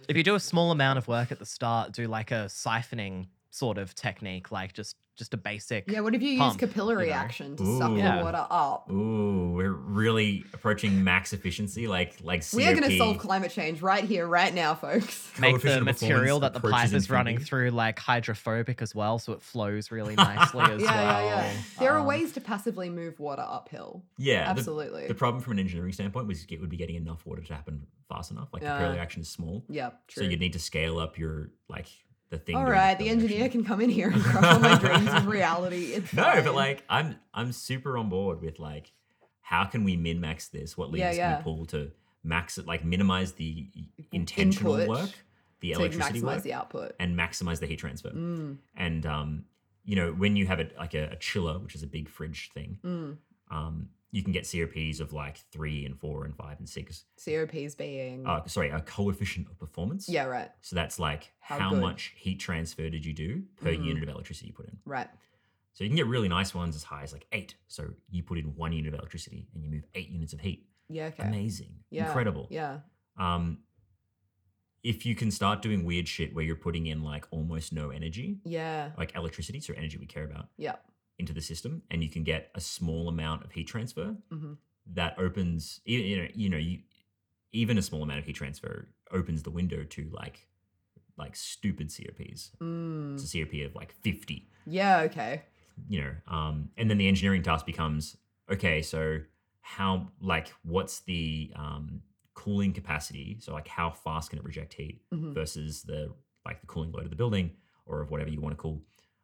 If 0.08 0.16
you 0.16 0.24
do 0.24 0.36
a 0.36 0.40
small 0.40 0.72
amount 0.72 0.98
of 0.98 1.08
work 1.10 1.34
at 1.34 1.40
the 1.40 1.46
start, 1.46 1.92
do 1.92 2.08
like 2.08 2.32
a 2.32 2.46
siphoning 2.48 3.28
sort 3.50 3.78
of 3.78 3.96
technique, 3.96 4.52
like 4.52 4.74
just 4.74 4.96
just 5.18 5.34
a 5.34 5.38
basic. 5.38 5.90
yeah. 5.90 6.00
What 6.02 6.14
if 6.14 6.22
you 6.22 6.38
Pump, 6.38 6.62
use 6.62 6.70
capillary 6.70 7.06
you 7.06 7.10
know? 7.10 7.18
action 7.18 7.56
to 7.56 7.66
suck 7.80 7.90
Ooh. 7.90 7.96
the 7.96 8.22
water 8.24 8.46
up? 8.52 8.88
ooh 8.92 9.52
we're 9.56 9.72
really 9.72 10.44
approaching 10.54 11.04
max 11.04 11.34
efficiency 11.34 11.88
like 11.88 12.14
like 12.22 12.44
We 12.54 12.68
are 12.68 12.76
going 12.76 12.88
to 12.88 12.96
solve 13.00 13.18
climate 13.18 13.50
change 13.50 13.82
right 13.82 14.04
here, 14.04 14.28
right 14.28 14.54
now, 14.54 14.76
folks. 14.76 15.32
Make 15.40 15.60
the 15.62 15.82
material 15.82 16.40
that 16.42 16.54
the 16.54 16.60
pipe 16.60 16.94
is 16.94 17.10
running 17.10 17.40
through 17.40 17.72
like 17.72 17.98
hydrophobic 17.98 18.84
as 18.84 18.94
well, 18.94 19.18
so 19.18 19.34
it 19.34 19.42
flows 19.42 19.90
really 19.90 20.14
nicely 20.18 20.62
as 20.62 20.82
yeah, 20.84 20.92
well. 20.92 21.26
yeah, 21.26 21.52
yeah. 21.52 21.54
There 21.80 21.94
are 21.94 22.00
Um, 22.02 22.06
ways 22.06 22.32
to 22.34 22.42
passively 22.42 22.92
move 22.92 23.20
water 23.20 23.44
uphill. 23.48 24.04
yeah 24.20 24.46
Absolutely. 24.48 25.08
The 25.08 25.16
problem 25.16 25.42
from 25.42 25.54
an 25.54 25.60
engineering 25.60 25.94
standpoint 25.94 26.28
was 26.28 26.46
it 26.48 26.62
would 26.62 26.70
be 26.70 26.78
getting 26.78 26.96
enough 26.96 27.26
water 27.26 27.42
to 27.42 27.54
happen 27.56 27.88
fast 28.08 28.30
enough. 28.30 28.50
Like 28.54 28.62
the 28.62 28.68
Yeah. 28.68 28.78
capillary 28.78 29.00
action 29.00 29.24
is 29.24 29.30
small, 29.30 29.66
yeah, 29.68 29.92
true. 30.08 30.26
so 30.26 30.30
you'd 30.30 30.40
need 30.40 30.54
to 30.54 30.60
scale 30.60 31.00
up 31.00 31.18
your 31.18 31.50
like 31.70 31.88
the 32.30 32.38
thing. 32.38 32.56
All 32.56 32.66
right, 32.66 32.98
the 32.98 33.10
engineer 33.10 33.50
can 33.50 33.64
come 33.64 33.82
in 33.82 33.90
here 33.90 34.10
and 34.10 34.22
crush 34.30 34.44
all 34.54 34.60
my 34.60 34.78
dreams 34.78 35.10
of 35.14 35.28
reality. 35.28 35.94
It's 35.94 36.14
No, 36.14 36.24
fine. 36.24 36.44
but 36.44 36.56
like 36.56 36.84
I'm 36.90 37.16
I'm 37.34 37.52
super 37.52 37.98
on 37.98 38.10
board 38.10 38.42
with 38.42 38.60
like 38.60 38.92
how 39.42 39.64
can 39.66 39.84
we 39.84 39.96
min 39.96 40.20
max 40.20 40.50
this? 40.50 40.78
What 40.78 40.90
Yeah, 40.94 41.06
levers 41.06 41.18
yeah. 41.18 41.30
can 41.30 41.38
we 41.38 41.44
pull 41.44 41.66
to 41.68 41.92
max 42.24 42.58
it? 42.58 42.66
Like 42.68 42.84
minimize 42.84 43.34
the 43.34 43.68
intentional 44.12 44.76
Input 44.78 44.90
work, 44.90 45.10
the 45.62 45.72
electricity 45.72 46.20
maximize 46.22 46.24
work, 46.24 46.44
the 46.44 46.54
output. 46.54 46.96
and 47.00 47.18
maximize 47.18 47.60
the 47.60 47.66
heat 47.68 47.78
transfer. 47.80 48.10
Mm, 48.10 48.58
And 48.76 49.06
um, 49.06 49.46
you 49.86 49.96
know, 49.96 50.12
when 50.12 50.36
you 50.36 50.46
have 50.48 50.60
it 50.60 50.76
like 50.78 50.94
a, 50.94 51.12
a 51.12 51.16
chiller, 51.16 51.60
which 51.60 51.76
is 51.76 51.84
a 51.84 51.88
big 51.88 52.10
fridge 52.10 52.52
thing, 52.54 52.80
mm. 52.84 53.18
um, 53.50 53.90
you 54.12 54.24
can 54.24 54.32
get 54.32 54.50
COPs 54.50 55.00
of 55.00 55.12
like 55.14 55.38
three 55.52 55.86
and 55.86 56.00
four 56.00 56.24
and 56.26 56.36
five 56.36 56.60
and 56.60 56.68
six. 56.68 57.04
COPs 57.24 57.76
being 57.76 58.26
Uh, 58.26 58.46
sorry, 58.48 58.70
a 58.70 58.80
coefficient 58.82 59.48
of 59.50 59.58
performance. 59.60 60.08
yeah, 60.08 60.24
right, 60.26 60.50
So 60.62 60.76
that's 60.76 60.98
like 61.00 61.34
How 61.40 61.60
how, 61.60 61.76
much 61.76 62.14
heat 62.16 62.40
transfer 62.40 62.90
did 62.90 63.06
you 63.06 63.14
do 63.14 63.44
per 63.58 63.72
Mhm. 63.72 63.84
unit 63.86 64.04
of 64.04 64.10
electricity 64.10 64.48
you 64.48 64.54
put 64.54 64.68
in. 64.68 64.78
right. 64.86 65.10
So 65.74 65.84
you 65.84 65.90
can 65.92 65.98
get 65.98 66.08
really 66.08 66.28
nice 66.28 66.56
ones 66.56 66.76
as 66.76 66.82
high 66.84 67.04
as 67.04 67.14
like 67.14 67.28
eight. 67.32 67.56
So 67.68 67.94
you 68.10 68.24
put 68.24 68.40
in 68.40 68.56
one 68.56 68.74
unit 68.74 68.94
of 68.94 69.00
electricity 69.00 69.48
and 69.54 69.64
you 69.64 69.70
move 69.70 69.86
eight 69.94 70.10
units 70.10 70.34
of 70.34 70.40
heat. 70.40 70.68
Yeah, 70.90 71.08
okay. 71.08 71.24
Amazing. 71.28 71.84
Yeah, 71.92 72.08
Incredible. 72.08 72.48
Yeah, 72.50 72.80
Um, 73.16 73.60
if 74.84 75.06
you 75.06 75.16
can 75.16 75.30
start 75.32 75.62
doing 75.62 75.84
weird 75.84 76.08
shit 76.08 76.34
where 76.34 76.44
you're 76.46 76.56
putting 76.56 76.88
in 76.88 77.04
like 77.04 77.26
almost 77.32 77.74
no 77.74 77.90
energy, 77.90 78.40
yeah, 78.46 78.92
like 78.98 79.14
electricity, 79.16 79.60
so 79.60 79.74
energy 79.76 79.98
we 79.98 80.06
care 80.06 80.24
about, 80.24 80.50
yeah. 80.58 80.78
Into 81.20 81.34
the 81.34 81.42
system, 81.42 81.82
and 81.92 82.04
you 82.04 82.10
can 82.10 82.24
get 82.24 82.52
a 82.56 82.62
small 82.62 83.08
amount 83.10 83.44
of 83.44 83.52
heat 83.52 83.68
transfer, 83.68 84.16
hmm 84.32 84.54
that 84.94 85.20
opens 85.20 85.82
you 85.84 86.00
you 86.00 86.16
know 86.22 86.28
you 86.34 86.48
know 86.50 86.58
you 86.58 86.80
even 87.52 87.78
a 87.78 87.82
small 87.82 88.04
amount 88.04 88.20
of 88.20 88.26
heat 88.26 88.36
transfer 88.36 88.88
opens 89.12 89.44
the 89.44 89.50
window 89.52 89.84
to 89.84 90.10
like 90.14 90.48
like 91.18 91.36
stupid 91.36 91.88
COPs. 91.90 92.52
Mm. 92.62 93.14
It's 93.16 93.34
a 93.34 93.38
COP 93.46 93.66
of 93.66 93.76
like 93.76 93.92
50, 93.92 94.48
Yeah, 94.66 95.00
okay. 95.02 95.42
you 95.90 96.02
know. 96.02 96.14
Um, 96.28 96.70
and 96.78 96.90
then 96.90 96.98
the 96.98 97.08
engineering 97.08 97.42
task 97.44 97.66
becomes 97.66 98.16
okay, 98.52 98.82
so 98.82 99.20
how 99.62 100.08
like 100.22 100.54
what's 100.64 101.00
the 101.02 101.52
um, 101.56 102.02
cooling 102.34 102.72
capacity? 102.72 103.38
So 103.42 103.52
like 103.54 103.68
how 103.68 103.90
fast 103.90 104.30
can 104.30 104.40
it 104.40 104.46
reject 104.46 104.74
heat 104.74 105.02
Mhm. 105.14 105.34
versus 105.34 105.82
the 105.84 106.14
like 106.46 106.62
the 106.62 106.68
cooling 106.68 106.92
load 106.94 107.04
of 107.04 107.10
the 107.10 107.16
building 107.18 107.52
or 107.86 108.02
of 108.02 108.10
whatever 108.12 108.30
you 108.30 108.40
want 108.40 108.54
to 108.54 108.62
cool. 108.62 108.82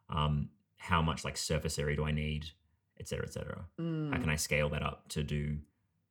Um, 0.09 0.49
how 0.89 1.01
much 1.01 1.23
like 1.23 1.37
surface 1.37 1.79
area 1.79 1.95
do 1.95 2.03
I 2.05 2.11
need, 2.11 2.47
et 2.99 3.07
cetera, 3.07 3.25
et 3.25 3.31
cetera. 3.33 3.59
How 3.77 3.83
Mm. 3.83 4.19
can 4.21 4.29
I 4.29 4.35
scale 4.35 4.67
that 4.69 4.83
up 4.83 5.07
to 5.09 5.23
do 5.23 5.57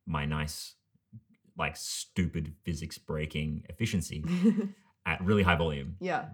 my 0.06 0.24
nice, 0.24 0.74
like 1.58 1.76
stupid 1.76 2.54
physics 2.64 2.96
breaking 2.96 3.64
efficiency 3.68 4.24
at 5.06 5.22
really 5.22 5.42
high 5.42 5.56
volume? 5.56 5.96
yeah. 6.00 6.24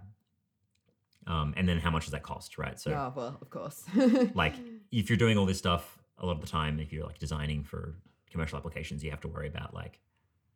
Um, 1.27 1.53
and 1.57 1.67
then 1.69 1.77
how 1.79 1.91
much 1.91 2.05
does 2.05 2.11
that 2.13 2.23
cost, 2.23 2.57
right? 2.57 2.79
So, 2.79 2.91
oh, 2.91 3.13
well, 3.15 3.37
of 3.41 3.49
course. 3.51 3.83
like, 4.33 4.55
if 4.91 5.09
you're 5.09 5.17
doing 5.17 5.37
all 5.37 5.45
this 5.45 5.59
stuff 5.59 5.99
a 6.17 6.25
lot 6.25 6.31
of 6.37 6.41
the 6.41 6.47
time, 6.47 6.79
if 6.79 6.91
you're 6.91 7.05
like 7.05 7.19
designing 7.19 7.63
for 7.63 7.95
commercial 8.31 8.57
applications, 8.57 9.03
you 9.03 9.11
have 9.11 9.21
to 9.21 9.27
worry 9.27 9.47
about 9.47 9.73
like 9.73 9.99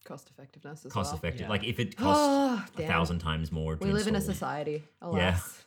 cost 0.03 0.29
effectiveness 0.31 0.85
as 0.85 0.91
cost 0.91 1.11
well. 1.11 1.17
effective. 1.19 1.41
Yeah. 1.41 1.49
Like, 1.49 1.63
if 1.65 1.79
it 1.79 1.95
costs 2.05 2.23
Oh, 2.25 2.65
a 2.75 2.77
damn. 2.77 2.87
thousand 2.87 3.19
times 3.19 3.51
more 3.51 3.75
to 3.75 3.85
We 3.85 3.93
live 3.93 4.07
in 4.07 4.15
a 4.15 4.21
society, 4.21 4.83
alas. 5.01 5.63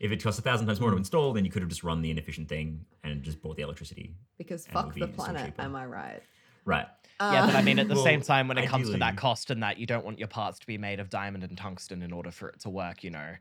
If 0.00 0.12
it 0.12 0.22
costs 0.22 0.38
a 0.38 0.42
thousand 0.42 0.66
times 0.66 0.80
more 0.80 0.90
to 0.90 0.96
hmm. 0.96 1.00
install, 1.00 1.32
then 1.32 1.44
you 1.44 1.50
could 1.50 1.62
have 1.62 1.68
just 1.68 1.82
run 1.82 2.02
the 2.02 2.10
inefficient 2.10 2.48
thing 2.48 2.84
and 3.02 3.22
just 3.22 3.42
bought 3.42 3.56
the 3.56 3.62
electricity. 3.62 4.14
Because 4.36 4.66
fuck 4.66 4.94
would 4.94 5.02
the 5.02 5.08
planet, 5.08 5.54
am 5.58 5.74
I 5.74 5.86
right? 5.86 6.22
Right. 6.64 6.86
Uh, 7.20 7.30
yeah, 7.32 7.46
but 7.46 7.56
I 7.56 7.62
mean, 7.62 7.78
at 7.80 7.88
the 7.88 7.94
Well, 7.94 8.04
same 8.04 8.20
time, 8.20 8.46
when 8.46 8.58
it 8.58 8.68
comes 8.68 8.90
to 8.90 8.98
that 8.98 9.16
cost 9.16 9.50
and 9.50 9.62
that, 9.62 9.78
you 9.78 9.86
don't 9.86 10.04
want 10.04 10.18
your 10.18 10.28
parts 10.28 10.60
to 10.60 10.66
be 10.66 10.78
made 10.78 11.00
of 11.00 11.10
diamond 11.10 11.42
and 11.42 11.58
tungsten 11.58 12.02
in 12.02 12.12
order 12.12 12.30
for 12.30 12.50
it 12.50 12.60
to 12.60 12.70
work, 12.70 13.02
you 13.02 13.10
know. 13.10 13.34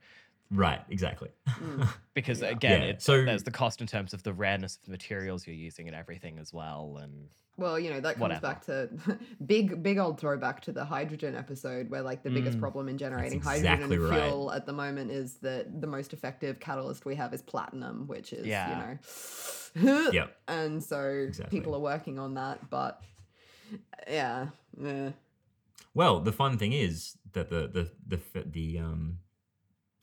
Right. 0.51 0.81
Exactly. 0.89 1.29
Mm. 1.47 1.87
Because 2.13 2.41
Yeah. 2.41 2.47
again, 2.49 2.81
Yeah, 2.81 2.87
it, 2.89 3.01
so- 3.01 3.23
there's 3.25 3.43
the 3.43 3.51
cost 3.51 3.79
in 3.81 3.87
terms 3.87 4.13
of 4.13 4.23
the 4.23 4.33
rareness 4.33 4.77
of 4.77 4.83
the 4.85 4.91
materials 4.91 5.45
you're 5.45 5.55
using 5.55 5.87
and 5.87 5.95
everything 5.95 6.39
as 6.39 6.51
well. 6.51 6.97
And 7.01 7.27
Well, 7.57 7.77
you 7.77 7.89
know, 7.91 7.99
that 7.99 8.13
comes 8.15 8.21
Whatever. 8.21 8.41
back 8.41 8.65
to 8.65 8.89
big, 9.45 9.83
big 9.83 9.97
old 9.99 10.19
throwback 10.19 10.61
to 10.61 10.71
the 10.71 10.83
hydrogen 10.85 11.35
episode, 11.35 11.89
where 11.91 12.01
like 12.01 12.23
the 12.23 12.29
biggest 12.31 12.57
Mm. 12.57 12.61
problem 12.61 12.87
in 12.89 12.97
generating 12.97 13.37
exactly 13.37 13.67
hydrogen 13.69 14.01
right. 14.09 14.23
fuel 14.23 14.51
at 14.51 14.65
the 14.65 14.73
moment 14.73 15.11
is 15.11 15.35
that 15.41 15.79
the 15.81 15.87
most 15.87 16.11
effective 16.13 16.59
catalyst 16.59 17.05
we 17.05 17.15
have 17.15 17.33
is 17.33 17.41
platinum, 17.41 18.07
which 18.07 18.33
is, 18.33 18.47
Yeah. 18.47 18.97
you 19.75 19.85
know, 19.85 20.09
Yep. 20.11 20.37
and 20.47 20.83
so 20.83 21.01
Exactly. 21.27 21.59
people 21.59 21.75
are 21.75 21.79
working 21.81 22.17
on 22.17 22.33
that, 22.35 22.69
but 22.71 23.01
yeah, 24.07 24.47
eh. 24.83 25.11
Well, 25.93 26.19
the 26.21 26.31
fun 26.31 26.57
thing 26.57 26.73
is 26.73 27.17
that 27.33 27.49
the 27.49 27.67
the 27.67 27.91
the 28.07 28.17
f- 28.17 28.45
the 28.51 28.79
um 28.79 29.19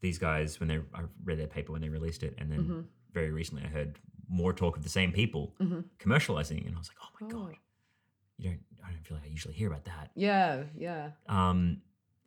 these 0.06 0.18
guys 0.28 0.60
when 0.60 0.68
they 0.68 0.78
I 1.00 1.02
read 1.28 1.38
their 1.38 1.52
paper 1.56 1.72
when 1.72 1.82
they 1.84 1.88
released 2.00 2.22
it, 2.28 2.34
and 2.38 2.46
then 2.52 2.62
Mhm. 2.64 2.84
very 3.18 3.30
recently 3.40 3.64
I 3.68 3.70
heard 3.78 3.98
more 4.28 4.52
talk 4.52 4.76
of 4.78 4.82
the 4.82 4.94
same 5.00 5.10
people 5.12 5.54
Mhm. 5.60 5.84
commercializing, 5.98 6.60
and 6.66 6.74
I 6.76 6.78
was 6.78 6.88
like, 6.92 6.98
oh 7.04 7.10
my 7.20 7.26
Oh. 7.26 7.30
god, 7.38 7.56
you 8.38 8.44
don't 8.50 8.64
I 8.86 8.90
don't 8.92 9.04
feel 9.06 9.16
like 9.18 9.26
I 9.26 9.30
usually 9.38 9.54
hear 9.60 9.68
about 9.72 9.84
that. 9.86 10.10
yeah, 10.14 10.64
yeah, 10.76 11.12
Um, 11.26 11.58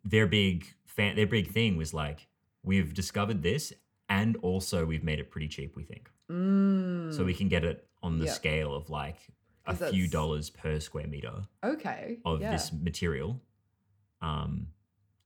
their 0.04 0.26
big 0.26 0.56
fan, 0.86 1.14
their 1.14 1.26
big 1.38 1.46
thing 1.58 1.76
was 1.76 1.94
like, 1.94 2.26
we've 2.64 2.92
discovered 3.02 3.42
this, 3.42 3.72
and 4.08 4.36
also 4.50 4.84
we've 4.90 5.04
made 5.10 5.20
it 5.20 5.30
pretty 5.30 5.48
cheap. 5.56 5.76
We 5.76 5.84
think 5.84 6.10
mm. 6.28 7.12
so 7.14 7.24
we 7.24 7.34
can 7.40 7.48
get 7.48 7.62
it 7.64 7.78
on 8.02 8.18
the 8.18 8.24
Yeah. 8.26 8.32
scale 8.40 8.74
of 8.74 8.90
like 8.90 9.20
a 9.66 9.74
few 9.92 10.08
dollars 10.08 10.50
per 10.50 10.80
square 10.80 11.06
meter 11.06 11.36
okay 11.62 12.18
of 12.24 12.40
yeah. 12.40 12.52
this 12.54 12.72
material 12.72 13.30
um 14.30 14.68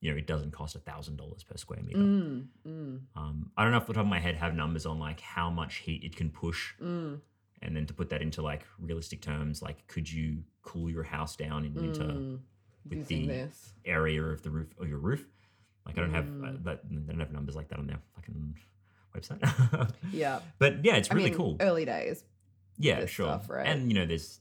you 0.02 0.10
know, 0.10 0.16
it 0.18 0.26
doesn't 0.26 0.50
cost 0.50 0.74
a 0.76 0.80
thousand 0.80 1.16
dollars 1.16 1.42
per 1.44 1.56
square 1.56 1.80
meter. 1.82 1.98
Mm, 1.98 2.46
mm, 2.66 3.00
Um, 3.16 3.50
I 3.56 3.62
don't 3.62 3.70
know 3.72 3.78
off 3.78 3.86
the 3.86 3.94
top 3.94 4.02
of 4.02 4.08
my 4.08 4.18
head 4.20 4.34
have 4.36 4.54
numbers 4.54 4.84
on 4.84 4.98
like 4.98 5.20
how 5.20 5.48
much 5.48 5.76
heat 5.76 6.02
it 6.04 6.14
can 6.16 6.28
push, 6.30 6.74
mm, 6.82 7.18
and 7.62 7.76
then 7.76 7.86
to 7.86 7.94
put 7.94 8.10
that 8.10 8.20
into 8.20 8.42
like 8.42 8.66
realistic 8.78 9.20
terms, 9.22 9.62
like 9.62 9.86
could 9.86 10.10
you 10.10 10.42
cool 10.62 10.90
your 10.90 11.04
house 11.04 11.36
down 11.36 11.64
in 11.64 11.72
winter 11.74 12.02
mm. 12.04 12.38
with 12.88 12.98
Using 13.10 13.22
the 13.28 13.32
this. 13.34 13.72
area 13.84 14.22
of 14.24 14.42
the 14.42 14.50
roof 14.50 14.68
or 14.78 14.86
your 14.86 14.98
roof? 14.98 15.24
Like 15.86 15.96
I 15.98 16.00
don't 16.02 16.14
have 16.14 16.26
uh, 16.26 16.28
Mm. 16.58 16.64
that. 16.64 16.80
They 16.90 17.12
don't 17.12 17.20
have 17.20 17.32
numbers 17.32 17.56
like 17.56 17.68
that 17.70 17.78
on 17.78 17.86
their 17.86 18.00
fucking 18.14 18.56
website. 19.16 19.40
Yeah. 20.12 20.40
but 20.58 20.84
yeah, 20.84 20.96
it's 20.96 21.10
I 21.10 21.14
really 21.14 21.30
mean, 21.30 21.38
cool. 21.38 21.56
Early 21.60 21.84
days. 21.84 22.24
yeah, 22.78 23.06
sure. 23.06 23.26
stuff, 23.26 23.48
right? 23.50 23.66
And 23.66 23.88
you 23.90 23.94
know, 23.98 24.06
there's 24.06 24.40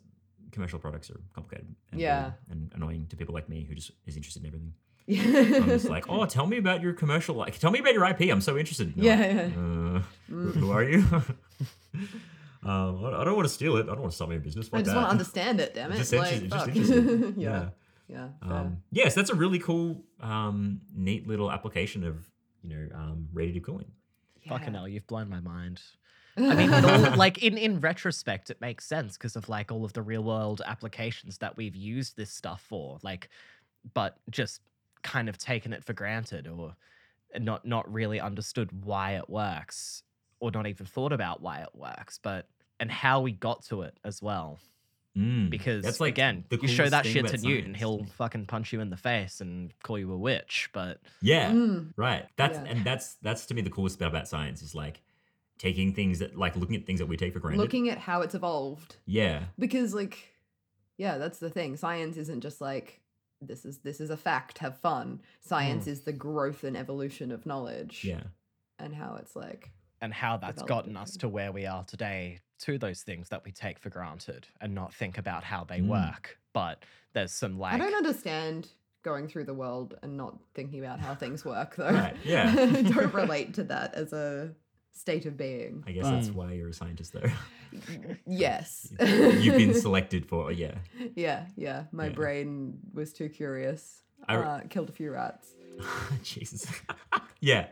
commercial 0.51 0.80
products 0.80 1.09
are 1.12 1.20
complicated. 1.36 1.68
And 1.91 1.99
Yeah. 2.01 2.32
and 2.49 2.72
annoying 2.74 3.05
to 3.09 3.16
people 3.16 3.34
like 3.36 3.47
me 3.49 3.64
who 3.68 3.76
just 3.76 3.91
is 4.07 4.16
interested 4.18 4.41
in 4.43 4.47
everything. 4.47 4.74
Yeah. 5.08 5.22
I'm 5.24 5.66
just 5.66 5.89
like, 5.89 6.10
oh, 6.10 6.26
tell 6.26 6.45
me 6.47 6.58
about 6.58 6.82
your 6.82 6.93
commercial. 6.93 7.36
Like, 7.36 7.58
tell 7.60 7.72
me 7.72 7.80
about 7.80 7.93
your 7.93 8.06
IP. 8.06 8.22
I'm 8.32 8.41
so 8.41 8.58
interested. 8.58 8.93
Yeah, 8.95 9.18
you're 9.20 9.34
yeah. 9.34 9.41
Uh, 9.45 10.02
who, 10.30 10.54
Mm. 10.54 10.56
who 10.56 10.72
are 10.72 10.84
you? 10.84 10.99
um, 12.64 13.06
I 13.06 13.22
I 13.22 13.24
don't 13.24 13.36
want 13.36 13.47
to 13.47 13.54
steal 13.54 13.78
it. 13.78 13.84
I 13.84 13.88
don't 13.88 14.02
want 14.02 14.12
to 14.12 14.16
stop 14.16 14.30
my 14.30 14.36
own 14.36 14.41
business. 14.41 14.68
I 14.68 14.78
Fuck 14.78 14.80
just 14.80 14.88
that. 14.91 14.95
want 14.95 15.08
to 15.08 15.12
understand 15.12 15.60
it, 15.60 15.74
damn 15.74 15.91
it. 15.91 15.97
Just 15.97 16.14
like, 16.14 16.32
interest- 16.34 16.54
just 16.54 16.66
fuck. 16.66 16.76
interested. 16.76 17.38
yeah. 17.38 17.70
Yeah. 18.08 18.28
fair. 18.45 18.54
Um, 18.58 18.78
yes, 18.91 19.16
that's 19.16 19.30
a 19.30 19.36
really 19.36 19.60
cool, 19.60 20.04
um, 20.20 20.82
neat 20.95 21.28
little 21.28 21.49
application 21.52 22.04
of 22.04 22.30
you 22.64 22.70
know 22.70 22.95
um, 22.95 23.28
radiative 23.34 23.64
cooling. 23.64 23.91
Fucking 24.47 24.74
hell, 24.74 24.88
you've 24.88 25.08
blown 25.08 25.30
my 25.30 25.39
mind. 25.39 25.82
I 26.38 26.56
mean, 26.56 26.72
it 26.74 26.86
all, 26.86 27.16
like 27.18 27.43
in 27.43 27.58
in 27.58 27.80
retrospect, 27.82 28.49
it 28.49 28.60
makes 28.62 28.86
sense 28.86 29.18
because 29.18 29.36
of 29.36 29.49
like 29.49 29.72
all 29.72 29.84
of 29.86 29.93
the 29.93 30.02
real 30.02 30.24
world 30.24 30.62
applications 30.66 31.38
that 31.39 31.58
we've 31.58 31.76
used 31.76 32.16
this 32.18 32.32
stuff 32.32 32.62
for, 32.68 32.99
like, 33.04 33.30
but 33.93 34.18
just 34.30 34.62
kind 35.04 35.30
of 35.30 35.38
taken 35.38 35.74
it 35.74 35.84
for 35.84 35.93
granted 35.93 36.47
or 36.47 36.76
not 37.39 37.66
not 37.66 37.91
really 37.91 38.20
understood 38.20 38.86
why 38.86 39.14
it 39.16 39.30
works 39.30 40.04
or 40.39 40.52
not 40.52 40.68
even 40.68 40.86
thought 40.86 41.14
about 41.14 41.41
why 41.41 41.60
it 41.62 41.70
works, 41.74 42.20
but 42.22 42.47
and 42.80 42.91
how 42.91 43.22
we 43.22 43.32
got 43.32 43.64
to 43.66 43.84
it 43.84 43.97
as 44.04 44.22
well. 44.22 44.60
Mm, 45.18 45.49
Because 45.49 45.84
that's 45.84 45.99
like 45.99 46.14
again, 46.14 46.45
you 46.62 46.68
show 46.68 46.88
that 46.89 47.06
shit 47.06 47.26
to 47.28 47.36
about 47.36 47.41
Newton, 47.43 47.64
science. 47.74 47.78
he'll 47.80 48.06
fucking 48.18 48.45
punch 48.45 48.72
you 48.72 48.80
in 48.80 48.89
the 48.89 48.97
face 48.97 49.41
and 49.41 49.74
call 49.84 49.99
you 49.99 50.12
a 50.12 50.18
witch. 50.18 50.70
But 50.74 50.99
yeah, 51.22 51.52
Mm, 51.52 51.93
right. 51.97 52.26
That's 52.38 52.58
Yeah. 52.58 52.64
and 52.66 52.84
that's 52.86 53.16
that's 53.16 53.45
to 53.47 53.54
me 53.54 53.62
the 53.62 53.70
coolest 53.70 53.99
bit 53.99 54.08
about 54.08 54.28
science 54.30 54.62
is 54.62 54.74
like 54.74 55.02
taking 55.58 55.93
things 55.93 56.20
that 56.20 56.38
like 56.38 56.56
looking 56.56 56.76
at 56.78 56.86
things 56.88 56.99
that 56.99 57.08
we 57.08 57.18
take 57.18 57.34
for 57.34 57.39
granted. 57.39 57.62
looking 57.62 57.89
at 57.89 57.97
how 57.97 58.22
it's 58.22 58.34
evolved. 58.36 58.95
yeah, 59.06 59.43
Because 59.60 59.93
like 59.93 60.30
yeah, 60.97 61.18
that's 61.18 61.39
the 61.39 61.49
thing. 61.49 61.76
Science 61.76 62.16
isn't 62.18 62.41
just 62.41 62.62
like 62.62 63.01
this 63.42 63.66
is 63.66 63.80
this 63.80 64.00
is 64.00 64.10
a 64.10 64.18
fact, 64.18 64.60
have 64.60 64.78
fun. 64.78 65.22
Science 65.39 65.88
is 65.88 66.02
the 66.02 66.14
growth 66.14 66.64
and 66.64 66.78
evolution 66.78 67.32
of 67.32 67.46
knowledge. 67.46 68.04
Mm. 68.04 68.10
yeah. 68.10 68.24
And 68.80 68.96
how 68.96 69.18
it's 69.20 69.36
like 69.36 69.72
and 70.02 70.14
how 70.14 70.38
that's 70.38 70.64
gotten 70.64 70.98
us 70.98 71.16
to 71.18 71.30
where 71.30 71.52
we 71.52 71.66
are 71.66 71.84
today 71.84 72.39
to 72.60 72.78
those 72.78 73.02
things 73.02 73.30
that 73.30 73.44
we 73.44 73.52
take 73.52 73.78
for 73.80 73.89
granted 73.89 74.48
and 74.60 74.74
not 74.74 74.94
think 74.94 75.18
about 75.18 75.44
how 75.44 75.64
they 75.64 75.80
Mm. 75.80 75.88
work. 75.88 76.38
But 76.54 76.84
there's 77.14 77.32
some 77.32 77.58
like 77.60 77.74
I 77.74 77.78
don't 77.78 77.94
understand 77.96 78.70
going 79.04 79.28
through 79.28 79.46
the 79.46 79.54
world 79.54 79.96
and 80.04 80.16
not 80.16 80.38
thinking 80.54 80.80
about 80.80 81.00
how 81.00 81.16
things 81.16 81.44
work 81.44 81.76
though. 81.76 81.89
Right, 81.89 82.16
yeah. 82.24 82.54
don't 82.56 83.14
relate 83.14 83.56
to 83.56 83.64
that 83.66 83.94
as 83.96 84.14
a 84.14 84.54
state 84.92 85.26
of 85.26 85.38
being. 85.38 85.84
I 85.88 85.92
guess 85.92 86.06
that's 86.06 86.30
Mm. 86.30 86.36
why 86.36 86.52
you're 86.54 86.70
a 86.70 86.74
scientist, 86.74 87.14
though. 87.14 87.30
Yes. 88.28 88.94
You've 89.00 89.58
been 89.58 89.74
selected 89.74 90.26
for, 90.26 90.52
yeah. 90.52 90.76
Yeah, 91.16 91.46
yeah. 91.56 91.86
My 91.92 92.08
Yeah. 92.08 92.14
brain 92.14 92.80
was 92.94 93.14
too 93.14 93.30
curious. 93.30 94.04
I 94.28 94.36
re- 94.36 94.44
uh, 94.46 94.60
killed 94.70 94.89
a 94.89 94.92
few 94.92 95.12
rats. 95.12 95.54
Jesus. 96.24 96.68
yeah. 97.39 97.68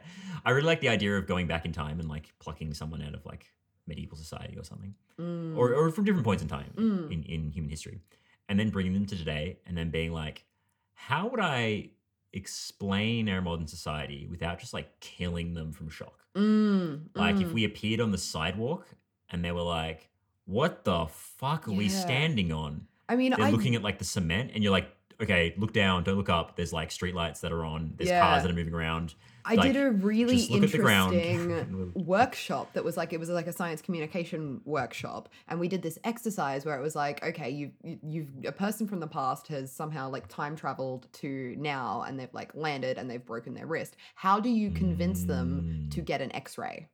I 0.46 0.52
really 0.52 0.66
like 0.68 0.80
the 0.82 0.90
idea 0.90 1.18
of 1.18 1.28
going 1.28 1.48
back 1.48 1.66
in 1.66 1.74
time 1.74 2.00
and 2.00 2.08
like 2.10 2.32
plucking 2.40 2.74
someone 2.74 3.02
out 3.04 3.14
of 3.14 3.26
like 3.26 3.46
medieval 3.88 4.18
society 4.18 4.58
or 4.58 4.64
something, 4.64 4.96
Mm. 5.20 5.58
or, 5.58 5.74
or 5.74 5.92
from 5.92 6.06
different 6.06 6.24
points 6.26 6.42
in 6.42 6.48
time 6.50 6.72
Mm. 6.76 7.12
in, 7.12 7.24
in 7.24 7.52
human 7.52 7.70
history, 7.70 8.00
and 8.48 8.58
then 8.60 8.70
bringing 8.70 8.94
them 8.94 9.06
to 9.08 9.18
today 9.18 9.60
and 9.66 9.78
then 9.78 9.90
being 9.90 10.14
like, 10.14 10.46
how 10.94 11.28
would 11.28 11.40
I 11.42 11.90
explain 12.34 13.30
our 13.30 13.42
modern 13.42 13.68
society 13.68 14.28
without 14.30 14.60
just 14.60 14.74
like 14.74 15.00
killing 15.00 15.54
them 15.54 15.72
from 15.72 15.90
shock? 15.90 16.26
Mm, 16.36 17.08
Like 17.16 17.38
if 17.38 17.48
mm. 17.48 17.54
we 17.54 17.66
appeared 17.66 18.00
on 18.00 18.12
the 18.12 18.18
sidewalk 18.18 18.88
and 19.30 19.44
they 19.44 19.52
were 19.52 19.62
like, 19.62 20.10
what 20.46 20.84
the 20.84 21.08
fuck 21.08 21.68
are 21.68 21.72
we 21.72 21.90
standing 21.90 22.52
on? 22.52 22.88
I 23.08 23.16
mean, 23.16 23.34
they're 23.36 23.48
I 23.48 23.50
looking 23.52 23.76
at 23.76 23.82
like 23.82 24.00
the 24.00 24.06
cement 24.06 24.52
and 24.54 24.64
you're 24.64 24.72
like 24.72 24.90
okay 25.22 25.54
look 25.58 25.74
down 25.74 26.04
don't 26.04 26.18
look 26.18 26.30
up. 26.30 26.56
There's 26.56 26.74
like 26.74 26.90
streetlights 26.90 27.42
that 27.42 27.52
are 27.52 27.66
on. 27.66 27.94
There's 27.98 28.10
Yeah. 28.10 28.22
cars 28.22 28.44
that 28.44 28.52
are 28.52 28.56
moving 28.56 28.74
around. 28.74 29.16
I 29.46 29.56
like, 29.56 29.74
did 29.74 29.82
a 29.82 29.92
really 29.92 30.36
just 30.36 30.52
look 30.52 30.64
at 30.64 30.72
the 30.72 30.78
ground. 30.78 31.14
interesting 31.16 31.92
workshop 32.06 32.74
that 32.74 32.84
was 32.84 32.98
like 32.98 33.14
it 33.14 33.20
was 33.20 33.30
like 33.30 33.48
a 33.48 33.54
science 33.54 33.82
communication 33.82 34.62
workshop. 34.66 35.30
And 35.48 35.60
we 35.60 35.68
did 35.68 35.82
this 35.82 35.98
exercise 36.04 36.66
where 36.66 36.78
it 36.78 36.82
was 36.82 36.96
like 36.96 37.24
okay 37.24 37.50
you 37.50 37.72
you- 37.84 38.00
you've 38.04 38.30
a 38.46 38.52
person 38.52 38.88
from 38.88 39.00
the 39.00 39.08
past 39.08 39.48
has 39.48 39.72
somehow 39.72 40.10
like 40.10 40.28
time 40.28 40.56
traveled 40.56 41.08
to 41.14 41.56
now 41.58 42.04
and 42.08 42.20
they've 42.20 42.34
like 42.34 42.54
landed 42.54 42.98
and 42.98 43.10
they've 43.10 43.26
broken 43.26 43.54
their 43.54 43.66
wrist. 43.66 43.96
How 44.16 44.40
do 44.40 44.50
you 44.50 44.72
convince 44.72 45.24
them 45.24 45.88
to 45.92 46.02
Mm. 46.02 46.06
get 46.06 46.22
an 46.22 46.34
x-ray 46.36 46.88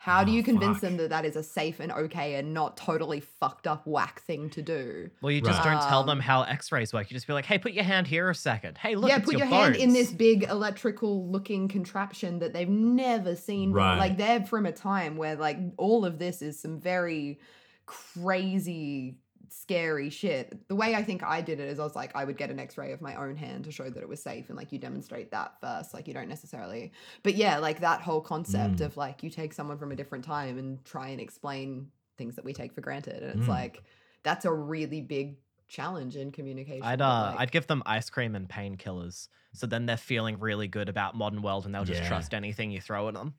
how 0.00 0.22
do 0.22 0.30
Oh, 0.30 0.34
you 0.36 0.42
convince 0.44 0.76
fuck. 0.76 0.80
them 0.82 0.96
that 0.98 1.10
that 1.10 1.24
is 1.24 1.34
a 1.34 1.42
safe 1.42 1.80
and 1.80 1.90
okay 1.90 2.36
and 2.36 2.54
not 2.54 2.76
totally 2.76 3.18
fucked 3.20 3.66
up 3.66 3.84
whack 3.86 4.20
thing 4.22 4.48
to 4.50 4.62
do 4.62 5.10
Well, 5.20 5.32
you 5.32 5.40
just 5.40 5.58
Right. 5.64 5.72
don't 5.74 5.88
tell 5.88 6.04
them 6.04 6.18
Um, 6.18 6.20
how 6.20 6.42
X-rays 6.42 6.92
work. 6.92 7.10
You 7.10 7.14
just 7.14 7.26
be 7.26 7.32
like, 7.32 7.44
"Hey, 7.46 7.58
put 7.58 7.72
your 7.72 7.84
hand 7.84 8.06
here 8.06 8.30
a 8.30 8.34
second. 8.34 8.78
Hey, 8.78 8.94
look, 8.94 9.10
yeah, 9.10 9.16
it's 9.16 9.24
put 9.24 9.36
your, 9.36 9.46
your, 9.48 9.54
hand 9.54 9.76
in 9.76 9.92
this 9.92 10.12
big 10.12 10.44
electrical 10.44 11.28
looking 11.30 11.66
contraption 11.68 12.38
that 12.38 12.52
they've 12.52 12.68
never 12.68 13.34
seen. 13.34 13.72
Right. 13.72 13.98
Like 13.98 14.16
they're 14.16 14.44
from 14.44 14.66
a 14.66 14.72
time 14.72 15.16
where 15.16 15.34
like 15.36 15.58
all 15.76 16.04
of 16.04 16.18
this 16.18 16.42
is 16.42 16.60
some 16.60 16.80
very 16.80 17.40
crazy, 17.86 19.18
scary 19.50 20.10
shit. 20.10 20.68
The 20.68 20.74
way 20.74 20.94
I 20.94 21.02
think 21.02 21.22
I 21.22 21.40
did 21.40 21.60
it 21.60 21.68
is 21.68 21.78
I 21.78 21.84
was 21.84 21.96
like, 21.96 22.12
I 22.14 22.24
would 22.24 22.36
get 22.36 22.50
an 22.50 22.58
X-ray 22.58 22.92
of 22.92 23.00
my 23.00 23.14
own 23.16 23.36
hand 23.36 23.64
to 23.64 23.70
show 23.72 23.88
that 23.88 24.02
it 24.02 24.08
was 24.08 24.22
safe, 24.22 24.48
and 24.48 24.56
like 24.56 24.72
you 24.72 24.78
demonstrate 24.78 25.30
that 25.32 25.54
first. 25.60 25.94
Like 25.94 26.06
you 26.08 26.14
don't 26.14 26.28
necessarily, 26.28 26.92
but 27.22 27.34
yeah, 27.34 27.58
like 27.58 27.80
that 27.80 28.00
whole 28.00 28.20
concept 28.20 28.76
Mm. 28.76 28.86
of 28.86 28.96
like 28.96 29.22
you 29.22 29.30
take 29.30 29.52
someone 29.52 29.78
from 29.78 29.92
a 29.92 29.96
different 29.96 30.24
time 30.24 30.58
and 30.58 30.84
try 30.84 31.08
and 31.08 31.20
explain 31.20 31.90
things 32.16 32.36
that 32.36 32.44
we 32.44 32.52
take 32.52 32.72
for 32.72 32.80
granted, 32.80 33.22
and 33.22 33.38
it's 33.38 33.46
Mm. 33.46 33.52
like 33.52 33.82
that's 34.22 34.44
a 34.44 34.52
really 34.52 35.00
big 35.00 35.36
challenge 35.68 36.16
in 36.16 36.32
communication. 36.32 36.82
I'd 36.82 36.98
but, 36.98 37.04
uh, 37.04 37.30
like- 37.30 37.40
I'd 37.40 37.52
give 37.52 37.66
them 37.66 37.82
ice 37.86 38.08
cream 38.10 38.34
and 38.34 38.48
painkillers, 38.48 39.28
so 39.52 39.66
then 39.66 39.86
they're 39.86 39.96
feeling 39.96 40.38
really 40.40 40.66
good 40.68 40.88
about 40.88 41.14
modern 41.14 41.42
world, 41.42 41.66
and 41.66 41.74
they'll 41.74 41.84
just 41.84 42.02
Yeah. 42.02 42.08
trust 42.08 42.32
anything 42.34 42.70
you 42.70 42.80
throw 42.80 43.06
at 43.08 43.14
them. 43.14 43.34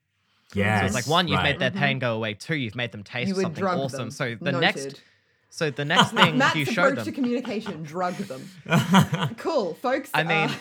yeah 0.55 0.79
So 0.79 0.85
it's 0.87 0.95
like 0.95 1.07
one, 1.07 1.27
you've 1.27 1.43
made 1.43 1.59
their 1.59 1.69
Mhm. 1.69 1.77
pain 1.77 1.99
go 1.99 2.15
away. 2.15 2.33
Two, 2.33 2.55
you've 2.55 2.75
made 2.75 2.91
them 2.91 3.03
taste 3.03 3.27
you 3.29 3.35
something 3.35 3.63
awesome. 3.63 3.99
them. 3.99 4.11
So 4.11 4.35
the 4.41 4.51
next, 4.51 4.83
Noted. 4.83 4.99
So 5.49 5.69
the 5.71 5.85
next 5.85 6.11
thing 6.11 6.37
Matt's 6.37 6.55
you 6.55 6.65
show 6.65 6.83
approach 6.83 6.95
them, 6.97 7.05
to 7.05 7.11
communication, 7.11 7.83
drug 7.83 8.15
them. 8.15 8.47
Cool, 9.37 9.73
folks. 9.75 10.09
I 10.13 10.23
mean, 10.23 10.49
uh, 10.49 10.53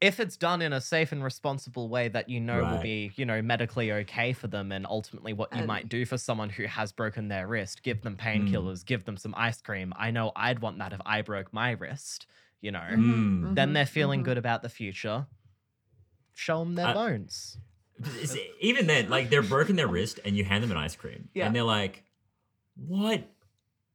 if 0.00 0.20
it's 0.20 0.36
done 0.36 0.62
in 0.62 0.72
a 0.72 0.80
safe 0.80 1.10
and 1.12 1.24
responsible 1.24 1.88
way 1.88 2.08
that 2.08 2.28
you 2.28 2.38
know 2.40 2.62
will 2.64 2.80
be, 2.82 3.10
you 3.16 3.24
know, 3.26 3.42
medically 3.42 3.90
okay 3.92 4.32
for 4.32 4.46
them, 4.46 4.70
and 4.70 4.86
ultimately 4.86 5.32
what 5.32 5.52
you 5.52 5.58
And- 5.58 5.66
might 5.66 5.88
do 5.88 6.04
for 6.06 6.16
someone 6.18 6.50
who 6.50 6.64
has 6.66 6.92
broken 6.92 7.28
their 7.28 7.46
wrist, 7.48 7.82
give 7.82 8.02
them 8.02 8.16
Mm. 8.16 8.50
painkillers, 8.50 8.84
give 8.86 9.04
them 9.04 9.16
some 9.16 9.34
ice 9.36 9.60
cream. 9.60 9.92
I 9.96 10.10
know 10.12 10.30
I'd 10.36 10.60
want 10.60 10.78
that 10.78 10.92
if 10.92 11.00
I 11.04 11.22
broke 11.22 11.52
my 11.52 11.72
wrist. 11.72 12.26
You 12.60 12.72
know, 12.72 12.80
Mm. 12.90 13.54
then 13.54 13.72
they're 13.72 13.86
feeling 13.86 14.20
mhm. 14.22 14.24
good 14.24 14.38
about 14.38 14.62
the 14.62 14.68
future. 14.68 15.26
Show 16.34 16.60
them 16.60 16.74
their 16.76 16.86
I- 16.88 16.92
bones. 16.94 17.58
Even 18.60 18.86
then 18.86 19.08
like 19.10 19.28
they're 19.30 19.42
broken 19.42 19.74
their 19.74 19.88
wrist 19.88 20.20
and 20.24 20.36
you 20.36 20.44
hand 20.44 20.62
them 20.62 20.70
an 20.70 20.76
ice 20.76 20.94
cream 20.94 21.28
Yeah. 21.34 21.46
and 21.46 21.54
they're 21.56 21.64
like 21.64 22.04
what 22.76 23.24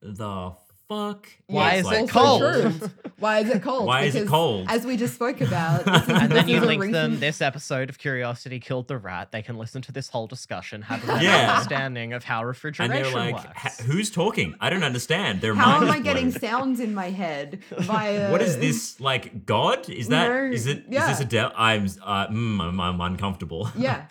the 0.04 0.54
fuck 0.90 1.28
Why 1.48 1.76
is 1.76 1.86
like, 1.86 1.96
it 2.10 2.16
also 2.16 2.70
cold? 2.82 2.92
Why 3.18 3.40
is 3.40 3.50
it 3.50 3.64
cold? 3.64 3.86
Why 3.88 4.02
is 4.02 4.16
it 4.16 4.28
cold? 4.28 4.68
As 4.70 4.86
we 4.86 4.98
just 4.98 5.14
spoke 5.16 5.40
about. 5.40 5.86
this 5.86 6.04
is- 6.04 6.10
and 6.10 6.30
then 6.32 6.48
you 6.50 6.58
is 6.58 6.64
a 6.64 6.66
link 6.66 6.92
them 6.92 7.20
this 7.22 7.42
episode 7.42 7.90
of 7.90 7.98
Curiosity 7.98 8.60
Killed 8.60 8.90
the 8.90 8.98
Rat. 8.98 9.32
They 9.32 9.42
can 9.42 9.58
listen 9.58 9.82
to 9.84 9.94
this 9.94 10.10
whole 10.10 10.28
discussion, 10.28 10.82
have 10.82 11.02
a 11.06 11.08
better 11.08 11.24
Yeah. 11.24 11.54
understanding 11.54 12.12
of 12.12 12.26
how 12.26 12.44
refrigeration 12.44 12.92
and 12.92 13.06
refrigeration 13.06 13.36
they're 13.38 13.46
like 13.54 13.64
works. 13.64 13.80
Who's 13.80 14.12
talking 14.12 14.56
i 14.60 14.70
don't 14.70 14.84
understand 14.84 15.40
their 15.40 15.56
How 15.56 15.80
mind 15.80 15.84
am 15.84 15.90
is 15.90 15.96
I 15.96 16.00
getting 16.00 16.30
blown. 16.32 16.40
sounds 16.42 16.80
in 16.82 16.94
my 16.94 17.10
head 17.12 17.60
via? 17.80 18.30
what 18.34 18.42
is 18.42 18.58
this 18.58 19.00
like 19.00 19.46
god 19.46 19.90
is 19.90 20.10
that 20.10 20.28
No, 20.28 20.44
is 20.52 20.68
it 20.68 20.80
is 20.80 20.84
yeah. 20.90 21.08
this 21.08 21.22
a 21.22 21.26
de- 21.26 21.54
i'm 21.56 21.86
uh, 22.04 22.28
mm, 22.28 22.60
I'm, 22.62 22.80
I'm 22.82 23.00
uncomfortable 23.00 23.70
Yeah. 23.78 24.06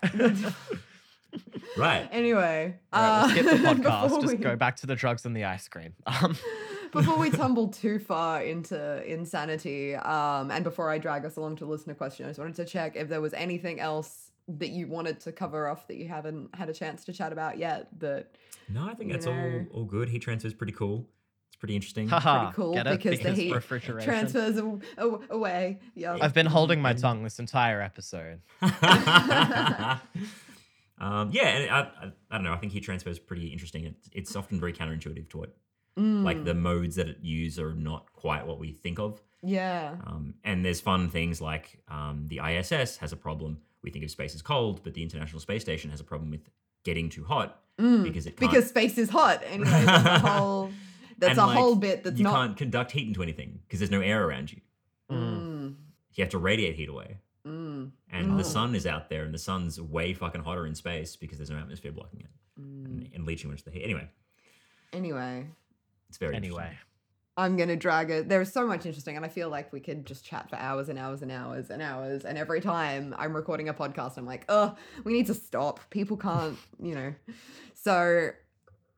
Right 1.77 2.09
anyway, 2.13 2.79
All 2.93 3.03
right, 3.03 3.09
uh, 3.09 3.27
let's 3.27 3.33
skip 3.33 3.47
the 3.47 3.69
podcast. 3.89 4.21
Just 4.23 4.37
we- 4.39 4.43
go 4.43 4.57
back 4.57 4.77
to 4.77 4.87
the 4.87 4.95
drugs 4.95 5.25
and 5.25 5.37
the 5.37 5.45
ice 5.45 5.69
cream. 5.69 5.95
Um, 6.07 6.37
before 6.93 7.17
we 7.19 7.31
tumble 7.43 7.69
too 7.69 7.99
far 7.99 8.43
into 8.43 9.03
insanity, 9.11 9.95
um, 9.95 10.51
and 10.51 10.63
before 10.63 10.91
I 10.91 10.99
drag 10.99 11.25
us 11.25 11.37
along 11.37 11.57
to 11.57 11.65
listener 11.65 11.95
question, 11.95 12.27
I 12.27 12.31
just 12.31 12.39
wanted 12.39 12.57
to 12.57 12.67
check 12.67 12.97
if 12.97 13.09
there 13.09 13.21
was 13.23 13.33
anything 13.33 13.81
else 13.81 14.31
that 14.49 14.69
you 14.71 14.87
wanted 14.89 15.19
to 15.21 15.33
cover 15.33 15.69
off 15.69 15.87
that 15.89 15.97
you 15.97 16.07
haven't 16.09 16.55
had 16.55 16.69
a 16.69 16.75
chance 16.75 17.05
to 17.07 17.13
chat 17.15 17.33
about 17.33 17.57
yet. 17.57 17.89
That 18.01 18.35
no 18.69 18.87
i 18.87 18.93
think 18.95 19.11
that's 19.13 19.27
all 19.27 19.33
know. 19.35 19.67
all 19.73 19.85
good 19.85 20.09
heat 20.11 20.21
transfer 20.21 20.47
is 20.49 20.55
pretty 20.55 20.73
cool 20.75 21.07
It's 21.49 21.57
pretty 21.57 21.75
interesting. 21.77 22.09
Haha, 22.09 22.51
Pretty 22.51 22.57
cool 22.57 22.75
get 22.75 22.87
it? 22.87 23.03
because, 23.03 23.21
the 23.21 23.33
heat 23.33 23.55
refrigeration. 23.55 24.09
transfers 24.11 24.59
aw- 24.59 24.79
aw- 24.99 25.19
away. 25.31 25.81
Yeah. 25.95 26.19
I've 26.21 26.35
been 26.35 26.47
holding 26.47 26.83
my 26.83 26.93
tongue 26.93 27.23
this 27.25 27.39
entire 27.39 27.81
episode. 27.81 28.41
Um, 31.03 31.31
yeah, 31.33 31.49
and 31.49 31.71
I, 31.71 31.81
I, 31.81 32.13
I 32.31 32.35
don't 32.37 32.45
know. 32.45 32.53
I 32.53 32.57
think 32.57 32.73
heat 32.73 32.85
transfer 32.85 33.11
is 33.11 33.19
pretty 33.19 33.49
interesting. 33.49 33.85
It, 33.85 33.95
it's 34.13 34.35
often 34.37 34.59
very 34.61 34.73
counterintuitive 34.73 35.29
to 35.31 35.39
like 35.39 35.51
Mm, 35.99 36.45
the 36.47 36.55
modes 36.55 36.97
that 36.97 37.07
it 37.09 37.19
use 37.21 37.59
are 37.59 37.75
not 37.75 38.11
quite 38.15 38.47
what 38.47 38.59
we 38.59 38.73
think 38.73 38.99
of. 38.99 39.21
yeah. 39.43 39.97
Um, 40.07 40.35
and 40.43 40.65
there's 40.65 40.81
fun 40.81 41.11
things 41.11 41.39
like 41.43 41.83
um, 41.89 42.29
the 42.29 42.41
ISS 42.43 42.97
has 42.97 43.13
a 43.13 43.17
problem. 43.17 43.59
We 43.83 43.91
think 43.91 44.03
of 44.05 44.11
space 44.11 44.35
as 44.35 44.41
cold, 44.41 44.81
but 44.85 44.95
the 44.95 45.03
International 45.03 45.39
Space 45.41 45.61
Station 45.61 45.91
has 45.91 46.01
a 46.01 46.05
problem 46.05 46.31
with 46.31 46.49
getting 46.85 47.11
too 47.11 47.25
hot 47.25 47.59
Mm, 47.79 48.03
because 48.05 48.27
it 48.27 48.37
can't. 48.37 48.51
because 48.51 48.69
space 48.69 48.97
is 48.99 49.09
hot. 49.11 49.43
Anyway, 49.47 49.69
that's 49.71 50.23
a 50.25 50.29
whole. 50.29 50.71
That's 51.19 51.33
and, 51.33 51.41
a 51.41 51.47
like, 51.47 51.57
whole 51.59 51.75
bit 51.75 52.05
that's 52.05 52.17
you 52.19 52.25
not. 52.25 52.35
can't 52.35 52.57
conduct 52.57 52.91
heat 52.93 53.09
into 53.09 53.23
anything 53.23 53.61
because 53.67 53.79
there's 53.81 53.91
no 53.91 54.01
air 54.03 54.25
around 54.27 54.53
you. 54.53 54.61
Mm, 55.11 55.75
You 56.15 56.25
have 56.25 56.31
to 56.31 56.39
radiate 56.39 56.75
heat 56.77 56.89
away. 56.89 57.19
Mm, 57.87 57.91
And 58.11 58.33
Oh. 58.33 58.37
the 58.37 58.45
sun 58.45 58.75
is 58.75 58.87
out 58.87 59.09
there, 59.09 59.25
and 59.25 59.33
the 59.35 59.39
sun's 59.39 59.81
way 59.81 60.13
fucking 60.15 60.43
hotter 60.43 60.67
in 60.67 60.75
space 60.75 61.17
because 61.17 61.39
there's 61.39 61.51
no 61.51 61.57
atmosphere 61.59 61.93
blocking 61.93 62.21
it 62.21 62.31
mm. 62.61 62.85
and, 62.85 63.11
and 63.15 63.25
leaching 63.27 63.51
into 63.51 63.65
the 63.65 63.71
heat. 63.71 63.85
Anyway, 63.85 64.09
Anyway, 64.93 65.47
it's 66.09 66.19
very 66.19 66.35
Anyway. 66.37 66.77
I'm 67.35 67.57
gonna 67.57 67.77
drag 67.77 68.11
it. 68.11 68.29
There's 68.29 68.53
so 68.53 68.67
much 68.67 68.85
interesting, 68.85 69.17
and 69.17 69.25
I 69.25 69.29
feel 69.29 69.49
like 69.49 69.73
we 69.73 69.81
could 69.81 70.05
just 70.05 70.23
chat 70.23 70.51
for 70.51 70.57
hours 70.57 70.91
and 70.91 70.99
hours 70.99 71.23
and 71.23 71.33
hours 71.33 71.71
and 71.71 71.81
hours. 71.81 72.27
And 72.27 72.37
every 72.37 72.61
time 72.61 73.15
I'm 73.17 73.35
recording 73.35 73.71
a 73.71 73.75
podcast, 73.75 74.19
I'm 74.19 74.27
like, 74.27 74.45
oh, 74.51 74.77
we 75.05 75.15
need 75.15 75.27
to 75.29 75.35
stop. 75.35 75.81
People 75.89 76.19
can't, 76.19 76.59
you 76.79 76.95
know. 76.95 77.15
So 77.75 78.33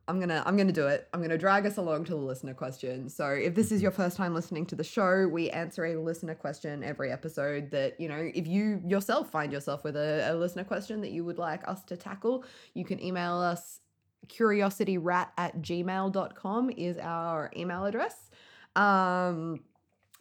I'm 0.06 0.20
gonna 0.20 0.42
I'm 0.44 0.56
gonna 0.56 0.72
do 0.72 0.86
it. 0.86 1.08
I'm 1.14 1.22
gonna 1.22 1.38
drag 1.38 1.64
us 1.64 1.78
along 1.78 2.04
to 2.04 2.12
the 2.12 2.18
listener 2.18 2.52
question. 2.52 3.08
So 3.08 3.28
if 3.28 3.54
this 3.54 3.72
is 3.72 3.80
your 3.80 3.90
first 3.90 4.16
time 4.16 4.34
listening 4.34 4.66
to 4.66 4.74
the 4.74 4.84
show, 4.84 5.26
we 5.26 5.48
answer 5.50 5.86
a 5.86 5.96
listener 5.96 6.34
question 6.34 6.84
every 6.84 7.10
episode. 7.10 7.70
That 7.70 7.98
you 7.98 8.08
know, 8.08 8.30
if 8.34 8.46
you 8.46 8.82
yourself 8.86 9.30
find 9.30 9.50
yourself 9.50 9.82
with 9.82 9.96
a, 9.96 10.30
a 10.30 10.34
listener 10.34 10.64
question 10.64 11.00
that 11.00 11.10
you 11.12 11.24
would 11.24 11.38
like 11.38 11.66
us 11.66 11.82
to 11.84 11.96
tackle, 11.96 12.44
you 12.74 12.84
can 12.84 13.02
email 13.02 13.36
us 13.36 13.80
curiosityrat 14.26 15.28
at 15.36 15.60
gmail.com 15.60 16.70
is 16.70 16.98
our 16.98 17.50
email 17.56 17.84
address. 17.84 18.30
Um, 18.76 19.60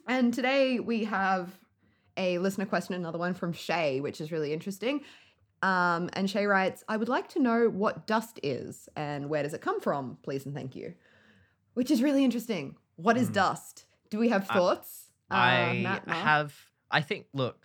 and 0.06 0.32
today 0.32 0.80
we 0.80 1.04
have 1.04 1.58
a 2.16 2.38
listener 2.38 2.66
question, 2.66 2.94
another 2.94 3.18
one 3.18 3.34
from 3.34 3.52
Shay, 3.52 4.00
which 4.00 4.20
is 4.20 4.30
really 4.30 4.52
interesting. 4.52 5.02
Um, 5.64 6.10
and 6.12 6.28
Shay 6.28 6.46
writes, 6.46 6.84
I 6.88 6.96
would 6.96 7.08
like 7.08 7.28
to 7.30 7.40
know 7.40 7.68
what 7.70 8.06
dust 8.06 8.38
is 8.42 8.88
and 8.96 9.28
where 9.30 9.42
does 9.42 9.54
it 9.54 9.60
come 9.62 9.80
from, 9.80 10.18
please 10.22 10.44
and 10.44 10.54
thank 10.54 10.76
you. 10.76 10.94
Which 11.72 11.90
is 11.90 12.02
really 12.02 12.22
interesting. 12.22 12.76
What 12.96 13.16
is 13.16 13.28
Hmm. 13.28 13.32
dust? 13.34 13.86
Do 14.10 14.18
we 14.18 14.28
have 14.28 14.48
I- 14.50 14.54
thoughts? 14.54 15.06
Uh, 15.30 15.34
I 15.34 15.80
Matt, 15.82 16.06
Mark? 16.06 16.18
have. 16.20 16.54
I 16.90 17.00
think. 17.00 17.26
Look, 17.32 17.64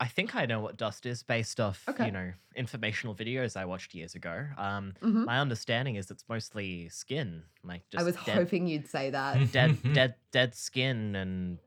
I 0.00 0.06
think 0.06 0.34
I 0.34 0.44
know 0.46 0.60
what 0.60 0.76
dust 0.76 1.06
is 1.06 1.22
based 1.22 1.60
off 1.60 1.84
Okay. 1.88 2.06
you 2.06 2.10
know 2.12 2.32
informational 2.56 3.14
videos 3.14 3.56
I 3.56 3.64
watched 3.64 3.94
years 3.94 4.14
ago. 4.16 4.46
Um, 4.58 4.94
Mhm. 5.00 5.24
my 5.24 5.38
understanding 5.38 5.94
is 5.94 6.10
it's 6.10 6.24
mostly 6.28 6.88
skin, 6.88 7.44
like 7.62 7.88
just 7.90 8.00
I 8.02 8.04
was 8.04 8.16
dead, 8.26 8.34
hoping 8.36 8.66
you'd 8.66 8.88
say 8.88 9.10
that. 9.10 9.52
dead, 9.52 9.78
dead, 9.94 10.14
dead 10.32 10.54
skin 10.56 11.14
and 11.14 11.58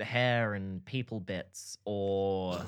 the 0.00 0.04
hair 0.06 0.54
and 0.54 0.84
people 0.86 1.20
bits, 1.20 1.76
or 1.84 2.64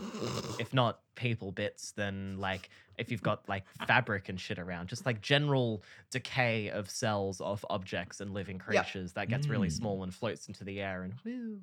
if 0.59 0.73
not 0.75 1.01
people 1.15 1.51
bits, 1.51 1.93
then 1.93 2.37
like 2.39 2.69
if 2.99 3.11
you've 3.11 3.23
got 3.23 3.49
like 3.49 3.65
fabric 3.87 4.29
and 4.29 4.39
shit 4.39 4.59
around, 4.59 4.89
just 4.89 5.07
like 5.07 5.21
general 5.23 5.83
decay 6.11 6.69
of 6.71 6.91
cells 6.91 7.41
of 7.41 7.65
objects 7.71 8.21
and 8.21 8.35
living 8.35 8.59
creatures 8.59 9.15
that 9.15 9.29
gets 9.31 9.49
really 9.49 9.69
Mm. 9.69 9.73
small 9.81 10.03
and 10.03 10.13
floats 10.15 10.47
into 10.47 10.63
the 10.63 10.81
air 10.81 11.03
and 11.05 11.15
whoo, 11.25 11.59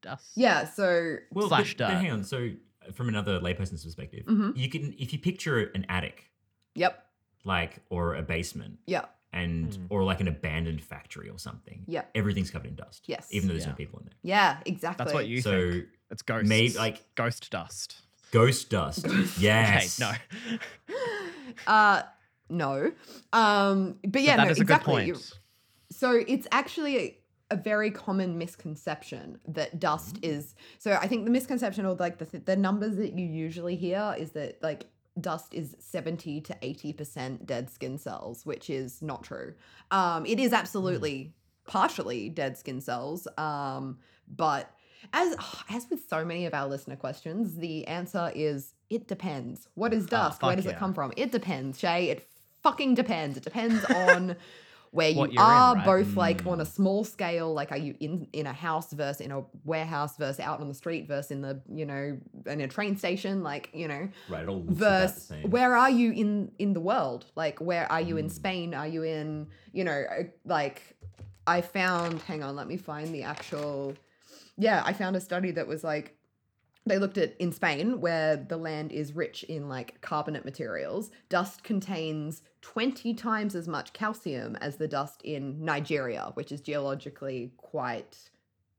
dust. 0.00 0.32
yeah, 0.36 0.64
so 0.64 1.16
Well, 1.32 1.48
slash 1.48 1.76
but, 1.76 1.86
but 1.88 2.00
hang 2.00 2.12
on. 2.12 2.24
So, 2.24 2.50
uh, 2.88 2.92
from 2.92 3.08
another 3.10 3.38
layperson's 3.40 3.84
perspective, 3.84 4.24
Mhm. 4.24 4.56
you 4.56 4.70
can 4.70 4.94
if 4.98 5.12
you 5.12 5.18
picture 5.18 5.58
an 5.74 5.84
attic, 5.90 6.30
yep, 6.74 7.06
like 7.44 7.80
or 7.90 8.14
a 8.14 8.22
basement, 8.22 8.78
yep, 8.86 9.14
and 9.32 9.70
Mm. 9.72 9.86
or 9.90 10.02
like 10.02 10.20
an 10.20 10.28
abandoned 10.28 10.82
factory 10.82 11.28
or 11.28 11.38
something, 11.38 11.84
Yeah. 11.86 12.04
everything's 12.14 12.50
covered 12.50 12.68
in 12.68 12.74
dust. 12.76 13.04
Yes. 13.06 13.28
even 13.30 13.48
though 13.48 13.54
there's 13.54 13.64
Yeah. 13.64 13.70
no 13.70 13.76
people 13.76 13.98
in 14.00 14.06
there. 14.06 14.14
Yeah, 14.22 14.60
exactly. 14.66 15.04
That's 15.04 15.14
what 15.14 15.28
you 15.28 15.40
so 15.40 15.70
think. 15.70 15.84
It's 16.10 16.22
ghosts. 16.22 16.48
maybe 16.48 16.74
like 16.74 17.14
ghost 17.14 17.50
dust. 17.50 18.02
ghost 18.32 18.70
dust. 18.70 19.06
yes. 19.38 20.00
Okay, 20.00 20.18
no. 20.88 20.96
uh 21.66 22.02
no. 22.48 22.92
Um 23.32 23.98
but 24.06 24.22
yeah, 24.22 24.36
that 24.36 24.44
no, 24.46 24.50
is 24.50 24.58
a 24.58 24.62
exactly. 24.62 24.94
good 24.96 25.06
You- 25.06 25.14
point. 25.14 25.38
So 25.92 26.12
it's 26.26 26.46
actually 26.52 26.96
a, 26.98 27.18
a 27.52 27.56
very 27.56 27.90
common 27.90 28.38
misconception 28.38 29.40
that 29.48 29.78
dust 29.80 30.16
Mm. 30.20 30.28
is 30.28 30.54
so 30.78 30.92
I 30.92 31.06
think 31.08 31.24
the 31.24 31.30
misconception 31.30 31.84
or 31.86 31.94
like 31.94 32.18
the 32.18 32.26
th- 32.26 32.44
the 32.44 32.56
numbers 32.56 32.96
that 32.96 33.12
you 33.18 33.26
usually 33.26 33.76
hear 33.76 34.14
is 34.18 34.32
that 34.32 34.62
like 34.62 34.86
dust 35.20 35.54
is 35.54 35.76
70 35.78 36.40
to 36.42 36.54
80% 36.54 37.46
dead 37.46 37.70
skin 37.70 37.98
cells, 37.98 38.44
which 38.44 38.70
is 38.70 39.00
not 39.02 39.22
true. 39.22 39.54
Um 39.90 40.26
it 40.26 40.38
is 40.38 40.52
absolutely 40.52 41.34
partially 41.66 42.28
dead 42.28 42.56
skin 42.58 42.80
cells. 42.80 43.26
Um 43.38 43.98
but 44.28 44.70
as 45.12 45.36
as 45.70 45.88
with 45.90 46.08
so 46.08 46.24
many 46.24 46.46
of 46.46 46.54
our 46.54 46.68
listener 46.68 46.96
questions, 46.96 47.56
the 47.56 47.86
answer 47.86 48.30
is 48.34 48.74
it 48.88 49.06
depends. 49.08 49.68
What 49.74 49.92
is 49.94 50.06
dust? 50.06 50.42
Where 50.42 50.56
does 50.56 50.66
it 50.66 50.76
come 50.76 50.94
from? 50.94 51.12
It 51.16 51.32
depends, 51.32 51.78
Shay. 51.78 52.08
It 52.10 52.28
fucking 52.62 52.94
depends. 52.94 53.36
It 53.36 53.44
depends 53.44 53.84
on 53.84 54.36
where 54.92 55.08
you 55.08 55.18
you're 55.18 55.26
in, 55.28 55.36
right? 55.38 55.84
both 55.84 56.16
like 56.16 56.44
on 56.46 56.60
a 56.60 56.64
Mm. 56.64 56.74
small 56.74 57.04
scale, 57.04 57.52
like 57.54 57.70
are 57.72 57.76
you 57.78 57.94
in 58.00 58.26
in 58.32 58.46
a 58.46 58.52
house 58.52 58.92
versus 58.92 59.20
in 59.20 59.30
a 59.30 59.44
warehouse 59.64 60.16
versus 60.16 60.40
out 60.40 60.60
on 60.60 60.68
the 60.68 60.74
street 60.74 61.06
versus 61.06 61.30
in 61.30 61.40
the 61.42 61.60
you 61.72 61.86
know 61.86 62.18
in 62.46 62.60
a 62.60 62.68
train 62.68 62.96
station, 62.96 63.42
like 63.42 63.70
you 63.72 63.86
know 63.88 64.08
Right. 64.28 64.42
It 64.42 64.48
all 64.48 64.56
looks 64.62 64.66
about 64.66 64.74
the 64.74 64.74
versus 64.74 65.22
same. 65.24 65.50
where 65.50 65.76
are 65.76 65.90
you 65.90 66.10
in 66.12 66.50
in 66.58 66.72
the 66.72 66.80
world 66.80 67.26
like 67.36 67.60
where 67.60 67.90
are 67.90 68.00
you 68.00 68.16
in 68.16 68.26
Mm. 68.26 68.30
spain 68.32 68.74
are 68.74 68.86
you 68.88 69.02
in 69.04 69.46
you 69.72 69.84
know 69.84 70.04
uh, 70.18 70.24
like 70.44 70.96
i 71.46 71.60
found 71.60 72.20
hang 72.22 72.42
on 72.42 72.54
let 72.56 72.66
me 72.66 72.76
find 72.76 73.14
the 73.14 73.22
actual 73.22 73.94
yeah 74.58 74.82
i 74.84 74.92
found 74.92 75.16
a 75.16 75.20
study 75.20 75.50
that 75.52 75.66
was 75.66 75.82
like 75.84 76.16
they 76.86 76.98
looked 76.98 77.18
at 77.18 77.36
in 77.38 77.52
spain 77.52 78.00
where 78.00 78.36
the 78.36 78.56
land 78.56 78.92
is 78.92 79.14
rich 79.14 79.42
in 79.44 79.68
like 79.68 80.00
carbonate 80.00 80.44
materials 80.44 81.10
dust 81.28 81.62
contains 81.62 82.42
20 82.62 83.14
times 83.14 83.54
as 83.54 83.68
much 83.68 83.92
calcium 83.92 84.56
as 84.56 84.76
the 84.76 84.88
dust 84.88 85.20
in 85.22 85.64
nigeria 85.64 86.30
which 86.34 86.52
is 86.52 86.60
geologically 86.60 87.52
quite 87.56 88.30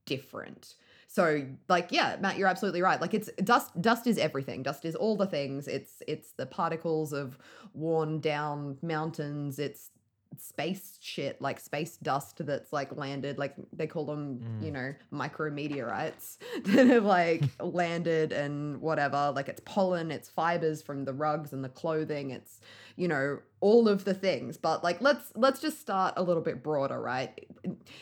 different 0.05 0.75
so 1.11 1.45
like 1.67 1.91
yeah, 1.91 2.15
Matt, 2.21 2.37
you're 2.37 2.47
absolutely 2.47 2.81
right. 2.81 3.01
Like 3.01 3.13
it's 3.13 3.29
dust 3.43 3.69
dust 3.81 4.07
is 4.07 4.17
everything. 4.17 4.63
Dust 4.63 4.85
is 4.85 4.95
all 4.95 5.17
the 5.17 5.27
things. 5.27 5.67
It's 5.67 6.01
it's 6.07 6.31
the 6.31 6.45
particles 6.45 7.11
of 7.11 7.37
worn 7.73 8.21
down 8.21 8.77
mountains. 8.81 9.59
It's 9.59 9.89
space 10.37 10.97
shit 11.01 11.41
like 11.41 11.59
space 11.59 11.97
dust 11.97 12.43
that's 12.45 12.71
like 12.71 12.95
landed 12.95 13.37
like 13.37 13.53
they 13.73 13.85
call 13.85 14.05
them 14.05 14.39
Mm. 14.39 14.65
you 14.65 14.71
know 14.71 14.93
micrometeorites 15.13 16.37
that 16.65 16.87
have 16.87 17.03
like 17.03 17.43
landed 17.59 18.31
and 18.31 18.81
whatever. 18.81 19.31
Like 19.35 19.49
it's 19.49 19.61
pollen 19.65 20.11
it's 20.11 20.29
fibers 20.29 20.81
from 20.81 21.05
the 21.05 21.13
rugs 21.13 21.53
and 21.53 21.63
the 21.63 21.69
clothing 21.69 22.31
it's 22.31 22.59
you 22.95 23.07
know 23.07 23.39
all 23.59 23.87
of 23.87 24.03
the 24.05 24.13
things. 24.13 24.57
But 24.57 24.83
like 24.83 25.01
let's 25.01 25.31
let's 25.35 25.59
just 25.61 25.79
start 25.79 26.13
a 26.17 26.23
little 26.23 26.43
bit 26.43 26.63
broader 26.63 26.99
right? 26.99 27.45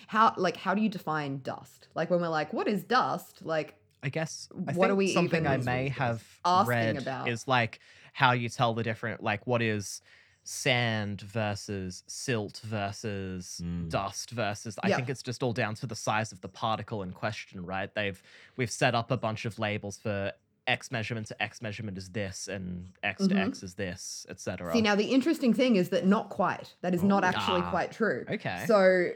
How 0.07 0.33
like 0.37 0.57
how 0.57 0.73
do 0.75 0.81
you 0.81 0.89
define 0.89 1.39
dust? 1.43 1.87
Like 1.95 2.09
when 2.09 2.21
we're 2.21 2.27
like 2.29 2.53
what 2.53 2.67
is 2.67 2.83
dust? 2.83 3.41
Like 3.43 3.75
I 4.01 4.09
guess 4.09 4.47
I 4.67 4.73
What 4.73 4.89
are 4.89 4.95
we 4.95 5.13
something 5.13 5.45
I 5.45 5.57
may 5.57 5.89
have 5.89 6.23
asking 6.45 6.69
read 6.69 6.97
about? 6.97 7.27
is 7.27 7.47
like 7.47 7.79
how 8.13 8.31
you 8.31 8.49
tell 8.49 8.73
the 8.73 8.83
different 8.83 9.21
like 9.23 9.45
what 9.45 9.61
is 9.61 10.01
sand 10.43 11.21
versus 11.21 12.03
silt 12.07 12.61
versus 12.63 13.61
Mm. 13.63 13.89
dust 13.89 14.31
versus 14.31 14.77
I 14.83 14.89
Yeah. 14.89 14.95
think 14.95 15.09
it's 15.09 15.21
just 15.21 15.43
all 15.43 15.53
down 15.53 15.75
to 15.75 15.85
the 15.87 15.95
size 15.95 16.31
of 16.31 16.41
the 16.41 16.47
particle 16.49 17.03
in 17.03 17.11
question, 17.11 17.65
right? 17.65 17.93
They've 17.93 18.21
we've 18.57 18.71
set 18.71 18.95
up 18.95 19.11
a 19.11 19.17
bunch 19.17 19.45
of 19.45 19.59
labels 19.59 19.97
for 19.97 20.33
X 20.65 20.91
measurement 20.91 21.27
to 21.27 21.41
X 21.41 21.61
measurement 21.61 21.97
is 21.97 22.09
this 22.09 22.47
and 22.47 22.91
X 23.03 23.27
to 23.27 23.33
Mhm. 23.35 23.47
X 23.47 23.63
is 23.63 23.73
this, 23.75 24.25
etc. 24.29 24.73
See, 24.73 24.81
now 24.81 24.95
the 24.95 25.11
interesting 25.11 25.53
thing 25.53 25.75
is 25.75 25.89
that 25.89 26.05
not 26.05 26.29
quite. 26.29 26.75
That 26.81 26.93
is 26.93 27.03
not 27.03 27.23
Oh. 27.23 27.27
actually 27.27 27.61
Ah, 27.61 27.69
quite 27.71 27.91
true. 27.91 28.25
okay. 28.29 28.63
So, 28.67 29.11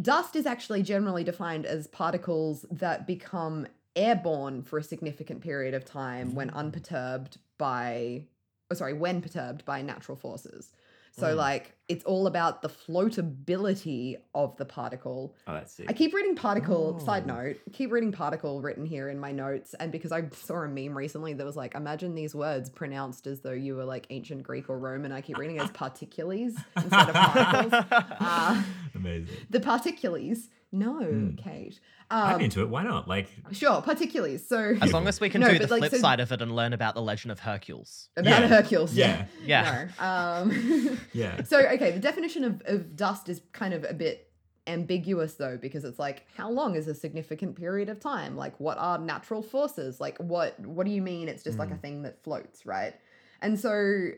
dust 0.00 0.34
is 0.36 0.46
actually 0.46 0.82
generally 0.82 1.24
defined 1.24 1.66
as 1.66 1.86
particles 1.88 2.66
that 2.70 3.06
become 3.06 3.66
airborne 3.96 4.62
for 4.62 4.78
a 4.78 4.82
significant 4.82 5.40
period 5.40 5.74
of 5.74 5.84
time 5.84 6.34
when 6.34 6.50
unperturbed 6.50 7.38
by, 7.58 8.24
oh, 8.70 8.74
sorry, 8.74 8.92
when 8.94 9.20
perturbed 9.22 9.64
by 9.64 9.82
natural 9.82 10.16
forces. 10.16 10.72
So 11.12 11.34
Mm. 11.34 11.36
like 11.36 11.72
it's 11.88 12.04
all 12.04 12.26
about 12.26 12.62
the 12.62 12.68
floatability 12.68 14.16
of 14.34 14.56
the 14.56 14.64
particle. 14.64 15.34
Oh, 15.46 15.54
that's 15.54 15.72
sick. 15.72 15.86
I 15.88 15.92
keep 15.92 16.14
reading 16.14 16.36
particle. 16.36 17.00
Side 17.00 17.24
Oh. 17.28 17.34
note: 17.34 17.56
keep 17.72 17.90
reading 17.90 18.12
particle 18.12 18.60
written 18.60 18.84
here 18.86 19.08
in 19.08 19.18
my 19.18 19.32
notes, 19.32 19.74
and 19.80 19.90
because 19.90 20.12
I 20.12 20.28
saw 20.30 20.62
a 20.62 20.68
meme 20.68 20.96
recently 20.96 21.32
that 21.34 21.44
was 21.44 21.56
like, 21.56 21.74
imagine 21.74 22.14
these 22.14 22.34
words 22.34 22.70
pronounced 22.70 23.26
as 23.26 23.40
though 23.40 23.52
you 23.52 23.74
were 23.76 23.84
like 23.84 24.06
ancient 24.10 24.42
Greek 24.42 24.68
or 24.70 24.78
Roman. 24.78 25.10
I 25.12 25.20
keep 25.20 25.38
reading 25.38 25.58
as 25.58 25.70
particules 25.70 26.54
instead 26.76 27.08
of 27.08 27.14
particles. 27.14 27.84
Uh, 28.20 28.62
Amazing. 28.94 29.36
the 29.50 29.60
particules. 29.60 30.48
No, 30.70 31.00
Mm. 31.00 31.38
Kate. 31.42 31.80
I'm 32.10 32.36
Um, 32.36 32.40
into 32.42 32.60
it. 32.62 32.68
Why 32.68 32.82
not? 32.82 33.08
Like, 33.08 33.28
sure, 33.52 33.80
particularly. 33.82 34.36
So 34.38 34.74
As 34.82 34.92
long 34.92 35.08
as 35.08 35.20
we 35.20 35.30
can 35.30 35.40
No, 35.40 35.48
do 35.50 35.58
the 35.58 35.66
like, 35.66 35.80
flip 35.80 35.92
so- 35.92 35.98
side 35.98 36.20
of 36.20 36.30
it 36.32 36.42
and 36.42 36.54
learn 36.54 36.72
about 36.74 36.94
the 36.94 37.00
legend 37.02 37.32
of 37.32 37.40
Hercules. 37.40 38.08
about 38.16 38.42
Yeah. 38.42 38.48
Hercules. 38.48 38.94
Yeah. 38.94 39.24
Yeah. 39.44 39.88
No. 40.00 40.04
Um, 40.06 41.00
yeah. 41.12 41.42
So, 41.44 41.58
okay, 41.60 41.90
the 41.90 41.98
definition 42.00 42.44
of, 42.44 42.62
of 42.66 42.96
dust 42.96 43.28
is 43.28 43.40
kind 43.52 43.72
of 43.74 43.84
a 43.84 43.94
bit 43.94 44.30
ambiguous 44.66 45.34
though, 45.34 45.56
because 45.56 45.84
it's 45.84 45.98
like, 45.98 46.26
how 46.36 46.50
long 46.50 46.74
is 46.76 46.86
a 46.88 46.94
significant 46.94 47.56
period 47.56 47.88
of 47.88 47.98
time? 48.00 48.36
Like, 48.36 48.60
what 48.60 48.76
are 48.78 48.98
natural 48.98 49.42
forces? 49.42 49.98
Like, 50.00 50.18
what 50.18 50.58
what 50.60 50.84
do 50.84 50.92
you 50.92 51.00
mean 51.00 51.28
it's 51.28 51.42
just 51.42 51.58
like 51.58 51.70
a 51.70 51.74
Mm. 51.74 51.80
thing 51.80 52.02
that 52.02 52.22
floats, 52.22 52.66
right? 52.66 52.94
And 53.40 53.58
so, 53.58 54.10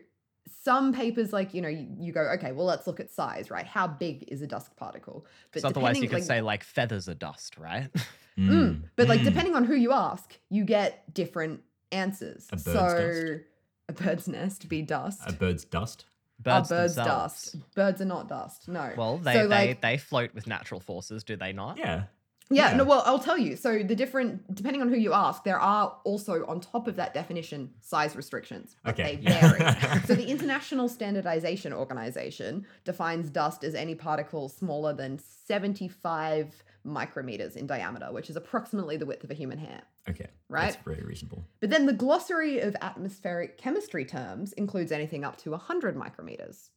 some 0.63 0.93
papers, 0.93 1.31
like 1.33 1.53
you 1.53 1.61
know, 1.61 1.69
you, 1.69 1.87
you 1.99 2.11
go, 2.13 2.21
okay, 2.35 2.51
well, 2.51 2.65
let's 2.65 2.87
look 2.87 2.99
at 2.99 3.09
size, 3.11 3.49
right? 3.49 3.65
How 3.65 3.87
big 3.87 4.25
is 4.27 4.41
a 4.41 4.47
dust 4.47 4.75
particle? 4.75 5.25
So 5.55 5.67
otherwise, 5.67 5.97
you 5.99 6.07
could 6.07 6.15
like, 6.15 6.23
say 6.23 6.41
like 6.41 6.63
feathers 6.63 7.07
are 7.09 7.13
dust, 7.15 7.57
right? 7.57 7.89
Mm. 8.37 8.83
But 8.95 9.09
like 9.09 9.19
Mm. 9.19 9.25
depending 9.25 9.55
on 9.55 9.65
who 9.65 9.75
you 9.75 9.91
ask, 9.91 10.39
you 10.49 10.63
get 10.63 11.13
different 11.13 11.61
answers. 11.91 12.47
A 12.51 12.55
bird's 12.55 12.63
so 12.63 12.73
dust. 12.73 13.43
a 13.89 13.93
bird's 13.93 14.27
nest 14.29 14.69
be 14.69 14.81
dust. 14.81 15.19
A 15.27 15.33
bird's 15.33 15.65
dust. 15.65 16.05
Birds 16.39 16.71
a 16.71 16.75
bird's 16.75 16.95
themselves. 16.95 17.51
dust. 17.51 17.75
Birds 17.75 18.01
are 18.01 18.05
not 18.05 18.29
dust. 18.29 18.69
No. 18.69 18.93
Well, 18.95 19.17
they, 19.17 19.33
so, 19.33 19.47
they 19.49 19.67
like, 19.67 19.81
they 19.81 19.97
float 19.97 20.33
with 20.33 20.47
natural 20.47 20.79
forces, 20.79 21.25
do 21.25 21.35
they 21.35 21.51
not? 21.51 21.77
Yeah. 21.77 22.03
Yeah, 22.51 22.71
Yeah. 22.71 22.77
no, 22.77 22.83
well, 22.83 23.01
I'll 23.05 23.19
tell 23.19 23.37
you. 23.37 23.55
So 23.55 23.79
the 23.83 23.95
different, 23.95 24.53
depending 24.53 24.81
on 24.81 24.89
who 24.89 24.97
you 24.97 25.13
ask, 25.13 25.43
there 25.43 25.59
are 25.59 25.97
also 26.03 26.45
on 26.45 26.59
top 26.59 26.87
of 26.87 26.95
that 26.97 27.13
definition 27.13 27.71
size 27.81 28.15
restrictions. 28.15 28.75
But 28.83 28.99
Okay. 28.99 29.15
they 29.15 29.31
vary. 29.39 29.59
so 30.05 30.15
the 30.15 30.27
International 30.27 30.87
Standardization 30.89 31.73
Organization 31.73 32.65
defines 32.83 33.29
dust 33.29 33.63
as 33.63 33.73
any 33.73 33.95
particle 33.95 34.49
smaller 34.49 34.93
than 34.93 35.17
75 35.19 36.63
micrometers 36.85 37.55
in 37.55 37.67
diameter, 37.67 38.11
which 38.11 38.29
is 38.29 38.35
approximately 38.35 38.97
the 38.97 39.05
width 39.05 39.23
of 39.23 39.31
a 39.31 39.35
human 39.35 39.57
hair. 39.59 39.81
Okay. 40.09 40.27
Right? 40.49 40.71
That's 40.73 40.83
very 40.83 41.03
reasonable. 41.03 41.45
But 41.59 41.69
then 41.69 41.85
the 41.85 41.93
glossary 41.93 42.59
of 42.59 42.75
atmospheric 42.81 43.57
chemistry 43.57 44.03
terms 44.03 44.51
includes 44.53 44.91
anything 44.91 45.23
up 45.23 45.37
to 45.43 45.51
100 45.51 45.95
micrometers. 45.95 46.69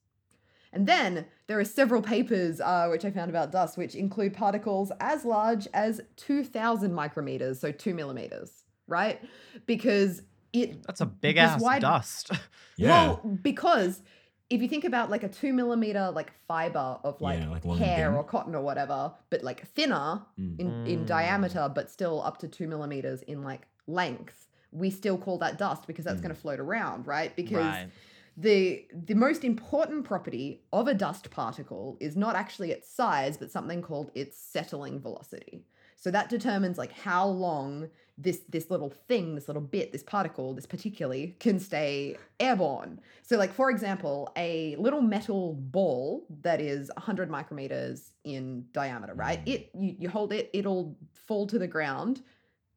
And 0.75 0.87
then 0.87 1.25
there 1.47 1.59
are 1.59 1.65
several 1.65 2.03
papers 2.03 2.61
uh, 2.61 2.89
which 2.91 3.05
I 3.05 3.11
found 3.11 3.31
about 3.31 3.53
dust, 3.53 3.79
which 3.79 3.95
include 3.95 4.35
particles 4.35 4.91
as 5.01 5.25
large 5.25 5.69
as 5.73 6.01
2,000 6.17 6.91
micrometers, 6.93 7.57
so 7.57 7.71
two 7.71 7.95
millimeters, 7.95 8.65
right? 8.89 9.21
Because 9.67 10.23
it. 10.53 10.83
That's 10.87 11.01
a 11.01 11.07
big 11.07 11.37
ass 11.37 11.61
why- 11.61 11.79
dust. 11.79 12.31
Yeah. 12.77 12.89
Well, 12.89 13.39
because 13.41 14.03
if 14.51 14.61
you 14.61 14.67
think 14.67 14.85
about 14.85 15.09
like 15.09 15.23
a 15.23 15.29
two 15.29 15.53
millimeter 15.53 16.11
like 16.11 16.33
fiber 16.49 16.99
of 17.05 17.21
like, 17.21 17.39
Yeah, 17.39 17.49
like 17.65 17.79
hair 17.79 18.17
or 18.17 18.25
cotton 18.25 18.53
or 18.57 18.63
whatever, 18.63 19.13
but 19.31 19.45
like 19.45 19.65
thinner 19.69 20.23
Mm. 20.37 20.59
in, 20.59 20.87
in 20.87 20.99
Mm. 21.05 21.07
diameter, 21.07 21.71
but 21.73 21.89
still 21.89 22.21
up 22.21 22.39
to 22.39 22.49
two 22.49 22.67
millimeters 22.67 23.23
in 23.23 23.45
like 23.45 23.69
length, 23.87 24.49
we 24.73 24.91
still 24.91 25.17
call 25.17 25.39
that 25.39 25.57
dust 25.57 25.87
because 25.87 26.05
that's 26.05 26.19
Mm. 26.19 26.25
going 26.25 26.35
to 26.35 26.41
float 26.41 26.59
around, 26.59 27.07
right? 27.07 27.35
Because 27.37 27.59
right. 27.59 27.89
The 28.37 28.87
the 28.93 29.15
most 29.15 29.45
important 29.45 30.05
property 30.05 30.63
of 30.73 30.89
a 30.89 30.95
dust 30.95 31.31
particle 31.31 31.97
is 32.01 32.17
not 32.17 32.35
actually 32.35 32.73
its 32.73 32.91
size, 32.91 33.37
but 33.37 33.51
something 33.51 33.83
called 33.83 34.11
its 34.15 34.37
settling 34.37 35.01
velocity. 35.01 35.65
So 35.97 36.11
that 36.11 36.29
determines 36.29 36.77
like 36.77 36.93
how 36.93 37.27
long 37.27 37.89
this 38.19 38.41
this 38.49 38.71
little 38.71 38.91
thing, 39.09 39.35
this 39.35 39.49
little 39.49 39.63
bit, 39.63 39.93
this 39.93 40.03
particle, 40.03 40.55
this 40.55 40.67
particularly 40.67 41.37
can 41.41 41.59
stay 41.59 42.17
airborne. 42.41 43.01
So 43.23 43.37
like 43.37 43.53
for 43.53 43.71
example, 43.71 44.33
a 44.37 44.77
little 44.77 45.01
metal 45.01 45.55
ball 45.55 46.27
that 46.43 46.61
is 46.61 46.91
100 46.97 47.31
micrometers 47.31 48.11
in 48.25 48.67
diameter, 48.73 49.15
right? 49.15 49.45
Mm. 49.45 49.49
It 49.49 49.71
you, 49.75 49.97
you 50.01 50.09
hold 50.09 50.33
it, 50.33 50.51
it'll 50.53 50.97
fall 51.13 51.47
to 51.47 51.59
the 51.59 51.69
ground 51.69 52.23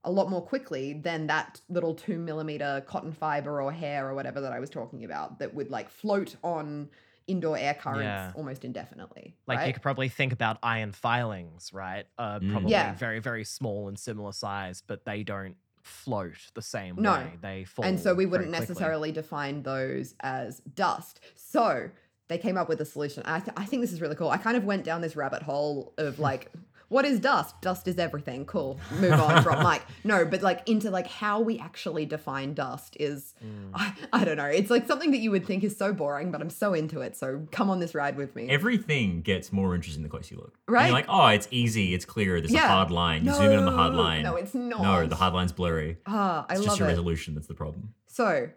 a 0.07 0.11
lot 0.11 0.29
more 0.29 0.41
quickly 0.41 0.93
than 0.93 1.27
that 1.27 1.59
little 1.69 1.93
two 1.93 2.17
millimeter 2.17 2.81
cotton 2.87 3.11
fiber 3.11 3.61
or 3.61 3.71
hair 3.73 4.07
or 4.07 4.15
whatever 4.15 4.39
that 4.41 4.53
I 4.53 4.59
was 4.59 4.69
talking 4.69 5.03
about 5.03 5.39
that 5.39 5.53
would 5.53 5.69
like 5.69 5.89
float 5.89 6.37
on 6.43 6.89
indoor 7.27 7.57
air 7.57 7.73
currents 7.73 8.03
Yeah. 8.05 8.31
almost 8.35 8.63
indefinitely. 8.63 9.35
Like 9.47 9.57
right? 9.59 9.67
you 9.67 9.73
could 9.73 9.81
probably 9.81 10.07
think 10.07 10.31
about 10.31 10.59
iron 10.63 10.93
filings, 10.93 11.73
right? 11.73 12.05
Uh, 12.17 12.39
Mm. 12.39 12.51
probably 12.53 12.71
Yeah. 12.71 12.93
very, 12.95 13.19
very 13.19 13.43
small 13.43 13.89
and 13.89 13.99
similar 13.99 14.31
size, 14.31 14.81
but 14.87 15.03
they 15.03 15.23
don't 15.23 15.57
float 15.83 16.37
the 16.53 16.61
same 16.61 16.95
No. 16.97 17.11
way. 17.13 17.33
They 17.41 17.63
fall. 17.65 17.83
and 17.83 17.99
so 17.99 18.13
we 18.15 18.25
wouldn't 18.25 18.49
necessarily 18.51 19.11
define 19.11 19.63
those 19.63 20.15
as 20.21 20.61
dust. 20.73 21.19
So 21.35 21.89
they 22.29 22.37
came 22.37 22.57
up 22.57 22.69
with 22.69 22.79
a 22.79 22.85
solution. 22.85 23.23
I, 23.25 23.39
th- 23.41 23.53
I 23.57 23.65
think 23.65 23.81
this 23.81 23.91
is 23.91 23.99
really 24.01 24.15
cool. 24.15 24.29
I 24.29 24.37
kind 24.37 24.55
of 24.55 24.63
went 24.63 24.85
down 24.85 25.01
this 25.01 25.17
rabbit 25.17 25.41
hole 25.43 25.93
of 25.97 26.19
like, 26.19 26.49
what 26.89 27.03
is 27.05 27.19
dust? 27.19 27.59
Dust 27.61 27.87
is 27.87 27.97
everything. 27.97 28.45
Cool. 28.45 28.79
Move 28.99 29.13
on, 29.13 29.43
from 29.43 29.61
mic. 29.67 29.81
No, 30.03 30.23
but 30.25 30.41
like 30.41 30.67
into 30.69 30.89
like 30.89 31.07
how 31.07 31.41
we 31.41 31.59
actually 31.59 32.05
define 32.05 32.53
dust 32.53 32.95
is, 32.99 33.33
Mm. 33.43 33.71
I, 33.73 33.93
I 34.13 34.25
don't 34.25 34.37
know. 34.37 34.45
It's 34.45 34.69
like 34.71 34.87
something 34.87 35.11
that 35.11 35.17
you 35.17 35.29
would 35.31 35.45
think 35.45 35.63
is 35.63 35.75
so 35.77 35.93
boring, 35.93 36.31
but 36.31 36.41
I'm 36.41 36.49
so 36.49 36.73
into 36.73 37.01
it. 37.01 37.15
So 37.17 37.45
come 37.51 37.69
on 37.69 37.79
this 37.79 37.93
ride 37.93 38.15
with 38.17 38.35
me. 38.35 38.49
Everything 38.49 39.21
gets 39.21 39.51
more 39.51 39.75
interesting 39.75 40.03
the 40.03 40.09
closer 40.09 40.33
you 40.35 40.41
look. 40.41 40.57
And 40.67 40.73
Right? 40.73 40.85
you're 40.85 40.93
like, 40.93 41.05
oh, 41.09 41.27
it's 41.27 41.47
easy, 41.51 41.93
it's 41.93 42.05
clear, 42.05 42.39
there's 42.39 42.53
a 42.53 42.57
hard 42.59 42.89
line. 42.91 43.25
You 43.25 43.33
zoom 43.33 43.51
in 43.51 43.59
on 43.59 43.65
the 43.65 43.71
hard 43.71 43.93
line. 43.93 44.23
no, 44.23 44.35
it's 44.35 44.53
not. 44.55 44.81
No, 44.81 45.05
the 45.07 45.15
hard 45.15 45.33
line's 45.33 45.51
blurry. 45.51 45.97
Ah, 46.05 46.45
I 46.49 46.53
It's 46.53 46.59
love 46.61 46.67
just 46.69 46.79
your 46.79 46.87
resolution 46.87 47.35
that's 47.35 47.47
the 47.47 47.53
problem. 47.53 47.93
So, 48.07 48.49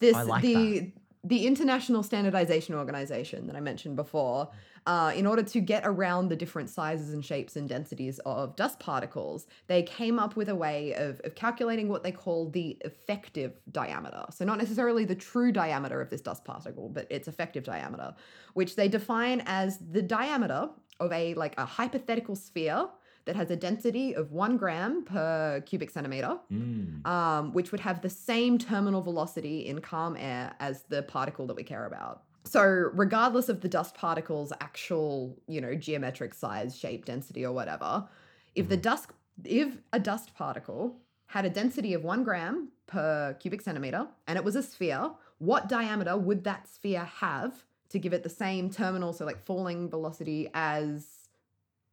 this 0.00 0.14
like 0.14 0.42
the 0.42 0.92
the 1.26 1.44
International 1.46 2.04
Standardization 2.04 2.74
Organization 2.76 3.48
that 3.48 3.56
I 3.56 3.60
mentioned 3.60 3.96
before, 3.96 4.48
uh, 4.86 5.12
in 5.16 5.26
order 5.26 5.42
to 5.42 5.60
get 5.60 5.82
around 5.84 6.28
the 6.28 6.36
different 6.36 6.70
sizes 6.70 7.12
and 7.12 7.24
shapes 7.24 7.56
and 7.56 7.68
densities 7.68 8.20
of 8.24 8.54
dust 8.54 8.78
particles, 8.78 9.48
they 9.66 9.82
came 9.82 10.20
up 10.20 10.36
with 10.36 10.48
a 10.48 10.54
way 10.54 10.94
of, 10.94 11.20
of 11.24 11.34
calculating 11.34 11.88
what 11.88 12.04
they 12.04 12.12
call 12.12 12.48
the 12.50 12.78
effective 12.84 13.54
diameter. 13.72 14.24
So 14.30 14.44
not 14.44 14.58
necessarily 14.58 15.04
the 15.04 15.16
true 15.16 15.50
diameter 15.50 16.00
of 16.00 16.10
this 16.10 16.20
dust 16.20 16.44
particle, 16.44 16.88
but 16.88 17.10
its 17.10 17.26
effective 17.26 17.64
diameter, 17.64 18.14
which 18.54 18.76
they 18.76 18.86
define 18.86 19.42
as 19.46 19.78
the 19.78 20.02
diameter 20.02 20.68
of 21.00 21.12
a 21.12 21.34
like 21.34 21.58
a 21.58 21.64
hypothetical 21.64 22.36
sphere 22.36 22.86
that 23.26 23.36
has 23.36 23.50
a 23.50 23.56
density 23.56 24.14
of 24.14 24.32
one 24.32 24.56
gram 24.56 25.04
per 25.04 25.60
cubic 25.66 25.90
centimeter 25.90 26.38
Mm. 26.52 27.04
um, 27.06 27.52
which 27.52 27.70
would 27.72 27.80
have 27.80 28.00
the 28.00 28.08
same 28.10 28.56
terminal 28.58 29.02
velocity 29.02 29.66
in 29.66 29.80
calm 29.80 30.16
air 30.16 30.54
as 30.60 30.84
the 30.84 31.02
particle 31.02 31.46
that 31.48 31.54
we 31.56 31.62
care 31.64 31.84
about. 31.86 32.22
So, 32.44 32.62
regardless 32.62 33.48
of 33.48 33.60
the 33.60 33.68
dust 33.68 33.94
particle's 33.96 34.52
actual, 34.60 35.36
you 35.48 35.60
know, 35.60 35.74
geometric 35.74 36.32
size, 36.32 36.78
shape, 36.78 37.04
density, 37.04 37.44
or 37.44 37.52
whatever, 37.52 38.08
if 38.54 38.68
the 38.68 38.76
dust, 38.76 39.10
if 39.44 39.76
a 39.92 39.98
dust 39.98 40.32
particle 40.34 40.96
had 41.26 41.44
a 41.44 41.50
density 41.50 41.92
of 41.94 42.04
one 42.04 42.22
gram 42.22 42.68
per 42.86 43.34
cubic 43.40 43.60
centimeter 43.60 44.06
and 44.28 44.38
it 44.38 44.44
was 44.44 44.54
a 44.54 44.62
sphere, 44.62 45.10
what 45.38 45.68
diameter 45.68 46.16
would 46.16 46.44
that 46.44 46.68
sphere 46.68 47.04
have 47.04 47.64
to 47.88 47.98
give 47.98 48.12
it 48.12 48.22
the 48.22 48.28
same 48.28 48.70
terminal, 48.70 49.12
so 49.12 49.24
like 49.26 49.44
falling 49.44 49.90
velocity 49.90 50.48
as 50.54 51.28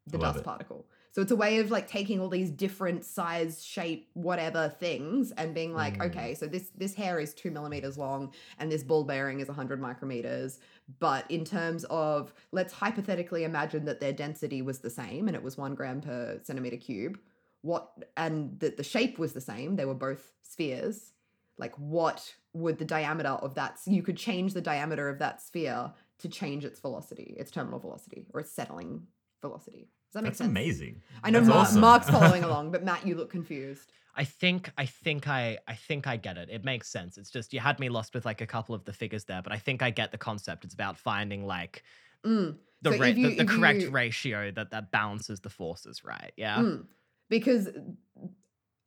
the 0.05 0.19
love 0.19 0.33
dust 0.35 0.39
it. 0.41 0.45
particle? 0.45 0.85
So 1.13 1.21
it's 1.21 1.31
a 1.31 1.35
way 1.35 1.59
of 1.59 1.69
like 1.69 1.87
taking 1.87 2.19
all 2.19 2.27
these 2.27 2.49
different 2.49 3.05
size, 3.05 3.63
shape, 3.63 4.09
whatever 4.13 4.67
things 4.79 5.31
and 5.31 5.53
being 5.53 5.71
like, 5.71 5.99
Mm. 5.99 6.07
okay, 6.07 6.33
so 6.33 6.47
this 6.47 6.69
this 6.75 6.95
hair 6.95 7.19
is 7.19 7.35
two 7.35 7.51
millimeters 7.51 7.99
long 7.99 8.33
and 8.57 8.71
this 8.71 8.83
ball 8.83 9.03
bearing 9.03 9.39
is 9.39 9.47
100 9.47 9.79
micrometers. 9.79 10.57
But 10.99 11.29
in 11.29 11.45
terms 11.45 11.85
of 11.91 12.33
let's 12.51 12.73
hypothetically 12.73 13.43
imagine 13.43 13.85
that 13.85 13.99
their 13.99 14.11
density 14.11 14.63
was 14.63 14.79
the 14.79 14.89
same 14.89 15.27
and 15.27 15.35
it 15.35 15.43
was 15.43 15.55
one 15.55 15.75
gram 15.75 16.01
per 16.01 16.39
centimeter 16.41 16.77
cube. 16.77 17.19
What 17.61 17.91
and 18.17 18.59
that 18.59 18.77
the 18.77 18.83
shape 18.83 19.19
was 19.19 19.33
the 19.33 19.41
same. 19.41 19.75
They 19.75 19.85
were 19.85 19.93
both 19.93 20.33
spheres. 20.41 21.13
Like 21.59 21.75
what 21.75 22.33
would 22.53 22.79
the 22.79 22.85
diameter 22.85 23.29
of 23.29 23.53
that? 23.53 23.79
You 23.85 24.01
could 24.01 24.17
change 24.17 24.53
the 24.55 24.61
diameter 24.61 25.09
of 25.09 25.19
that 25.19 25.43
sphere 25.43 25.93
to 26.17 26.27
change 26.27 26.65
its 26.65 26.79
velocity, 26.79 27.35
its 27.37 27.51
terminal 27.51 27.77
velocity, 27.79 28.25
or 28.33 28.39
its 28.39 28.51
settling 28.51 29.05
velocity. 29.41 29.89
Does 30.13 30.19
that 30.19 30.21
make 30.25 30.29
That's 30.33 30.37
sense? 30.37 30.49
amazing. 30.51 31.01
I 31.23 31.31
know 31.31 31.39
That's 31.39 31.49
Mar- 31.49 31.57
awesome. 31.57 31.81
Mark's 31.81 32.09
following 32.17 32.43
along, 32.43 32.71
but 32.71 32.83
Matt, 32.83 33.07
you 33.07 33.15
look 33.15 33.31
confused. 33.31 33.91
I 34.15 34.23
think 34.25 34.69
I 34.77 34.85
think 34.85 35.27
I 35.27 35.57
I 35.67 35.73
think 35.73 36.05
I 36.05 36.17
get 36.17 36.37
it. 36.37 36.47
It 36.51 36.63
makes 36.63 36.87
sense. 36.87 37.17
It's 37.17 37.31
just 37.31 37.51
you 37.51 37.59
had 37.59 37.79
me 37.79 37.89
lost 37.89 38.13
with 38.13 38.23
like 38.25 38.41
a 38.41 38.45
couple 38.45 38.75
of 38.75 38.85
the 38.85 38.93
figures 38.93 39.23
there, 39.23 39.41
but 39.41 39.51
I 39.51 39.57
think 39.57 39.81
I 39.81 39.89
get 39.89 40.11
the 40.11 40.19
concept. 40.19 40.65
It's 40.65 40.75
about 40.75 40.97
finding 40.99 41.47
like 41.47 41.81
Mm, 42.23 42.57
the 42.83 42.91
So 42.93 42.99
ra- 42.99 43.07
you- 43.07 43.29
the, 43.29 43.35
the 43.37 43.45
correct 43.45 43.81
you- 43.81 43.89
ratio 43.89 44.51
that 44.51 44.69
that 44.69 44.91
balances 44.91 45.39
the 45.39 45.49
forces, 45.49 46.03
right? 46.05 46.31
Yeah. 46.37 46.57
mm. 46.57 46.85
Because 47.27 47.69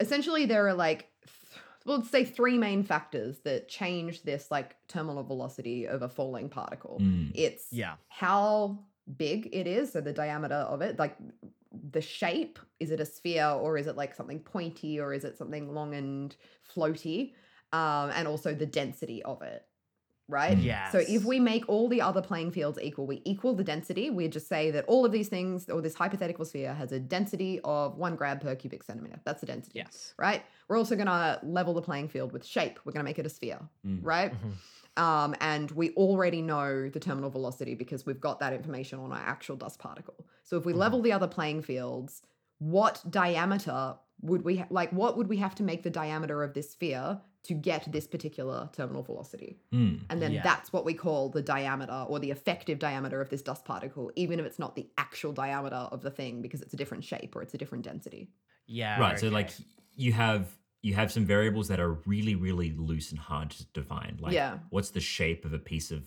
essentially 0.01 0.47
there 0.47 0.67
are 0.69 0.75
like 0.75 1.09
th- 1.25 1.63
well, 1.85 1.99
let's 1.99 2.11
say 2.11 2.25
three 2.25 2.59
main 2.59 2.83
factors 2.83 3.39
that 3.41 3.69
change 3.69 4.23
this 4.23 4.51
like 4.51 4.77
terminal 4.89 5.23
velocity 5.25 5.87
of 5.87 6.03
a 6.03 6.09
falling 6.09 6.49
particle. 6.49 6.99
Mm. 7.01 7.33
It's 7.35 7.67
Yeah. 7.73 7.95
how 8.09 8.79
big 9.17 9.49
it 9.53 9.67
is, 9.67 9.93
so 9.93 10.01
the 10.01 10.13
diameter 10.13 10.55
of 10.55 10.83
it, 10.83 10.99
like 10.99 11.17
the 11.93 12.01
shape. 12.01 12.59
Is 12.81 12.91
it 12.91 13.01
a 13.01 13.07
sphere 13.07 13.49
or 13.49 13.79
is 13.79 13.87
it 13.87 13.97
like 13.97 14.15
something 14.15 14.41
pointy 14.41 15.01
or 15.01 15.13
is 15.13 15.25
it 15.25 15.39
something 15.39 15.73
long 15.73 15.95
and 15.95 16.35
floaty? 16.75 17.35
Um, 17.73 18.11
and 18.15 18.29
also 18.29 18.55
the 18.55 18.67
density 18.67 19.23
of 19.23 19.43
it. 19.43 19.65
Right? 20.29 20.59
Yes. 20.59 20.91
So 20.91 20.99
if 21.07 21.25
we 21.25 21.39
make 21.39 21.69
all 21.69 21.89
the 21.89 22.01
other 22.01 22.21
playing 22.21 22.51
fields 22.51 22.79
equal, 22.83 23.07
we 23.07 23.23
equal 23.25 23.55
the 23.55 23.63
density. 23.63 24.11
We 24.11 24.27
just 24.27 24.49
say 24.49 24.73
that 24.73 24.85
all 24.87 25.05
of 25.05 25.13
these 25.13 25.29
things, 25.29 25.69
or 25.69 25.81
this 25.81 25.95
hypothetical 25.95 26.45
sphere, 26.45 26.75
has 26.75 26.91
a 26.91 26.99
density 26.99 27.61
of 27.63 27.97
one 27.97 28.17
gram 28.17 28.41
per 28.41 28.55
cubic 28.57 28.83
centimeter. 28.83 29.21
That's 29.25 29.41
the 29.41 29.47
density 29.47 29.79
Yes. 29.79 30.15
right? 30.19 30.43
We're 30.69 30.79
also 30.79 30.97
going 30.97 31.07
to 31.07 31.39
level 31.45 31.75
the 31.75 31.83
playing 31.83 32.09
field 32.09 32.33
with 32.33 32.45
shape. 32.45 32.81
We're 32.85 32.93
going 32.93 33.05
to 33.05 33.09
make 33.09 33.21
it 33.21 33.27
a 33.27 33.29
sphere, 33.29 33.61
Mm. 33.87 34.01
right? 34.03 34.33
Mhm. 34.33 35.01
Um, 35.01 35.35
and 35.41 35.71
we 35.73 35.91
already 35.91 36.43
know 36.43 36.89
the 36.89 36.99
terminal 36.99 37.31
velocity 37.31 37.75
because 37.75 38.05
we've 38.07 38.21
got 38.21 38.41
that 38.41 38.53
information 38.53 38.99
on 38.99 39.13
our 39.13 39.19
actual 39.19 39.55
dust 39.55 39.79
particle. 39.79 40.27
So 40.43 40.57
if 40.57 40.65
we 40.65 40.73
Mhm. 40.73 40.77
level 40.79 41.03
the 41.03 41.13
other 41.13 41.29
playing 41.29 41.63
fields, 41.63 42.23
what 42.59 43.03
diameter 43.09 43.97
would 44.23 44.43
we 44.43 44.57
ha- 44.57 44.67
like? 44.71 44.91
What 44.91 45.17
would 45.19 45.29
we 45.29 45.37
have 45.37 45.55
to 45.57 45.63
make 45.63 45.83
the 45.83 45.91
diameter 45.91 46.43
of 46.43 46.55
this 46.55 46.71
sphere 46.71 47.21
to 47.47 47.55
get 47.55 47.91
this 47.91 48.07
particular 48.07 48.69
terminal 48.73 49.03
velocity? 49.03 49.59
Mm. 49.73 50.01
And 50.11 50.21
then 50.23 50.33
Yeah. 50.33 50.43
that's 50.43 50.73
what 50.73 50.85
we 50.85 50.95
call 50.95 51.29
the 51.31 51.43
diameter 51.43 52.05
or 52.09 52.19
the 52.19 52.31
effective 52.31 52.79
diameter 52.79 53.21
of 53.21 53.29
this 53.31 53.43
dust 53.43 53.65
particle, 53.65 54.11
even 54.17 54.39
if 54.41 54.47
it's 54.47 54.59
not 54.59 54.77
the 54.77 54.89
actual 54.99 55.33
diameter 55.33 55.77
of 55.77 56.03
the 56.03 56.11
thing 56.11 56.43
because 56.43 56.61
it's 56.63 56.75
a 56.75 56.77
different 56.77 57.05
shape 57.05 57.35
or 57.37 57.43
it's 57.43 57.55
a 57.55 57.59
different 57.59 57.85
density. 57.85 58.31
Yeah. 58.67 58.99
right. 59.01 59.19
So 59.19 59.29
like 59.29 59.51
you 59.95 60.13
have 60.13 60.49
you 60.83 60.95
have 60.95 61.11
some 61.11 61.25
variables 61.25 61.67
that 61.69 61.81
are 61.81 61.93
really 62.07 62.35
really 62.35 62.71
loose 62.73 63.11
and 63.11 63.19
hard 63.19 63.51
to 63.51 63.65
define. 63.73 64.19
Like 64.21 64.35
Yeah. 64.35 64.59
what's 64.71 64.91
the 64.91 65.01
shape 65.01 65.45
of 65.45 65.53
a 65.53 65.59
piece 65.59 65.91
of 65.91 66.03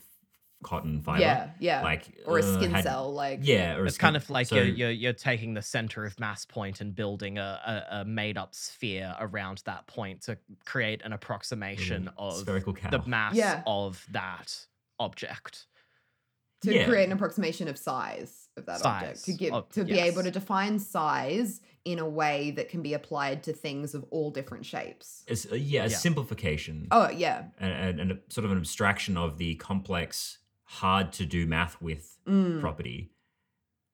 cotton 0.64 1.02
fiber? 1.02 1.22
Yeah, 1.22 1.50
yeah. 1.60 1.82
Like 1.84 2.04
or 2.26 2.40
a 2.40 2.44
uh, 2.44 2.58
skin 2.58 2.72
had- 2.72 2.84
cell, 2.84 3.14
like 3.14 3.40
Yeah, 3.44 3.76
or 3.78 3.84
a 3.84 3.88
it's 3.88 3.98
kind 3.98 4.16
of 4.16 4.30
like 4.30 4.48
so- 4.48 4.56
you're, 4.56 4.66
you're 4.66 4.92
you're 4.92 5.14
taking 5.14 5.54
the 5.54 5.62
center 5.62 6.06
of 6.06 6.20
mass 6.20 6.46
point 6.46 6.82
and 6.82 6.94
building 6.96 7.38
a, 7.38 7.86
a, 7.92 7.98
a 8.02 8.06
made 8.06 8.38
up 8.38 8.54
sphere 8.54 9.16
around 9.20 9.62
that 9.66 9.88
point 9.88 10.22
to 10.24 10.38
create 10.66 11.02
an 11.04 11.14
approximation 11.14 12.06
little 12.06 12.28
of 12.30 12.38
spherical 12.38 12.74
cow. 12.74 12.90
the 12.90 13.02
mass 13.08 13.36
Yeah. 13.36 13.64
of 13.66 14.06
that 14.12 14.66
object. 15.00 15.66
to 16.62 16.74
Yeah. 16.74 16.86
create 16.86 17.06
an 17.06 17.14
approximation 17.14 17.70
of 17.70 17.78
size 17.78 18.50
of 18.58 18.66
that 18.66 18.84
object 18.86 19.24
to 19.26 19.32
give 19.34 19.54
of- 19.54 19.70
to 19.70 19.86
be 19.86 19.98
able 19.98 20.24
to 20.24 20.32
define 20.32 20.78
size 20.78 21.62
in 21.86 21.98
a 22.00 22.06
way 22.08 22.52
that 22.52 22.68
can 22.68 22.82
be 22.82 22.94
applied 22.94 23.42
to 23.44 23.54
things 23.54 23.96
of 23.96 24.04
all 24.12 24.30
different 24.30 24.66
shapes. 24.66 25.24
It's, 25.28 25.50
uh, 25.50 25.56
yeah, 25.56 25.86
a 25.86 25.88
Yeah. 25.88 25.96
simplification 25.96 26.90
Oh 26.92 27.10
yeah, 27.10 27.46
and, 27.62 27.72
and, 27.72 28.00
and 28.02 28.12
a, 28.12 28.18
sort 28.28 28.44
of 28.44 28.52
an 28.52 28.58
abstraction 28.58 29.16
of 29.16 29.38
the 29.38 29.56
complex, 29.56 30.40
hard 30.74 31.12
to 31.14 31.26
do 31.26 31.46
math 31.48 31.82
with 31.82 32.18
Mm. 32.28 32.60
property. 32.62 33.12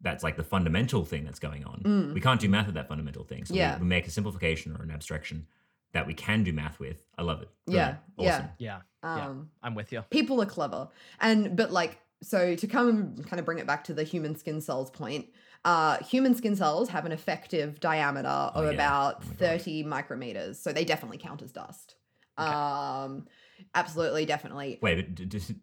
That's 0.01 0.23
like 0.23 0.35
the 0.35 0.43
fundamental 0.43 1.05
thing 1.05 1.23
that's 1.23 1.39
going 1.39 1.63
on. 1.63 1.81
Mm. 1.85 2.13
We 2.13 2.19
can't 2.21 2.39
do 2.39 2.49
math 2.49 2.65
with 2.65 2.75
that 2.75 2.87
fundamental 2.89 3.23
thing. 3.23 3.45
So 3.45 3.53
we- 3.53 3.59
Yeah. 3.61 3.79
we, 3.79 3.85
make 3.85 4.05
a 4.07 4.11
simplification 4.11 4.75
or 4.75 4.83
an 4.83 4.91
abstraction 4.91 5.47
that 5.93 6.05
we 6.05 6.13
can 6.13 6.43
do 6.43 6.51
math 6.51 6.77
with. 6.79 7.07
I 7.17 7.21
love 7.21 7.41
it. 7.41 7.49
Yeah, 7.65 7.73
Brilliant. 7.73 7.99
yeah. 8.17 8.27
Awesome. 8.35 8.49
Yeah, 8.57 8.81
Yeah. 9.03 9.25
Um, 9.27 9.49
I'm 9.63 9.73
with 9.75 9.91
you. 9.93 10.01
people 10.09 10.41
are 10.41 10.45
clever 10.45 10.89
and 11.21 11.55
but 11.55 11.71
like 11.71 11.99
so 12.23 12.55
to 12.55 12.67
come 12.67 12.89
and 12.89 13.25
kind 13.27 13.39
of 13.39 13.45
bring 13.45 13.59
it 13.59 13.67
back 13.67 13.83
to 13.85 13.93
the 13.93 14.03
human 14.03 14.35
skin 14.35 14.59
cells 14.61 14.89
point 14.89 15.27
uh 15.63 15.97
human 16.03 16.33
skin 16.35 16.55
cells 16.55 16.89
have 16.89 17.05
an 17.05 17.11
effective 17.11 17.79
diameter 17.79 18.27
of 18.27 18.51
Oh, 18.55 18.63
yeah. 18.63 18.71
about 18.71 19.17
Oh 19.21 19.27
my 19.27 19.29
God. 19.35 19.37
30 19.61 19.83
micrometers 19.83 20.55
so 20.55 20.73
they 20.73 20.83
definitely 20.85 21.17
count 21.19 21.41
as 21.43 21.51
dust 21.51 21.95
Okay. 22.39 22.49
um 22.51 23.27
absolutely 23.75 24.25
definitely 24.25 24.79
Wait, 24.81 24.95
but 24.95 25.15
d- 25.15 25.25
d- 25.25 25.55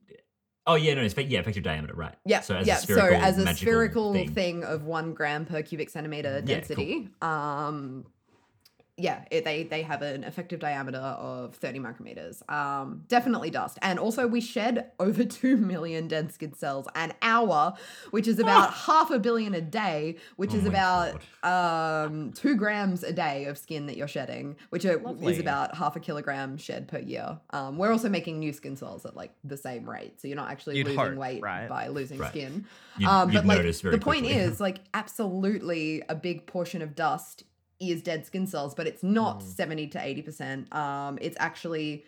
oh 0.67 0.75
yeah, 0.75 0.95
no, 0.95 1.03
it's 1.03 1.17
yeah, 1.17 1.41
effective 1.41 1.63
diameter, 1.63 1.95
right? 1.95 2.15
yeah 2.25 2.41
So 2.41 2.57
as 2.57 2.67
yeah 2.67 2.77
a 2.77 2.81
spherical, 2.81 3.19
so 3.21 3.25
as 3.25 3.39
a 3.39 3.55
spherical 3.55 4.13
thing. 4.13 4.33
thing. 4.33 4.65
of 4.65 4.85
one 4.85 5.13
gram 5.15 5.45
per 5.45 5.63
cubic 5.63 5.91
centimeter 5.91 6.35
Yeah, 6.35 6.39
cool. 6.41 6.47
density 6.47 7.09
um 7.21 8.05
yeah, 8.99 9.25
it, 9.31 9.45
they 9.45 9.63
they 9.63 9.83
have 9.83 10.03
an 10.03 10.23
effective 10.23 10.61
diameter 10.61 10.99
of 10.99 11.55
30 11.57 11.79
micrometers. 11.81 12.49
Um, 12.53 13.05
definitely 13.09 13.49
dust. 13.51 13.79
And 13.81 13.99
also, 13.99 14.27
we 14.27 14.41
shed 14.41 14.91
over 15.01 15.25
2 15.25 15.57
million 15.57 16.09
dead 16.09 16.33
skin 16.33 16.53
cells 16.55 16.87
an 16.95 17.15
hour, 17.23 17.75
which 18.11 18.29
is 18.29 18.39
about 18.39 18.73
half 18.75 19.11
a 19.11 19.19
billion 19.19 19.55
a 19.55 19.61
day, 19.63 20.17
which 20.37 20.53
Oh 20.53 20.59
is 20.59 20.67
about 20.67 21.21
um, 21.43 22.33
two 22.35 22.55
grams 22.55 23.03
a 23.03 23.13
day 23.13 23.47
of 23.47 23.57
skin 23.57 23.87
that 23.87 23.97
you're 23.97 24.09
shedding, 24.09 24.57
which 24.71 24.85
are, 24.85 25.01
is 25.23 25.39
about 25.39 25.75
half 25.77 25.97
a 25.97 26.01
kilogram 26.01 26.57
shed 26.59 26.87
per 26.87 26.99
year. 26.99 27.41
Um, 27.51 27.79
we're 27.79 27.93
also 27.93 28.09
making 28.11 28.39
new 28.41 28.53
skin 28.53 28.77
cells 28.77 29.07
at 29.07 29.17
like 29.17 29.33
the 29.43 29.57
same 29.57 29.89
rate. 29.89 30.21
So 30.21 30.29
you're 30.29 30.37
not 30.37 30.51
actually 30.51 30.77
You'd 30.77 30.89
losing 30.89 31.17
weight 31.17 31.43
right? 31.43 31.69
by 31.69 31.89
losing 31.89 32.19
Right. 32.19 32.31
skin. 32.31 32.67
You'd, 32.99 33.09
Um, 33.09 33.31
you'd 33.31 33.39
but 33.39 33.47
like 33.47 33.63
the 33.63 33.99
point 33.99 34.25
quickly. 34.27 34.33
is, 34.37 34.61
like, 34.61 34.79
absolutely 34.95 36.03
a 36.09 36.15
big 36.15 36.47
portion 36.47 36.83
of 36.83 36.95
dust 36.95 37.45
is 37.91 38.03
dead 38.03 38.25
skin 38.27 38.47
cells, 38.47 38.75
but 38.75 38.87
it's 38.87 39.03
not 39.03 39.41
Mm. 39.41 39.43
seventy 39.43 39.87
to 39.89 40.01
eighty 40.03 40.23
percent. 40.23 40.73
Um, 40.75 41.19
it's 41.21 41.37
actually 41.41 42.05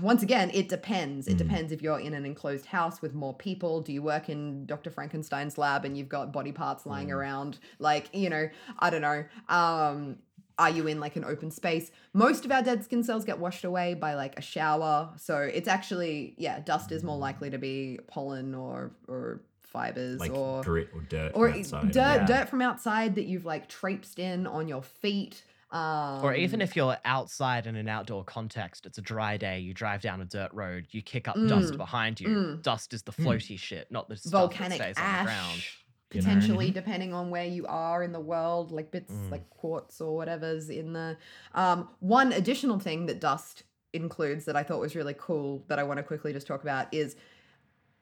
once 0.00 0.22
again, 0.22 0.50
it 0.54 0.70
depends. 0.70 1.28
It 1.28 1.34
Mm. 1.34 1.38
depends 1.38 1.70
if 1.70 1.82
you're 1.82 2.00
in 2.00 2.14
an 2.14 2.24
enclosed 2.24 2.64
house 2.64 3.02
with 3.02 3.12
more 3.12 3.34
people. 3.34 3.82
Do 3.82 3.92
you 3.92 4.00
work 4.02 4.30
in 4.30 4.64
Dr. 4.64 4.88
Frankenstein's 4.90 5.58
lab 5.58 5.84
and 5.84 5.94
you've 5.98 6.08
got 6.08 6.32
body 6.32 6.52
parts 6.52 6.86
lying 6.86 7.08
Mm. 7.08 7.16
around? 7.16 7.58
Like, 7.78 8.08
you 8.14 8.30
know, 8.30 8.48
I 8.78 8.88
don't 8.88 9.02
know. 9.02 9.24
Um, 9.50 10.16
are 10.58 10.70
you 10.70 10.86
in 10.86 11.00
like 11.00 11.16
an 11.16 11.24
open 11.26 11.50
space? 11.50 11.90
Most 12.14 12.46
of 12.46 12.50
our 12.52 12.62
dead 12.62 12.82
skin 12.82 13.04
cells 13.04 13.26
get 13.26 13.38
washed 13.38 13.62
away 13.64 13.92
by 13.92 14.14
like 14.14 14.38
a 14.38 14.42
shower. 14.42 15.12
So 15.18 15.36
it's 15.38 15.68
actually, 15.68 16.34
yeah, 16.38 16.60
dust 16.60 16.90
is 16.90 17.04
more 17.04 17.18
likely 17.18 17.50
to 17.50 17.58
be 17.58 17.98
pollen 18.06 18.54
or 18.54 18.92
or 19.06 19.42
fibers 19.74 20.20
like 20.20 20.32
or 20.32 20.62
grit 20.62 20.88
or 20.94 21.02
dirt 21.02 21.32
or 21.34 21.50
from 21.50 21.58
outside. 21.58 21.92
dirt 21.92 22.16
Yeah. 22.20 22.24
dirt 22.26 22.48
from 22.48 22.62
outside 22.62 23.14
that 23.16 23.24
you've 23.26 23.44
like 23.44 23.68
traipsed 23.68 24.18
in 24.18 24.46
on 24.46 24.68
your 24.68 24.82
feet. 24.82 25.42
Um, 25.72 26.24
Or 26.24 26.32
even 26.34 26.60
if 26.62 26.76
you're 26.76 26.96
outside 27.04 27.66
in 27.66 27.74
an 27.74 27.88
outdoor 27.88 28.22
context, 28.24 28.86
it's 28.86 28.96
a 28.98 29.02
dry 29.02 29.36
day, 29.36 29.58
you 29.58 29.74
drive 29.74 30.00
down 30.00 30.20
a 30.20 30.24
dirt 30.24 30.52
road, 30.52 30.86
you 30.92 31.02
kick 31.02 31.26
up 31.26 31.34
dust 31.48 31.74
Mm, 31.74 31.76
behind 31.76 32.20
you. 32.20 32.28
mm. 32.28 32.62
Dust 32.62 32.94
is 32.94 33.02
the 33.02 33.12
Mm. 33.12 33.24
floaty 33.26 33.58
shit, 33.58 33.90
not 33.90 34.08
the 34.08 34.16
stuff 34.16 34.30
volcanic 34.32 34.78
that 34.78 34.94
stays 34.94 34.98
on 34.98 35.18
the 35.18 35.24
ground. 35.24 35.58
ash, 35.58 35.84
you 36.12 36.20
know? 36.20 36.26
potentially 36.28 36.70
depending 36.70 37.12
on 37.12 37.30
where 37.30 37.44
you 37.46 37.66
are 37.66 38.04
in 38.04 38.12
the 38.12 38.20
world, 38.20 38.70
like 38.70 38.92
bits 38.92 39.12
Mm. 39.12 39.32
like 39.32 39.50
quartz 39.50 40.00
or 40.00 40.14
whatever's 40.14 40.70
in 40.70 40.92
the. 40.92 41.18
Um, 41.54 41.88
one 41.98 42.32
additional 42.32 42.78
thing 42.78 43.06
that 43.06 43.20
dust 43.20 43.64
includes 43.92 44.44
that 44.44 44.54
I 44.56 44.62
thought 44.62 44.80
was 44.80 44.94
really 44.94 45.14
cool 45.18 45.64
that 45.68 45.78
I 45.80 45.82
want 45.82 45.98
to 45.98 46.02
quickly 46.04 46.32
just 46.32 46.46
talk 46.46 46.62
about 46.62 46.92
is 46.94 47.16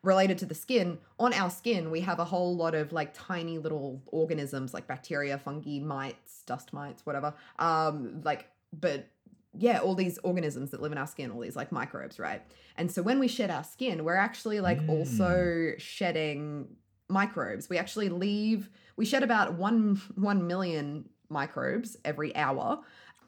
related 0.03 0.39
to 0.39 0.47
the 0.47 0.55
skin 0.55 0.99
on 1.19 1.33
our 1.33 1.51
skin 1.51 1.91
we 1.91 2.01
have 2.01 2.19
a 2.19 2.25
whole 2.25 2.57
lot 2.57 2.75
of 2.75 2.93
like 2.93 3.13
tiny 3.15 3.59
little 3.59 4.03
organisms 4.07 4.75
like 4.75 4.87
bacteria 4.87 5.39
fungi 5.39 5.79
mites 5.79 6.43
dust 6.45 6.73
mites 6.73 7.07
whatever 7.07 7.33
um 7.59 8.21
like 8.25 8.49
but 8.73 9.09
yeah 9.57 9.79
all 9.79 9.95
these 9.95 10.19
organisms 10.23 10.71
that 10.71 10.81
live 10.81 10.93
in 10.93 10.99
our 10.99 11.07
skin 11.07 11.31
all 11.31 11.41
these 11.41 11.57
like 11.57 11.71
microbes 11.73 12.19
right? 12.19 12.43
And 12.77 12.91
so 12.91 13.03
when 13.03 13.19
we 13.19 13.29
shed 13.29 13.51
our 13.51 13.65
skin 13.65 14.05
we're 14.05 14.15
actually 14.17 14.61
like 14.61 14.81
also 14.89 15.73
shedding 15.79 16.69
microbes. 17.09 17.69
We 17.69 17.79
actually 17.79 18.09
leave 18.09 18.71
we 18.97 19.05
shed 19.05 19.23
about 19.23 19.55
1 19.55 20.01
1 20.17 20.47
million 20.47 21.09
microbes 21.29 21.97
every 22.05 22.35
hour 22.37 22.81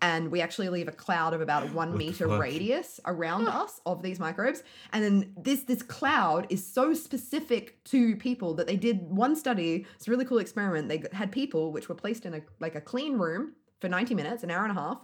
and 0.05 0.31
we 0.31 0.43
actually 0.43 0.68
leave 0.68 0.86
a 0.86 0.93
cloud 0.93 1.32
of 1.32 1.40
about 1.40 1.62
a 1.62 1.66
one 1.68 1.90
What 1.90 1.98
meter 1.98 2.28
radius 2.28 3.01
around 3.06 3.48
us 3.48 3.81
of 3.86 4.02
these 4.02 4.20
microbes. 4.20 4.62
And 4.93 5.02
then 5.02 5.32
this 5.36 5.62
this 5.62 5.82
cloud 5.82 6.47
is 6.51 6.64
so 6.64 6.93
specific 6.93 7.82
to 7.85 8.14
people 8.16 8.52
that 8.55 8.66
they 8.66 8.76
did 8.76 9.10
one 9.10 9.35
study 9.35 9.86
it's 9.97 10.06
a 10.06 10.10
really 10.10 10.26
cool 10.26 10.39
experiment. 10.39 10.89
They 10.89 11.05
had 11.12 11.32
people 11.32 11.72
which 11.72 11.89
were 11.89 11.94
placed 11.94 12.26
in 12.26 12.35
a 12.35 12.43
like 12.60 12.74
a 12.74 12.82
clean 12.82 13.16
room 13.18 13.52
for 13.81 13.89
90 13.89 14.14
minutes 14.14 14.43
an 14.43 14.51
hour 14.51 14.62
and 14.62 14.76
a 14.76 14.81
half 14.81 14.98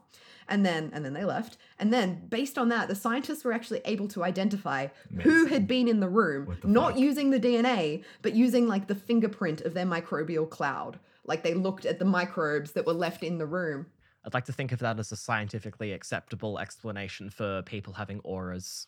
and 0.49 0.67
then 0.67 0.91
and 0.93 1.03
then 1.03 1.15
they 1.15 1.25
left. 1.25 1.57
And 1.79 1.93
then 1.93 2.27
based 2.29 2.59
on 2.59 2.69
that 2.69 2.89
the 2.89 2.95
scientists 2.95 3.43
were 3.43 3.55
actually 3.55 3.81
able 3.87 4.09
to 4.09 4.23
identify 4.23 4.89
who 5.23 5.47
had 5.47 5.67
been 5.67 5.89
in 5.89 6.01
the 6.01 6.11
room 6.11 6.59
the 6.61 6.69
not 6.69 6.93
fuck? 6.93 7.01
using 7.01 7.31
the 7.31 7.41
dna 7.41 8.05
but 8.21 8.35
using 8.35 8.69
like 8.69 8.87
the 8.87 8.95
fingerprint 8.95 9.63
of 9.63 9.73
their 9.73 9.87
microbial 9.87 10.49
cloud. 10.49 10.99
Like 11.25 11.43
they 11.43 11.55
looked 11.55 11.87
at 11.87 11.99
the 11.99 12.05
microbes 12.05 12.73
that 12.73 12.85
were 12.85 12.93
left 12.93 13.23
in 13.23 13.39
the 13.39 13.47
room 13.47 13.87
I'd 14.25 14.35
like 14.35 14.45
to 14.47 14.53
think 14.53 14.73
of 14.73 14.81
that 14.81 14.99
as 14.99 15.13
a 15.13 15.17
scientifically 15.17 15.93
acceptable 15.93 16.59
explanation 16.59 17.31
for 17.31 17.63
people 17.63 17.95
having 17.95 18.21
auras. 18.21 18.87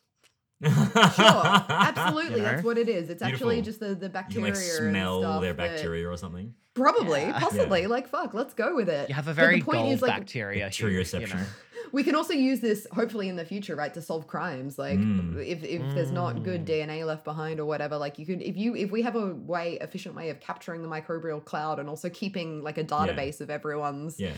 Sure, 0.63 0.73
absolutely. 1.17 2.37
You 2.37 2.43
know? 2.43 2.43
That's 2.53 2.63
what 2.65 2.79
it 2.79 2.89
is. 2.89 3.11
It's 3.11 3.23
actually 3.23 3.63
just 3.63 3.81
the, 3.81 3.95
the 3.95 4.07
you 4.07 4.13
bacteria. 4.13 4.53
can 4.53 4.55
like 4.55 4.63
and 4.63 4.91
smell 4.93 5.21
stuff 5.23 5.43
their 5.43 5.55
bacteria 5.55 6.09
or 6.09 6.17
something. 6.17 6.55
Probably, 6.75 7.21
Yeah. 7.23 7.39
possibly. 7.39 7.83
Yeah. 7.83 7.89
Like, 7.89 8.09
fuck, 8.09 8.33
let's 8.35 8.55
go 8.55 8.75
with 8.77 8.89
it. 8.89 9.09
You 9.09 9.15
have 9.15 9.27
a 9.27 9.31
But 9.31 9.37
the 9.37 9.41
very 9.43 9.61
point 9.61 9.79
gold 9.79 9.93
is, 9.93 10.03
like, 10.03 10.13
bacteria 10.13 10.69
here, 10.69 10.89
you 10.89 11.01
Bacterioception. 11.01 11.35
know. 11.35 11.45
we 11.93 12.03
can 12.05 12.15
also 12.15 12.33
use 12.33 12.61
this 12.61 12.87
hopefully 12.93 13.29
in 13.29 13.37
the 13.37 13.45
future, 13.45 13.75
right, 13.77 13.93
to 13.93 14.01
solve 14.01 14.27
crimes. 14.27 14.79
Like 14.79 14.99
Mm. 14.99 15.45
if 15.45 15.63
if 15.65 15.83
there's 15.95 16.11
not 16.13 16.43
good 16.45 16.65
Mm. 16.65 16.67
DNA 16.67 17.05
left 17.05 17.25
behind 17.25 17.59
or 17.61 17.67
whatever, 17.67 17.97
like 17.99 18.19
you 18.19 18.25
could 18.25 18.41
if 18.41 18.57
you 18.57 18.75
if 18.77 18.91
we 18.91 19.03
have 19.03 19.17
a 19.17 19.35
way 19.35 19.75
efficient 19.81 20.15
way 20.15 20.31
of 20.31 20.41
capturing 20.41 20.81
the 20.83 20.89
microbial 20.89 21.45
cloud 21.45 21.79
and 21.79 21.89
also 21.91 22.09
keeping 22.09 22.63
like 22.63 22.79
a 22.79 22.85
database 22.85 23.41
of 23.43 23.51
everyone's 23.51 24.19
Yeah. 24.19 24.33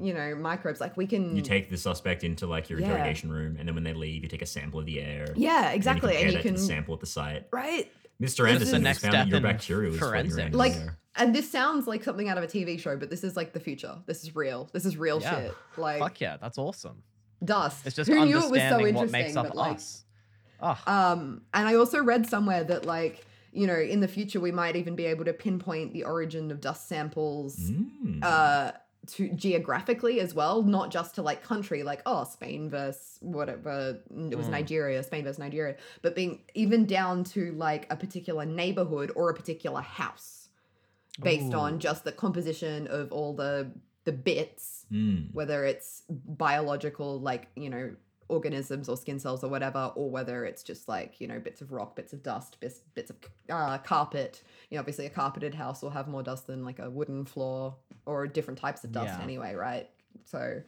You 0.00 0.14
know 0.14 0.34
microbes, 0.34 0.80
like 0.80 0.96
we 0.96 1.06
can 1.06 1.36
You 1.36 1.42
take 1.42 1.70
the 1.70 1.76
suspect 1.76 2.24
into 2.24 2.46
like 2.46 2.68
your 2.70 2.80
Yeah. 2.80 2.86
interrogation 2.88 3.30
room, 3.32 3.56
and 3.58 3.68
then 3.68 3.74
when 3.74 3.84
they 3.84 3.92
leave, 3.92 4.22
you 4.22 4.28
take 4.28 4.42
a 4.42 4.46
sample 4.46 4.80
of 4.80 4.86
the 4.86 5.00
air. 5.00 5.26
yeah 5.36 5.70
exactly, 5.70 6.16
and, 6.16 6.24
and 6.24 6.32
you, 6.32 6.36
you 6.38 6.42
compare 6.42 6.52
that 6.52 6.58
can 6.58 6.66
sample 6.66 6.94
at 6.94 7.00
the 7.00 7.06
site. 7.06 7.46
right 7.52 7.90
Mr. 8.20 8.22
This 8.22 8.40
Anderson 8.40 8.74
has 8.74 8.82
next 8.82 8.98
found 9.02 9.14
that 9.14 9.28
your 9.28 9.40
bacteria 9.40 9.90
was 9.90 9.98
floating 9.98 10.32
around 10.32 10.48
in 10.48 10.58
like 10.58 10.74
and 11.16 11.34
this 11.34 11.50
sounds 11.50 11.86
like 11.86 12.04
something 12.04 12.28
out 12.28 12.36
of 12.38 12.44
a 12.44 12.46
tv 12.46 12.78
show 12.78 12.94
but 12.96 13.08
this 13.10 13.24
is 13.24 13.34
like 13.34 13.52
the 13.54 13.60
future 13.60 13.96
this 14.06 14.22
is 14.22 14.36
real 14.36 14.68
this 14.74 14.84
is 14.84 14.96
real 14.98 15.20
Yeah. 15.22 15.40
shit 15.40 15.54
like 15.78 15.98
Fuck 16.00 16.20
yeah, 16.20 16.36
that's 16.36 16.58
awesome. 16.58 17.02
dust 17.42 17.86
It's 17.86 17.96
just 17.96 18.10
who 18.10 18.24
knew 18.26 18.36
it 18.44 18.50
was 18.50 18.60
so 18.60 18.86
interesting 18.86 18.94
what 18.94 19.10
makes 19.10 19.36
up 19.36 19.46
but 19.48 19.56
like 19.56 19.76
us. 19.76 20.04
Oh, 20.62 20.78
um 20.86 21.40
and 21.54 21.66
i 21.66 21.74
also 21.76 22.02
read 22.02 22.28
somewhere 22.28 22.62
that 22.64 22.84
like 22.84 23.24
you 23.52 23.66
know 23.66 23.78
in 23.78 24.00
the 24.00 24.08
future 24.08 24.38
we 24.38 24.52
might 24.52 24.76
even 24.76 24.94
be 24.96 25.06
able 25.06 25.24
to 25.24 25.32
pinpoint 25.32 25.94
the 25.94 26.04
origin 26.04 26.50
of 26.50 26.60
dust 26.60 26.88
samples 26.88 27.58
Mm. 27.58 28.22
uh 28.22 28.72
to 29.06 29.28
geographically 29.30 30.20
as 30.20 30.34
well 30.34 30.62
not 30.62 30.90
just 30.90 31.14
to 31.14 31.22
like 31.22 31.42
country 31.42 31.82
like 31.82 32.02
oh 32.06 32.24
spain 32.24 32.68
versus 32.68 33.18
whatever 33.22 33.98
it 34.30 34.36
was 34.36 34.46
Mm. 34.46 34.50
nigeria 34.50 35.02
spain 35.02 35.24
versus 35.24 35.38
nigeria 35.38 35.76
but 36.02 36.14
being 36.14 36.42
even 36.54 36.84
down 36.86 37.24
to 37.24 37.52
like 37.52 37.86
a 37.90 37.96
particular 37.96 38.44
neighborhood 38.44 39.10
or 39.16 39.30
a 39.30 39.34
particular 39.34 39.80
house 39.80 40.48
based 41.20 41.54
on 41.54 41.78
just 41.80 42.04
the 42.04 42.12
composition 42.12 42.86
of 42.88 43.10
all 43.12 43.34
the 43.34 43.70
the 44.04 44.12
bits 44.12 44.86
Mm. 44.92 45.32
whether 45.32 45.64
it's 45.64 46.02
biological 46.08 47.20
like 47.20 47.48
you 47.56 47.70
know 47.70 47.94
organisms 48.30 48.88
or 48.88 48.96
skin 48.96 49.18
cells 49.18 49.42
or 49.44 49.48
whatever 49.50 49.92
or 49.96 50.10
whether 50.10 50.44
it's 50.44 50.62
just 50.62 50.88
like 50.88 51.20
you 51.20 51.26
know 51.26 51.38
bits 51.38 51.60
of 51.60 51.72
rock 51.72 51.96
bits 51.96 52.12
of 52.12 52.22
dust 52.22 52.56
bits, 52.60 52.80
bits 52.94 53.10
of 53.10 53.16
uh, 53.50 53.76
carpet 53.78 54.42
you 54.70 54.76
know 54.76 54.80
obviously 54.80 55.04
a 55.06 55.10
carpeted 55.10 55.54
house 55.54 55.82
will 55.82 55.90
have 55.90 56.06
more 56.08 56.22
dust 56.22 56.46
than 56.46 56.64
like 56.64 56.78
a 56.78 56.88
wooden 56.88 57.24
floor 57.24 57.74
or 58.06 58.26
different 58.26 58.58
types 58.58 58.84
of 58.84 58.92
dust 58.92 59.14
Yeah. 59.18 59.22
anyway 59.24 59.54
right 59.54 59.90
so 60.24 60.62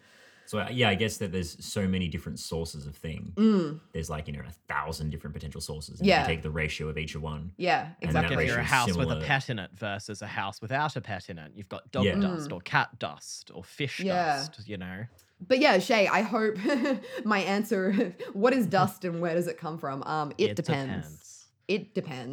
So 0.44 0.58
uh, 0.58 0.68
yeah, 0.72 0.88
I 0.90 0.96
guess 0.96 1.16
that 1.18 1.30
there's 1.32 1.64
so 1.64 1.86
many 1.86 2.08
different 2.08 2.38
sources 2.38 2.86
of 2.86 2.94
thing. 2.96 3.32
mm, 3.36 3.78
There's 3.92 4.10
like 4.10 4.26
you 4.26 4.32
know 4.34 4.42
a 4.46 4.52
thousand 4.72 5.10
different 5.10 5.34
potential 5.34 5.60
sources. 5.60 6.00
And 6.00 6.08
Yeah. 6.08 6.18
You 6.18 6.24
can 6.24 6.34
take 6.34 6.42
the 6.42 6.50
ratio 6.50 6.88
of 6.88 6.98
each 6.98 7.14
one. 7.16 7.52
yeah 7.56 7.82
And 8.02 8.10
exactly 8.10 8.44
if 8.44 8.48
you're 8.50 8.58
a 8.58 8.64
house 8.64 8.94
with 8.96 9.10
a 9.12 9.20
pet 9.20 9.48
in 9.50 9.58
it 9.60 9.70
versus 9.74 10.20
a 10.20 10.26
house 10.26 10.60
without 10.60 10.96
a 10.96 11.00
pet 11.00 11.30
in 11.30 11.38
it, 11.38 11.52
you've 11.54 11.68
got 11.68 11.90
dog 11.92 12.06
Yeah. 12.06 12.18
dust 12.20 12.52
or 12.52 12.60
cat 12.60 12.98
dust 12.98 13.50
or 13.54 13.62
fish 13.64 14.00
Mm. 14.00 14.06
Yeah. 14.06 14.34
dust, 14.34 14.68
you 14.68 14.76
know. 14.78 15.04
But 15.48 15.58
yeah 15.58 15.78
shay 15.78 16.06
i 16.08 16.22
hope 16.22 16.56
my 17.24 17.40
answer 17.40 18.14
what 18.32 18.52
is 18.52 18.66
dust 18.66 19.04
and 19.04 19.20
where 19.20 19.34
does 19.34 19.46
it 19.46 19.58
come 19.58 19.78
from 19.78 20.02
um 20.04 20.32
it, 20.38 20.56
depends. 20.56 21.48
it 21.68 21.94
depends 21.94 22.32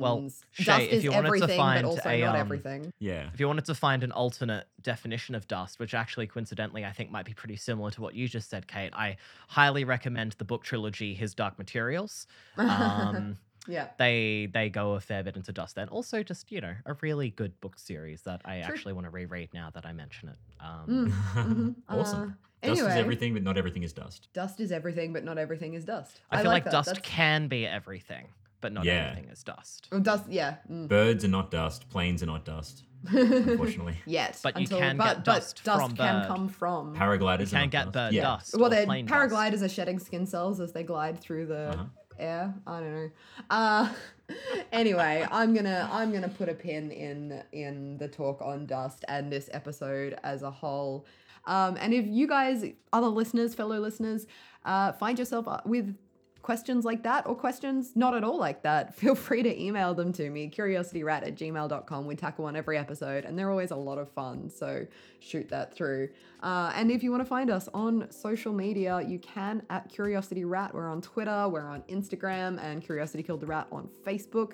Shay, 0.52 0.66
dust 0.66 0.86
if 0.88 0.94
is 0.94 1.04
you 1.04 1.12
wanted 1.12 1.28
to 1.28 1.36
everything 1.36 1.58
find 1.58 1.84
but 1.84 1.90
also 1.90 2.10
a, 2.10 2.22
not 2.22 2.36
um, 2.36 2.42
everything 2.42 2.92
Yeah. 3.00 3.30
If 3.34 3.40
you 3.40 3.48
wanted 3.48 3.66
to 3.66 3.76
find 3.76 4.04
an 4.04 4.12
alternate 4.12 4.68
definition 4.82 5.36
of 5.36 5.48
dust, 5.48 5.80
which 5.80 5.94
actually 5.94 6.28
coincidentally 6.28 6.84
I 6.86 6.92
think 6.92 7.12
might 7.12 7.26
be 7.26 7.34
pretty 7.34 7.56
similar 7.56 7.92
to 7.92 8.02
what 8.02 8.16
you 8.16 8.28
just 8.28 8.50
said, 8.50 8.68
Kate, 8.68 8.92
I 8.94 9.18
highly 9.48 9.84
recommend 9.84 10.34
the 10.34 10.46
book 10.46 10.64
trilogy 10.64 11.14
His 11.14 11.34
Dark 11.34 11.58
Materials. 11.58 12.28
Um, 12.58 13.38
yeah 13.68 13.90
they 13.98 14.50
they 14.54 14.70
go 14.70 14.94
a 14.94 15.00
fair 15.00 15.24
bit 15.24 15.36
into 15.36 15.52
dust 15.52 15.76
then. 15.76 15.90
Also 15.90 16.24
just, 16.24 16.52
you 16.52 16.62
know, 16.62 16.74
a 16.86 16.94
really 17.02 17.30
good 17.30 17.60
book 17.62 17.78
series 17.78 18.22
that 18.24 18.42
I 18.46 18.62
True. 18.62 18.74
actually 18.74 18.94
want 18.94 19.06
to 19.06 19.12
reread 19.12 19.54
now 19.54 19.70
that 19.74 19.86
I 19.86 19.94
mention 19.94 20.30
it. 20.30 20.38
Um, 20.60 21.14
Mm, 21.36 21.44
mhm. 21.46 21.76
awesome. 21.90 22.38
Uh, 22.62 22.68
Dust 22.68 22.82
is 22.82 22.88
everything, 22.88 23.34
but 23.34 23.44
not 23.44 23.58
everything 23.58 23.84
is 23.84 23.94
dust. 23.94 24.28
Dust 24.34 24.60
is 24.60 24.72
everything, 24.72 25.14
but 25.14 25.24
not 25.24 25.38
everything 25.38 25.74
is 25.76 25.86
dust. 25.86 26.20
I 26.32 26.42
feel 26.42 26.52
like, 26.52 26.66
that. 26.66 26.72
dust 26.72 26.88
That's- 26.90 27.06
can 27.10 27.48
be 27.48 27.66
everything, 27.66 28.28
but 28.62 28.74
not 28.74 28.84
Yeah. 28.86 29.12
everything 29.12 29.30
is 29.32 29.44
dust. 29.44 29.88
Oh, 29.94 30.00
dust, 30.00 30.26
yeah. 30.30 30.56
mm. 30.70 30.88
Birds 30.88 31.24
are 31.24 31.30
not 31.30 31.52
dust. 31.52 31.90
Planes 31.90 32.22
are 32.22 32.26
not 32.26 32.44
dust. 32.46 32.84
Unfortunately, 33.12 33.96
yes, 34.06 34.42
But 34.42 34.56
you 34.58 34.64
until, 34.64 34.80
can 34.80 34.98
but, 34.98 35.06
get 35.06 35.16
but 35.18 35.24
dust 35.26 35.64
dust 35.64 35.80
from 35.82 35.96
can 35.96 36.20
bird. 36.22 36.28
come 36.28 36.50
from. 36.50 36.94
paragliders 36.96 37.52
You 37.54 37.58
are 37.58 37.62
can 37.62 37.62
not 37.62 37.70
get 37.72 37.84
dust. 37.86 37.94
bird 37.94 38.14
yeah. 38.14 38.22
dust. 38.24 38.56
well, 38.58 38.66
or 38.66 38.70
then 38.70 38.86
plane 38.88 39.06
dust. 39.06 39.34
paragliders 39.34 39.62
are 39.64 39.70
shedding 39.70 40.00
skin 40.00 40.26
cells 40.26 40.60
as 40.60 40.74
they 40.74 40.84
glide 40.84 41.18
through 41.22 41.46
the 41.46 41.70
Uh-huh. 41.70 41.86
air. 42.20 42.54
I 42.68 42.80
don't 42.82 42.94
know. 42.94 43.10
Uh, 43.50 43.90
anyway, 44.74 45.26
I'm 45.32 45.54
gonna 45.54 45.90
I'm 45.92 46.12
gonna 46.12 46.28
put 46.30 46.50
a 46.50 46.54
pin 46.54 46.92
in 46.92 47.42
in 47.54 47.98
the 47.98 48.08
talk 48.10 48.42
on 48.42 48.66
dust 48.66 49.06
and 49.08 49.32
this 49.32 49.50
episode 49.54 50.18
as 50.24 50.42
a 50.44 50.52
whole. 50.52 51.06
Um, 51.50 51.78
and 51.80 51.94
if 51.94 52.06
you 52.06 52.28
guys, 52.28 52.64
other 52.94 53.08
listeners, 53.08 53.56
fellow 53.56 53.80
listeners, 53.80 54.28
uh, 54.66 54.94
find 54.94 55.18
yourself 55.18 55.48
uh, 55.48 55.60
with 55.66 55.96
questions 56.44 56.86
like 56.86 57.04
that 57.04 57.28
or 57.28 57.36
questions 57.36 57.92
not 57.96 58.16
at 58.16 58.24
all 58.24 58.38
like 58.38 58.62
that, 58.64 58.96
feel 59.02 59.16
free 59.16 59.42
to 59.42 59.62
email 59.62 59.96
them 59.96 60.14
to 60.14 60.30
me, 60.30 60.50
curiosityrat 60.50 61.28
at 61.28 61.36
gmail.com. 61.36 62.06
We 62.06 62.16
tackle 62.16 62.44
one 62.44 62.56
every 62.56 62.78
episode 62.78 63.26
and 63.26 63.38
they're 63.38 63.50
always 63.50 63.72
a 63.72 63.76
lot 63.76 63.98
of 63.98 64.12
fun. 64.12 64.50
So 64.50 64.86
shoot 65.20 65.50
that 65.50 65.74
through. 65.74 66.10
Uh, 66.44 66.72
and 66.76 66.92
if 66.92 67.02
you 67.02 67.10
want 67.10 67.22
to 67.22 67.30
find 67.30 67.50
us 67.50 67.68
on 67.74 68.10
social 68.12 68.54
media, 68.54 69.02
you 69.02 69.18
can 69.20 69.64
at 69.72 69.90
Curiosity 69.90 70.46
Rat. 70.46 70.74
We're 70.74 70.90
on 70.90 71.02
Twitter, 71.02 71.50
we're 71.50 71.68
on 71.68 71.82
Instagram, 71.90 72.64
and 72.64 72.84
Curiosity 72.84 73.24
Killed 73.24 73.42
the 73.42 73.48
Rat 73.48 73.68
on 73.72 73.90
Facebook. 74.06 74.54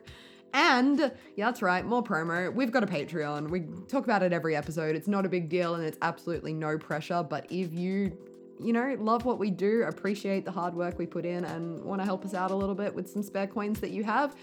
And 0.56 1.12
yeah, 1.36 1.48
that's 1.48 1.62
right, 1.62 1.86
more 1.86 2.02
promo. 2.02 2.52
We've 2.52 2.72
got 2.72 2.82
a 2.82 2.88
Patreon. 2.88 3.50
We 3.50 3.66
talk 3.90 4.06
about 4.06 4.24
it 4.24 4.32
every 4.32 4.56
episode. 4.56 4.96
It's 4.96 5.08
not 5.08 5.26
a 5.26 5.30
big 5.30 5.50
deal 5.50 5.76
and 5.76 5.84
it's 5.84 5.98
absolutely 6.02 6.54
no 6.54 6.78
pressure. 6.78 7.24
But 7.30 7.46
if 7.50 7.74
you, 7.74 8.18
you 8.58 8.72
know, 8.72 8.96
love 8.98 9.26
what 9.26 9.38
we 9.38 9.52
do, 9.52 9.84
appreciate 9.84 10.46
the 10.46 10.52
hard 10.52 10.74
work 10.74 10.98
we 10.98 11.08
put 11.08 11.26
in, 11.26 11.44
and 11.44 11.84
want 11.84 12.00
to 12.00 12.06
help 12.06 12.24
us 12.24 12.34
out 12.34 12.52
a 12.52 12.56
little 12.56 12.74
bit 12.74 12.96
with 12.96 13.10
some 13.10 13.22
spare 13.22 13.48
coins 13.48 13.82
that 13.82 13.92
you 13.92 14.06
have, 14.06 14.34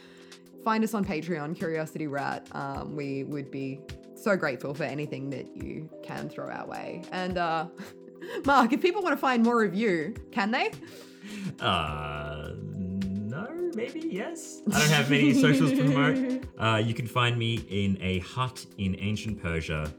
find 0.62 0.84
us 0.84 0.92
on 0.92 1.02
Patreon, 1.02 1.56
Curiosity 1.56 2.06
Rat. 2.06 2.46
Um, 2.52 2.94
we 2.94 3.24
would 3.24 3.50
be 3.50 3.80
so 4.14 4.36
grateful 4.36 4.74
for 4.74 4.84
anything 4.84 5.30
that 5.30 5.56
you 5.56 5.88
can 6.02 6.28
throw 6.28 6.50
our 6.50 6.66
way. 6.66 7.00
And 7.10 7.38
uh, 7.38 7.68
Mark, 8.44 8.74
if 8.74 8.82
people 8.82 9.02
want 9.02 9.14
to 9.14 9.20
find 9.20 9.42
more 9.42 9.64
of 9.64 9.74
you, 9.74 10.14
can 10.30 10.50
they? 10.50 10.72
Uh, 11.58 12.31
maybe 13.74 14.00
yes. 14.00 14.62
I 14.72 14.78
don't 14.78 14.88
have 14.90 15.10
many 15.10 15.32
socials 15.34 15.70
to 15.72 15.84
promote. 15.84 16.44
Uh, 16.58 16.76
you 16.76 16.94
can 16.94 17.06
find 17.08 17.36
me 17.36 17.64
in 17.70 17.98
a 18.00 18.20
hut 18.20 18.64
in 18.78 18.96
ancient 19.00 19.42
Persia, 19.42 19.92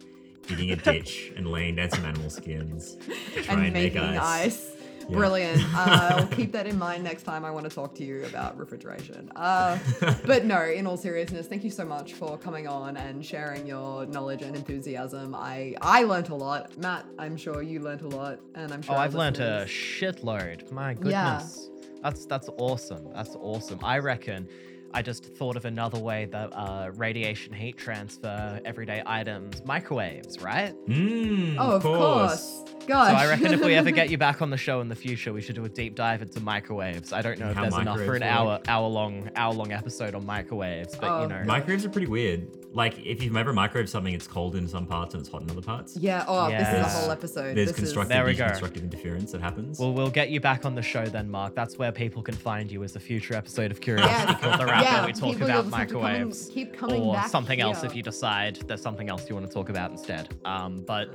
digging 0.48 0.72
a 0.72 0.78
ditch 0.78 1.34
and 1.38 1.45
laying 1.52 1.76
down 1.76 1.90
some 1.90 2.06
animal 2.06 2.30
skins 2.30 2.95
to 3.34 3.44
try 3.44 3.56
and 3.56 3.66
and, 3.66 3.74
make 3.74 3.95
ice. 3.98 4.20
ice. 4.22 4.72
Yeah. 5.10 5.18
Brilliant. 5.18 5.62
Uh, 5.74 6.16
I'll 6.20 6.28
keep 6.28 6.52
that 6.54 6.68
in 6.68 6.78
mind 6.78 7.04
next 7.04 7.24
time 7.24 7.44
I 7.44 7.52
want 7.52 7.68
to 7.68 7.76
talk 7.76 7.94
to 7.95 8.04
you 8.06 8.24
about 8.26 8.58
refrigeration. 8.58 9.30
Uh, 9.36 9.78
but 10.26 10.45
no, 10.45 10.64
in 10.64 10.88
all 10.88 10.95
seriousness, 10.98 11.48
thank 11.48 11.64
you 11.64 11.72
so 11.72 11.84
much 11.84 12.14
for 12.14 12.38
coming 12.38 12.68
on 12.68 12.95
and 12.95 13.26
sharing 13.26 13.68
your 13.68 14.06
knowledge 14.06 14.44
and 14.44 14.56
enthusiasm. 14.56 15.36
I 15.36 15.76
I 15.82 16.04
learnt 16.04 16.30
a 16.30 16.36
lot. 16.36 16.78
Matt, 16.78 17.06
I'm 17.20 17.36
sure 17.36 17.62
you 17.62 17.80
learnt 17.82 18.04
a 18.04 18.08
lot, 18.08 18.40
and 18.56 18.72
I'm 18.72 18.82
sure. 18.82 18.95
Oh, 18.95 18.98
I've 18.98 19.16
learned 19.16 19.40
a 19.40 19.66
shitload. 19.66 20.72
My 20.72 20.94
goodness. 20.94 21.12
Yeah. 21.68 21.73
That's 22.03 22.25
that's 22.25 22.49
awesome. 22.57 23.07
That's 23.15 23.35
awesome. 23.35 23.80
I 23.81 23.97
reckon 23.99 24.47
I 24.93 25.01
just 25.01 25.25
thought 25.25 25.55
of 25.55 25.65
another 25.65 25.97
way 25.99 26.25
that 26.25 26.49
uh, 26.53 26.91
radiation 26.95 27.53
heat 27.53 27.77
transfer 27.77 28.59
everyday 28.65 29.01
items, 29.05 29.63
microwaves, 29.65 30.39
right? 30.39 30.75
Mm, 30.88 31.55
Oh, 31.57 31.71
of 31.77 31.81
course. 31.81 32.63
Gosh. 32.88 33.11
So 33.11 33.15
I 33.18 33.30
reckon 33.30 33.53
if 33.53 33.64
we 33.64 33.76
ever 33.76 33.91
get 33.91 34.10
you 34.10 34.18
back 34.18 34.41
on 34.41 34.49
the 34.49 34.57
show 34.57 34.81
in 34.81 34.89
the 34.89 34.95
future, 34.95 35.31
we 35.34 35.41
should 35.41 35.55
do 35.55 35.65
a 35.65 35.69
deep 35.69 35.95
dive 35.95 36.22
into 36.22 36.39
microwaves. 36.39 37.14
I 37.14 37.22
don't 37.22 37.39
know 37.39 37.49
if 37.49 37.55
How 37.55 37.61
there's 37.64 37.77
enough 37.77 37.97
for 37.99 38.15
an 38.15 38.23
hour 38.23 38.45
work. 38.47 38.68
hour 38.68 38.88
long 38.88 39.30
hour 39.35 39.53
long 39.53 39.72
episode 39.72 40.15
on 40.15 40.26
microwaves, 40.26 40.95
but 40.95 41.10
Oh, 41.10 41.22
you 41.23 41.27
know. 41.30 41.43
Microwaves 41.45 41.85
are 41.85 41.89
pretty 41.89 42.07
weird. 42.07 42.47
Like 42.76 43.05
if 43.05 43.22
you've 43.22 43.38
ever 43.38 43.53
microwaved 43.53 43.88
something, 43.89 44.14
it's 44.15 44.26
cold 44.27 44.55
in 44.55 44.68
some 44.68 44.88
parts 44.88 45.14
and 45.14 45.22
it's 45.22 45.30
hot 45.31 45.43
in 45.43 45.51
other 45.51 45.61
parts. 45.61 45.95
yeah. 45.95 46.26
Oh, 46.27 46.49
this 46.49 46.68
is 46.68 46.73
a 46.73 46.84
whole 46.84 47.11
episode. 47.11 47.55
There's 47.55 47.68
this 47.69 47.77
constructive 47.77 48.10
There 48.10 48.23
we 48.26 48.31
and 48.31 48.39
go. 48.39 48.45
deconstructive 48.45 48.81
interference 48.81 49.31
that 49.31 49.41
happens. 49.41 49.77
well, 49.80 49.93
we'll 49.93 50.10
get 50.10 50.31
you 50.31 50.39
back 50.39 50.65
on 50.65 50.73
the 50.73 50.81
show 50.81 51.05
then, 51.05 51.30
Mark. 51.30 51.53
That's 51.53 51.77
where 51.77 51.91
people 51.91 52.23
can 52.23 52.34
find 52.35 52.72
you 52.72 52.84
as 52.84 52.95
a 52.95 52.99
future 52.99 53.35
episode 53.35 53.69
of 53.69 53.80
Curiosity 53.80 54.11
Yes. 54.34 54.41
Killed 54.41 54.60
the 54.60 54.65
Rat, 54.65 54.84
Yeah, 54.84 54.97
where 54.97 55.05
we 55.05 55.14
talk 55.14 55.30
people 55.34 55.45
about 55.45 55.65
just 55.65 55.76
have 55.76 55.88
come 55.89 56.03
and 56.05 56.14
microwaves. 56.15 56.49
keep 56.51 56.76
coming 56.76 57.03
or 57.03 57.14
back 57.14 57.30
something 57.30 57.61
else 57.61 57.84
if 57.84 57.95
you 57.95 58.01
decide 58.01 58.55
there's 58.68 58.81
something 58.81 59.07
else 59.07 59.30
you 59.30 59.35
want 59.35 59.47
to 59.47 59.53
talk 59.53 59.69
about 59.69 59.91
instead. 59.91 60.30
Um, 60.43 60.84
but 60.88 61.10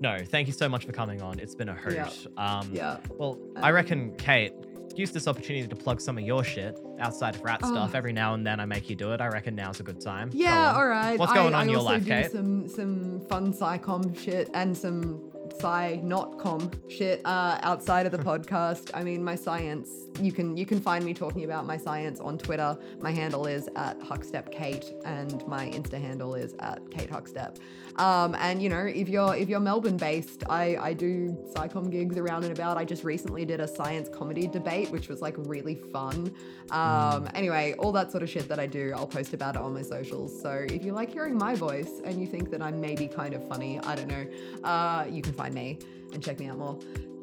no, 0.00 0.18
thank 0.24 0.46
you 0.46 0.52
so 0.52 0.68
much 0.68 0.84
for 0.86 0.92
coming 0.92 1.22
on. 1.22 1.38
It's 1.38 1.54
been 1.54 1.68
a 1.68 1.74
hoot. 1.74 1.94
Yeah. 1.94 2.10
Um, 2.36 2.70
Yeah. 2.72 2.96
Well, 3.10 3.38
I 3.56 3.70
reckon, 3.70 4.14
Kate, 4.16 4.52
use 4.96 5.10
this 5.12 5.28
opportunity 5.28 5.66
to 5.66 5.76
plug 5.76 6.00
some 6.00 6.18
of 6.18 6.24
your 6.24 6.42
shit 6.44 6.78
outside 6.98 7.36
of 7.36 7.42
rat 7.42 7.64
stuff. 7.64 7.90
Oh. 7.94 7.96
Every 7.96 8.12
now 8.12 8.34
and 8.34 8.46
then 8.46 8.60
I 8.60 8.66
make 8.66 8.88
you 8.90 8.96
do 8.96 9.12
it. 9.12 9.20
I 9.20 9.28
reckon 9.28 9.54
now's 9.54 9.80
a 9.80 9.82
good 9.82 10.00
time. 10.00 10.30
Yeah, 10.32 10.74
all 10.74 10.86
right. 10.86 11.18
What's 11.18 11.32
going 11.32 11.54
I 11.54 11.60
on 11.60 11.64
in 11.66 11.70
your 11.70 11.82
life, 11.82 12.04
do 12.04 12.10
Kate? 12.10 12.30
Some 12.30 12.68
some 12.68 13.20
fun 13.28 13.52
SciComm 13.52 14.18
shit 14.18 14.50
and 14.54 14.76
some 14.76 15.30
sci 15.52 16.00
not 16.02 16.38
com 16.38 16.70
shit 16.88 17.20
uh, 17.24 17.58
outside 17.62 18.06
of 18.06 18.12
the 18.12 18.18
podcast. 18.30 18.90
I 18.94 19.02
mean, 19.02 19.22
my 19.22 19.34
science. 19.34 19.88
You 20.20 20.32
can 20.32 20.56
you 20.56 20.66
can 20.66 20.80
find 20.80 21.04
me 21.04 21.14
talking 21.14 21.44
about 21.44 21.66
my 21.66 21.76
science 21.76 22.20
on 22.20 22.38
Twitter. 22.38 22.76
My 23.00 23.10
handle 23.10 23.46
is 23.46 23.68
at 23.76 23.98
HuckstepKate, 24.00 25.02
and 25.04 25.46
my 25.46 25.68
Insta 25.70 26.00
handle 26.00 26.34
is 26.34 26.54
at 26.60 26.80
Kate 26.90 27.10
Huckstep. 27.10 27.58
Um, 27.96 28.34
and 28.38 28.62
you 28.62 28.68
know, 28.68 28.84
if 28.84 29.08
you're 29.08 29.34
if 29.34 29.48
you're 29.48 29.60
Melbourne 29.60 29.96
based, 29.96 30.44
I 30.48 30.76
I 30.76 30.92
do 30.92 31.36
SciComm 31.54 31.90
gigs 31.90 32.16
around 32.16 32.44
and 32.44 32.52
about. 32.52 32.76
I 32.76 32.84
just 32.84 33.04
recently 33.04 33.44
did 33.44 33.60
a 33.60 33.68
science 33.68 34.08
comedy 34.08 34.46
debate, 34.46 34.90
which 34.90 35.08
was 35.08 35.20
like 35.20 35.34
really 35.38 35.74
fun. 35.74 36.32
Um, 36.70 37.28
anyway, 37.34 37.74
all 37.78 37.92
that 37.92 38.10
sort 38.10 38.22
of 38.22 38.30
shit 38.30 38.48
that 38.48 38.58
I 38.58 38.66
do, 38.66 38.92
I'll 38.96 39.06
post 39.06 39.32
about 39.32 39.56
it 39.56 39.62
on 39.62 39.74
my 39.74 39.82
socials. 39.82 40.40
So 40.40 40.66
if 40.68 40.84
you 40.84 40.92
like 40.92 41.10
hearing 41.12 41.36
my 41.36 41.54
voice 41.54 42.00
and 42.04 42.20
you 42.20 42.26
think 42.26 42.50
that 42.50 42.62
I'm 42.62 42.80
maybe 42.80 43.08
kind 43.08 43.34
of 43.34 43.46
funny, 43.48 43.80
I 43.80 43.94
don't 43.96 44.08
know, 44.08 44.26
uh, 44.64 45.06
you 45.10 45.22
can 45.22 45.32
find 45.32 45.54
me 45.54 45.78
and 46.12 46.22
check 46.22 46.38
me 46.38 46.48
out 46.48 46.58
more. 46.58 46.78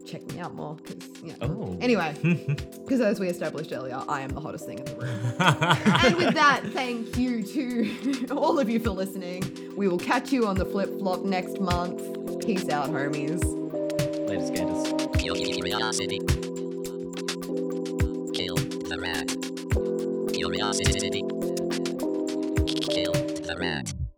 Check 0.08 0.26
me 0.32 0.40
out 0.40 0.56
more, 0.56 0.76
because 0.76 1.22
you 1.22 1.34
know. 1.34 1.38
Oh. 1.42 1.78
Anyway, 1.82 2.16
because 2.86 3.02
as 3.02 3.20
we 3.20 3.28
established 3.28 3.74
earlier, 3.74 4.02
I 4.08 4.22
am 4.22 4.30
the 4.30 4.40
hottest 4.40 4.66
thing 4.66 4.80
in 4.80 4.86
the 4.86 4.96
room. 4.96 5.20
and 6.06 6.16
with 6.16 6.34
that, 6.34 6.62
thank 6.68 7.18
you 7.18 7.44
to 7.44 8.28
all 8.32 8.58
of 8.58 8.70
you 8.70 8.80
for 8.80 8.92
listening. 8.92 9.44
We 9.76 9.90
will 9.90 9.98
catch 9.98 10.32
you 10.32 10.48
on 10.48 10.56
the 10.56 10.64
flip 10.64 10.98
flop 10.98 11.26
next 11.26 11.60
month. 11.60 12.02
Peace 12.46 12.70
out, 12.70 12.90
homies. 12.90 13.44
Later, 14.30 14.48
skaters. 14.48 14.94
Curiosity. 15.22 16.20
Kill 18.34 18.56
the 18.56 18.98
rat. 19.02 19.28
Curiosity. 20.34 21.22
Kill 22.80 23.12
the 23.12 23.58
rat. 23.60 23.97